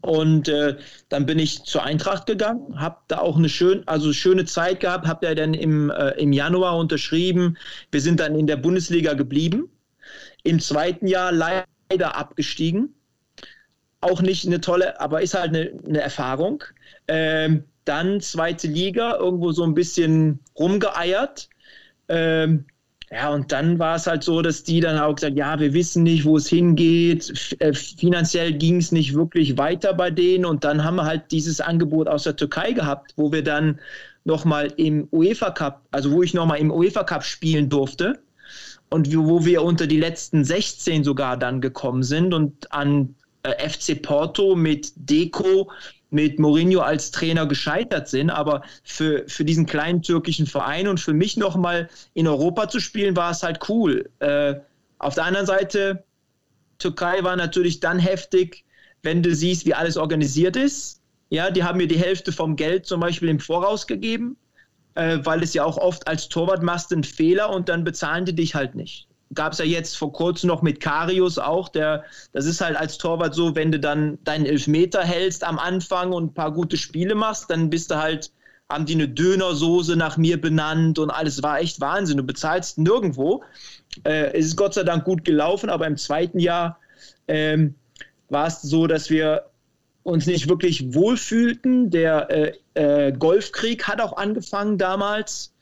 Und 0.00 0.48
äh, 0.48 0.76
dann 1.08 1.26
bin 1.26 1.38
ich 1.38 1.64
zur 1.64 1.82
Eintracht 1.82 2.26
gegangen, 2.26 2.78
habe 2.78 2.98
da 3.08 3.18
auch 3.18 3.36
eine 3.36 3.48
schön, 3.48 3.86
also 3.86 4.12
schöne 4.12 4.44
Zeit 4.44 4.80
gehabt, 4.80 5.06
habe 5.06 5.26
ja 5.26 5.34
dann 5.34 5.54
im, 5.54 5.90
äh, 5.90 6.10
im 6.20 6.32
Januar 6.32 6.76
unterschrieben. 6.78 7.56
Wir 7.90 8.00
sind 8.00 8.20
dann 8.20 8.38
in 8.38 8.46
der 8.46 8.56
Bundesliga 8.56 9.14
geblieben. 9.14 9.68
Im 10.44 10.60
zweiten 10.60 11.06
Jahr 11.06 11.32
leider 11.32 12.16
abgestiegen 12.16 12.94
auch 14.02 14.20
nicht 14.20 14.46
eine 14.46 14.60
tolle, 14.60 15.00
aber 15.00 15.22
ist 15.22 15.34
halt 15.34 15.50
eine, 15.50 15.72
eine 15.86 16.00
Erfahrung. 16.00 16.64
Ähm, 17.08 17.64
dann 17.84 18.20
zweite 18.20 18.68
Liga, 18.68 19.16
irgendwo 19.16 19.52
so 19.52 19.64
ein 19.64 19.74
bisschen 19.74 20.40
rumgeeiert. 20.56 21.48
Ähm, 22.08 22.66
ja, 23.10 23.28
und 23.30 23.52
dann 23.52 23.78
war 23.78 23.96
es 23.96 24.06
halt 24.06 24.24
so, 24.24 24.40
dass 24.40 24.62
die 24.64 24.80
dann 24.80 24.98
auch 24.98 25.14
gesagt, 25.14 25.36
ja, 25.36 25.60
wir 25.60 25.74
wissen 25.74 26.02
nicht, 26.02 26.24
wo 26.24 26.38
es 26.38 26.48
hingeht. 26.48 27.54
Äh, 27.58 27.74
finanziell 27.74 28.54
ging 28.54 28.78
es 28.78 28.90
nicht 28.90 29.14
wirklich 29.14 29.58
weiter 29.58 29.92
bei 29.92 30.10
denen. 30.10 30.46
Und 30.46 30.64
dann 30.64 30.82
haben 30.82 30.96
wir 30.96 31.04
halt 31.04 31.30
dieses 31.30 31.60
Angebot 31.60 32.08
aus 32.08 32.22
der 32.24 32.36
Türkei 32.36 32.72
gehabt, 32.72 33.12
wo 33.16 33.30
wir 33.30 33.44
dann 33.44 33.80
nochmal 34.24 34.72
im 34.76 35.08
UEFA 35.12 35.50
Cup, 35.50 35.82
also 35.90 36.10
wo 36.12 36.22
ich 36.22 36.32
nochmal 36.32 36.58
im 36.58 36.70
UEFA 36.70 37.04
Cup 37.04 37.24
spielen 37.24 37.68
durfte. 37.68 38.18
Und 38.88 39.14
wo 39.14 39.44
wir 39.44 39.62
unter 39.62 39.86
die 39.86 39.98
letzten 39.98 40.44
16 40.44 41.04
sogar 41.04 41.36
dann 41.38 41.60
gekommen 41.60 42.02
sind 42.02 42.34
und 42.34 42.72
an 42.72 43.14
äh, 43.42 43.68
FC 43.68 44.00
Porto 44.00 44.54
mit 44.54 44.92
Deco, 44.96 45.70
mit 46.10 46.38
Mourinho 46.38 46.80
als 46.80 47.10
Trainer 47.10 47.46
gescheitert 47.46 48.08
sind. 48.08 48.30
Aber 48.30 48.62
für, 48.84 49.24
für 49.28 49.44
diesen 49.44 49.66
kleinen 49.66 50.02
türkischen 50.02 50.46
Verein 50.46 50.88
und 50.88 51.00
für 51.00 51.14
mich 51.14 51.36
nochmal 51.36 51.88
in 52.14 52.28
Europa 52.28 52.68
zu 52.68 52.80
spielen, 52.80 53.16
war 53.16 53.30
es 53.30 53.42
halt 53.42 53.68
cool. 53.68 54.10
Äh, 54.20 54.56
auf 54.98 55.14
der 55.14 55.24
anderen 55.24 55.46
Seite 55.46 56.04
Türkei 56.78 57.22
war 57.24 57.36
natürlich 57.36 57.80
dann 57.80 57.98
heftig, 57.98 58.64
wenn 59.02 59.22
du 59.22 59.34
siehst, 59.34 59.66
wie 59.66 59.74
alles 59.74 59.96
organisiert 59.96 60.56
ist. 60.56 61.00
Ja, 61.30 61.50
die 61.50 61.64
haben 61.64 61.78
mir 61.78 61.88
die 61.88 61.98
Hälfte 61.98 62.30
vom 62.30 62.56
Geld 62.56 62.86
zum 62.86 63.00
Beispiel 63.00 63.28
im 63.28 63.40
Voraus 63.40 63.86
gegeben, 63.86 64.36
äh, 64.94 65.18
weil 65.22 65.42
es 65.42 65.54
ja 65.54 65.64
auch 65.64 65.78
oft 65.78 66.06
als 66.06 66.28
Torwart 66.28 66.62
machst 66.62 66.92
einen 66.92 67.04
Fehler 67.04 67.50
und 67.50 67.68
dann 67.68 67.84
bezahlen 67.84 68.26
die 68.26 68.34
dich 68.34 68.54
halt 68.54 68.74
nicht. 68.74 69.08
Gab 69.34 69.52
es 69.52 69.58
ja 69.58 69.64
jetzt 69.64 69.96
vor 69.96 70.12
kurzem 70.12 70.48
noch 70.48 70.62
mit 70.62 70.80
Karius 70.80 71.38
auch, 71.38 71.68
der, 71.68 72.04
das 72.32 72.46
ist 72.46 72.60
halt 72.60 72.76
als 72.76 72.98
Torwart 72.98 73.34
so, 73.34 73.54
wenn 73.54 73.72
du 73.72 73.80
dann 73.80 74.18
deinen 74.24 74.46
Elfmeter 74.46 75.02
hältst 75.02 75.44
am 75.44 75.58
Anfang 75.58 76.12
und 76.12 76.24
ein 76.24 76.34
paar 76.34 76.52
gute 76.52 76.76
Spiele 76.76 77.14
machst, 77.14 77.50
dann 77.50 77.70
bist 77.70 77.90
du 77.90 77.96
halt, 77.96 78.30
haben 78.68 78.86
die 78.86 78.94
eine 78.94 79.08
Dönersoße 79.08 79.96
nach 79.96 80.16
mir 80.16 80.40
benannt 80.40 80.98
und 80.98 81.10
alles 81.10 81.42
war 81.42 81.60
echt 81.60 81.80
Wahnsinn. 81.80 82.18
Du 82.18 82.24
bezahlst 82.24 82.78
nirgendwo. 82.78 83.42
Äh, 84.04 84.32
es 84.38 84.46
ist 84.46 84.56
Gott 84.56 84.74
sei 84.74 84.82
Dank 84.82 85.04
gut 85.04 85.24
gelaufen, 85.24 85.70
aber 85.70 85.86
im 85.86 85.96
zweiten 85.96 86.38
Jahr 86.38 86.78
ähm, 87.28 87.74
war 88.28 88.46
es 88.46 88.62
so, 88.62 88.86
dass 88.86 89.10
wir 89.10 89.46
uns 90.02 90.26
nicht 90.26 90.48
wirklich 90.48 90.94
wohlfühlten. 90.94 91.90
Der 91.90 92.30
äh, 92.30 92.52
äh, 92.74 93.12
Golfkrieg 93.12 93.86
hat 93.86 94.00
auch 94.00 94.16
angefangen 94.16 94.78
damals. 94.78 95.54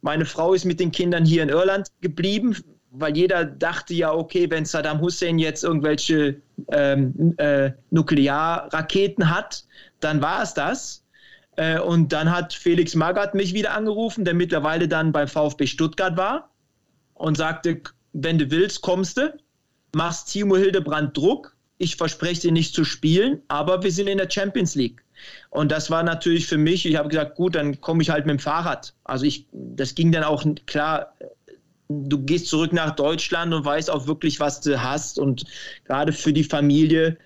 Meine 0.00 0.24
Frau 0.24 0.54
ist 0.54 0.64
mit 0.64 0.80
den 0.80 0.92
Kindern 0.92 1.24
hier 1.24 1.42
in 1.42 1.48
Irland 1.48 1.88
geblieben, 2.00 2.56
weil 2.90 3.16
jeder 3.16 3.44
dachte 3.44 3.94
ja, 3.94 4.12
okay, 4.12 4.50
wenn 4.50 4.64
Saddam 4.64 5.00
Hussein 5.00 5.38
jetzt 5.38 5.64
irgendwelche 5.64 6.40
ähm, 6.70 7.34
äh, 7.38 7.72
Nuklearraketen 7.90 9.30
hat, 9.30 9.64
dann 10.00 10.22
war 10.22 10.42
es 10.42 10.54
das. 10.54 11.04
Äh, 11.56 11.80
und 11.80 12.12
dann 12.12 12.30
hat 12.30 12.54
Felix 12.54 12.94
Magath 12.94 13.34
mich 13.34 13.52
wieder 13.52 13.74
angerufen, 13.74 14.24
der 14.24 14.34
mittlerweile 14.34 14.88
dann 14.88 15.12
beim 15.12 15.28
VfB 15.28 15.66
Stuttgart 15.66 16.16
war 16.16 16.50
und 17.14 17.36
sagte, 17.36 17.80
wenn 18.12 18.38
du 18.38 18.50
willst, 18.50 18.80
kommst 18.80 19.18
du, 19.18 19.34
machst 19.94 20.32
Timo 20.32 20.56
Hildebrand 20.56 21.16
Druck. 21.16 21.56
Ich 21.80 21.96
verspreche 21.96 22.42
dir 22.42 22.52
nicht 22.52 22.74
zu 22.74 22.84
spielen, 22.84 23.42
aber 23.48 23.82
wir 23.82 23.92
sind 23.92 24.08
in 24.08 24.18
der 24.18 24.30
Champions 24.30 24.74
League. 24.74 25.04
Und 25.50 25.70
das 25.70 25.90
war 25.90 26.02
natürlich 26.02 26.46
für 26.46 26.58
mich, 26.58 26.86
ich 26.86 26.96
habe 26.96 27.08
gesagt, 27.08 27.36
gut, 27.36 27.54
dann 27.54 27.80
komme 27.80 28.02
ich 28.02 28.10
halt 28.10 28.26
mit 28.26 28.38
dem 28.38 28.38
Fahrrad. 28.40 28.94
Also 29.04 29.26
ich, 29.26 29.46
das 29.52 29.94
ging 29.94 30.12
dann 30.12 30.24
auch 30.24 30.44
klar, 30.66 31.12
du 31.88 32.18
gehst 32.18 32.48
zurück 32.48 32.72
nach 32.72 32.94
Deutschland 32.94 33.54
und 33.54 33.64
weißt 33.64 33.90
auch 33.90 34.06
wirklich, 34.06 34.40
was 34.40 34.60
du 34.60 34.82
hast. 34.82 35.18
Und 35.18 35.44
gerade 35.84 36.12
für 36.12 36.32
die 36.32 36.44
Familie, 36.44 37.16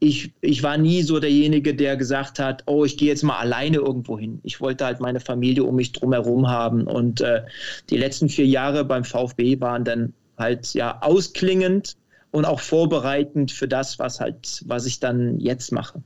ich, 0.00 0.32
ich 0.40 0.62
war 0.62 0.76
nie 0.76 1.02
so 1.02 1.18
derjenige, 1.18 1.74
der 1.74 1.96
gesagt 1.96 2.38
hat, 2.38 2.62
oh, 2.66 2.84
ich 2.84 2.96
gehe 2.96 3.08
jetzt 3.08 3.22
mal 3.22 3.38
alleine 3.38 3.78
irgendwo 3.78 4.18
hin. 4.18 4.40
Ich 4.44 4.60
wollte 4.60 4.84
halt 4.84 5.00
meine 5.00 5.20
Familie 5.20 5.64
um 5.64 5.76
mich 5.76 5.92
drumherum 5.92 6.48
haben. 6.48 6.86
Und 6.86 7.20
äh, 7.20 7.42
die 7.90 7.96
letzten 7.96 8.28
vier 8.28 8.46
Jahre 8.46 8.84
beim 8.84 9.04
VfB 9.04 9.60
waren 9.60 9.84
dann 9.84 10.12
halt 10.36 10.72
ja 10.74 11.02
ausklingend 11.02 11.96
und 12.30 12.44
auch 12.44 12.60
vorbereitend 12.60 13.50
für 13.50 13.66
das, 13.66 13.98
was 13.98 14.20
halt, 14.20 14.62
was 14.66 14.86
ich 14.86 15.00
dann 15.00 15.40
jetzt 15.40 15.72
mache. 15.72 16.02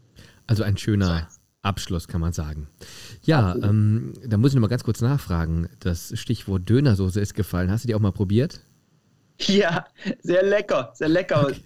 Also 0.47 0.63
ein 0.63 0.77
schöner 0.77 1.29
Abschluss, 1.63 2.09
kann 2.09 2.21
man 2.21 2.33
sagen. 2.33 2.69
Ja, 3.23 3.55
ähm, 3.55 4.15
da 4.27 4.37
muss 4.37 4.51
ich 4.51 4.57
noch 4.57 4.63
mal 4.63 4.69
ganz 4.69 4.85
kurz 4.85 5.01
nachfragen. 5.01 5.69
Das 5.79 6.13
Stichwort 6.19 6.69
Dönersoße 6.69 7.21
ist 7.21 7.35
gefallen. 7.35 7.71
Hast 7.71 7.85
du 7.85 7.89
die 7.89 7.95
auch 7.95 8.01
mal 8.01 8.13
probiert? 8.13 8.61
Ja, 9.39 9.87
sehr 10.23 10.45
lecker, 10.45 10.93
sehr 10.95 11.09
lecker. 11.09 11.47
Okay. 11.47 11.61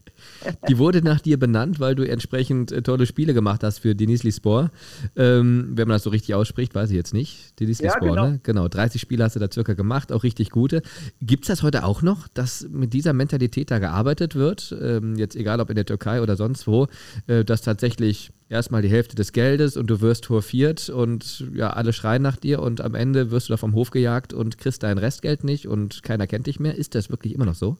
Die 0.68 0.78
wurde 0.78 1.02
nach 1.02 1.20
dir 1.20 1.38
benannt, 1.38 1.80
weil 1.80 1.94
du 1.94 2.09
entsprechend 2.09 2.72
äh, 2.72 2.82
tolle 2.82 3.06
Spiele 3.06 3.34
gemacht 3.34 3.62
hast 3.62 3.78
für 3.78 3.94
Denizli 3.94 4.32
Spor. 4.32 4.70
Ähm, 5.16 5.72
wenn 5.74 5.88
man 5.88 5.97
das 5.97 6.02
so 6.02 6.10
richtig 6.10 6.34
ausspricht, 6.34 6.74
weiß 6.74 6.90
ich 6.90 6.97
jetzt 6.97 7.14
nicht. 7.14 7.59
Denizli 7.60 7.86
ja, 7.86 7.93
Spor, 7.93 8.10
genau. 8.10 8.28
ne? 8.28 8.40
Genau, 8.43 8.68
30 8.68 9.01
Spiele 9.01 9.24
hast 9.24 9.36
du 9.36 9.40
da 9.40 9.51
circa 9.51 9.74
gemacht, 9.74 10.12
auch 10.12 10.22
richtig 10.22 10.51
gute. 10.51 10.82
Gibt 11.20 11.44
es 11.44 11.48
das 11.48 11.62
heute 11.62 11.84
auch 11.84 12.02
noch, 12.02 12.28
dass 12.28 12.66
mit 12.70 12.93
dieser 12.93 13.12
Mentalität 13.12 13.70
da 13.70 13.78
gearbeitet 13.78 14.34
wird? 14.34 14.76
Ähm, 14.80 15.16
jetzt 15.16 15.36
egal 15.36 15.60
ob 15.60 15.70
in 15.70 15.76
der 15.76 15.86
Türkei 15.86 16.20
oder 16.22 16.36
sonst 16.36 16.66
wo, 16.66 16.88
äh, 17.26 17.44
dass 17.44 17.62
tatsächlich 17.62 18.32
erstmal 18.48 18.82
die 18.82 18.90
Hälfte 18.90 19.16
des 19.16 19.32
Geldes 19.32 19.76
und 19.76 19.88
du 19.88 20.01
wirst 20.01 20.24
torfiert 20.24 20.88
und 20.88 21.44
ja, 21.55 21.70
alle 21.70 21.93
schreien 21.93 22.22
nach 22.22 22.36
dir 22.36 22.60
und 22.60 22.80
am 22.80 22.94
Ende 22.94 23.30
wirst 23.30 23.48
du 23.48 23.52
da 23.52 23.56
vom 23.56 23.74
Hof 23.74 23.90
gejagt 23.90 24.32
und 24.32 24.59
kriegst 24.59 24.82
dein 24.82 24.98
Restgeld 24.98 25.44
nicht 25.44 25.66
und 25.66 26.02
keiner 26.02 26.26
kennt 26.26 26.47
dich 26.47 26.60
mehr. 26.60 26.76
Ist 26.76 26.94
das 26.94 27.10
wirklich 27.10 27.34
immer 27.34 27.47
noch 27.47 27.55
so? 27.55 27.76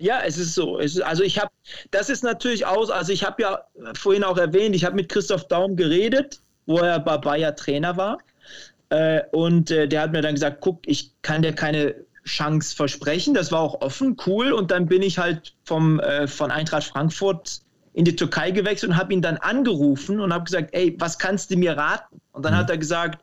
Ja, 0.00 0.22
es 0.24 0.38
ist 0.38 0.54
so. 0.54 0.78
Es 0.78 0.96
ist, 0.96 1.02
also 1.02 1.22
ich 1.22 1.38
habe, 1.38 1.50
das 1.90 2.08
ist 2.08 2.24
natürlich 2.24 2.64
aus, 2.64 2.90
also 2.90 3.12
ich 3.12 3.22
habe 3.22 3.42
ja 3.42 3.60
vorhin 3.94 4.24
auch 4.24 4.38
erwähnt, 4.38 4.74
ich 4.74 4.84
habe 4.84 4.96
mit 4.96 5.10
Christoph 5.10 5.46
Daum 5.48 5.76
geredet, 5.76 6.40
wo 6.64 6.78
er 6.78 6.98
bei 7.00 7.18
Bayer 7.18 7.54
Trainer 7.54 7.96
war. 7.98 8.18
Äh, 8.88 9.22
und 9.32 9.70
äh, 9.70 9.86
der 9.86 10.02
hat 10.02 10.12
mir 10.12 10.22
dann 10.22 10.34
gesagt, 10.34 10.58
guck, 10.60 10.80
ich 10.86 11.12
kann 11.20 11.42
dir 11.42 11.52
keine 11.52 11.94
Chance 12.24 12.74
versprechen. 12.74 13.34
Das 13.34 13.52
war 13.52 13.60
auch 13.60 13.82
offen, 13.82 14.16
cool. 14.26 14.52
Und 14.52 14.70
dann 14.70 14.86
bin 14.86 15.02
ich 15.02 15.18
halt 15.18 15.54
vom, 15.64 16.00
äh, 16.00 16.26
von 16.26 16.50
Eintracht 16.50 16.84
Frankfurt 16.84 17.60
in 17.92 18.06
die 18.06 18.16
Türkei 18.16 18.52
gewechselt 18.52 18.92
und 18.92 18.96
habe 18.96 19.12
ihn 19.12 19.20
dann 19.20 19.36
angerufen 19.36 20.20
und 20.20 20.32
habe 20.32 20.44
gesagt, 20.44 20.70
ey, 20.72 20.96
was 20.98 21.18
kannst 21.18 21.50
du 21.50 21.56
mir 21.56 21.76
raten? 21.76 22.20
Und 22.32 22.44
dann 22.44 22.54
mhm. 22.54 22.58
hat 22.58 22.70
er 22.70 22.78
gesagt, 22.78 23.22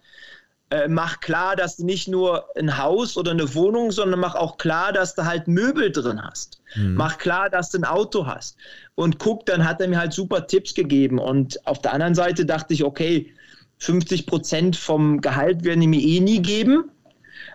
äh, 0.70 0.88
mach 0.88 1.22
klar, 1.22 1.56
dass 1.56 1.78
du 1.78 1.86
nicht 1.86 2.08
nur 2.08 2.46
ein 2.58 2.78
Haus 2.78 3.16
oder 3.18 3.32
eine 3.32 3.54
Wohnung, 3.56 3.92
sondern 3.92 4.20
mach 4.20 4.36
auch 4.36 4.58
klar, 4.58 4.92
dass 4.92 5.16
du 5.16 5.26
halt 5.26 5.48
Möbel 5.48 5.92
drin 5.92 6.22
hast. 6.22 6.62
Mhm. 6.76 6.96
Mach 6.96 7.18
klar, 7.18 7.50
dass 7.50 7.70
du 7.70 7.78
ein 7.78 7.86
Auto 7.86 8.26
hast. 8.26 8.58
Und 8.96 9.18
guck, 9.20 9.46
dann 9.46 9.68
hat 9.68 9.80
er 9.80 9.88
mir 9.88 10.00
halt 10.00 10.12
super 10.12 10.46
Tipps 10.46 10.74
gegeben. 10.74 11.20
Und 11.20 11.66
auf 11.66 11.82
der 11.82 11.94
anderen 11.94 12.16
Seite 12.16 12.46
dachte 12.46 12.74
ich, 12.74 12.84
okay, 12.84 13.32
50 13.78 14.26
Prozent 14.26 14.76
vom 14.76 15.22
Gehalt 15.22 15.64
werden 15.64 15.82
die 15.82 15.88
mir 15.88 16.02
eh 16.02 16.20
nie 16.20 16.42
geben. 16.42 16.92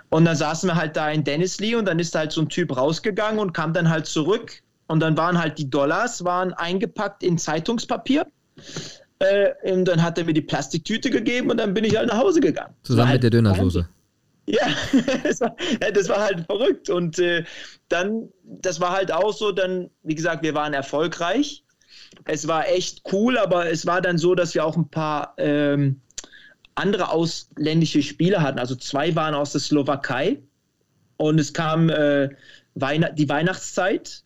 Und 0.09 0.25
dann 0.25 0.37
saßen 0.37 0.69
wir 0.69 0.77
halt 0.77 0.97
da 0.97 1.11
in 1.11 1.25
Dennisley 1.25 1.75
und 1.75 1.87
dann 1.87 1.99
ist 1.99 2.15
halt 2.15 2.33
so 2.33 2.43
ein 2.43 2.49
Typ 2.49 2.77
rausgegangen 2.77 3.41
und 3.41 3.53
kam 3.53 3.73
dann 3.73 3.91
halt 3.91 4.07
zurück. 4.07 4.63
Und 4.87 5.01
dann 5.01 5.17
waren 5.17 5.39
halt 5.39 5.59
die 5.59 5.69
Dollars 5.69 6.25
waren 6.25 6.53
eingepackt 6.53 7.23
in 7.23 7.39
Zeitungspapier. 7.39 8.27
Äh, 9.23 9.73
und 9.73 9.85
dann 9.85 10.03
hat 10.03 10.19
er 10.19 10.25
mir 10.25 10.35
die 10.35 10.43
Plastiktüte 10.43 11.09
gegeben 11.09 11.51
und 11.51 11.59
dann 11.59 11.75
bin 11.75 11.85
ich 11.85 11.97
halt 11.97 12.09
nach 12.09 12.19
Hause 12.19 12.41
gegangen. 12.41 12.75
Zusammen 12.83 13.07
mit 13.07 13.13
halt 13.13 13.23
der 13.23 13.31
Dönersoße. 13.31 13.89
Ja, 14.47 14.67
das 15.23 15.41
war, 15.41 15.55
das 15.95 16.09
war, 16.09 16.21
halt 16.23 16.45
verrückt. 16.47 16.91
Und 16.91 17.21
äh, 17.21 17.45
dann, 17.89 18.29
das 18.43 18.81
war 18.81 18.91
halt 18.91 19.13
auch 19.13 19.33
so, 19.33 19.53
dann, 19.53 19.91
wie 20.03 20.17
gesagt, 20.17 20.43
wir 20.43 20.55
waren 20.55 20.75
erfolgreich. 20.75 21.65
Es 22.25 22.49
war 22.49 22.67
echt 22.69 23.03
cool, 23.13 23.39
aber 23.39 23.71
es 23.71 23.87
war 23.87 24.01
dann 24.01 24.19
so, 24.19 24.35
dass 24.35 24.55
wir 24.55 24.67
auch 24.67 24.77
ein 24.77 24.89
paar 24.89 25.35
ähm, 25.37 26.01
andere 26.75 27.11
ausländische 27.11 28.03
Spieler 28.03 28.43
hatten. 28.43 28.59
Also 28.59 28.75
zwei 28.75 29.15
waren 29.15 29.35
aus 29.35 29.53
der 29.53 29.61
Slowakei 29.61 30.43
und 31.17 31.39
es 31.39 31.53
kam 31.53 31.91
äh, 31.91 32.31
Weihn 32.75 33.07
die 33.15 33.29
Weihnachtszeit 33.29 34.25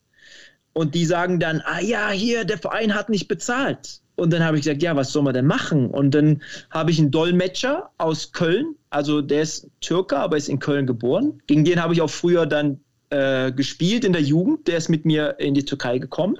und 0.72 0.94
die 0.94 1.04
sagen 1.04 1.38
dann, 1.38 1.60
ah 1.66 1.80
ja, 1.80 2.10
hier, 2.10 2.46
der 2.46 2.56
Verein 2.56 2.94
hat 2.94 3.10
nicht 3.10 3.28
bezahlt. 3.28 4.00
Und 4.16 4.32
dann 4.32 4.42
habe 4.42 4.56
ich 4.56 4.64
gesagt, 4.64 4.82
ja, 4.82 4.96
was 4.96 5.12
soll 5.12 5.22
man 5.22 5.34
denn 5.34 5.46
machen? 5.46 5.90
Und 5.90 6.12
dann 6.12 6.42
habe 6.70 6.90
ich 6.90 6.98
einen 6.98 7.10
Dolmetscher 7.10 7.90
aus 7.98 8.32
Köln, 8.32 8.74
also 8.90 9.20
der 9.20 9.42
ist 9.42 9.68
Türker, 9.80 10.18
aber 10.18 10.36
ist 10.36 10.48
in 10.48 10.58
Köln 10.58 10.86
geboren. 10.86 11.40
Gegen 11.46 11.64
den 11.64 11.80
habe 11.82 11.92
ich 11.92 12.00
auch 12.00 12.10
früher 12.10 12.46
dann 12.46 12.80
äh, 13.10 13.52
gespielt 13.52 14.04
in 14.04 14.12
der 14.12 14.22
Jugend. 14.22 14.66
Der 14.68 14.78
ist 14.78 14.88
mit 14.88 15.04
mir 15.04 15.38
in 15.38 15.54
die 15.54 15.64
Türkei 15.64 15.98
gekommen. 15.98 16.38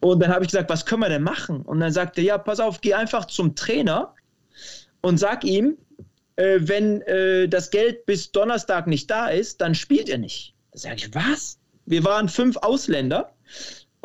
Und 0.00 0.20
dann 0.20 0.30
habe 0.32 0.44
ich 0.44 0.50
gesagt, 0.50 0.70
was 0.70 0.86
können 0.86 1.02
wir 1.02 1.08
denn 1.10 1.22
machen? 1.22 1.62
Und 1.62 1.80
dann 1.80 1.92
sagte 1.92 2.22
er, 2.22 2.26
ja, 2.26 2.38
pass 2.38 2.60
auf, 2.60 2.80
geh 2.80 2.94
einfach 2.94 3.26
zum 3.26 3.54
Trainer 3.54 4.14
und 5.02 5.18
sag 5.18 5.44
ihm, 5.44 5.76
äh, 6.36 6.58
wenn 6.60 7.02
äh, 7.02 7.46
das 7.46 7.70
Geld 7.70 8.06
bis 8.06 8.32
Donnerstag 8.32 8.86
nicht 8.86 9.10
da 9.10 9.28
ist, 9.28 9.60
dann 9.60 9.74
spielt 9.74 10.08
er 10.08 10.18
nicht. 10.18 10.54
Da 10.72 10.78
sage 10.78 10.96
ich, 10.96 11.14
was? 11.14 11.58
Wir 11.84 12.04
waren 12.04 12.28
fünf 12.28 12.56
Ausländer 12.56 13.32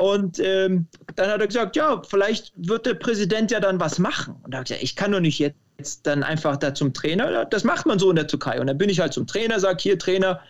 und 0.02 0.40
ähm, 0.40 0.88
dann 1.14 1.30
hat 1.30 1.40
er 1.40 1.46
gesagt, 1.46 1.76
ja, 1.76 2.02
vielleicht 2.04 2.52
wird 2.56 2.86
der 2.86 2.94
Präsident 2.94 3.52
ja 3.52 3.60
dann 3.60 3.78
was 3.78 4.00
machen. 4.00 4.34
Und 4.42 4.52
da 4.52 4.58
habe 4.58 4.64
ich 4.64 4.70
gesagt, 4.70 4.82
ich 4.82 4.96
kann 4.96 5.12
doch 5.12 5.20
nicht 5.20 5.38
jetzt 5.38 6.00
dann 6.02 6.24
einfach 6.24 6.56
da 6.56 6.74
zum 6.74 6.92
Trainer. 6.92 7.44
Das 7.44 7.62
macht 7.62 7.86
man 7.86 8.00
so 8.00 8.10
in 8.10 8.16
der 8.16 8.26
Türkei. 8.26 8.60
Und 8.60 8.66
dann 8.66 8.78
bin 8.78 8.90
ich 8.90 8.98
halt 8.98 9.12
zum 9.12 9.28
Trainer, 9.28 9.60
sage, 9.60 9.78
hier 9.80 9.96
Trainer, 10.00 10.40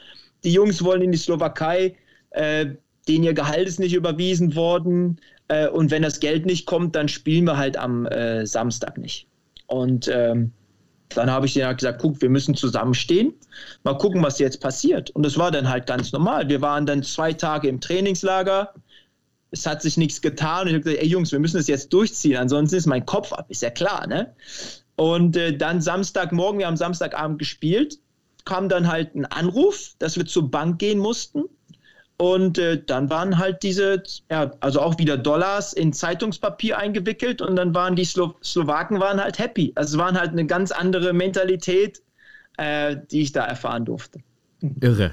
die 0.43 0.55
Jungs 0.55 0.83
wollen 0.83 1.03
in 1.03 1.12
die 1.12 1.19
Slowakei, 1.19 1.95
äh, 2.31 2.66
denen 3.07 3.24
ihr 3.24 3.35
Gehalt 3.35 3.69
ist 3.69 3.79
nicht 3.79 3.93
überwiesen 3.93 4.57
worden. 4.57 5.20
Äh, 5.49 5.69
und 5.69 5.91
wenn 5.91 6.01
das 6.01 6.19
Geld 6.20 6.47
nicht 6.47 6.65
kommt, 6.65 6.97
dann 6.97 7.09
spielen 7.09 7.45
wir 7.45 7.59
halt 7.59 7.77
am 7.77 8.07
äh, 8.07 8.47
Samstag 8.47 8.97
nicht. 8.97 9.27
Und 9.66 10.09
ähm, 10.11 10.53
dann 11.15 11.31
habe 11.31 11.45
ich 11.45 11.62
halt 11.62 11.77
gesagt, 11.77 12.01
guck, 12.01 12.23
wir 12.23 12.31
müssen 12.31 12.55
zusammenstehen, 12.55 13.35
mal 13.85 13.99
gucken, 13.99 14.23
was 14.23 14.39
jetzt 14.39 14.62
passiert. 14.62 15.11
Und 15.11 15.27
das 15.27 15.37
war 15.37 15.51
dann 15.51 15.69
halt 15.69 15.87
ganz 15.87 16.11
normal. 16.11 16.49
Wir 16.49 16.62
waren 16.62 16.87
dann 16.87 17.03
zwei 17.03 17.35
Tage 17.35 17.69
im 17.69 17.83
Trainingslager, 17.83 18.73
es 19.53 19.66
hat 19.66 19.83
sich 19.83 19.97
nichts 19.97 20.20
getan. 20.20 20.62
Und 20.62 20.69
ich 20.69 20.74
habe 20.74 20.85
gesagt, 20.85 21.03
ey 21.03 21.09
Jungs, 21.09 21.31
wir 21.31 21.39
müssen 21.39 21.59
das 21.59 21.69
jetzt 21.69 21.93
durchziehen, 21.93 22.37
ansonsten 22.37 22.77
ist 22.77 22.87
mein 22.87 23.07
Kopf 23.07 23.33
ab, 23.33 23.47
ist 23.49 23.62
ja 23.62 23.70
klar, 23.70 24.07
ne? 24.07 24.35
Und 24.97 25.37
äh, 25.37 25.57
dann 25.57 25.81
Samstagmorgen, 25.81 26.59
wir 26.59 26.66
haben 26.66 26.77
Samstagabend 26.77 27.39
gespielt, 27.39 27.99
kam 28.45 28.69
dann 28.69 28.89
halt 28.89 29.15
ein 29.15 29.24
Anruf, 29.27 29.95
dass 29.99 30.16
wir 30.16 30.27
zur 30.27 30.51
Bank 30.51 30.79
gehen 30.79 30.99
mussten. 30.99 31.45
Und 32.19 32.59
äh, 32.59 32.83
dann 32.85 33.11
waren 33.11 33.39
halt 33.39 33.62
diese, 33.62 34.03
ja, 34.31 34.53
also 34.61 34.81
auch 34.81 34.99
wieder 34.99 35.16
Dollars 35.16 35.73
in 35.73 35.93
Zeitungspapier 35.93 36.79
eingewickelt 36.79 37.43
und 37.43 37.57
dann 37.57 37.74
waren 37.74 37.97
die 37.97 38.05
Slo 38.05 38.37
Slowaken 38.45 39.01
waren 39.01 39.20
halt 39.20 39.39
happy. 39.39 39.73
Also 39.74 39.97
es 39.97 39.99
waren 39.99 40.19
halt 40.19 40.31
eine 40.31 40.47
ganz 40.47 40.70
andere 40.70 41.12
Mentalität, 41.15 42.01
äh, 42.59 42.97
die 43.11 43.23
ich 43.23 43.33
da 43.33 43.45
erfahren 43.45 43.85
durfte. 43.85 44.20
Irre. 44.81 45.12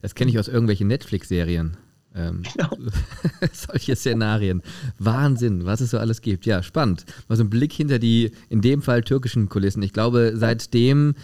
Das 0.00 0.16
kenne 0.16 0.30
ich 0.30 0.38
aus 0.38 0.48
irgendwelchen 0.48 0.88
Netflix-Serien. 0.88 1.76
Ähm, 2.14 2.42
genau. 2.42 2.76
solche 3.52 3.96
Szenarien. 3.96 4.62
Wahnsinn, 4.98 5.64
was 5.64 5.80
es 5.80 5.90
so 5.90 5.98
alles 5.98 6.20
gibt. 6.20 6.46
Ja, 6.46 6.62
spannend. 6.62 7.04
Mal 7.28 7.36
so 7.36 7.44
ein 7.44 7.50
Blick 7.50 7.72
hinter 7.72 7.98
die, 7.98 8.32
in 8.48 8.60
dem 8.60 8.82
Fall 8.82 9.02
türkischen 9.02 9.48
Kulissen. 9.48 9.82
Ich 9.82 9.92
glaube, 9.92 10.32
seitdem 10.34 11.14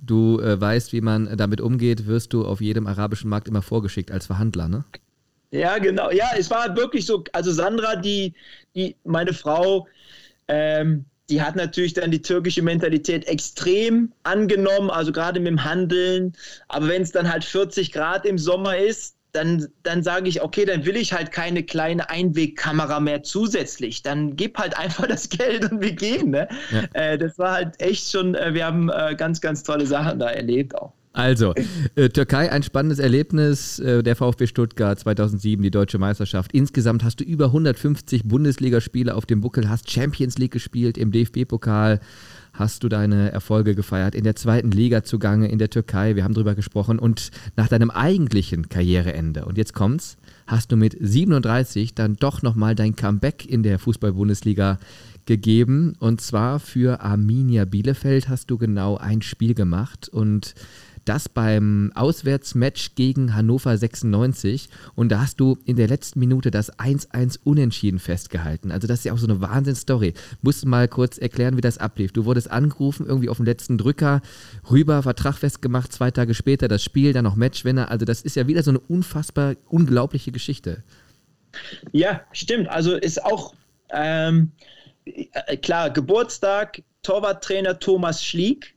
du 0.00 0.40
äh, 0.40 0.60
weißt, 0.60 0.92
wie 0.92 1.00
man 1.00 1.36
damit 1.36 1.60
umgeht, 1.60 2.06
wirst 2.06 2.32
du 2.32 2.44
auf 2.44 2.60
jedem 2.60 2.86
arabischen 2.86 3.30
Markt 3.30 3.48
immer 3.48 3.62
vorgeschickt 3.62 4.10
als 4.10 4.26
Verhandler, 4.26 4.68
ne? 4.68 4.84
Ja, 5.50 5.78
genau. 5.78 6.10
Ja, 6.10 6.30
es 6.36 6.50
war 6.50 6.76
wirklich 6.76 7.06
so. 7.06 7.22
Also 7.32 7.52
Sandra, 7.52 7.96
die, 7.96 8.34
die 8.74 8.96
meine 9.04 9.32
Frau, 9.32 9.86
ähm, 10.48 11.04
die 11.30 11.40
hat 11.40 11.56
natürlich 11.56 11.94
dann 11.94 12.10
die 12.10 12.20
türkische 12.20 12.60
Mentalität 12.60 13.26
extrem 13.26 14.12
angenommen, 14.24 14.90
also 14.90 15.12
gerade 15.12 15.40
mit 15.40 15.48
dem 15.48 15.64
Handeln. 15.64 16.32
Aber 16.68 16.88
wenn 16.88 17.02
es 17.02 17.12
dann 17.12 17.30
halt 17.30 17.44
40 17.44 17.92
Grad 17.92 18.26
im 18.26 18.36
Sommer 18.36 18.76
ist, 18.76 19.16
dann, 19.34 19.66
dann 19.82 20.02
sage 20.02 20.28
ich, 20.28 20.42
okay, 20.42 20.64
dann 20.64 20.86
will 20.86 20.96
ich 20.96 21.12
halt 21.12 21.32
keine 21.32 21.64
kleine 21.64 22.08
Einwegkamera 22.08 23.00
mehr 23.00 23.22
zusätzlich. 23.22 24.02
Dann 24.02 24.36
gib 24.36 24.58
halt 24.58 24.78
einfach 24.78 25.06
das 25.06 25.28
Geld 25.28 25.70
und 25.70 25.80
wir 25.80 25.92
gehen. 25.92 26.30
Ne? 26.30 26.48
Ja. 26.70 26.84
Äh, 26.92 27.18
das 27.18 27.38
war 27.38 27.52
halt 27.52 27.80
echt 27.80 28.10
schon, 28.10 28.34
äh, 28.34 28.54
wir 28.54 28.64
haben 28.64 28.88
äh, 28.88 29.14
ganz, 29.16 29.40
ganz 29.40 29.62
tolle 29.62 29.86
Sachen 29.86 30.18
da 30.18 30.30
erlebt 30.30 30.74
auch. 30.76 30.92
Also, 31.14 31.54
äh, 31.94 32.08
Türkei, 32.08 32.50
ein 32.50 32.64
spannendes 32.64 32.98
Erlebnis. 32.98 33.78
Äh, 33.78 34.02
der 34.02 34.16
VfB 34.16 34.48
Stuttgart 34.48 34.98
2007, 34.98 35.62
die 35.62 35.70
deutsche 35.70 35.98
Meisterschaft. 35.98 36.52
Insgesamt 36.52 37.04
hast 37.04 37.20
du 37.20 37.24
über 37.24 37.46
150 37.46 38.24
Bundesligaspiele 38.24 39.14
auf 39.14 39.24
dem 39.24 39.40
Buckel, 39.40 39.70
hast 39.70 39.88
Champions 39.90 40.38
League 40.38 40.50
gespielt, 40.50 40.98
im 40.98 41.12
DFB-Pokal 41.12 42.00
hast 42.54 42.84
du 42.84 42.88
deine 42.88 43.32
Erfolge 43.32 43.74
gefeiert, 43.74 44.14
in 44.14 44.24
der 44.24 44.36
zweiten 44.36 44.70
Liga 44.70 45.02
zugange, 45.02 45.48
in 45.48 45.58
der 45.58 45.70
Türkei, 45.70 46.16
wir 46.16 46.24
haben 46.24 46.34
drüber 46.34 46.54
gesprochen. 46.54 46.98
Und 46.98 47.30
nach 47.56 47.68
deinem 47.68 47.90
eigentlichen 47.90 48.68
Karriereende, 48.68 49.44
und 49.44 49.58
jetzt 49.58 49.74
kommt's, 49.74 50.16
hast 50.46 50.72
du 50.72 50.76
mit 50.76 50.96
37 50.98 51.94
dann 51.94 52.16
doch 52.16 52.42
nochmal 52.42 52.74
dein 52.74 52.96
Comeback 52.96 53.44
in 53.44 53.62
der 53.62 53.78
Fußball-Bundesliga 53.78 54.78
gegeben. 55.26 55.94
Und 55.98 56.20
zwar 56.20 56.60
für 56.60 57.00
Arminia 57.00 57.64
Bielefeld 57.64 58.28
hast 58.28 58.50
du 58.50 58.58
genau 58.58 58.96
ein 58.96 59.22
Spiel 59.22 59.54
gemacht 59.54 60.08
und 60.08 60.54
das 61.04 61.28
beim 61.28 61.92
Auswärtsmatch 61.94 62.94
gegen 62.94 63.34
Hannover 63.34 63.76
96 63.76 64.68
und 64.94 65.10
da 65.10 65.20
hast 65.20 65.40
du 65.40 65.58
in 65.64 65.76
der 65.76 65.88
letzten 65.88 66.18
Minute 66.20 66.50
das 66.50 66.72
1-1 66.78 67.38
unentschieden 67.44 67.98
festgehalten. 67.98 68.70
Also 68.70 68.86
das 68.86 69.00
ist 69.00 69.04
ja 69.04 69.12
auch 69.12 69.18
so 69.18 69.26
eine 69.26 69.40
Wahnsinnsstory. 69.40 70.14
Musst 70.42 70.64
du 70.64 70.68
mal 70.68 70.88
kurz 70.88 71.18
erklären, 71.18 71.56
wie 71.56 71.60
das 71.60 71.78
ablief. 71.78 72.12
Du 72.12 72.24
wurdest 72.24 72.50
angerufen, 72.50 73.06
irgendwie 73.06 73.28
auf 73.28 73.36
dem 73.36 73.46
letzten 73.46 73.78
Drücker, 73.78 74.22
rüber, 74.70 75.02
Vertrag 75.02 75.36
festgemacht, 75.36 75.92
zwei 75.92 76.10
Tage 76.10 76.34
später 76.34 76.68
das 76.68 76.82
Spiel, 76.82 77.12
dann 77.12 77.24
noch 77.24 77.36
Matchwinner. 77.36 77.90
Also 77.90 78.04
das 78.04 78.22
ist 78.22 78.36
ja 78.36 78.46
wieder 78.46 78.62
so 78.62 78.70
eine 78.70 78.80
unfassbar 78.80 79.56
unglaubliche 79.68 80.32
Geschichte. 80.32 80.82
Ja, 81.92 82.22
stimmt. 82.32 82.68
Also 82.68 82.96
ist 82.96 83.22
auch 83.22 83.54
ähm, 83.90 84.52
klar, 85.62 85.90
Geburtstag, 85.90 86.82
Torwarttrainer 87.02 87.78
Thomas 87.78 88.24
Schlieg 88.24 88.73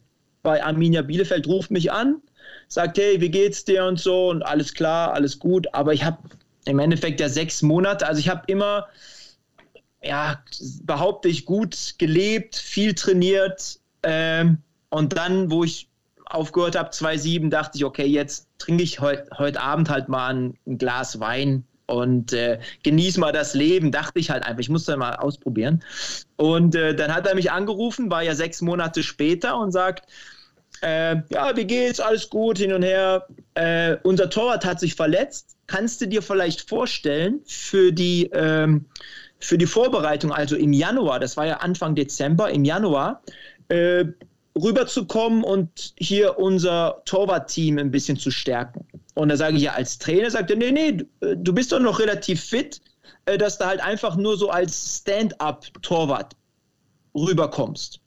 bei 0.48 0.64
Arminia 0.64 1.02
Bielefeld 1.02 1.46
ruft 1.46 1.72
mich 1.72 1.92
an, 1.92 2.22
sagt, 2.70 2.98
hey, 2.98 3.20
wie 3.20 3.30
geht's 3.30 3.66
dir 3.66 3.84
und 3.84 4.00
so 4.00 4.30
und 4.30 4.44
alles 4.44 4.74
klar, 4.74 5.12
alles 5.12 5.40
gut. 5.40 5.68
Aber 5.74 5.92
ich 5.92 6.06
habe 6.06 6.20
im 6.64 6.80
Endeffekt 6.80 7.20
ja 7.20 7.28
sechs 7.28 7.62
Monate, 7.62 8.08
also 8.08 8.22
ich 8.22 8.30
habe 8.30 8.44
immer, 8.48 8.88
ja, 10.02 10.42
behaupte 10.84 11.28
ich, 11.28 11.44
gut 11.44 11.96
gelebt, 11.98 12.56
viel 12.56 12.94
trainiert. 12.96 13.82
Ähm, 14.04 14.60
und 14.88 15.18
dann, 15.18 15.52
wo 15.52 15.66
ich 15.66 15.90
aufgehört 16.24 16.78
habe, 16.78 16.92
2,7, 16.92 17.50
dachte 17.50 17.78
ich, 17.78 17.84
okay, 17.84 18.06
jetzt 18.06 18.48
trinke 18.58 18.84
ich 18.84 19.02
heute 19.02 19.28
heut 19.38 19.58
Abend 19.58 19.90
halt 19.90 20.08
mal 20.08 20.34
ein, 20.34 20.58
ein 20.66 20.78
Glas 20.78 21.20
Wein 21.20 21.66
und 21.88 22.32
äh, 22.32 22.60
genieß 22.84 23.18
mal 23.18 23.34
das 23.34 23.54
Leben, 23.54 23.92
dachte 23.92 24.18
ich 24.20 24.30
halt 24.30 24.46
einfach. 24.46 24.62
Ich 24.62 24.70
musste 24.70 24.96
mal 24.96 25.18
ausprobieren. 25.18 25.84
Und 26.38 26.74
äh, 26.74 26.96
dann 26.96 27.14
hat 27.14 27.28
er 27.28 27.36
mich 27.36 27.52
angerufen, 27.52 28.10
war 28.10 28.24
ja 28.24 28.34
sechs 28.34 28.62
Monate 28.62 29.04
später 29.04 29.58
und 29.58 29.74
sagt, 29.74 30.08
äh, 30.82 31.16
ja, 31.30 31.56
wie 31.56 31.66
geht's? 31.66 32.00
Alles 32.00 32.30
gut, 32.30 32.58
hin 32.58 32.74
und 32.74 32.84
her. 32.84 33.28
Äh, 33.56 33.98
unser 34.04 34.30
Torwart 34.30 34.66
hat 34.66 34.80
sich 34.80 34.96
verletzt. 34.96 35.58
Kannst 35.68 36.02
du 36.02 36.08
dir 36.08 36.22
vielleicht 36.22 36.68
vorstellen, 36.68 37.42
für 37.46 37.92
die, 37.92 38.30
ähm, 38.34 38.86
für 39.40 39.58
die 39.58 39.66
Vorbereitung, 39.66 40.32
also 40.32 40.56
im 40.56 40.74
Januar, 40.74 41.20
das 41.20 41.38
war 41.38 41.46
ja 41.46 41.58
Anfang 41.58 41.96
Dezember, 41.96 42.50
im 42.52 42.64
Januar, 42.64 43.22
äh, 43.70 44.06
rüberzukommen 44.56 45.44
und 45.44 45.94
hier 45.98 46.40
unser 46.40 47.02
Torwartteam 47.06 47.78
ein 47.78 47.92
bisschen 47.92 48.18
zu 48.18 48.32
stärken. 48.32 48.88
Und 49.14 49.30
da 49.30 49.38
sage 49.38 49.58
ich 49.58 49.64
ja 49.64 49.74
als 49.74 49.98
Trainer, 49.98 50.32
sagt 50.32 50.50
er, 50.50 50.58
nee, 50.58 50.72
nee, 50.72 51.06
du 51.36 51.54
bist 51.54 51.72
doch 51.72 51.80
noch 51.80 52.00
relativ 52.00 52.44
fit, 52.44 52.82
äh, 53.26 53.38
dass 53.38 53.58
du 53.58 53.66
halt 53.66 53.82
einfach 53.82 54.16
nur 54.16 54.38
so 54.38 54.50
als 54.50 55.02
Stand-up-Torwart 55.02 56.36
rüberkommst. 57.16 58.00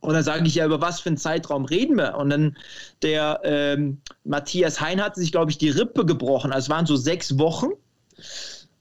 Und 0.00 0.14
dann 0.14 0.22
sage 0.22 0.46
ich 0.46 0.54
ja, 0.54 0.66
über 0.66 0.80
was 0.80 1.00
für 1.00 1.08
einen 1.08 1.16
Zeitraum 1.16 1.64
reden 1.64 1.96
wir? 1.96 2.16
Und 2.16 2.30
dann 2.30 2.56
der 3.02 3.40
ähm, 3.44 4.00
Matthias 4.24 4.80
Hein 4.80 5.02
hatte 5.02 5.20
sich, 5.20 5.32
glaube 5.32 5.50
ich, 5.50 5.58
die 5.58 5.70
Rippe 5.70 6.06
gebrochen. 6.06 6.52
Also 6.52 6.66
es 6.66 6.70
waren 6.70 6.86
so 6.86 6.96
sechs 6.96 7.38
Wochen. 7.38 7.70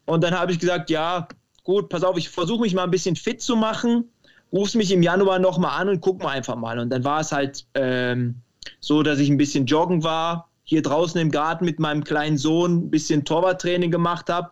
Und 0.05 0.23
dann 0.23 0.37
habe 0.37 0.51
ich 0.51 0.59
gesagt, 0.59 0.89
ja, 0.89 1.27
gut, 1.63 1.89
pass 1.89 2.03
auf, 2.03 2.17
ich 2.17 2.29
versuche 2.29 2.61
mich 2.61 2.73
mal 2.73 2.83
ein 2.83 2.91
bisschen 2.91 3.15
fit 3.15 3.41
zu 3.41 3.55
machen. 3.55 4.05
Rufst 4.53 4.75
mich 4.75 4.91
im 4.91 5.03
Januar 5.03 5.39
nochmal 5.39 5.81
an 5.81 5.89
und 5.89 6.01
guck 6.01 6.21
mal 6.21 6.29
einfach 6.29 6.55
mal. 6.55 6.79
Und 6.79 6.89
dann 6.91 7.03
war 7.03 7.19
es 7.19 7.31
halt 7.31 7.65
ähm, 7.73 8.35
so, 8.79 9.03
dass 9.03 9.19
ich 9.19 9.29
ein 9.29 9.37
bisschen 9.37 9.65
joggen 9.65 10.03
war, 10.03 10.49
hier 10.63 10.81
draußen 10.81 11.19
im 11.19 11.31
Garten 11.31 11.65
mit 11.65 11.79
meinem 11.79 12.03
kleinen 12.03 12.37
Sohn 12.37 12.85
ein 12.85 12.89
bisschen 12.89 13.25
Torwarttraining 13.25 13.91
gemacht 13.91 14.29
habe. 14.29 14.51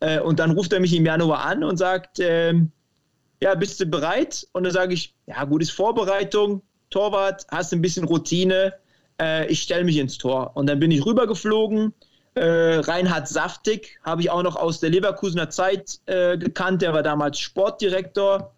Äh, 0.00 0.20
und 0.20 0.38
dann 0.38 0.52
ruft 0.52 0.72
er 0.72 0.80
mich 0.80 0.94
im 0.94 1.04
Januar 1.04 1.44
an 1.44 1.64
und 1.64 1.76
sagt, 1.76 2.18
ähm, 2.20 2.70
ja, 3.40 3.54
bist 3.54 3.80
du 3.80 3.86
bereit? 3.86 4.46
Und 4.52 4.64
dann 4.64 4.72
sage 4.72 4.94
ich, 4.94 5.14
ja, 5.26 5.44
gut, 5.44 5.62
ist 5.62 5.70
Vorbereitung, 5.70 6.62
Torwart, 6.90 7.46
hast 7.50 7.72
ein 7.72 7.82
bisschen 7.82 8.04
Routine, 8.04 8.74
äh, 9.20 9.46
ich 9.46 9.62
stelle 9.62 9.84
mich 9.84 9.96
ins 9.96 10.18
Tor. 10.18 10.52
Und 10.54 10.66
dann 10.66 10.80
bin 10.80 10.90
ich 10.90 11.04
rübergeflogen. 11.04 11.92
Äh, 12.34 12.76
Reinhard 12.80 13.28
Saftig 13.28 13.98
habe 14.04 14.22
ich 14.22 14.30
auch 14.30 14.42
noch 14.42 14.56
aus 14.56 14.80
der 14.80 14.90
Leverkusener 14.90 15.50
Zeit 15.50 16.00
äh, 16.06 16.38
gekannt, 16.38 16.82
der 16.82 16.92
war 16.92 17.02
damals 17.02 17.38
Sportdirektor. 17.38 18.54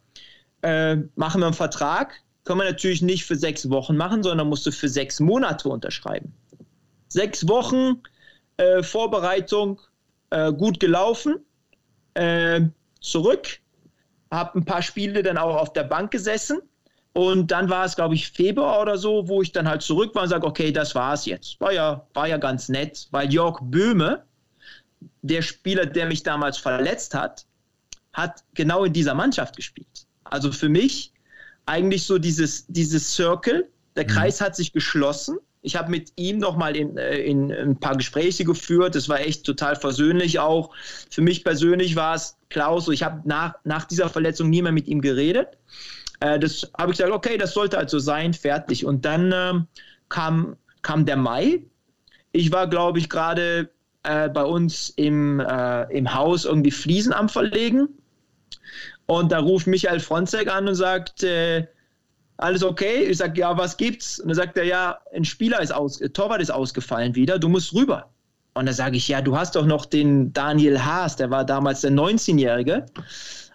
Äh, 0.62 0.96
machen 1.14 1.40
wir 1.40 1.46
einen 1.46 1.54
Vertrag, 1.54 2.12
können 2.44 2.60
wir 2.60 2.64
natürlich 2.64 3.00
nicht 3.00 3.24
für 3.24 3.36
sechs 3.36 3.70
Wochen 3.70 3.96
machen, 3.96 4.22
sondern 4.22 4.48
musst 4.48 4.66
du 4.66 4.72
für 4.72 4.88
sechs 4.88 5.20
Monate 5.20 5.68
unterschreiben. 5.68 6.34
Sechs 7.08 7.48
Wochen 7.48 8.02
äh, 8.58 8.82
Vorbereitung, 8.82 9.80
äh, 10.30 10.52
gut 10.52 10.80
gelaufen, 10.80 11.44
zurück, 13.00 13.59
habe 14.30 14.58
ein 14.58 14.64
paar 14.64 14.82
Spiele 14.82 15.22
dann 15.22 15.38
auch 15.38 15.56
auf 15.56 15.72
der 15.72 15.84
Bank 15.84 16.10
gesessen. 16.10 16.60
Und 17.12 17.50
dann 17.50 17.68
war 17.68 17.84
es, 17.84 17.96
glaube 17.96 18.14
ich, 18.14 18.30
Februar 18.30 18.80
oder 18.80 18.96
so, 18.96 19.26
wo 19.26 19.42
ich 19.42 19.50
dann 19.50 19.68
halt 19.68 19.82
zurück 19.82 20.14
war 20.14 20.22
und 20.22 20.28
sage, 20.28 20.46
okay, 20.46 20.70
das 20.70 20.94
war's 20.94 21.26
jetzt. 21.26 21.60
War 21.60 21.72
ja, 21.72 22.06
war 22.14 22.28
ja 22.28 22.36
ganz 22.36 22.68
nett, 22.68 23.08
weil 23.10 23.32
Jörg 23.32 23.58
Böhme, 23.62 24.24
der 25.22 25.42
Spieler, 25.42 25.86
der 25.86 26.06
mich 26.06 26.22
damals 26.22 26.58
verletzt 26.58 27.14
hat, 27.14 27.46
hat 28.12 28.44
genau 28.54 28.84
in 28.84 28.92
dieser 28.92 29.14
Mannschaft 29.14 29.56
gespielt. 29.56 30.06
Also 30.22 30.52
für 30.52 30.68
mich 30.68 31.12
eigentlich 31.66 32.06
so 32.06 32.18
dieses, 32.18 32.66
dieses 32.68 33.14
Circle, 33.14 33.68
der 33.96 34.04
mhm. 34.04 34.08
Kreis 34.08 34.40
hat 34.40 34.54
sich 34.54 34.72
geschlossen 34.72 35.38
ich 35.62 35.76
habe 35.76 35.90
mit 35.90 36.12
ihm 36.16 36.38
nochmal 36.38 36.76
in, 36.76 36.96
äh, 36.96 37.18
in 37.18 37.52
ein 37.52 37.78
paar 37.78 37.96
Gespräche 37.96 38.44
geführt. 38.44 38.94
Das 38.94 39.08
war 39.08 39.20
echt 39.20 39.44
total 39.44 39.76
versöhnlich 39.76 40.38
auch. 40.38 40.74
Für 41.10 41.22
mich 41.22 41.44
persönlich 41.44 41.96
war 41.96 42.14
es 42.14 42.36
Klaus, 42.48 42.88
ich 42.88 43.02
habe 43.02 43.20
nach, 43.24 43.54
nach 43.64 43.84
dieser 43.84 44.08
Verletzung 44.08 44.50
nie 44.50 44.62
mehr 44.62 44.72
mit 44.72 44.88
ihm 44.88 45.00
geredet. 45.00 45.58
Äh, 46.20 46.38
das 46.38 46.70
habe 46.78 46.92
ich 46.92 46.98
gesagt, 46.98 47.14
okay, 47.14 47.36
das 47.36 47.52
sollte 47.52 47.78
also 47.78 47.98
sein, 47.98 48.32
fertig. 48.32 48.86
Und 48.86 49.04
dann 49.04 49.32
ähm, 49.34 49.66
kam, 50.08 50.56
kam 50.82 51.04
der 51.04 51.16
Mai. 51.16 51.62
Ich 52.32 52.52
war, 52.52 52.68
glaube 52.68 52.98
ich, 52.98 53.10
gerade 53.10 53.68
äh, 54.02 54.28
bei 54.28 54.44
uns 54.44 54.90
im, 54.90 55.40
äh, 55.40 55.82
im 55.94 56.14
Haus 56.14 56.46
irgendwie 56.46 56.70
Fliesen 56.70 57.12
am 57.12 57.28
Verlegen. 57.28 57.88
Und 59.06 59.32
da 59.32 59.40
ruft 59.40 59.66
Michael 59.66 60.00
Fronzek 60.00 60.48
an 60.48 60.68
und 60.68 60.74
sagt, 60.74 61.22
äh, 61.22 61.66
alles 62.40 62.62
okay? 62.62 63.04
Ich 63.04 63.18
sage, 63.18 63.40
ja, 63.40 63.56
was 63.56 63.76
gibt's? 63.76 64.18
Und 64.18 64.28
dann 64.28 64.36
sagt 64.36 64.56
er, 64.56 64.64
ja, 64.64 64.98
ein 65.14 65.24
Spieler 65.24 65.60
ist 65.60 65.72
aus, 65.72 66.00
Torwart 66.12 66.40
ist 66.40 66.50
ausgefallen 66.50 67.14
wieder, 67.14 67.38
du 67.38 67.48
musst 67.48 67.74
rüber. 67.74 68.10
Und 68.54 68.66
dann 68.66 68.74
sage 68.74 68.96
ich, 68.96 69.06
ja, 69.08 69.20
du 69.20 69.36
hast 69.36 69.54
doch 69.56 69.66
noch 69.66 69.86
den 69.86 70.32
Daniel 70.32 70.84
Haas, 70.84 71.16
der 71.16 71.30
war 71.30 71.44
damals 71.44 71.82
der 71.82 71.92
19-Jährige. 71.92 72.86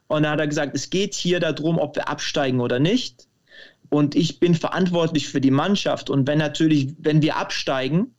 Und 0.07 0.23
dann 0.23 0.33
hat 0.33 0.39
er 0.39 0.47
gesagt, 0.47 0.75
es 0.75 0.89
geht 0.89 1.13
hier 1.13 1.39
darum, 1.39 1.79
ob 1.79 1.95
wir 1.95 2.07
absteigen 2.07 2.61
oder 2.61 2.79
nicht. 2.79 3.27
Und 3.89 4.15
ich 4.15 4.39
bin 4.39 4.55
verantwortlich 4.55 5.27
für 5.27 5.41
die 5.41 5.51
Mannschaft. 5.51 6.09
Und 6.09 6.27
wenn 6.27 6.37
natürlich, 6.37 6.93
wenn 6.99 7.21
wir 7.21 7.37
absteigen 7.37 8.15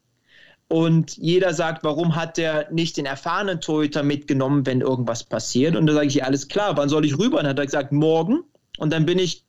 und 0.69 1.17
jeder 1.17 1.55
sagt, 1.55 1.85
warum 1.85 2.17
hat 2.17 2.37
der 2.37 2.71
nicht 2.73 2.97
den 2.97 3.07
erfahrenen 3.07 3.61
Torhüter 3.61 4.03
mitgenommen, 4.03 4.67
wenn 4.67 4.81
irgendwas 4.81 5.25
passiert? 5.25 5.77
Und 5.77 5.87
dann 5.87 5.97
sage 5.97 6.09
ich, 6.09 6.25
alles 6.25 6.49
klar, 6.49 6.77
wann 6.77 6.89
soll 6.89 7.05
ich 7.05 7.19
rüber? 7.19 7.39
Und 7.39 7.45
dann 7.45 7.51
hat 7.51 7.59
er 7.59 7.67
gesagt, 7.67 7.93
morgen. 7.93 8.41
Und 8.79 8.93
dann 8.93 9.07
bin 9.07 9.19
ich 9.19 9.46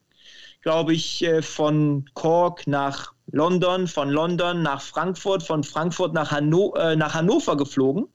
glaube 0.68 0.92
ich, 0.92 1.24
äh, 1.24 1.42
von 1.42 2.10
Cork 2.14 2.68
nach 2.68 3.14
London, 3.32 3.88
von 3.88 4.10
London 4.10 4.64
nach 4.64 4.82
Frankfurt, 4.82 5.42
von 5.42 5.64
Frankfurt 5.64 6.14
nach, 6.14 6.32
Hanno 6.32 6.76
äh, 6.76 6.98
nach 6.98 7.14
Hannover 7.14 7.56
geflogen. 7.56 8.10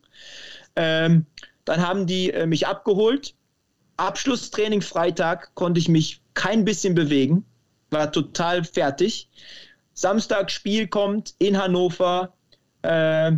Ähm, 0.77 1.25
dann 1.65 1.81
haben 1.81 2.07
die 2.07 2.31
äh, 2.31 2.45
mich 2.47 2.67
abgeholt. 2.67 3.35
Abschlusstraining 3.97 4.83
Freitag 4.83 5.55
konnte 5.55 5.81
ich 5.81 5.89
mich 5.89 6.21
kein 6.35 6.67
bisschen 6.67 6.95
bewegen, 6.95 7.47
war 7.89 8.13
total 8.13 8.65
fertig. 8.65 9.31
Samstag 9.95 10.51
Spiel 10.51 10.89
kommt 10.89 11.35
in 11.39 11.57
Hannover. 11.57 12.35
Äh, 12.83 13.33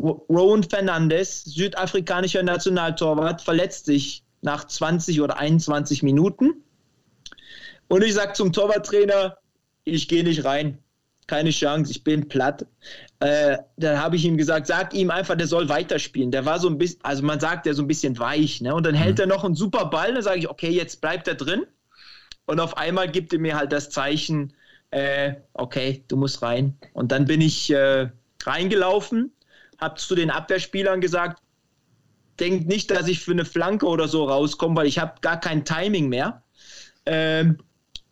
Rowan 0.00 0.64
Fernandes, 0.64 1.44
südafrikanischer 1.44 2.42
Nationaltorwart, 2.42 3.40
verletzt 3.40 3.84
sich 3.84 4.24
nach 4.40 4.66
20 4.66 5.20
oder 5.20 5.38
21 5.38 6.02
Minuten. 6.02 6.64
Und 7.88 8.04
ich 8.04 8.14
sage 8.14 8.34
zum 8.34 8.52
Torwarttrainer, 8.52 9.36
ich 9.84 10.08
gehe 10.08 10.24
nicht 10.24 10.44
rein. 10.44 10.78
Keine 11.26 11.50
Chance, 11.50 11.90
ich 11.90 12.04
bin 12.04 12.28
platt. 12.28 12.66
Äh, 13.20 13.58
dann 13.76 14.00
habe 14.00 14.16
ich 14.16 14.24
ihm 14.24 14.38
gesagt, 14.38 14.66
sag 14.66 14.94
ihm 14.94 15.10
einfach, 15.10 15.36
der 15.36 15.46
soll 15.46 15.68
weiterspielen. 15.68 16.30
Der 16.30 16.46
war 16.46 16.58
so 16.58 16.68
ein 16.68 16.78
bisschen, 16.78 17.00
also 17.02 17.22
man 17.22 17.40
sagt, 17.40 17.66
der 17.66 17.74
so 17.74 17.82
ein 17.82 17.88
bisschen 17.88 18.18
weich. 18.18 18.60
Ne? 18.62 18.74
Und 18.74 18.86
dann 18.86 18.94
hält 18.94 19.16
mhm. 19.16 19.22
er 19.22 19.26
noch 19.26 19.44
einen 19.44 19.54
super 19.54 19.86
Ball. 19.86 20.14
Dann 20.14 20.22
sage 20.22 20.38
ich, 20.38 20.48
okay, 20.48 20.70
jetzt 20.70 21.00
bleibt 21.00 21.28
er 21.28 21.34
drin. 21.34 21.66
Und 22.46 22.60
auf 22.60 22.78
einmal 22.78 23.10
gibt 23.10 23.32
er 23.34 23.38
mir 23.38 23.56
halt 23.56 23.72
das 23.72 23.90
Zeichen, 23.90 24.54
äh, 24.90 25.34
okay, 25.52 26.02
du 26.08 26.16
musst 26.16 26.40
rein. 26.40 26.78
Und 26.94 27.12
dann 27.12 27.26
bin 27.26 27.42
ich 27.42 27.70
äh, 27.70 28.08
reingelaufen, 28.42 29.32
habe 29.78 29.96
zu 29.96 30.14
den 30.14 30.30
Abwehrspielern 30.30 31.02
gesagt, 31.02 31.42
denkt 32.40 32.68
nicht, 32.68 32.90
dass 32.90 33.08
ich 33.08 33.20
für 33.20 33.32
eine 33.32 33.44
Flanke 33.44 33.86
oder 33.86 34.08
so 34.08 34.24
rauskomme, 34.24 34.76
weil 34.76 34.86
ich 34.86 34.98
habe 34.98 35.20
gar 35.20 35.38
kein 35.38 35.64
Timing 35.66 36.08
mehr. 36.08 36.42
Ähm, 37.04 37.58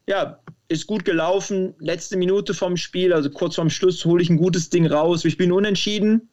ja, 0.07 0.41
ist 0.69 0.87
gut 0.87 1.05
gelaufen. 1.05 1.75
Letzte 1.79 2.17
Minute 2.17 2.55
vom 2.55 2.77
Spiel, 2.77 3.13
also 3.13 3.31
kurz 3.31 3.57
vorm 3.57 3.71
Schluss, 3.71 4.05
hole 4.05 4.23
ich 4.23 4.31
ein 4.31 4.37
gutes 4.37 4.71
Ding 4.71 4.87
raus. 4.87 5.25
Ich 5.25 5.37
bin 5.37 5.53
unentschieden, 5.53 6.29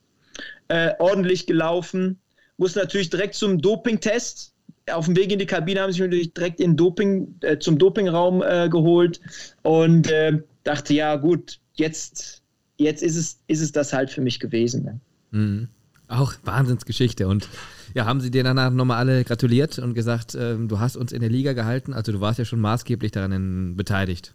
äh, 0.67 0.91
ordentlich 0.99 1.45
gelaufen. 1.45 2.19
Muss 2.57 2.75
natürlich 2.75 3.09
direkt 3.09 3.35
zum 3.35 3.61
Dopingtest. 3.61 4.53
Auf 4.91 5.05
dem 5.05 5.15
Weg 5.15 5.31
in 5.31 5.39
die 5.39 5.45
Kabine 5.45 5.81
haben 5.81 5.91
sie 5.91 6.01
mich 6.01 6.09
natürlich 6.09 6.33
direkt 6.33 6.59
in 6.59 6.75
Doping, 6.75 7.35
äh, 7.41 7.57
zum 7.57 7.77
Dopingraum 7.77 8.43
äh, 8.43 8.69
geholt 8.69 9.21
und 9.61 10.09
äh, 10.11 10.39
dachte, 10.63 10.93
ja 10.93 11.15
gut, 11.15 11.59
jetzt, 11.75 12.41
jetzt 12.77 13.01
ist, 13.01 13.15
es, 13.15 13.39
ist 13.47 13.61
es 13.61 13.71
das 13.71 13.93
halt 13.93 14.09
für 14.09 14.21
mich 14.21 14.39
gewesen. 14.39 14.83
Ne? 14.83 14.99
Mhm. 15.31 15.69
Auch 16.07 16.33
Wahnsinnsgeschichte. 16.43 17.27
Und 17.27 17.47
ja, 17.93 18.05
haben 18.05 18.21
sie 18.21 18.31
dir 18.31 18.43
danach 18.43 18.71
nochmal 18.71 18.97
alle 18.97 19.23
gratuliert 19.23 19.79
und 19.79 19.93
gesagt, 19.93 20.35
äh, 20.35 20.55
du 20.57 20.79
hast 20.79 20.95
uns 20.95 21.11
in 21.11 21.21
der 21.21 21.29
Liga 21.29 21.53
gehalten. 21.53 21.93
Also 21.93 22.11
du 22.11 22.21
warst 22.21 22.39
ja 22.39 22.45
schon 22.45 22.59
maßgeblich 22.59 23.11
daran 23.11 23.75
beteiligt. 23.75 24.33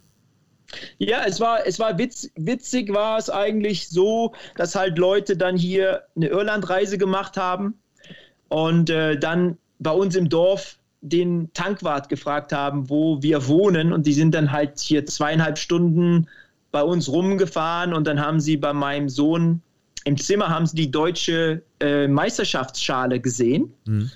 Ja, 0.97 1.23
es 1.25 1.39
war, 1.39 1.65
es 1.65 1.79
war 1.79 1.97
witz, 1.97 2.29
witzig, 2.35 2.93
war 2.93 3.17
es 3.17 3.29
eigentlich 3.29 3.89
so, 3.89 4.33
dass 4.55 4.75
halt 4.75 4.97
Leute 4.97 5.35
dann 5.35 5.57
hier 5.57 6.03
eine 6.15 6.27
Irlandreise 6.27 6.97
gemacht 6.97 7.37
haben 7.37 7.73
und 8.49 8.89
äh, 8.89 9.17
dann 9.17 9.57
bei 9.79 9.91
uns 9.91 10.15
im 10.15 10.29
Dorf 10.29 10.77
den 11.01 11.51
Tankwart 11.53 12.09
gefragt 12.09 12.51
haben, 12.51 12.89
wo 12.89 13.21
wir 13.21 13.47
wohnen. 13.47 13.93
Und 13.93 14.05
die 14.05 14.13
sind 14.13 14.35
dann 14.35 14.51
halt 14.51 14.79
hier 14.79 15.05
zweieinhalb 15.05 15.57
Stunden 15.57 16.27
bei 16.71 16.83
uns 16.83 17.09
rumgefahren 17.09 17.93
und 17.93 18.05
dann 18.05 18.19
haben 18.19 18.39
sie 18.39 18.57
bei 18.57 18.73
meinem 18.73 19.09
Sohn 19.09 19.61
im 20.05 20.17
Zimmer 20.17 20.49
haben 20.49 20.65
sie 20.65 20.75
die 20.75 20.91
deutsche 20.91 21.61
äh, 21.79 22.07
Meisterschaftsschale 22.07 23.19
gesehen. 23.19 23.73
Mhm. 23.85 24.11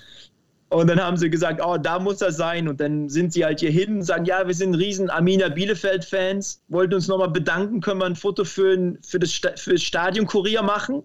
Und 0.70 0.88
dann 0.88 1.00
haben 1.00 1.16
sie 1.16 1.30
gesagt, 1.30 1.60
oh, 1.64 1.76
da 1.76 2.00
muss 2.00 2.20
er 2.20 2.32
sein. 2.32 2.66
Und 2.66 2.80
dann 2.80 3.08
sind 3.08 3.32
sie 3.32 3.44
halt 3.44 3.60
hier 3.60 3.70
hin 3.70 3.96
und 3.96 4.02
sagen, 4.02 4.24
ja, 4.24 4.46
wir 4.46 4.54
sind 4.54 4.74
riesen 4.74 5.08
Arminia 5.08 5.48
Bielefeld-Fans, 5.48 6.62
wollten 6.68 6.94
uns 6.94 7.06
nochmal 7.06 7.30
bedanken, 7.30 7.80
können 7.80 8.00
wir 8.00 8.06
ein 8.06 8.16
Foto 8.16 8.44
für, 8.44 8.96
für 9.02 9.20
das, 9.20 9.32
für 9.32 9.72
das 9.72 9.82
Stadion-Kurier 9.82 10.62
machen. 10.62 11.04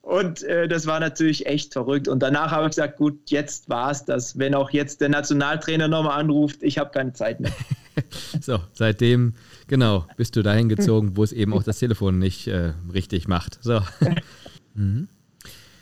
Und 0.00 0.42
äh, 0.44 0.68
das 0.68 0.86
war 0.86 1.00
natürlich 1.00 1.46
echt 1.46 1.72
verrückt. 1.72 2.08
Und 2.08 2.22
danach 2.22 2.50
habe 2.50 2.64
ich 2.64 2.70
gesagt, 2.70 2.96
gut, 2.96 3.18
jetzt 3.30 3.68
war 3.68 3.90
es 3.90 4.04
das. 4.04 4.38
Wenn 4.38 4.54
auch 4.54 4.70
jetzt 4.70 5.00
der 5.00 5.08
Nationaltrainer 5.08 5.88
nochmal 5.88 6.20
anruft, 6.20 6.62
ich 6.62 6.78
habe 6.78 6.90
keine 6.90 7.12
Zeit 7.14 7.40
mehr. 7.40 7.52
so, 8.40 8.58
seitdem 8.72 9.34
Genau, 9.66 10.06
bist 10.16 10.36
du 10.36 10.42
dahin 10.42 10.68
gezogen, 10.68 11.16
wo 11.16 11.24
es 11.24 11.32
eben 11.32 11.54
auch 11.54 11.62
das 11.62 11.78
Telefon 11.78 12.18
nicht 12.18 12.48
äh, 12.48 12.72
richtig 12.92 13.28
macht. 13.28 13.58
So. 13.62 13.80
mhm. 14.74 15.08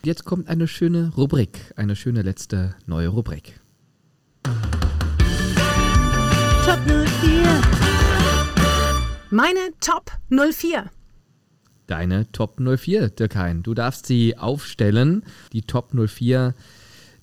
Jetzt 0.05 0.25
kommt 0.25 0.49
eine 0.49 0.69
schöne 0.69 1.13
Rubrik, 1.17 1.73
eine 1.77 1.97
schöne 1.97 2.23
letzte 2.23 2.75
neue 2.87 3.09
Rubrik. 3.09 3.61
Top 6.65 6.79
04. 6.87 7.63
Meine 9.31 9.61
Top 9.81 10.13
04. 10.31 10.91
Deine 11.87 12.31
Top 12.33 12.61
04, 12.61 13.11
Dirkhein. 13.11 13.63
Du 13.63 13.75
darfst 13.75 14.07
sie 14.07 14.39
aufstellen, 14.39 15.25
die 15.53 15.63
Top 15.63 15.93
04 15.93 16.55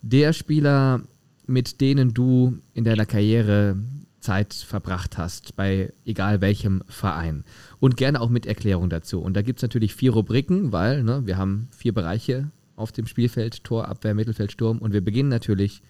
der 0.02 0.34
Spieler, 0.34 1.02
mit 1.48 1.82
denen 1.82 2.14
du 2.14 2.60
in 2.74 2.84
deiner 2.84 3.06
Karriere 3.06 3.78
Zeit 4.20 4.54
verbracht 4.54 5.18
hast, 5.18 5.56
bei 5.56 5.94
egal 6.06 6.42
welchem 6.42 6.84
Verein. 6.88 7.44
Und 7.80 7.98
gerne 7.98 8.22
auch 8.22 8.30
mit 8.30 8.46
Erklärung 8.46 8.90
dazu. 8.90 9.22
Und 9.22 9.36
da 9.36 9.42
gibt 9.42 9.60
es 9.60 9.64
natürlich 9.64 9.96
vier 9.96 10.12
Rubriken, 10.12 10.72
weil 10.72 11.04
ne, 11.04 11.26
wir 11.26 11.38
haben 11.38 11.70
vier 11.76 11.94
Bereiche 11.94 12.52
auf 12.76 12.92
dem 12.92 13.08
Spielfeld, 13.08 13.64
Tor, 13.64 13.88
Abwehr, 13.88 14.14
Mittelfeld, 14.14 14.52
Sturm. 14.52 14.80
Und 14.80 14.94
wir 14.94 15.02
beginnen 15.02 15.30
natürlich 15.30 15.82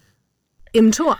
im 0.74 0.92
Tor. 0.92 1.18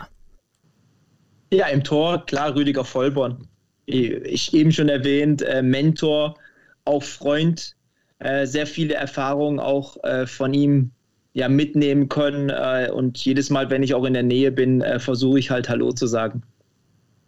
Ja, 1.52 1.66
im 1.66 1.82
Tor, 1.82 2.24
klar, 2.26 2.54
Rüdiger 2.54 2.84
Vollborn. 2.84 3.48
Ich 3.86 4.54
eben 4.54 4.70
schon 4.70 4.88
erwähnt, 4.88 5.42
äh, 5.42 5.62
Mentor, 5.62 6.36
auch 6.84 7.02
Freund, 7.02 7.74
äh, 8.20 8.46
sehr 8.46 8.66
viele 8.66 8.94
Erfahrungen 8.94 9.58
auch 9.58 9.96
äh, 10.04 10.26
von 10.26 10.54
ihm 10.54 10.92
ja, 11.32 11.48
mitnehmen 11.48 12.08
können. 12.08 12.50
Äh, 12.50 12.90
und 12.92 13.18
jedes 13.24 13.50
Mal, 13.50 13.68
wenn 13.70 13.82
ich 13.82 13.94
auch 13.94 14.04
in 14.04 14.14
der 14.14 14.22
Nähe 14.22 14.52
bin, 14.52 14.80
äh, 14.80 15.00
versuche 15.00 15.40
ich 15.40 15.50
halt 15.50 15.68
Hallo 15.68 15.90
zu 15.90 16.06
sagen 16.06 16.42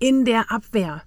in 0.02 0.24
der 0.24 0.50
Abwehr? 0.50 1.02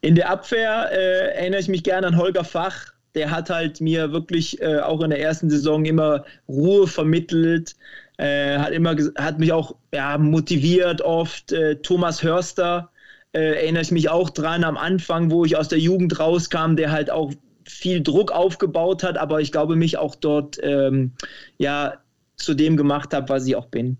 In 0.00 0.14
der 0.14 0.30
Abwehr 0.30 0.90
äh, 0.90 1.36
erinnere 1.36 1.60
ich 1.60 1.68
mich 1.68 1.84
gerne 1.84 2.06
an 2.06 2.16
Holger 2.16 2.44
Fach. 2.44 2.86
Der 3.14 3.30
hat 3.30 3.50
halt 3.50 3.80
mir 3.80 4.12
wirklich 4.12 4.60
äh, 4.62 4.78
auch 4.78 5.02
in 5.02 5.10
der 5.10 5.20
ersten 5.20 5.50
Saison 5.50 5.84
immer 5.84 6.24
Ruhe 6.48 6.86
vermittelt, 6.86 7.74
äh, 8.16 8.58
hat, 8.58 8.70
immer, 8.70 8.96
hat 9.16 9.38
mich 9.38 9.52
auch 9.52 9.74
ja, 9.92 10.16
motiviert 10.18 11.02
oft. 11.02 11.52
Äh, 11.52 11.76
Thomas 11.76 12.22
Hörster 12.22 12.90
äh, 13.32 13.56
erinnere 13.56 13.82
ich 13.82 13.90
mich 13.90 14.08
auch 14.08 14.30
dran 14.30 14.64
am 14.64 14.76
Anfang, 14.76 15.30
wo 15.30 15.44
ich 15.44 15.56
aus 15.56 15.68
der 15.68 15.78
Jugend 15.78 16.18
rauskam, 16.18 16.76
der 16.76 16.92
halt 16.92 17.10
auch 17.10 17.32
viel 17.64 18.02
Druck 18.02 18.30
aufgebaut 18.30 19.02
hat, 19.02 19.18
aber 19.18 19.40
ich 19.40 19.52
glaube, 19.52 19.76
mich 19.76 19.98
auch 19.98 20.14
dort 20.14 20.58
ähm, 20.62 21.12
ja, 21.58 21.94
zu 22.36 22.54
dem 22.54 22.76
gemacht 22.76 23.12
habe, 23.12 23.28
was 23.28 23.46
ich 23.46 23.56
auch 23.56 23.66
bin. 23.66 23.98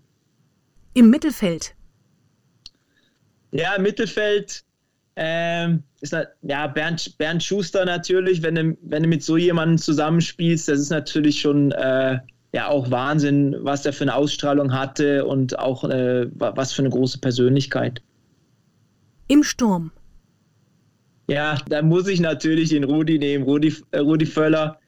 Im 0.95 1.09
Mittelfeld 1.09 1.75
ja, 3.51 3.77
Mittelfeld 3.79 4.63
ähm, 5.15 5.83
ist 6.01 6.15
ja, 6.43 6.67
Bernd, 6.67 7.17
Bernd 7.17 7.43
Schuster 7.43 7.83
natürlich, 7.83 8.41
wenn 8.41 8.55
du, 8.55 8.77
wenn 8.81 9.03
du 9.03 9.09
mit 9.09 9.23
so 9.23 9.35
jemandem 9.35 9.77
zusammenspielst, 9.77 10.69
das 10.69 10.79
ist 10.79 10.91
natürlich 10.91 11.41
schon 11.41 11.71
äh, 11.73 12.19
ja 12.53 12.67
auch 12.67 12.89
Wahnsinn, 12.89 13.55
was 13.59 13.85
er 13.85 13.93
für 13.93 14.05
eine 14.05 14.15
Ausstrahlung 14.15 14.71
hatte 14.71 15.25
und 15.25 15.59
auch 15.59 15.83
äh, 15.83 16.27
was 16.35 16.71
für 16.73 16.83
eine 16.83 16.89
große 16.89 17.19
Persönlichkeit. 17.19 18.01
Im 19.27 19.43
Sturm. 19.43 19.91
Ja, 21.29 21.57
da 21.67 21.81
muss 21.81 22.07
ich 22.07 22.19
natürlich 22.19 22.69
den 22.69 22.83
Rudi 22.83 23.19
nehmen, 23.19 23.43
Rudi, 23.43 23.75
äh, 23.91 23.99
Rudi 23.99 24.25
Völler. 24.25 24.79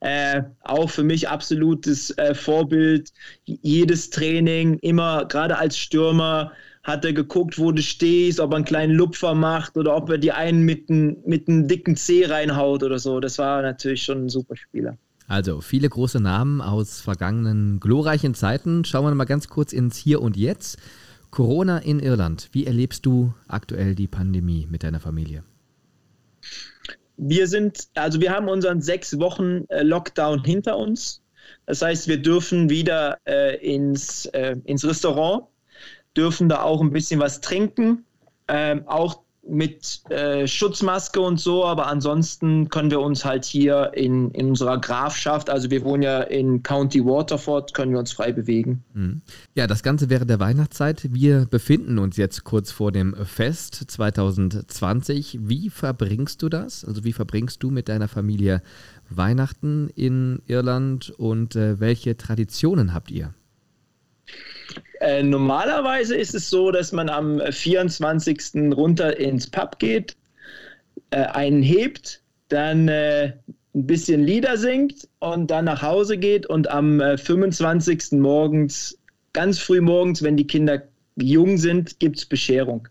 Äh, 0.00 0.42
auch 0.60 0.90
für 0.90 1.02
mich 1.02 1.28
absolutes 1.28 2.10
äh, 2.18 2.34
Vorbild. 2.34 3.12
Jedes 3.44 4.10
Training, 4.10 4.78
immer 4.80 5.24
gerade 5.24 5.56
als 5.56 5.78
Stürmer, 5.78 6.52
hat 6.86 7.04
er 7.04 7.12
geguckt, 7.12 7.58
wo 7.58 7.72
du 7.72 7.82
stehst, 7.82 8.38
ob 8.38 8.52
er 8.52 8.56
einen 8.56 8.64
kleinen 8.64 8.94
Lupfer 8.94 9.34
macht 9.34 9.76
oder 9.76 9.96
ob 9.96 10.08
er 10.08 10.18
die 10.18 10.30
einen 10.30 10.62
mit 10.62 10.88
einem 10.88 11.16
mit 11.26 11.48
dicken 11.48 11.96
C 11.96 12.24
reinhaut 12.24 12.84
oder 12.84 13.00
so. 13.00 13.18
Das 13.18 13.38
war 13.38 13.60
natürlich 13.60 14.04
schon 14.04 14.26
ein 14.26 14.28
super 14.28 14.56
Spieler. 14.56 14.96
Also 15.26 15.60
viele 15.60 15.88
große 15.88 16.20
Namen 16.20 16.60
aus 16.60 17.00
vergangenen 17.00 17.80
glorreichen 17.80 18.34
Zeiten. 18.34 18.84
Schauen 18.84 19.04
wir 19.04 19.14
mal 19.16 19.24
ganz 19.24 19.48
kurz 19.48 19.72
ins 19.72 19.96
Hier 19.96 20.22
und 20.22 20.36
Jetzt. 20.36 20.78
Corona 21.32 21.78
in 21.78 21.98
Irland. 21.98 22.50
Wie 22.52 22.66
erlebst 22.66 23.04
du 23.04 23.34
aktuell 23.48 23.96
die 23.96 24.06
Pandemie 24.06 24.68
mit 24.70 24.84
deiner 24.84 25.00
Familie? 25.00 25.42
Wir 27.16 27.48
sind, 27.48 27.88
also 27.94 28.20
wir 28.20 28.30
haben 28.30 28.48
unseren 28.48 28.80
sechs 28.80 29.18
Wochen 29.18 29.64
äh, 29.70 29.82
Lockdown 29.82 30.44
hinter 30.44 30.78
uns. 30.78 31.20
Das 31.66 31.82
heißt, 31.82 32.06
wir 32.06 32.22
dürfen 32.22 32.70
wieder 32.70 33.18
äh, 33.26 33.56
ins, 33.56 34.26
äh, 34.26 34.54
ins 34.64 34.84
Restaurant 34.84 35.46
dürfen 36.16 36.48
da 36.48 36.62
auch 36.62 36.80
ein 36.80 36.90
bisschen 36.90 37.20
was 37.20 37.40
trinken. 37.40 38.04
Ähm, 38.48 38.86
auch 38.86 39.20
mit 39.48 40.02
äh, 40.10 40.46
Schutzmaske 40.46 41.20
und 41.20 41.38
so, 41.38 41.64
aber 41.64 41.86
ansonsten 41.86 42.68
können 42.68 42.90
wir 42.90 43.00
uns 43.00 43.24
halt 43.24 43.44
hier 43.44 43.92
in, 43.94 44.30
in 44.32 44.48
unserer 44.48 44.78
Grafschaft, 44.78 45.50
also 45.50 45.70
wir 45.70 45.84
wohnen 45.84 46.02
ja 46.02 46.22
in 46.22 46.62
County 46.62 47.04
Waterford, 47.04 47.72
können 47.74 47.92
wir 47.92 47.98
uns 47.98 48.12
frei 48.12 48.32
bewegen. 48.32 48.82
Mhm. 48.94 49.22
Ja, 49.54 49.66
das 49.66 49.82
Ganze 49.82 50.10
während 50.10 50.30
der 50.30 50.40
Weihnachtszeit. 50.40 51.08
Wir 51.12 51.46
befinden 51.46 51.98
uns 51.98 52.16
jetzt 52.16 52.44
kurz 52.44 52.72
vor 52.72 52.92
dem 52.92 53.14
Fest 53.24 53.74
2020. 53.86 55.38
Wie 55.42 55.70
verbringst 55.70 56.42
du 56.42 56.48
das? 56.48 56.84
Also 56.84 57.04
wie 57.04 57.12
verbringst 57.12 57.62
du 57.62 57.70
mit 57.70 57.88
deiner 57.88 58.08
Familie 58.08 58.62
Weihnachten 59.08 59.88
in 59.94 60.42
Irland 60.46 61.10
und 61.10 61.54
äh, 61.54 61.78
welche 61.78 62.16
Traditionen 62.16 62.92
habt 62.92 63.10
ihr? 63.10 63.32
Äh, 65.00 65.22
normalerweise 65.22 66.16
ist 66.16 66.34
es 66.34 66.48
so, 66.48 66.70
dass 66.70 66.92
man 66.92 67.08
am 67.08 67.40
24. 67.40 68.72
runter 68.76 69.18
ins 69.18 69.48
Pub 69.48 69.78
geht, 69.78 70.16
äh, 71.10 71.24
einen 71.24 71.62
hebt, 71.62 72.22
dann 72.48 72.88
äh, 72.88 73.32
ein 73.74 73.86
bisschen 73.86 74.24
Lieder 74.24 74.56
singt 74.56 75.08
und 75.18 75.50
dann 75.50 75.66
nach 75.66 75.82
Hause 75.82 76.16
geht 76.16 76.46
und 76.46 76.70
am 76.70 77.00
25. 77.00 78.12
Äh, 78.12 78.16
morgens, 78.16 78.98
ganz 79.32 79.58
früh 79.58 79.80
morgens, 79.80 80.22
wenn 80.22 80.36
die 80.36 80.46
Kinder 80.46 80.82
jung 81.16 81.56
sind, 81.58 81.98
gibt 81.98 82.18
es 82.18 82.26
Bescherung. 82.26 82.88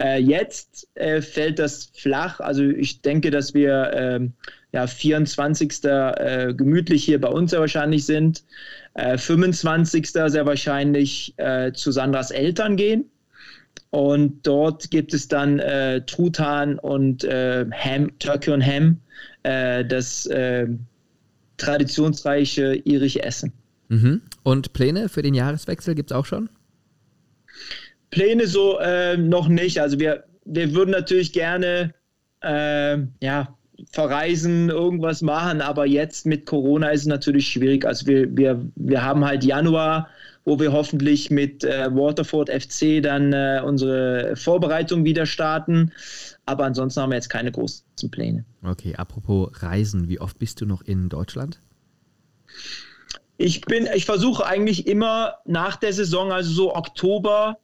Äh, 0.00 0.20
jetzt 0.20 0.88
fällt 0.94 1.58
das 1.58 1.90
flach. 1.94 2.40
Also 2.40 2.62
ich 2.62 3.02
denke, 3.02 3.30
dass 3.30 3.52
wir 3.52 3.90
ähm, 3.94 4.32
ja, 4.76 4.86
24. 4.86 5.84
Äh, 5.84 6.52
gemütlich 6.54 7.02
hier 7.02 7.18
bei 7.18 7.28
uns 7.28 7.50
sehr 7.50 7.60
wahrscheinlich 7.60 8.04
sind. 8.04 8.44
Äh, 8.92 9.16
25. 9.16 10.10
sehr 10.10 10.44
wahrscheinlich 10.44 11.32
äh, 11.38 11.72
zu 11.72 11.92
Sandras 11.92 12.30
Eltern 12.30 12.76
gehen. 12.76 13.06
Und 13.88 14.46
dort 14.46 14.90
gibt 14.90 15.14
es 15.14 15.28
dann 15.28 15.60
äh, 15.60 16.02
Truthahn 16.04 16.78
und 16.78 17.24
äh, 17.24 17.64
Ham, 17.72 18.18
Turkey 18.18 18.50
und 18.50 18.60
Ham, 18.60 19.00
äh, 19.44 19.82
das 19.82 20.28
traditionsreiche 21.56 22.74
irische 22.84 23.22
Essen. 23.22 23.54
Mhm. 23.88 24.20
Und 24.42 24.74
Pläne 24.74 25.08
für 25.08 25.22
den 25.22 25.32
Jahreswechsel 25.32 25.94
gibt 25.94 26.10
es 26.10 26.16
auch 26.16 26.26
schon? 26.26 26.50
Pläne 28.10 28.46
so 28.46 28.78
noch 29.16 29.48
nicht. 29.48 29.80
Also 29.80 29.98
wir, 29.98 30.24
wir 30.44 30.74
würden 30.74 30.90
natürlich 30.90 31.32
gerne 31.32 31.94
ja, 32.42 33.56
verreisen, 33.90 34.70
irgendwas 34.70 35.22
machen, 35.22 35.60
aber 35.60 35.86
jetzt 35.86 36.26
mit 36.26 36.46
Corona 36.46 36.88
ist 36.88 37.02
es 37.02 37.06
natürlich 37.06 37.48
schwierig. 37.48 37.84
Also 37.84 38.06
wir, 38.06 38.34
wir, 38.36 38.60
wir 38.74 39.02
haben 39.02 39.24
halt 39.24 39.44
Januar, 39.44 40.08
wo 40.44 40.58
wir 40.58 40.72
hoffentlich 40.72 41.30
mit 41.30 41.64
äh, 41.64 41.88
Waterford 41.94 42.50
FC 42.50 43.02
dann 43.02 43.32
äh, 43.32 43.60
unsere 43.64 44.36
Vorbereitung 44.36 45.04
wieder 45.04 45.26
starten. 45.26 45.92
Aber 46.46 46.64
ansonsten 46.64 47.00
haben 47.00 47.10
wir 47.10 47.16
jetzt 47.16 47.28
keine 47.28 47.50
großen 47.50 47.84
Pläne. 48.10 48.44
Okay, 48.62 48.94
apropos 48.94 49.50
Reisen, 49.62 50.08
wie 50.08 50.20
oft 50.20 50.38
bist 50.38 50.60
du 50.60 50.66
noch 50.66 50.82
in 50.82 51.08
Deutschland? 51.08 51.60
Ich 53.38 53.60
bin, 53.62 53.88
ich 53.94 54.06
versuche 54.06 54.46
eigentlich 54.46 54.86
immer 54.86 55.34
nach 55.44 55.76
der 55.76 55.92
Saison, 55.92 56.32
also 56.32 56.50
so 56.50 56.74
Oktober, 56.74 57.58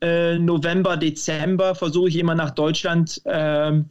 äh, 0.00 0.38
November, 0.38 0.96
Dezember, 0.96 1.74
versuche 1.74 2.08
ich 2.08 2.16
immer 2.16 2.36
nach 2.36 2.52
Deutschland 2.52 3.20
äh, 3.24 3.82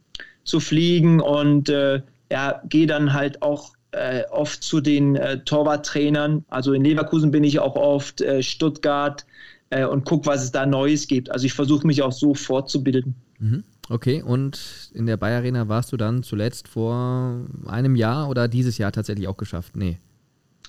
zu 0.48 0.60
fliegen 0.60 1.20
und 1.20 1.68
äh, 1.68 2.02
ja, 2.30 2.60
gehe 2.68 2.86
dann 2.86 3.12
halt 3.12 3.42
auch 3.42 3.72
äh, 3.92 4.24
oft 4.30 4.62
zu 4.62 4.80
den 4.80 5.16
äh, 5.16 5.42
Torwarttrainern. 5.44 6.44
Also 6.48 6.72
in 6.72 6.84
Leverkusen 6.84 7.30
bin 7.30 7.44
ich 7.44 7.58
auch 7.58 7.76
oft, 7.76 8.20
äh, 8.20 8.42
Stuttgart 8.42 9.24
äh, 9.70 9.84
und 9.84 10.04
gucke, 10.04 10.26
was 10.26 10.42
es 10.42 10.52
da 10.52 10.66
Neues 10.66 11.06
gibt. 11.06 11.30
Also 11.30 11.46
ich 11.46 11.52
versuche 11.52 11.86
mich 11.86 12.02
auch 12.02 12.12
so 12.12 12.34
fortzubilden. 12.34 13.14
Mhm. 13.38 13.64
Okay, 13.90 14.22
und 14.22 14.90
in 14.92 15.06
der 15.06 15.16
Bayer 15.16 15.38
Arena 15.38 15.68
warst 15.68 15.92
du 15.92 15.96
dann 15.96 16.22
zuletzt 16.22 16.68
vor 16.68 17.46
einem 17.66 17.96
Jahr 17.96 18.28
oder 18.28 18.46
dieses 18.46 18.76
Jahr 18.76 18.92
tatsächlich 18.92 19.28
auch 19.28 19.38
geschafft? 19.38 19.76
Nee. 19.76 19.98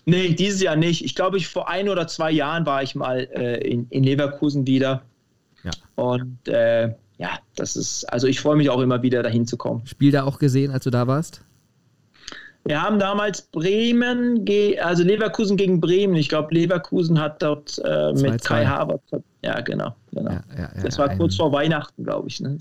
Nee, 0.05 0.29
dieses 0.29 0.61
Jahr 0.61 0.77
nicht. 0.77 1.03
Ich 1.03 1.15
glaube, 1.15 1.37
ich 1.37 1.47
vor 1.47 1.67
ein 1.67 1.89
oder 1.89 2.07
zwei 2.07 2.31
Jahren 2.31 2.65
war 2.65 2.81
ich 2.81 2.95
mal 2.95 3.27
äh, 3.35 3.57
in, 3.57 3.87
in 3.89 4.03
Leverkusen 4.03 4.65
wieder. 4.65 5.03
Ja. 5.63 5.71
Und 5.95 6.47
äh, 6.47 6.93
ja, 7.19 7.37
das 7.55 7.75
ist, 7.75 8.05
also 8.05 8.27
ich 8.27 8.39
freue 8.39 8.55
mich 8.55 8.69
auch 8.69 8.79
immer 8.79 9.03
wieder 9.03 9.21
dahin 9.21 9.45
zu 9.45 9.57
kommen. 9.57 9.85
Spiel 9.85 10.11
da 10.11 10.23
auch 10.23 10.39
gesehen, 10.39 10.71
als 10.71 10.85
du 10.85 10.89
da 10.89 11.05
warst? 11.05 11.41
Wir 12.63 12.81
haben 12.81 12.97
damals 12.99 13.41
Bremen, 13.41 14.45
also 14.81 15.03
Leverkusen 15.03 15.57
gegen 15.57 15.81
Bremen. 15.81 16.15
Ich 16.15 16.29
glaube, 16.29 16.53
Leverkusen 16.53 17.19
hat 17.19 17.41
dort 17.41 17.81
äh, 17.83 18.13
mit 18.13 18.43
Kai 18.43 18.65
Havertz. 18.65 19.01
Ja, 19.41 19.59
genau. 19.61 19.95
genau. 20.11 20.31
Ja, 20.31 20.43
ja, 20.55 20.71
ja, 20.75 20.83
das 20.83 20.97
war 20.97 21.15
kurz 21.17 21.35
vor 21.35 21.51
Weihnachten, 21.51 22.03
glaube 22.03 22.27
ich. 22.27 22.39
Ne? 22.39 22.57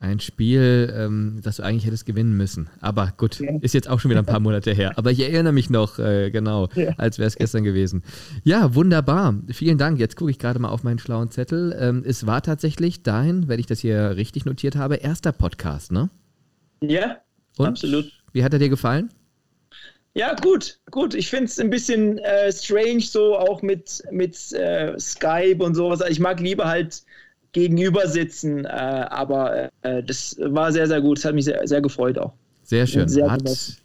Ein 0.00 0.20
Spiel, 0.20 0.94
ähm, 0.96 1.40
das 1.42 1.56
du 1.56 1.64
eigentlich 1.64 1.84
hättest 1.84 2.06
gewinnen 2.06 2.36
müssen. 2.36 2.70
Aber 2.80 3.12
gut, 3.16 3.40
ja. 3.40 3.50
ist 3.62 3.74
jetzt 3.74 3.88
auch 3.88 3.98
schon 3.98 4.12
wieder 4.12 4.20
ein 4.20 4.26
paar 4.26 4.38
Monate 4.38 4.70
her. 4.72 4.92
Aber 4.96 5.10
ich 5.10 5.18
erinnere 5.18 5.52
mich 5.52 5.70
noch, 5.70 5.98
äh, 5.98 6.30
genau, 6.30 6.68
ja. 6.76 6.94
als 6.98 7.18
wäre 7.18 7.26
es 7.26 7.34
gestern 7.34 7.64
gewesen. 7.64 8.04
Ja, 8.44 8.76
wunderbar. 8.76 9.34
Vielen 9.48 9.76
Dank. 9.76 9.98
Jetzt 9.98 10.14
gucke 10.14 10.30
ich 10.30 10.38
gerade 10.38 10.60
mal 10.60 10.68
auf 10.68 10.84
meinen 10.84 11.00
schlauen 11.00 11.32
Zettel. 11.32 11.76
Ähm, 11.80 12.04
es 12.06 12.26
war 12.26 12.42
tatsächlich 12.42 13.02
dahin, 13.02 13.48
wenn 13.48 13.58
ich 13.58 13.66
das 13.66 13.80
hier 13.80 14.16
richtig 14.16 14.44
notiert 14.44 14.76
habe, 14.76 14.96
erster 14.96 15.32
Podcast, 15.32 15.90
ne? 15.90 16.10
Ja, 16.80 17.16
Und? 17.56 17.66
absolut. 17.66 18.12
Wie 18.32 18.44
hat 18.44 18.52
er 18.52 18.60
dir 18.60 18.68
gefallen? 18.68 19.10
Ja, 20.14 20.34
gut, 20.34 20.78
gut. 20.92 21.14
Ich 21.14 21.28
finde 21.28 21.46
es 21.46 21.58
ein 21.58 21.70
bisschen 21.70 22.18
äh, 22.18 22.52
strange, 22.52 23.00
so 23.00 23.36
auch 23.36 23.62
mit, 23.62 24.02
mit 24.12 24.52
äh, 24.52 24.96
Skype 24.98 25.58
und 25.58 25.74
sowas. 25.74 26.02
Ich 26.08 26.20
mag 26.20 26.38
lieber 26.38 26.66
halt 26.66 27.02
gegenüber 27.52 28.06
sitzen. 28.06 28.64
Äh, 28.64 28.68
aber 28.68 29.70
äh, 29.82 30.02
das 30.02 30.36
war 30.40 30.72
sehr, 30.72 30.86
sehr 30.86 31.00
gut. 31.00 31.18
Das 31.18 31.24
hat 31.26 31.34
mich 31.34 31.44
sehr, 31.44 31.60
sehr 31.66 31.80
gefreut 31.80 32.18
auch. 32.18 32.32
Sehr 32.62 32.86
schön. 32.86 33.08
Sehr 33.08 33.30
hat 33.30 33.44
genossen. 33.44 33.78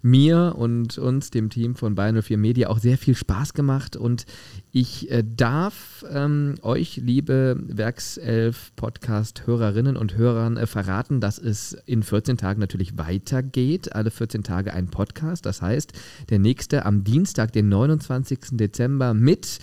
mir 0.00 0.54
und 0.56 0.96
uns, 0.96 1.30
dem 1.30 1.50
Team 1.50 1.74
von 1.74 1.94
Bayern 1.94 2.22
04 2.22 2.38
Media, 2.38 2.70
auch 2.70 2.78
sehr 2.78 2.96
viel 2.96 3.14
Spaß 3.14 3.52
gemacht. 3.52 3.96
Und 3.96 4.24
ich 4.72 5.10
äh, 5.10 5.22
darf 5.22 6.06
ähm, 6.10 6.54
euch, 6.62 6.96
liebe 6.96 7.58
Werkself-Podcast-Hörerinnen 7.60 9.98
und 9.98 10.16
Hörern, 10.16 10.56
äh, 10.56 10.66
verraten, 10.66 11.20
dass 11.20 11.38
es 11.38 11.76
in 11.84 12.02
14 12.02 12.38
Tagen 12.38 12.60
natürlich 12.60 12.96
weitergeht. 12.96 13.94
Alle 13.94 14.10
14 14.10 14.42
Tage 14.42 14.72
ein 14.72 14.88
Podcast. 14.88 15.44
Das 15.44 15.60
heißt, 15.60 15.92
der 16.30 16.38
nächste 16.38 16.86
am 16.86 17.04
Dienstag, 17.04 17.52
den 17.52 17.68
29. 17.68 18.38
Dezember 18.52 19.12
mit 19.12 19.58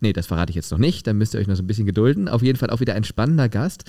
Nee, 0.00 0.14
das 0.14 0.26
verrate 0.26 0.50
ich 0.50 0.56
jetzt 0.56 0.70
noch 0.70 0.78
nicht, 0.78 1.06
dann 1.06 1.18
müsst 1.18 1.34
ihr 1.34 1.40
euch 1.40 1.46
noch 1.46 1.56
so 1.56 1.62
ein 1.62 1.66
bisschen 1.66 1.86
gedulden. 1.86 2.28
Auf 2.28 2.42
jeden 2.42 2.58
Fall 2.58 2.70
auch 2.70 2.80
wieder 2.80 2.94
ein 2.94 3.04
spannender 3.04 3.48
Gast. 3.48 3.84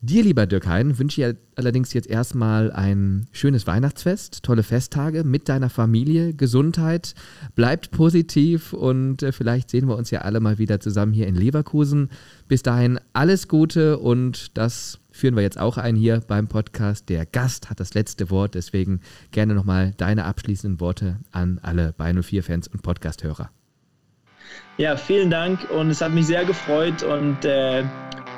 Dir, 0.00 0.22
lieber 0.22 0.46
Dirk 0.46 0.66
Hein, 0.66 0.98
wünsche 0.98 1.20
ich 1.20 1.36
allerdings 1.56 1.92
jetzt 1.92 2.08
erstmal 2.08 2.70
ein 2.70 3.26
schönes 3.32 3.66
Weihnachtsfest, 3.66 4.44
tolle 4.44 4.62
Festtage 4.62 5.24
mit 5.24 5.48
deiner 5.48 5.68
Familie, 5.68 6.34
Gesundheit, 6.34 7.14
bleibt 7.56 7.90
positiv 7.90 8.72
und 8.72 9.22
äh, 9.22 9.32
vielleicht 9.32 9.70
sehen 9.70 9.88
wir 9.88 9.96
uns 9.96 10.10
ja 10.10 10.20
alle 10.20 10.38
mal 10.40 10.58
wieder 10.58 10.78
zusammen 10.78 11.12
hier 11.12 11.26
in 11.26 11.34
Leverkusen. 11.34 12.10
Bis 12.46 12.62
dahin 12.62 13.00
alles 13.12 13.48
Gute 13.48 13.98
und 13.98 14.56
das 14.56 15.00
führen 15.10 15.34
wir 15.34 15.42
jetzt 15.42 15.58
auch 15.58 15.78
ein 15.78 15.96
hier 15.96 16.20
beim 16.20 16.46
Podcast. 16.46 17.08
Der 17.08 17.26
Gast 17.26 17.70
hat 17.70 17.80
das 17.80 17.94
letzte 17.94 18.30
Wort, 18.30 18.54
deswegen 18.54 19.00
gerne 19.32 19.54
nochmal 19.54 19.94
deine 19.96 20.24
abschließenden 20.26 20.78
Worte 20.78 21.18
an 21.32 21.58
alle 21.62 21.92
Beino 21.92 22.22
4 22.22 22.44
Fans 22.44 22.68
und 22.68 22.82
Podcast-Hörer. 22.82 23.50
Ja, 24.78 24.94
vielen 24.96 25.30
Dank 25.30 25.64
und 25.70 25.90
es 25.90 26.02
hat 26.02 26.12
mich 26.12 26.26
sehr 26.26 26.44
gefreut 26.44 27.02
und 27.02 27.44
äh, 27.46 27.84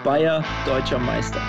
Bayer 0.04 0.44
deutscher 0.66 0.98
Meister. 1.00 1.40